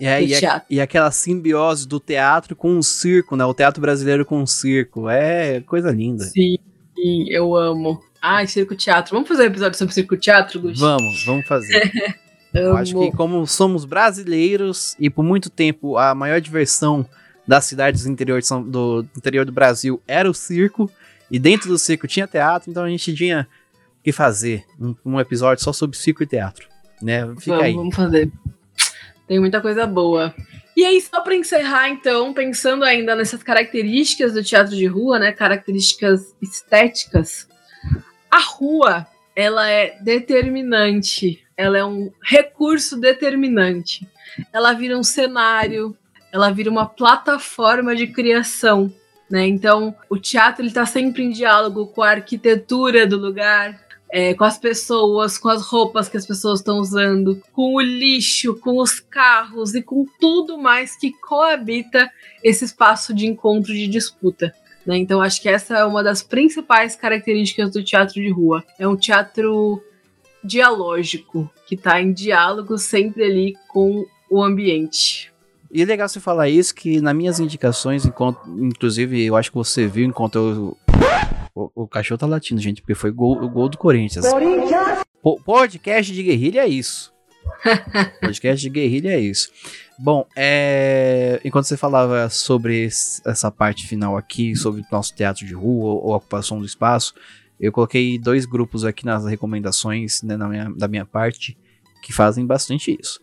é, 0.00 0.22
e, 0.22 0.46
a, 0.46 0.62
e, 0.70 0.80
aquela 0.80 1.10
simbiose 1.10 1.86
do 1.86 1.98
teatro 1.98 2.54
com 2.54 2.78
o 2.78 2.82
circo, 2.82 3.34
né? 3.34 3.44
O 3.44 3.52
teatro 3.52 3.80
brasileiro 3.80 4.24
com 4.24 4.40
o 4.42 4.46
circo. 4.46 5.08
É 5.08 5.60
coisa 5.62 5.90
linda. 5.90 6.24
Sim, 6.24 6.56
sim 6.94 7.26
eu 7.30 7.56
amo. 7.56 8.00
Ai, 8.22 8.46
circo 8.46 8.76
teatro. 8.76 9.12
Vamos 9.12 9.28
fazer 9.28 9.42
um 9.42 9.46
episódio 9.46 9.76
sobre 9.76 9.92
circo 9.92 10.16
teatro, 10.16 10.60
Gusti? 10.60 10.78
Vamos, 10.78 11.24
vamos 11.24 11.46
fazer. 11.48 11.90
eu 12.54 12.76
acho 12.76 12.96
que 12.96 13.10
como 13.16 13.44
somos 13.46 13.84
brasileiros 13.84 14.94
e 15.00 15.10
por 15.10 15.24
muito 15.24 15.50
tempo 15.50 15.96
a 15.96 16.14
maior 16.14 16.40
diversão 16.40 17.04
das 17.48 17.64
cidades 17.64 18.04
do 18.04 18.10
interior, 18.10 18.42
São, 18.42 18.62
do 18.62 19.06
interior 19.16 19.46
do 19.46 19.50
Brasil 19.50 20.02
era 20.06 20.30
o 20.30 20.34
circo, 20.34 20.90
e 21.30 21.38
dentro 21.38 21.68
do 21.70 21.78
circo 21.78 22.06
tinha 22.06 22.26
teatro, 22.26 22.70
então 22.70 22.84
a 22.84 22.90
gente 22.90 23.14
tinha 23.14 23.48
que 24.04 24.12
fazer 24.12 24.64
um, 24.78 24.94
um 25.04 25.18
episódio 25.18 25.64
só 25.64 25.72
sobre 25.72 25.96
circo 25.96 26.22
e 26.22 26.26
teatro. 26.26 26.68
Né? 27.02 27.26
Fica 27.38 27.52
vamos, 27.52 27.64
aí. 27.64 27.74
Vamos 27.74 27.96
fazer. 27.96 28.30
Tem 29.26 29.40
muita 29.40 29.62
coisa 29.62 29.86
boa. 29.86 30.34
E 30.76 30.84
aí, 30.84 31.00
só 31.00 31.22
para 31.22 31.34
encerrar, 31.34 31.88
então, 31.88 32.32
pensando 32.32 32.84
ainda 32.84 33.16
nessas 33.16 33.42
características 33.42 34.34
do 34.34 34.44
teatro 34.44 34.76
de 34.76 34.86
rua, 34.86 35.18
né? 35.18 35.32
Características 35.32 36.34
estéticas. 36.40 37.48
A 38.30 38.38
rua, 38.38 39.06
ela 39.34 39.68
é 39.68 39.98
determinante. 40.00 41.44
Ela 41.56 41.78
é 41.78 41.84
um 41.84 42.12
recurso 42.22 42.98
determinante. 42.98 44.08
Ela 44.52 44.72
vira 44.72 44.96
um 44.96 45.02
cenário, 45.02 45.96
ela 46.32 46.50
vira 46.50 46.70
uma 46.70 46.86
plataforma 46.86 47.94
de 47.94 48.06
criação, 48.06 48.92
né? 49.30 49.46
Então, 49.46 49.94
o 50.08 50.16
teatro 50.16 50.64
ele 50.64 50.72
tá 50.72 50.86
sempre 50.86 51.22
em 51.22 51.30
diálogo 51.30 51.86
com 51.86 52.02
a 52.02 52.10
arquitetura 52.10 53.06
do 53.06 53.16
lugar, 53.16 53.78
é, 54.10 54.32
com 54.34 54.44
as 54.44 54.58
pessoas, 54.58 55.36
com 55.36 55.48
as 55.48 55.62
roupas 55.62 56.08
que 56.08 56.16
as 56.16 56.26
pessoas 56.26 56.60
estão 56.60 56.78
usando, 56.78 57.42
com 57.52 57.74
o 57.74 57.80
lixo, 57.80 58.54
com 58.56 58.78
os 58.78 59.00
carros 59.00 59.74
e 59.74 59.82
com 59.82 60.06
tudo 60.18 60.58
mais 60.58 60.96
que 60.96 61.12
coabita 61.12 62.10
esse 62.42 62.64
espaço 62.64 63.14
de 63.14 63.26
encontro 63.26 63.72
de 63.72 63.86
disputa. 63.86 64.54
Né? 64.86 64.96
Então, 64.96 65.20
acho 65.20 65.42
que 65.42 65.48
essa 65.48 65.76
é 65.76 65.84
uma 65.84 66.02
das 66.02 66.22
principais 66.22 66.96
características 66.96 67.70
do 67.70 67.84
teatro 67.84 68.14
de 68.14 68.30
rua. 68.30 68.64
É 68.78 68.88
um 68.88 68.96
teatro 68.96 69.82
dialógico, 70.42 71.50
que 71.66 71.74
está 71.74 72.00
em 72.00 72.12
diálogo 72.12 72.78
sempre 72.78 73.24
ali 73.24 73.56
com 73.68 74.06
o 74.30 74.42
ambiente. 74.42 75.30
E 75.70 75.82
é 75.82 75.84
legal 75.84 76.08
você 76.08 76.18
falar 76.18 76.48
isso, 76.48 76.74
que 76.74 77.00
nas 77.00 77.14
minhas 77.14 77.40
indicações, 77.40 78.06
enquanto, 78.06 78.40
inclusive, 78.48 79.22
eu 79.24 79.36
acho 79.36 79.50
que 79.50 79.56
você 79.56 79.86
viu 79.86 80.06
enquanto 80.06 80.38
eu 80.38 80.76
o, 81.54 81.70
o, 81.74 81.88
cachorro 81.88 82.18
tá 82.18 82.26
latindo, 82.26 82.60
gente, 82.60 82.80
porque 82.80 82.94
foi 82.94 83.10
gol, 83.10 83.42
o 83.42 83.48
gol 83.48 83.68
do 83.68 83.76
Corinthians. 83.76 84.30
Corinthians! 84.30 85.04
Po, 85.20 85.40
podcast 85.42 86.12
de 86.12 86.22
guerrilha 86.22 86.60
é 86.60 86.68
isso. 86.68 87.12
podcast 88.20 88.62
de 88.62 88.70
guerrilha 88.70 89.10
é 89.10 89.18
isso. 89.18 89.50
Bom, 89.98 90.24
é... 90.36 91.40
enquanto 91.44 91.64
você 91.64 91.76
falava 91.76 92.30
sobre 92.30 92.86
essa 92.86 93.50
parte 93.50 93.86
final 93.88 94.16
aqui, 94.16 94.54
sobre 94.54 94.82
o 94.82 94.84
nosso 94.92 95.14
teatro 95.14 95.44
de 95.44 95.54
rua 95.54 95.94
ou 95.94 96.14
ocupação 96.14 96.60
do 96.60 96.64
espaço, 96.64 97.14
eu 97.58 97.72
coloquei 97.72 98.18
dois 98.18 98.46
grupos 98.46 98.84
aqui 98.84 99.04
nas 99.04 99.26
recomendações 99.26 100.22
né, 100.22 100.36
na 100.36 100.48
minha, 100.48 100.70
da 100.70 100.86
minha 100.86 101.04
parte 101.04 101.58
que 102.02 102.12
fazem 102.12 102.46
bastante 102.46 102.96
isso. 103.00 103.20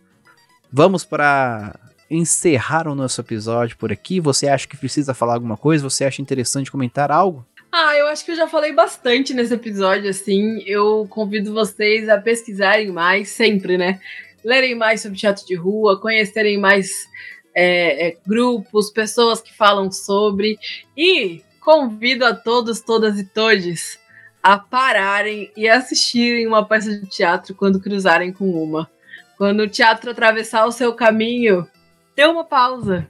Vamos 0.70 1.04
para 1.04 1.78
encerrar 2.10 2.86
o 2.88 2.94
nosso 2.94 3.20
episódio 3.20 3.76
por 3.76 3.92
aqui. 3.92 4.20
Você 4.20 4.48
acha 4.48 4.66
que 4.66 4.76
precisa 4.76 5.14
falar 5.14 5.34
alguma 5.34 5.56
coisa? 5.56 5.88
Você 5.88 6.04
acha 6.04 6.22
interessante 6.22 6.70
comentar 6.70 7.10
algo? 7.10 7.44
Ah, 7.70 7.94
eu 7.96 8.06
acho 8.06 8.24
que 8.24 8.30
eu 8.30 8.36
já 8.36 8.48
falei 8.48 8.72
bastante 8.72 9.34
nesse 9.34 9.52
episódio, 9.52 10.08
assim. 10.08 10.62
Eu 10.66 11.06
convido 11.10 11.52
vocês 11.52 12.08
a 12.08 12.18
pesquisarem 12.18 12.90
mais, 12.90 13.28
sempre, 13.30 13.76
né? 13.76 14.00
Lerem 14.44 14.74
mais 14.74 15.02
sobre 15.02 15.18
teatro 15.18 15.44
de 15.44 15.54
rua, 15.54 16.00
conhecerem 16.00 16.58
mais 16.58 17.06
é, 17.54 18.08
é, 18.08 18.16
grupos, 18.26 18.90
pessoas 18.90 19.40
que 19.40 19.54
falam 19.54 19.90
sobre. 19.90 20.58
E 20.96 21.42
convido 21.60 22.24
a 22.24 22.34
todos, 22.34 22.80
todas 22.80 23.18
e 23.18 23.24
todes 23.24 23.98
a 24.42 24.56
pararem 24.56 25.50
e 25.56 25.68
assistirem 25.68 26.46
uma 26.46 26.64
peça 26.64 26.96
de 26.96 27.06
teatro 27.06 27.54
quando 27.54 27.80
cruzarem 27.80 28.32
com 28.32 28.48
uma. 28.50 28.88
Quando 29.36 29.64
o 29.64 29.68
teatro 29.68 30.10
atravessar 30.10 30.64
o 30.66 30.72
seu 30.72 30.94
caminho, 30.94 31.68
dê 32.16 32.24
uma 32.24 32.44
pausa. 32.44 33.08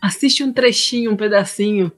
Assiste 0.00 0.44
um 0.44 0.52
trechinho, 0.52 1.12
um 1.12 1.16
pedacinho. 1.16 1.90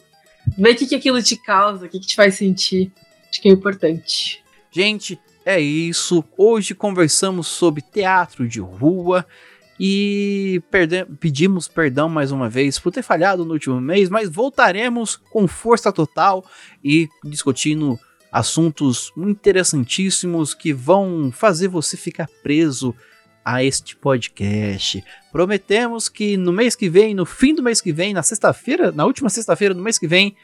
Vê 0.56 0.70
o 0.70 0.76
que, 0.76 0.86
que 0.86 0.94
aquilo 0.94 1.20
te 1.20 1.36
causa, 1.36 1.86
o 1.86 1.88
que, 1.88 1.98
que 1.98 2.06
te 2.06 2.14
faz 2.14 2.36
sentir. 2.36 2.92
Acho 3.28 3.42
que 3.42 3.48
é 3.48 3.52
importante. 3.52 4.42
Gente, 4.70 5.18
é 5.44 5.60
isso. 5.60 6.24
Hoje 6.38 6.74
conversamos 6.74 7.48
sobre 7.48 7.82
teatro 7.82 8.48
de 8.48 8.60
rua. 8.60 9.26
E 9.78 10.62
perde 10.70 11.04
pedimos 11.20 11.68
perdão 11.68 12.08
mais 12.08 12.32
uma 12.32 12.48
vez 12.48 12.78
por 12.78 12.90
ter 12.90 13.02
falhado 13.02 13.44
no 13.44 13.52
último 13.52 13.78
mês, 13.78 14.08
mas 14.08 14.30
voltaremos 14.30 15.16
com 15.16 15.46
força 15.46 15.92
total 15.92 16.42
e 16.82 17.10
discutindo 17.22 18.00
assuntos 18.32 19.12
interessantíssimos 19.14 20.54
que 20.54 20.72
vão 20.72 21.30
fazer 21.30 21.68
você 21.68 21.94
ficar 21.94 22.26
preso 22.42 22.94
a 23.46 23.62
este 23.62 23.94
podcast. 23.94 25.04
Prometemos 25.30 26.08
que 26.08 26.36
no 26.36 26.52
mês 26.52 26.74
que 26.74 26.90
vem, 26.90 27.14
no 27.14 27.24
fim 27.24 27.54
do 27.54 27.62
mês 27.62 27.80
que 27.80 27.92
vem, 27.92 28.12
na 28.12 28.24
sexta-feira, 28.24 28.90
na 28.90 29.04
última 29.04 29.30
sexta-feira 29.30 29.72
do 29.72 29.80
mês 29.80 30.00
que 30.00 30.08
vem, 30.08 30.34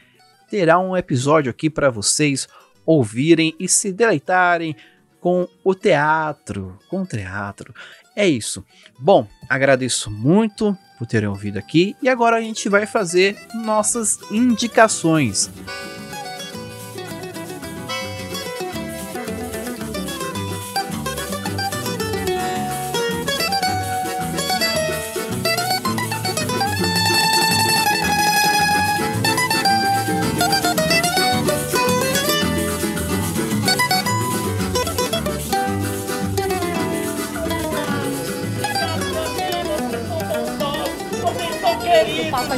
terá 0.49 0.79
um 0.79 0.95
episódio 0.95 1.49
aqui 1.49 1.69
para 1.69 1.89
vocês 1.89 2.47
ouvirem 2.85 3.53
e 3.59 3.67
se 3.67 3.91
deleitarem 3.91 4.73
com 5.19 5.45
o 5.65 5.75
teatro, 5.75 6.79
com 6.89 7.01
o 7.01 7.05
teatro. 7.05 7.73
É 8.15 8.25
isso. 8.25 8.63
Bom, 8.97 9.27
agradeço 9.49 10.09
muito 10.09 10.77
por 10.97 11.05
terem 11.05 11.27
ouvido 11.27 11.59
aqui 11.59 11.97
e 12.01 12.07
agora 12.07 12.37
a 12.37 12.41
gente 12.41 12.69
vai 12.69 12.85
fazer 12.85 13.37
nossas 13.53 14.17
indicações. 14.31 15.51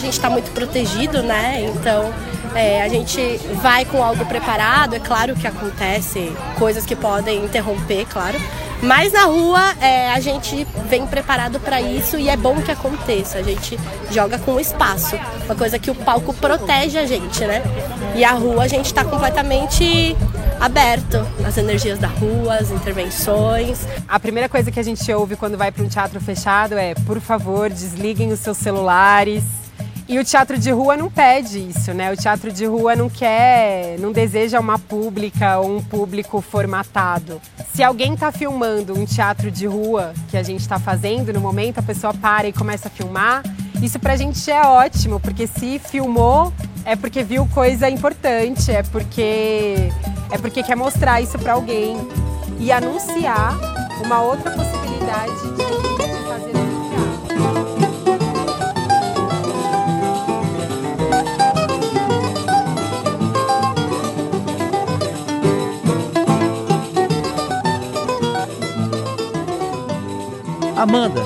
Gente 0.06 0.14
está 0.14 0.30
muito 0.30 0.52
protegido, 0.52 1.22
né? 1.22 1.62
Então 1.64 2.14
é, 2.56 2.82
a 2.82 2.88
gente 2.88 3.38
vai 3.62 3.84
com 3.86 4.02
algo 4.04 4.26
preparado. 4.26 4.96
É 4.96 5.00
claro 5.00 5.36
que 5.36 5.48
acontece 5.48 6.32
coisas 6.58 6.86
que 6.86 6.96
podem 6.96 7.44
interromper, 7.44 8.06
claro. 8.06 8.40
Mas 8.82 9.14
na 9.14 9.24
rua 9.24 9.74
é, 9.82 10.12
a 10.12 10.20
gente 10.20 10.66
vem 10.88 11.08
preparado 11.08 11.60
para 11.60 11.82
isso 11.82 12.18
e 12.18 12.30
é 12.30 12.38
bom 12.38 12.62
que 12.62 12.72
aconteça. 12.72 13.40
A 13.40 13.44
gente 13.44 13.78
joga 14.12 14.38
com 14.38 14.54
o 14.54 14.60
espaço, 14.60 15.18
uma 15.46 15.56
coisa 15.56 15.80
que 15.80 15.90
o 15.90 15.96
palco 15.96 16.34
protege 16.34 16.98
a 16.98 17.06
gente, 17.06 17.44
né? 17.46 17.62
E 18.16 18.24
a 18.24 18.32
rua 18.32 18.64
a 18.64 18.68
gente 18.68 18.86
está 18.86 19.04
completamente 19.04 20.16
aberto 20.60 21.26
às 21.46 21.58
energias 21.58 22.00
da 22.00 22.08
rua, 22.08 22.56
às 22.56 22.70
intervenções. 22.70 23.88
A 24.08 24.20
primeira 24.20 24.48
coisa 24.48 24.72
que 24.72 24.80
a 24.80 24.84
gente 24.84 25.12
ouve 25.12 25.36
quando 25.36 25.58
vai 25.58 25.72
para 25.72 25.84
um 25.84 25.88
teatro 25.88 26.20
fechado 26.22 26.78
é: 26.78 26.94
por 26.94 27.20
favor, 27.20 27.70
desliguem 27.70 28.32
os 28.32 28.40
seus 28.40 28.58
celulares 28.58 29.44
e 30.08 30.20
o 30.20 30.24
teatro 30.24 30.58
de 30.58 30.72
rua 30.72 30.96
não 30.96 31.10
pede 31.10 31.58
isso, 31.58 31.94
né? 31.94 32.12
O 32.12 32.16
teatro 32.16 32.52
de 32.52 32.66
rua 32.66 32.96
não 32.96 33.10
quer, 33.10 33.98
não 34.00 34.12
deseja 34.12 34.60
uma 34.60 34.78
pública 34.78 35.58
ou 35.58 35.78
um 35.78 35.84
público 35.84 36.42
formatado. 36.42 37.42
Se 37.74 37.84
alguém 37.84 38.14
está 38.14 38.32
filmando 38.32 38.94
um 38.94 39.06
teatro 39.06 39.50
de 39.50 39.66
rua 39.66 40.14
que 40.30 40.38
a 40.38 40.44
gente 40.44 40.62
está 40.62 40.78
fazendo 40.78 41.34
no 41.34 41.42
momento, 41.42 41.80
a 41.80 41.84
pessoa 41.84 42.14
para 42.14 42.48
e 42.48 42.54
começa 42.54 42.88
a 42.88 42.92
filmar. 42.92 43.44
Isso 43.82 44.00
pra 44.00 44.16
gente 44.16 44.50
é 44.50 44.62
ótimo, 44.62 45.20
porque 45.20 45.48
se 45.48 45.80
filmou 45.80 46.54
é 46.86 46.96
porque 46.96 47.24
viu 47.24 47.48
coisa 47.48 47.90
importante, 47.90 48.72
é 48.72 48.84
porque 48.84 49.90
é 50.32 50.38
porque 50.38 50.62
quer 50.62 50.76
mostrar 50.76 51.20
isso 51.20 51.38
para 51.40 51.54
alguém 51.54 51.98
e 52.60 52.72
anunciar 52.72 53.58
uma 54.04 54.22
outra 54.22 54.52
possibilidade 54.52 55.56
de 55.58 55.65
Amanda, 70.86 71.22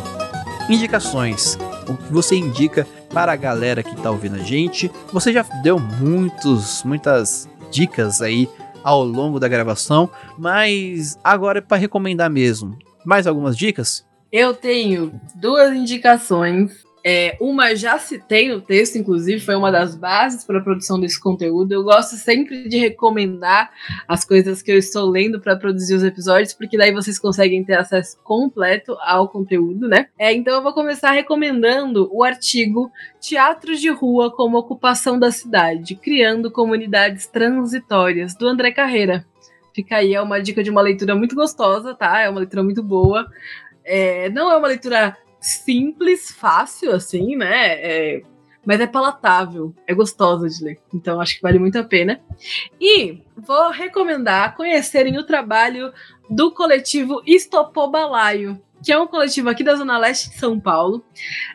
indicações. 0.70 1.58
O 1.86 1.98
que 1.98 2.14
você 2.14 2.34
indica 2.34 2.88
para 3.14 3.34
a 3.34 3.36
galera 3.36 3.84
que 3.84 3.94
está 3.94 4.10
ouvindo 4.10 4.38
a 4.38 4.42
gente? 4.42 4.90
Você 5.12 5.34
já 5.34 5.42
deu 5.62 5.78
muitos, 5.78 6.82
muitas 6.86 7.50
dicas 7.70 8.22
aí 8.22 8.48
ao 8.82 9.04
longo 9.04 9.38
da 9.38 9.50
gravação, 9.50 10.10
mas 10.38 11.20
agora 11.22 11.58
é 11.58 11.62
para 11.62 11.76
recomendar 11.76 12.30
mesmo. 12.30 12.80
Mais 13.06 13.28
algumas 13.28 13.58
dicas? 13.58 14.08
Eu 14.32 14.54
tenho 14.54 15.20
duas 15.36 15.76
indicações 15.76 16.86
é, 17.04 17.38
uma 17.40 17.76
já 17.76 17.98
citei 17.98 18.50
no 18.50 18.60
texto, 18.62 18.98
inclusive, 18.98 19.40
foi 19.40 19.56
uma 19.56 19.72
das 19.72 19.96
bases 19.96 20.44
para 20.44 20.60
a 20.60 20.64
produção 20.64 21.00
desse 21.00 21.20
conteúdo. 21.20 21.72
Eu 21.72 21.84
gosto 21.84 22.16
sempre 22.16 22.68
de 22.68 22.78
recomendar 22.78 23.72
as 24.08 24.26
coisas 24.26 24.62
que 24.62 24.72
eu 24.72 24.78
estou 24.78 25.10
lendo 25.10 25.40
para 25.40 25.56
produzir 25.56 25.96
os 25.96 26.04
episódios, 26.04 26.54
porque 26.54 26.78
daí 26.78 26.92
vocês 26.92 27.18
conseguem 27.18 27.64
ter 27.64 27.76
acesso 27.76 28.18
completo 28.24 28.98
ao 29.02 29.30
conteúdo, 29.30 29.88
né? 29.88 30.08
É, 30.18 30.34
então 30.34 30.54
eu 30.54 30.64
vou 30.64 30.74
começar 30.74 31.12
recomendando 31.12 32.10
o 32.12 32.24
artigo 32.24 32.92
Teatros 33.20 33.80
de 33.80 33.90
Rua 33.90 34.32
como 34.32 34.58
Ocupação 34.58 35.18
da 35.18 35.32
Cidade, 35.32 35.96
Criando 35.96 36.52
Comunidades 36.52 37.28
Transitórias, 37.28 38.36
do 38.36 38.48
André 38.48 38.72
Carreira. 38.72 39.26
Fica 39.74 39.98
aí, 39.98 40.14
é 40.14 40.22
uma 40.22 40.42
dica 40.42 40.62
de 40.62 40.70
uma 40.70 40.82
leitura 40.82 41.16
muito 41.16 41.36
gostosa, 41.36 41.96
tá? 41.96 42.20
É 42.20 42.30
uma 42.30 42.40
leitura 42.40 42.64
muito 42.64 42.84
boa. 42.84 43.26
É, 43.86 44.30
não 44.30 44.52
é 44.52 44.58
uma 44.58 44.68
leitura 44.68 45.16
simples, 45.40 46.32
fácil, 46.32 46.92
assim, 46.92 47.36
né? 47.36 47.74
É, 47.82 48.22
mas 48.66 48.80
é 48.80 48.88
palatável, 48.88 49.74
é 49.88 49.94
gostosa 49.94 50.48
de 50.48 50.64
ler. 50.64 50.80
Então 50.94 51.20
acho 51.20 51.36
que 51.36 51.42
vale 51.42 51.60
muito 51.60 51.78
a 51.78 51.84
pena. 51.84 52.22
E 52.80 53.22
vou 53.36 53.72
recomendar 53.72 54.56
conhecerem 54.56 55.18
o 55.18 55.26
trabalho 55.26 55.94
do 56.30 56.52
coletivo 56.52 57.22
Estopobalaio, 57.26 58.62
que 58.84 58.92
é 58.92 59.00
um 59.00 59.08
coletivo 59.08 59.50
aqui 59.50 59.64
da 59.64 59.76
Zona 59.76 59.98
Leste 59.98 60.30
de 60.30 60.38
São 60.38 60.60
Paulo, 60.60 61.04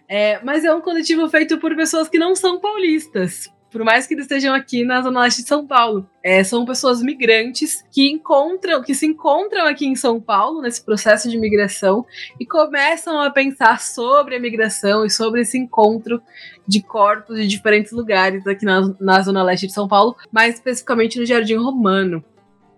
é, 0.08 0.42
mas 0.42 0.64
é 0.64 0.74
um 0.74 0.80
coletivo 0.80 1.28
feito 1.28 1.58
por 1.58 1.74
pessoas 1.76 2.08
que 2.08 2.18
não 2.18 2.34
são 2.34 2.60
paulistas 2.60 3.53
por 3.74 3.82
mais 3.82 4.06
que 4.06 4.14
eles 4.14 4.26
estejam 4.26 4.54
aqui 4.54 4.84
na 4.84 5.02
Zona 5.02 5.22
Leste 5.22 5.42
de 5.42 5.48
São 5.48 5.66
Paulo. 5.66 6.08
É, 6.22 6.44
são 6.44 6.64
pessoas 6.64 7.02
migrantes 7.02 7.84
que 7.90 8.08
encontram, 8.08 8.80
que 8.80 8.94
se 8.94 9.04
encontram 9.04 9.66
aqui 9.66 9.84
em 9.84 9.96
São 9.96 10.20
Paulo 10.20 10.62
nesse 10.62 10.84
processo 10.84 11.28
de 11.28 11.36
migração 11.36 12.06
e 12.38 12.46
começam 12.46 13.20
a 13.20 13.28
pensar 13.30 13.80
sobre 13.80 14.36
a 14.36 14.40
migração 14.40 15.04
e 15.04 15.10
sobre 15.10 15.40
esse 15.40 15.58
encontro 15.58 16.22
de 16.68 16.80
corpos 16.80 17.36
de 17.36 17.48
diferentes 17.48 17.90
lugares 17.90 18.46
aqui 18.46 18.64
na, 18.64 18.94
na 19.00 19.20
Zona 19.20 19.42
Leste 19.42 19.66
de 19.66 19.72
São 19.72 19.88
Paulo, 19.88 20.14
mais 20.30 20.54
especificamente 20.54 21.18
no 21.18 21.26
Jardim 21.26 21.56
Romano. 21.56 22.22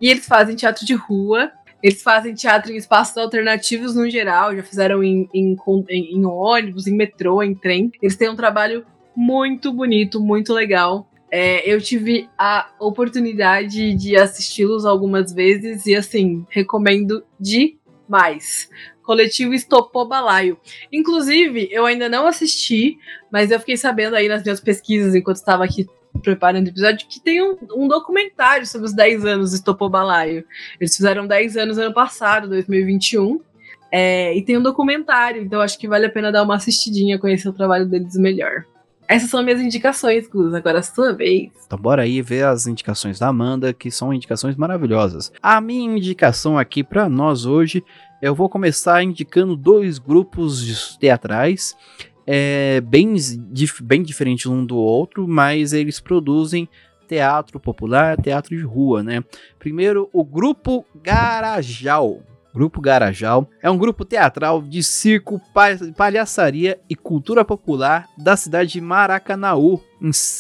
E 0.01 0.09
eles 0.09 0.25
fazem 0.25 0.57
teatro 0.57 0.87
de 0.87 0.95
rua, 0.95 1.53
eles 1.83 2.03
fazem 2.03 2.33
teatro 2.33 2.73
em 2.73 2.77
espaços 2.77 3.19
alternativos 3.19 3.95
no 3.95 4.09
geral, 4.09 4.57
já 4.57 4.63
fizeram 4.63 5.05
em, 5.05 5.29
em, 5.35 5.55
em, 5.91 6.17
em 6.17 6.25
ônibus, 6.25 6.87
em 6.87 6.97
metrô, 6.97 7.43
em 7.43 7.55
trem. 7.55 7.93
Eles 8.01 8.17
têm 8.17 8.31
um 8.31 8.35
trabalho 8.35 8.87
muito 9.17 9.73
bonito, 9.73 10.21
muito 10.21 10.53
legal. 10.53 11.11
É, 11.31 11.69
eu 11.69 11.81
tive 11.81 12.29
a 12.39 12.71
oportunidade 12.79 13.95
de 13.95 14.17
assisti-los 14.17 14.85
algumas 14.85 15.33
vezes 15.33 15.87
e, 15.87 15.95
assim, 15.97 16.47
recomendo 16.49 17.25
demais. 17.41 18.69
coletivo 19.03 19.55
Estopou 19.55 20.07
Balaio. 20.07 20.59
Inclusive, 20.93 21.69
eu 21.71 21.87
ainda 21.87 22.09
não 22.09 22.27
assisti, 22.27 22.99
mas 23.31 23.51
eu 23.51 23.59
fiquei 23.59 23.77
sabendo 23.77 24.15
aí 24.15 24.29
nas 24.29 24.43
minhas 24.43 24.61
pesquisas, 24.61 25.15
enquanto 25.15 25.37
estava 25.37 25.65
aqui 25.65 25.87
preparando 26.23 26.67
o 26.67 26.71
episódio, 26.71 27.07
que 27.09 27.21
tem 27.21 27.43
um, 27.43 27.57
um, 27.75 27.89
documentário 27.89 28.67
sobre 28.67 28.87
os 28.87 28.95
10 28.95 29.25
anos 29.25 29.51
do 29.51 29.57
Estopou 29.57 29.89
Balaio. 29.89 30.45
Eles 30.81 30.97
fizeram 30.97 31.27
10 31.27 31.57
anos 31.57 31.79
ano 31.79 31.95
passado, 31.95 32.49
2021. 32.49 33.41
É, 33.93 34.37
e 34.37 34.43
tem 34.43 34.59
um 34.59 34.63
documentário, 34.63 35.43
então 35.43 35.61
acho 35.61 35.79
que 35.79 35.87
vale 35.87 36.07
a 36.07 36.11
pena 36.11 36.33
dar 36.33 36.43
uma 36.43 36.57
assistidinha, 36.57 37.19
conhecer 37.19 37.49
o 37.49 37.53
trabalho 37.53 37.87
deles 37.87 38.17
melhor. 38.17 38.65
Essas 39.09 39.31
são 39.31 39.43
minhas 39.43 39.61
indicações, 39.61 40.29
Gus. 40.29 40.53
Agora 40.55 40.79
é 40.79 40.81
a 40.81 40.83
sua 40.83 41.13
vez. 41.13 41.51
Então 41.67 41.79
bora 41.79 42.03
aí 42.03 42.21
ver 42.21 42.45
as 42.45 42.67
indicações 42.67 43.19
da 43.19 43.29
Amanda, 43.29 43.73
que 43.73 43.91
são 43.91 44.13
indicações 44.13 44.57
maravilhosas. 44.57 45.33
A 45.43 45.61
minha 45.61 45.97
indicação 45.97 46.59
aqui 46.59 46.83
para 46.83 47.09
nós 47.09 47.47
hoje, 47.47 47.85
eu 48.21 48.35
vou 48.35 48.49
começar 48.49 49.03
indicando 49.03 49.57
dois 49.57 49.99
grupos 49.99 50.97
teatrais, 50.99 51.77
é, 52.27 52.81
bem, 52.81 53.15
dif 53.53 53.83
bem 53.83 54.03
diferentes 54.03 54.47
um 54.47 54.65
do 54.65 54.77
outro, 54.77 55.29
mas 55.29 55.73
eles 55.73 56.01
produzem 56.01 56.69
teatro 57.07 57.61
popular, 57.61 58.21
teatro 58.21 58.57
de 58.57 58.63
rua, 58.63 59.03
né? 59.03 59.23
Primeiro, 59.59 60.11
o 60.13 60.25
grupo 60.25 60.85
Garajal. 61.03 62.21
Grupo 62.57 62.81
Garajal 62.81 63.47
é 63.63 63.71
um 63.71 63.77
grupo 63.77 64.03
teatral 64.03 64.63
de 64.63 64.83
circo, 64.83 65.39
palhaçaria 65.95 66.81
e 66.89 66.97
cultura 66.97 67.45
popular 67.45 68.09
da 68.17 68.35
cidade 68.35 68.73
de 68.73 68.81
Maracanaú, 68.81 69.79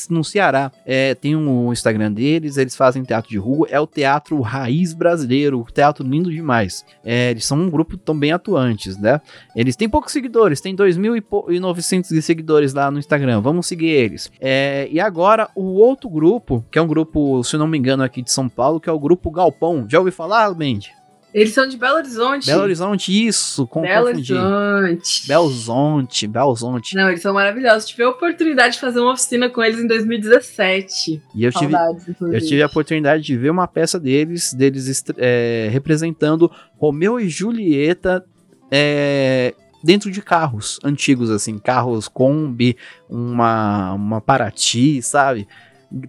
no 0.08 0.24
Ceará. 0.24 0.72
É, 0.86 1.14
tem 1.14 1.36
um 1.36 1.70
Instagram 1.70 2.10
deles, 2.10 2.56
eles 2.56 2.74
fazem 2.74 3.02
teatro 3.02 3.28
de 3.28 3.36
rua, 3.36 3.66
é 3.70 3.78
o 3.78 3.86
Teatro 3.86 4.40
Raiz 4.40 4.94
Brasileiro, 4.94 5.66
teatro 5.74 6.06
lindo 6.06 6.30
demais. 6.30 6.86
É, 7.04 7.32
eles 7.32 7.44
são 7.44 7.58
um 7.58 7.68
grupo 7.68 7.98
tão 7.98 8.18
bem 8.18 8.32
atuantes, 8.32 8.96
né? 8.96 9.20
Eles 9.54 9.76
têm 9.76 9.86
poucos 9.86 10.12
seguidores, 10.12 10.58
tem 10.58 10.74
2.900 10.74 12.22
seguidores 12.22 12.72
lá 12.72 12.90
no 12.90 12.98
Instagram, 12.98 13.42
vamos 13.42 13.66
seguir 13.66 13.88
eles. 13.88 14.32
É, 14.40 14.88
e 14.90 14.98
agora 14.98 15.50
o 15.54 15.74
outro 15.74 16.08
grupo, 16.08 16.64
que 16.70 16.78
é 16.78 16.82
um 16.82 16.86
grupo, 16.86 17.44
se 17.44 17.58
não 17.58 17.66
me 17.66 17.76
engano, 17.76 18.02
aqui 18.02 18.22
de 18.22 18.32
São 18.32 18.48
Paulo, 18.48 18.80
que 18.80 18.88
é 18.88 18.92
o 18.92 18.98
Grupo 18.98 19.30
Galpão. 19.30 19.84
Já 19.86 19.98
ouviu 19.98 20.14
falar, 20.14 20.48
Mandy? 20.54 20.96
Eles 21.34 21.52
são 21.52 21.66
de 21.66 21.76
Belo 21.76 21.96
Horizonte. 21.96 22.46
Belo 22.46 22.62
Horizonte, 22.62 23.26
isso, 23.26 23.66
com 23.66 23.82
Belo 23.82 24.06
Horizonte. 24.06 25.28
Belo 25.28 25.44
Horizonte, 25.44 26.26
Belo 26.26 26.48
Horizonte. 26.50 26.94
Não, 26.94 27.08
eles 27.08 27.20
são 27.20 27.34
maravilhosos. 27.34 27.88
Tive 27.88 28.04
a 28.04 28.10
oportunidade 28.10 28.74
de 28.74 28.80
fazer 28.80 29.00
uma 29.00 29.12
oficina 29.12 29.50
com 29.50 29.62
eles 29.62 29.78
em 29.78 29.86
2017. 29.86 31.22
E 31.34 31.44
eu 31.44 31.52
tive, 31.52 31.74
eu 32.20 32.40
tive 32.40 32.62
a 32.62 32.66
oportunidade 32.66 33.22
de 33.22 33.36
ver 33.36 33.50
uma 33.50 33.68
peça 33.68 34.00
deles, 34.00 34.54
deles 34.54 35.04
é, 35.18 35.68
representando 35.70 36.50
Romeu 36.78 37.20
e 37.20 37.28
Julieta 37.28 38.24
é, 38.70 39.54
dentro 39.84 40.10
de 40.10 40.20
carros 40.22 40.80
antigos, 40.82 41.30
assim, 41.30 41.58
carros 41.58 42.08
Kombi, 42.08 42.76
uma, 43.08 43.92
uma 43.92 44.20
Paraty, 44.20 45.00
sabe? 45.02 45.46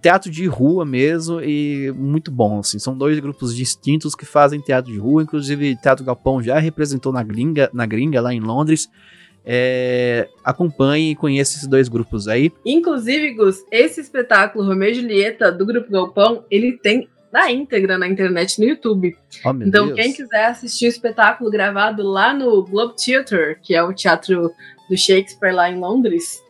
Teatro 0.00 0.30
de 0.30 0.46
rua 0.46 0.84
mesmo 0.84 1.40
e 1.40 1.92
muito 1.96 2.30
bom, 2.30 2.60
assim. 2.60 2.78
São 2.78 2.96
dois 2.96 3.18
grupos 3.20 3.54
distintos 3.54 4.14
que 4.14 4.24
fazem 4.24 4.60
teatro 4.60 4.92
de 4.92 4.98
rua, 4.98 5.22
inclusive 5.22 5.76
Teatro 5.76 6.04
Galpão 6.04 6.42
já 6.42 6.58
representou 6.58 7.12
na 7.12 7.22
gringa, 7.22 7.70
na 7.72 7.86
gringa 7.86 8.20
lá 8.20 8.32
em 8.32 8.40
Londres. 8.40 8.88
É, 9.50 10.28
acompanhe 10.44 11.12
e 11.12 11.16
conheça 11.16 11.56
esses 11.56 11.66
dois 11.66 11.88
grupos 11.88 12.28
aí. 12.28 12.52
Inclusive, 12.66 13.32
Gus, 13.34 13.64
esse 13.70 14.00
espetáculo 14.00 14.66
Romeu 14.66 14.90
e 14.90 14.94
Julieta 14.94 15.50
do 15.50 15.64
Grupo 15.64 15.90
Galpão, 15.90 16.44
ele 16.50 16.72
tem 16.72 17.08
na 17.32 17.50
íntegra 17.50 17.96
na 17.96 18.08
internet 18.08 18.58
no 18.58 18.66
YouTube. 18.66 19.16
Oh, 19.44 19.50
então, 19.50 19.86
Deus. 19.86 19.94
quem 19.94 20.12
quiser 20.12 20.46
assistir 20.46 20.86
o 20.86 20.88
espetáculo 20.88 21.50
gravado 21.50 22.02
lá 22.02 22.34
no 22.34 22.62
Globe 22.64 22.94
Theatre, 22.96 23.56
que 23.62 23.74
é 23.74 23.82
o 23.82 23.92
teatro 23.92 24.50
do 24.88 24.96
Shakespeare 24.96 25.54
lá 25.54 25.70
em 25.70 25.78
Londres, 25.78 26.42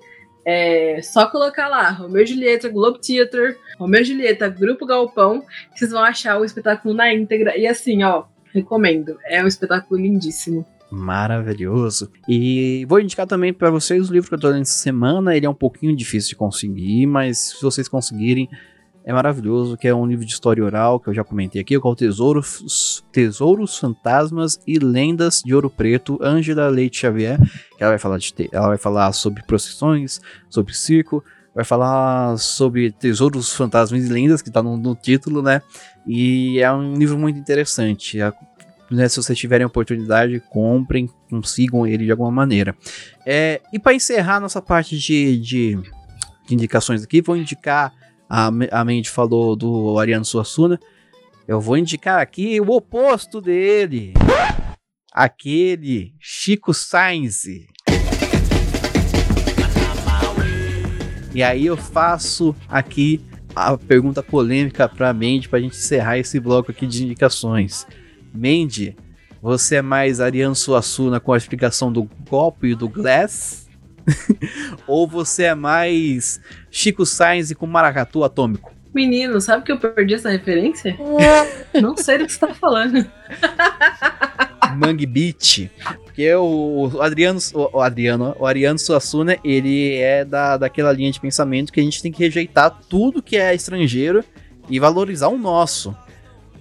é 0.51 1.03
só 1.03 1.27
colocar 1.27 1.69
lá, 1.69 1.91
Romeu 1.91 2.23
e 2.23 2.27
Julieta, 2.27 2.71
Globe 2.71 3.01
Theatre, 3.07 3.55
Romeu 3.79 4.01
e 4.01 4.05
Julieta, 4.05 4.49
Grupo 4.49 4.87
Galpão, 4.87 5.43
que 5.43 5.79
vocês 5.79 5.91
vão 5.91 6.03
achar 6.03 6.41
o 6.41 6.45
espetáculo 6.45 6.95
na 6.95 7.13
íntegra. 7.13 7.55
E 7.55 7.67
assim, 7.67 8.03
ó, 8.03 8.25
recomendo. 8.55 9.19
É 9.27 9.45
um 9.45 9.47
espetáculo 9.47 10.01
lindíssimo. 10.01 10.65
Maravilhoso. 10.91 12.11
E 12.27 12.87
vou 12.89 12.99
indicar 12.99 13.27
também 13.27 13.53
para 13.53 13.71
vocês 13.71 14.09
o 14.09 14.13
livro 14.13 14.31
que 14.31 14.37
eu 14.37 14.41
tô 14.41 14.49
lendo 14.49 14.63
essa 14.63 14.79
semana. 14.79 15.37
Ele 15.37 15.45
é 15.45 15.51
um 15.51 15.55
pouquinho 15.55 15.95
difícil 15.95 16.31
de 16.31 16.37
conseguir, 16.37 17.05
mas 17.05 17.51
se 17.51 17.63
vocês 17.63 17.87
conseguirem, 17.87 18.49
é 19.09 19.13
maravilhoso, 19.15 19.75
que 19.75 19.89
é 19.89 19.95
um 19.95 20.05
livro 20.05 20.27
de 20.27 20.33
história 20.35 20.63
oral, 20.63 21.01
que 21.01 21.09
eu 21.09 21.15
já 21.15 21.25
comentei 21.25 21.63
aqui, 21.63 21.81
com 21.81 21.89
o 21.89 21.97
Tesouro, 21.97 22.43
Tesouros, 23.11 23.79
Fantasmas 23.79 24.61
e 24.67 24.79
Lendas 24.79 25.41
de 25.43 25.55
Ouro 25.55 25.71
Preto, 25.71 26.19
Ângela 26.21 26.69
Leite 26.69 26.99
Xavier, 26.99 27.41
que 27.41 27.83
ela 27.83 27.93
vai 27.93 27.99
falar 27.99 28.19
de 28.19 28.35
ela 28.53 28.69
vai 28.69 28.77
falar 28.77 29.11
sobre 29.15 29.43
procissões, 29.45 30.21
sobre 30.51 30.75
circo, 30.75 31.25
vai 31.55 31.65
falar 31.65 32.37
sobre 32.37 32.93
tesouros, 32.93 33.51
fantasmas 33.51 34.05
e 34.05 34.13
lendas, 34.13 34.43
que 34.43 34.51
tá 34.51 34.63
no, 34.63 34.77
no 34.77 34.95
título, 34.95 35.41
né? 35.41 35.63
E 36.07 36.61
é 36.61 36.71
um 36.71 36.93
livro 36.93 37.17
muito 37.17 37.39
interessante. 37.39 38.21
É, 38.21 38.31
né, 38.91 39.09
se 39.09 39.17
vocês 39.17 39.39
tiverem 39.39 39.67
oportunidade, 39.67 40.39
comprem, 40.51 41.09
consigam 41.31 41.87
ele 41.87 42.05
de 42.05 42.11
alguma 42.11 42.31
maneira. 42.31 42.77
É, 43.25 43.63
e 43.73 43.79
para 43.79 43.95
encerrar 43.95 44.39
nossa 44.39 44.61
parte 44.61 44.99
de, 44.99 45.39
de, 45.39 45.79
de 46.47 46.55
indicações 46.55 47.03
aqui, 47.03 47.23
vou 47.23 47.39
indicar 47.39 47.91
a, 48.29 48.47
a 48.49 48.85
Mandy 48.85 49.09
falou 49.09 49.57
do 49.57 49.99
Ariano 49.99 50.25
Suassuna. 50.25 50.79
Eu 51.47 51.61
vou 51.61 51.79
indicar 51.79 52.21
aqui 52.21 52.61
o 52.61 52.71
oposto 52.71 53.41
dele. 53.41 54.13
Aquele 55.13 56.15
Chico 56.21 56.75
Sainz. 56.75 57.45
E 61.35 61.43
aí 61.43 61.67
eu 61.67 61.77
faço 61.77 62.55
aqui 62.69 63.25
a 63.55 63.77
pergunta 63.79 64.23
polêmica 64.23 64.89
para 64.89 65.13
Mandy 65.13 65.49
para 65.49 65.59
a 65.59 65.63
gente 65.63 65.77
encerrar 65.77 66.19
esse 66.19 66.39
bloco 66.39 66.71
aqui 66.71 66.87
de 66.87 67.05
indicações. 67.05 67.87
Mandy, 68.35 68.97
você 69.41 69.77
é 69.77 69.83
mais 69.83 70.21
Ariano 70.21 70.55
Suassuna 70.55 71.19
com 71.21 71.33
a 71.33 71.37
explicação 71.37 71.93
do 71.93 72.09
golpe 72.29 72.69
e 72.69 72.75
do 72.75 72.89
Glass? 72.89 73.68
Ou 74.87 75.07
você 75.07 75.45
é 75.45 75.55
mais 75.55 76.41
Chico 76.71 77.05
Sainz 77.05 77.53
com 77.53 77.67
maracatu 77.67 78.25
atômico? 78.25 78.73
Menino, 78.95 79.41
sabe 79.41 79.65
que 79.65 79.73
eu 79.73 79.79
perdi 79.79 80.15
essa 80.15 80.31
referência? 80.31 80.97
Não 81.81 81.97
sei 81.97 82.19
do 82.19 82.27
que 82.27 82.33
você 82.33 82.41
tá 82.41 82.55
falando. 82.55 83.07
Mangue 84.77 85.07
Beach. 85.07 85.71
Porque 86.05 86.35
o 86.35 86.91
Adriano, 87.01 87.39
o 87.55 87.81
Adriano, 87.81 88.37
o 88.39 88.47
Ariano 88.47 88.79
Suassuna, 88.79 89.37
ele 89.45 89.97
é 89.97 90.25
da, 90.25 90.57
daquela 90.57 90.93
linha 90.93 91.11
de 91.11 91.21
pensamento 91.21 91.73
que 91.73 91.81
a 91.81 91.83
gente 91.83 92.03
tem 92.03 92.11
que 92.11 92.23
rejeitar 92.23 92.77
tudo 92.89 93.23
que 93.23 93.37
é 93.37 93.55
estrangeiro 93.55 94.25
e 94.69 94.79
valorizar 94.79 95.29
o 95.29 95.39
nosso. 95.39 95.97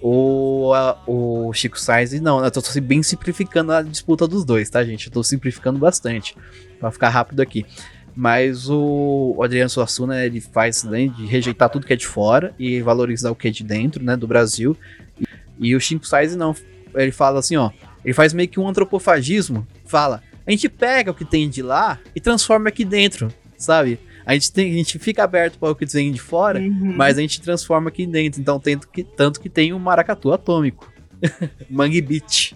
O, 0.00 0.72
a, 0.74 1.02
o 1.06 1.52
Chico 1.52 1.78
Sainz, 1.78 2.20
não, 2.20 2.44
eu 2.44 2.50
tô 2.50 2.60
bem 2.80 3.02
simplificando 3.02 3.72
a 3.72 3.82
disputa 3.82 4.28
dos 4.28 4.44
dois, 4.44 4.70
tá, 4.70 4.84
gente? 4.84 5.06
Eu 5.06 5.12
tô 5.12 5.22
simplificando 5.22 5.78
bastante, 5.78 6.36
pra 6.78 6.90
ficar 6.90 7.08
rápido 7.08 7.40
aqui. 7.40 7.66
Mas 8.14 8.68
o, 8.68 9.38
Adriano 9.42 9.70
Suassuna, 9.70 10.24
ele 10.24 10.40
faz 10.40 10.84
né, 10.84 11.06
de 11.06 11.26
rejeitar 11.26 11.70
tudo 11.70 11.86
que 11.86 11.92
é 11.92 11.96
de 11.96 12.06
fora 12.06 12.54
e 12.58 12.80
valorizar 12.80 13.30
o 13.30 13.34
que 13.34 13.48
é 13.48 13.50
de 13.50 13.62
dentro, 13.62 14.02
né, 14.02 14.16
do 14.16 14.26
Brasil. 14.26 14.76
E, 15.20 15.26
e 15.70 15.76
o 15.76 15.80
Chico 15.80 16.06
Sainz, 16.06 16.34
não, 16.34 16.54
ele 16.94 17.12
fala 17.12 17.40
assim, 17.40 17.56
ó, 17.56 17.70
ele 18.04 18.14
faz 18.14 18.32
meio 18.32 18.48
que 18.48 18.58
um 18.58 18.68
antropofagismo, 18.68 19.66
fala, 19.84 20.22
a 20.46 20.50
gente 20.50 20.68
pega 20.68 21.10
o 21.10 21.14
que 21.14 21.24
tem 21.24 21.48
de 21.48 21.62
lá 21.62 21.98
e 22.14 22.20
transforma 22.20 22.68
aqui 22.68 22.84
dentro, 22.84 23.32
sabe? 23.56 24.00
A 24.28 24.34
gente, 24.34 24.52
tem, 24.52 24.70
a 24.70 24.74
gente 24.74 24.98
fica 24.98 25.24
aberto 25.24 25.58
para 25.58 25.70
o 25.70 25.74
que 25.74 25.86
vem 25.86 26.12
de 26.12 26.20
fora, 26.20 26.60
uhum. 26.60 26.92
mas 26.94 27.16
a 27.16 27.22
gente 27.22 27.40
transforma 27.40 27.88
aqui 27.88 28.06
dentro. 28.06 28.38
Então, 28.38 28.60
tanto 28.60 28.86
que, 28.86 29.02
tanto 29.02 29.40
que 29.40 29.48
tem 29.48 29.72
o 29.72 29.76
um 29.76 29.78
maracatu 29.78 30.30
atômico. 30.34 30.92
Mangue 31.70 32.02
Beach. 32.02 32.54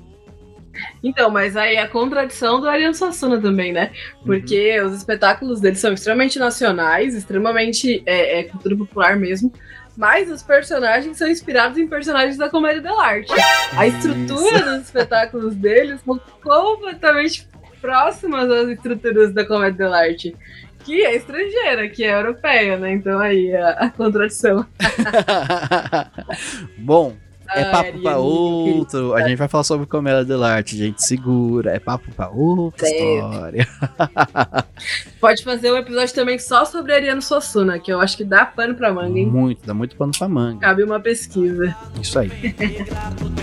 Então, 1.03 1.31
mas 1.31 1.57
aí 1.57 1.79
a 1.79 1.89
contradição 1.89 2.61
do 2.61 2.69
Ariano 2.69 2.95
Suassuna 2.95 3.41
também, 3.41 3.73
né? 3.73 3.91
Porque 4.23 4.79
uhum. 4.79 4.89
os 4.89 4.99
espetáculos 4.99 5.63
dele 5.63 5.77
são 5.77 5.95
extremamente 5.95 6.39
nacionais, 6.39 7.15
extremamente 7.15 8.03
é, 8.05 8.41
é, 8.41 8.45
cultura 8.45 8.77
popular 8.77 9.17
mesmo. 9.17 9.51
Mas 9.97 10.31
os 10.31 10.43
personagens 10.43 11.17
são 11.17 11.27
inspirados 11.27 11.79
em 11.79 11.89
personagens 11.89 12.37
da 12.37 12.51
comédia 12.51 12.83
dell'arte. 12.83 13.33
A 13.75 13.87
estrutura 13.87 14.57
Isso. 14.57 14.65
dos 14.65 14.83
espetáculos 14.83 15.55
deles 15.55 16.03
são 16.05 16.21
completamente 16.43 17.49
próximas 17.81 18.51
às 18.51 18.69
estruturas 18.69 19.33
da 19.33 19.45
comédia 19.47 19.79
dell'arte 19.79 20.37
que 20.85 21.05
é 21.05 21.17
estrangeira, 21.17 21.89
que 21.89 22.05
é 22.05 22.15
europeia, 22.15 22.77
né? 22.77 22.93
Então 22.93 23.19
aí 23.19 23.55
a, 23.55 23.71
a 23.71 23.91
contradição. 23.91 24.67
Bom, 26.79 27.17
é 27.55 27.65
papo 27.65 28.01
pra 28.01 28.17
outro. 28.19 29.15
A 29.15 29.29
gente 29.29 29.37
vai 29.37 29.49
falar 29.49 29.65
sobre 29.65 29.87
comédia 29.87 30.25
dell'arte, 30.25 30.77
gente. 30.77 31.05
Segura. 31.05 31.73
É 31.73 31.79
papo 31.79 32.11
pra 32.15 32.29
outra 32.31 32.87
certo. 32.87 33.05
história. 33.05 33.69
Pode 35.21 35.45
fazer 35.45 35.73
um 35.73 35.77
episódio 35.77 36.15
também 36.15 36.39
só 36.39 36.65
sobre 36.65 36.95
Ariano 36.95 37.23
Suassuna, 37.23 37.79
que 37.79 37.93
eu 37.93 38.01
acho 38.01 38.17
que 38.17 38.25
dá 38.25 38.45
pano 38.47 38.75
pra 38.75 38.93
manga, 38.93 39.19
hein? 39.19 39.27
Muito, 39.27 39.67
dá 39.67 39.75
muito 39.75 39.97
pano 39.97 40.13
pra 40.17 40.29
manga. 40.29 40.61
Cabe 40.61 40.83
uma 40.83 41.01
pesquisa. 41.01 41.77
Isso 42.01 42.19
aí. 42.19 42.31
Todo 43.19 43.43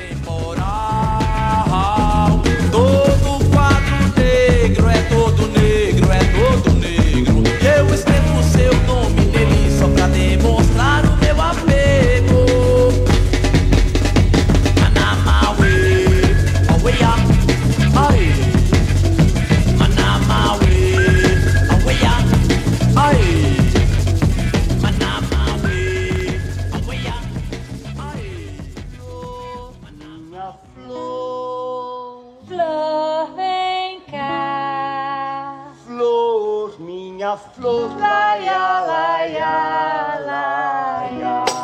eu 7.65 7.93
estendo 7.93 8.39
o 8.39 8.43
seu 8.43 8.73
nome. 8.87 8.98
Flor, 37.37 37.89
laia, 37.99 38.79
laia, 38.87 39.53
laia. 40.25 41.58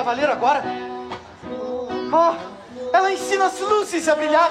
Cavaleiro 0.00 0.32
agora? 0.32 0.64
Oh, 2.10 2.96
ela 2.96 3.12
ensina 3.12 3.44
as 3.44 3.60
luzes 3.60 4.08
a 4.08 4.14
brilhar. 4.14 4.50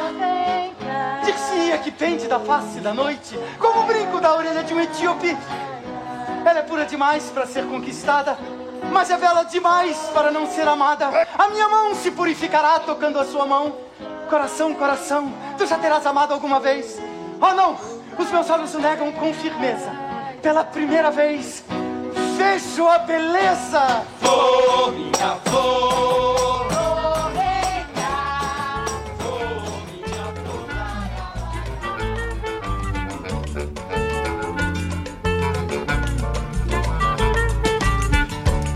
Dir-se-ia 1.25 1.77
que 1.79 1.91
pende 1.91 2.27
da 2.27 2.39
face 2.39 2.79
da 2.79 2.93
noite, 2.93 3.37
como 3.57 3.81
o 3.81 3.83
brinco 3.83 4.21
da 4.21 4.35
orelha 4.35 4.63
de 4.63 4.73
um 4.75 4.79
etíope. 4.79 5.35
Ela 6.45 6.59
é 6.59 6.61
pura 6.61 6.85
demais 6.85 7.31
para 7.31 7.47
ser 7.47 7.65
conquistada, 7.65 8.37
mas 8.91 9.09
é 9.09 9.17
bela 9.17 9.43
demais 9.43 9.97
para 10.13 10.29
não 10.29 10.45
ser 10.45 10.67
amada. 10.67 11.09
A 11.35 11.49
minha 11.49 11.67
mão 11.67 11.95
se 11.95 12.11
purificará 12.11 12.79
tocando 12.79 13.19
a 13.19 13.25
sua 13.25 13.47
mão. 13.47 13.73
Coração, 14.29 14.75
coração, 14.75 15.33
tu 15.57 15.65
já 15.65 15.79
terás 15.79 16.05
amado 16.05 16.31
alguma 16.31 16.59
vez? 16.59 16.99
Oh 17.41 17.53
não, 17.55 17.75
os 18.19 18.29
meus 18.29 18.47
olhos 18.51 18.75
o 18.75 18.79
negam 18.79 19.11
com 19.13 19.33
firmeza. 19.33 19.89
Pela 20.43 20.63
primeira 20.63 21.09
vez, 21.09 21.63
vejo 22.39 22.87
a 22.87 22.99
beleza. 22.99 24.05
Flor, 24.21 24.93
minha 24.93 25.35
flor. 25.43 26.69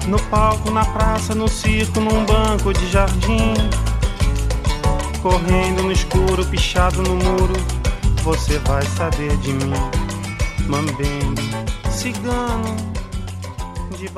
No 0.06 0.20
palco, 0.30 0.70
na 0.70 0.86
praça, 0.86 1.34
no 1.34 1.48
circo, 1.48 2.00
num 2.00 2.26
banco 2.26 2.74
de 2.74 2.92
jardim. 2.92 3.54
Correndo 5.24 5.84
no 5.84 5.92
escuro, 5.92 6.46
pichado 6.46 7.02
no 7.02 7.16
muro, 7.16 7.54
você 8.22 8.60
vai 8.60 8.86
saber 8.86 9.36
de 9.38 9.54
mim. 9.54 9.74
Mambembe, 10.68 11.42
cigano. 11.90 12.93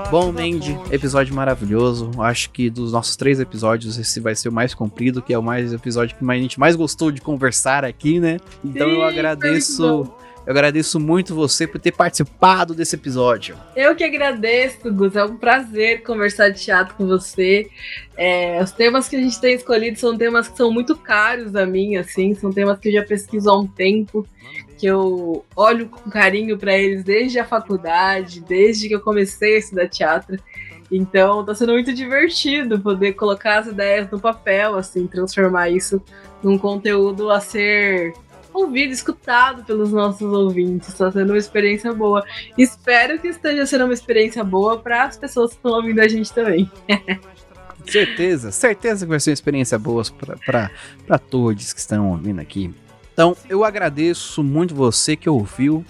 Bom, 0.10 0.32
Mandy, 0.32 0.78
episódio 0.92 1.34
maravilhoso. 1.34 2.12
Acho 2.20 2.50
que 2.50 2.70
dos 2.70 2.92
nossos 2.92 3.16
três 3.16 3.40
episódios, 3.40 3.98
esse 3.98 4.20
vai 4.20 4.36
ser 4.36 4.50
o 4.50 4.52
mais 4.52 4.74
comprido, 4.74 5.22
que 5.22 5.34
é 5.34 5.38
o 5.38 5.44
mais 5.44 5.74
episódio 5.74 6.16
que 6.16 6.30
a 6.30 6.36
gente 6.36 6.60
mais 6.60 6.76
gostou 6.76 7.12
de 7.12 7.22
conversar 7.22 7.84
aqui, 7.86 8.20
né? 8.20 8.40
Então 8.64 8.90
Sim, 8.90 8.96
eu 8.96 9.04
agradeço. 9.04 10.14
Eu 10.46 10.52
agradeço 10.52 11.00
muito 11.00 11.34
você 11.34 11.66
por 11.66 11.80
ter 11.82 11.92
participado 11.92 12.76
desse 12.76 12.96
episódio. 12.96 13.58
Eu 13.76 13.96
que 13.96 14.04
agradeço, 14.04 14.94
Gus. 14.94 15.16
É 15.16 15.26
um 15.26 15.38
prazer 15.38 16.04
conversar 16.04 16.50
de 16.50 16.62
teatro 16.62 16.94
com 16.94 17.08
você. 17.08 17.68
É, 18.16 18.62
os 18.62 18.72
temas 18.72 19.10
que 19.10 19.16
a 19.16 19.20
gente 19.20 19.42
tem 19.42 19.56
escolhido 19.56 19.98
são 19.98 20.16
temas 20.16 20.48
que 20.48 20.56
são 20.56 20.72
muito 20.72 20.96
caros 20.96 21.56
a 21.56 21.66
mim, 21.66 21.96
assim, 21.96 22.36
são 22.36 22.54
temas 22.54 22.78
que 22.78 22.90
eu 22.90 22.94
já 22.94 23.04
pesquiso 23.04 23.50
há 23.50 23.60
um 23.60 23.66
tempo, 23.66 24.26
que 24.78 24.86
eu 24.86 25.46
olho 25.56 25.88
com 25.88 26.10
carinho 26.10 26.58
para 26.58 26.78
eles 26.78 27.04
desde 27.04 27.40
a 27.40 27.46
faculdade, 27.46 28.42
desde 28.42 28.88
que 28.88 28.96
eu 28.96 29.02
comecei 29.02 29.56
a 29.56 29.60
estudar 29.60 29.88
teatro. 29.88 30.38
Então, 30.92 31.44
tá 31.44 31.56
sendo 31.56 31.74
muito 31.74 31.92
divertido 31.94 32.80
poder 32.80 33.14
colocar 33.14 33.60
as 33.60 33.68
ideias 33.68 34.10
no 34.12 34.20
papel, 34.20 34.76
assim, 34.76 35.08
transformar 35.08 35.70
isso 35.70 36.02
num 36.44 36.58
conteúdo 36.58 37.32
a 37.32 37.40
ser 37.40 38.14
ouvido, 38.54 38.94
escutado 38.94 39.66
pelos 39.66 39.92
nossos 39.92 40.32
ouvintes. 40.32 40.90
Está 40.90 41.12
sendo 41.12 41.32
uma 41.32 41.38
experiência 41.38 41.92
boa. 41.92 42.24
Espero 42.58 43.20
que 43.20 43.28
esteja 43.30 43.66
sendo 43.66 43.86
uma 43.86 43.94
experiência 43.94 44.44
boa 44.44 44.78
para 44.78 45.06
as 45.06 45.18
pessoas 45.18 45.52
que 45.52 45.58
estão 45.58 45.72
ouvindo 45.72 46.00
a 46.00 46.08
gente 46.08 46.32
também. 46.32 46.70
Certeza, 47.88 48.52
certeza 48.52 49.06
que 49.06 49.10
vai 49.10 49.20
ser 49.20 49.32
uma 49.32 49.36
experiência 49.36 49.78
boa 49.78 50.04
para 50.46 51.20
todos 51.20 51.74
que 51.74 51.80
estão 51.80 52.12
ouvindo 52.12 52.40
aqui. 52.40 52.74
Então, 53.16 53.34
eu 53.50 53.64
agradeço 53.64 54.44
muito 54.44 54.76
você 54.76 55.16
que 55.16 55.30
ouviu. 55.30 55.86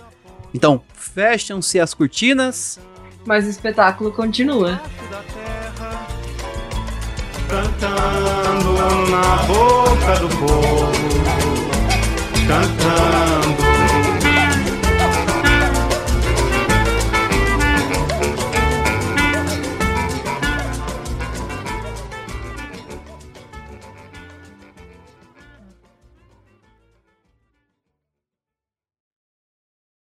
Então, 0.53 0.79
fecham-se 0.93 1.79
as 1.79 1.91
cortinas. 1.91 2.79
Mas 3.25 3.47
o 3.47 3.49
espetáculo 3.49 4.11
continua. 4.11 4.79
Cantando 7.49 8.73
na 9.09 9.37
boca 9.47 10.19
do 10.19 10.29
povo. 10.37 10.91
Cantando. 12.47 13.64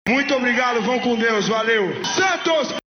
Muito 0.07 0.33
obrigado, 0.33 0.81
vão 0.81 0.99
com 0.99 1.15
Deus, 1.15 1.47
valeu. 1.47 2.03
Santos! 2.03 2.86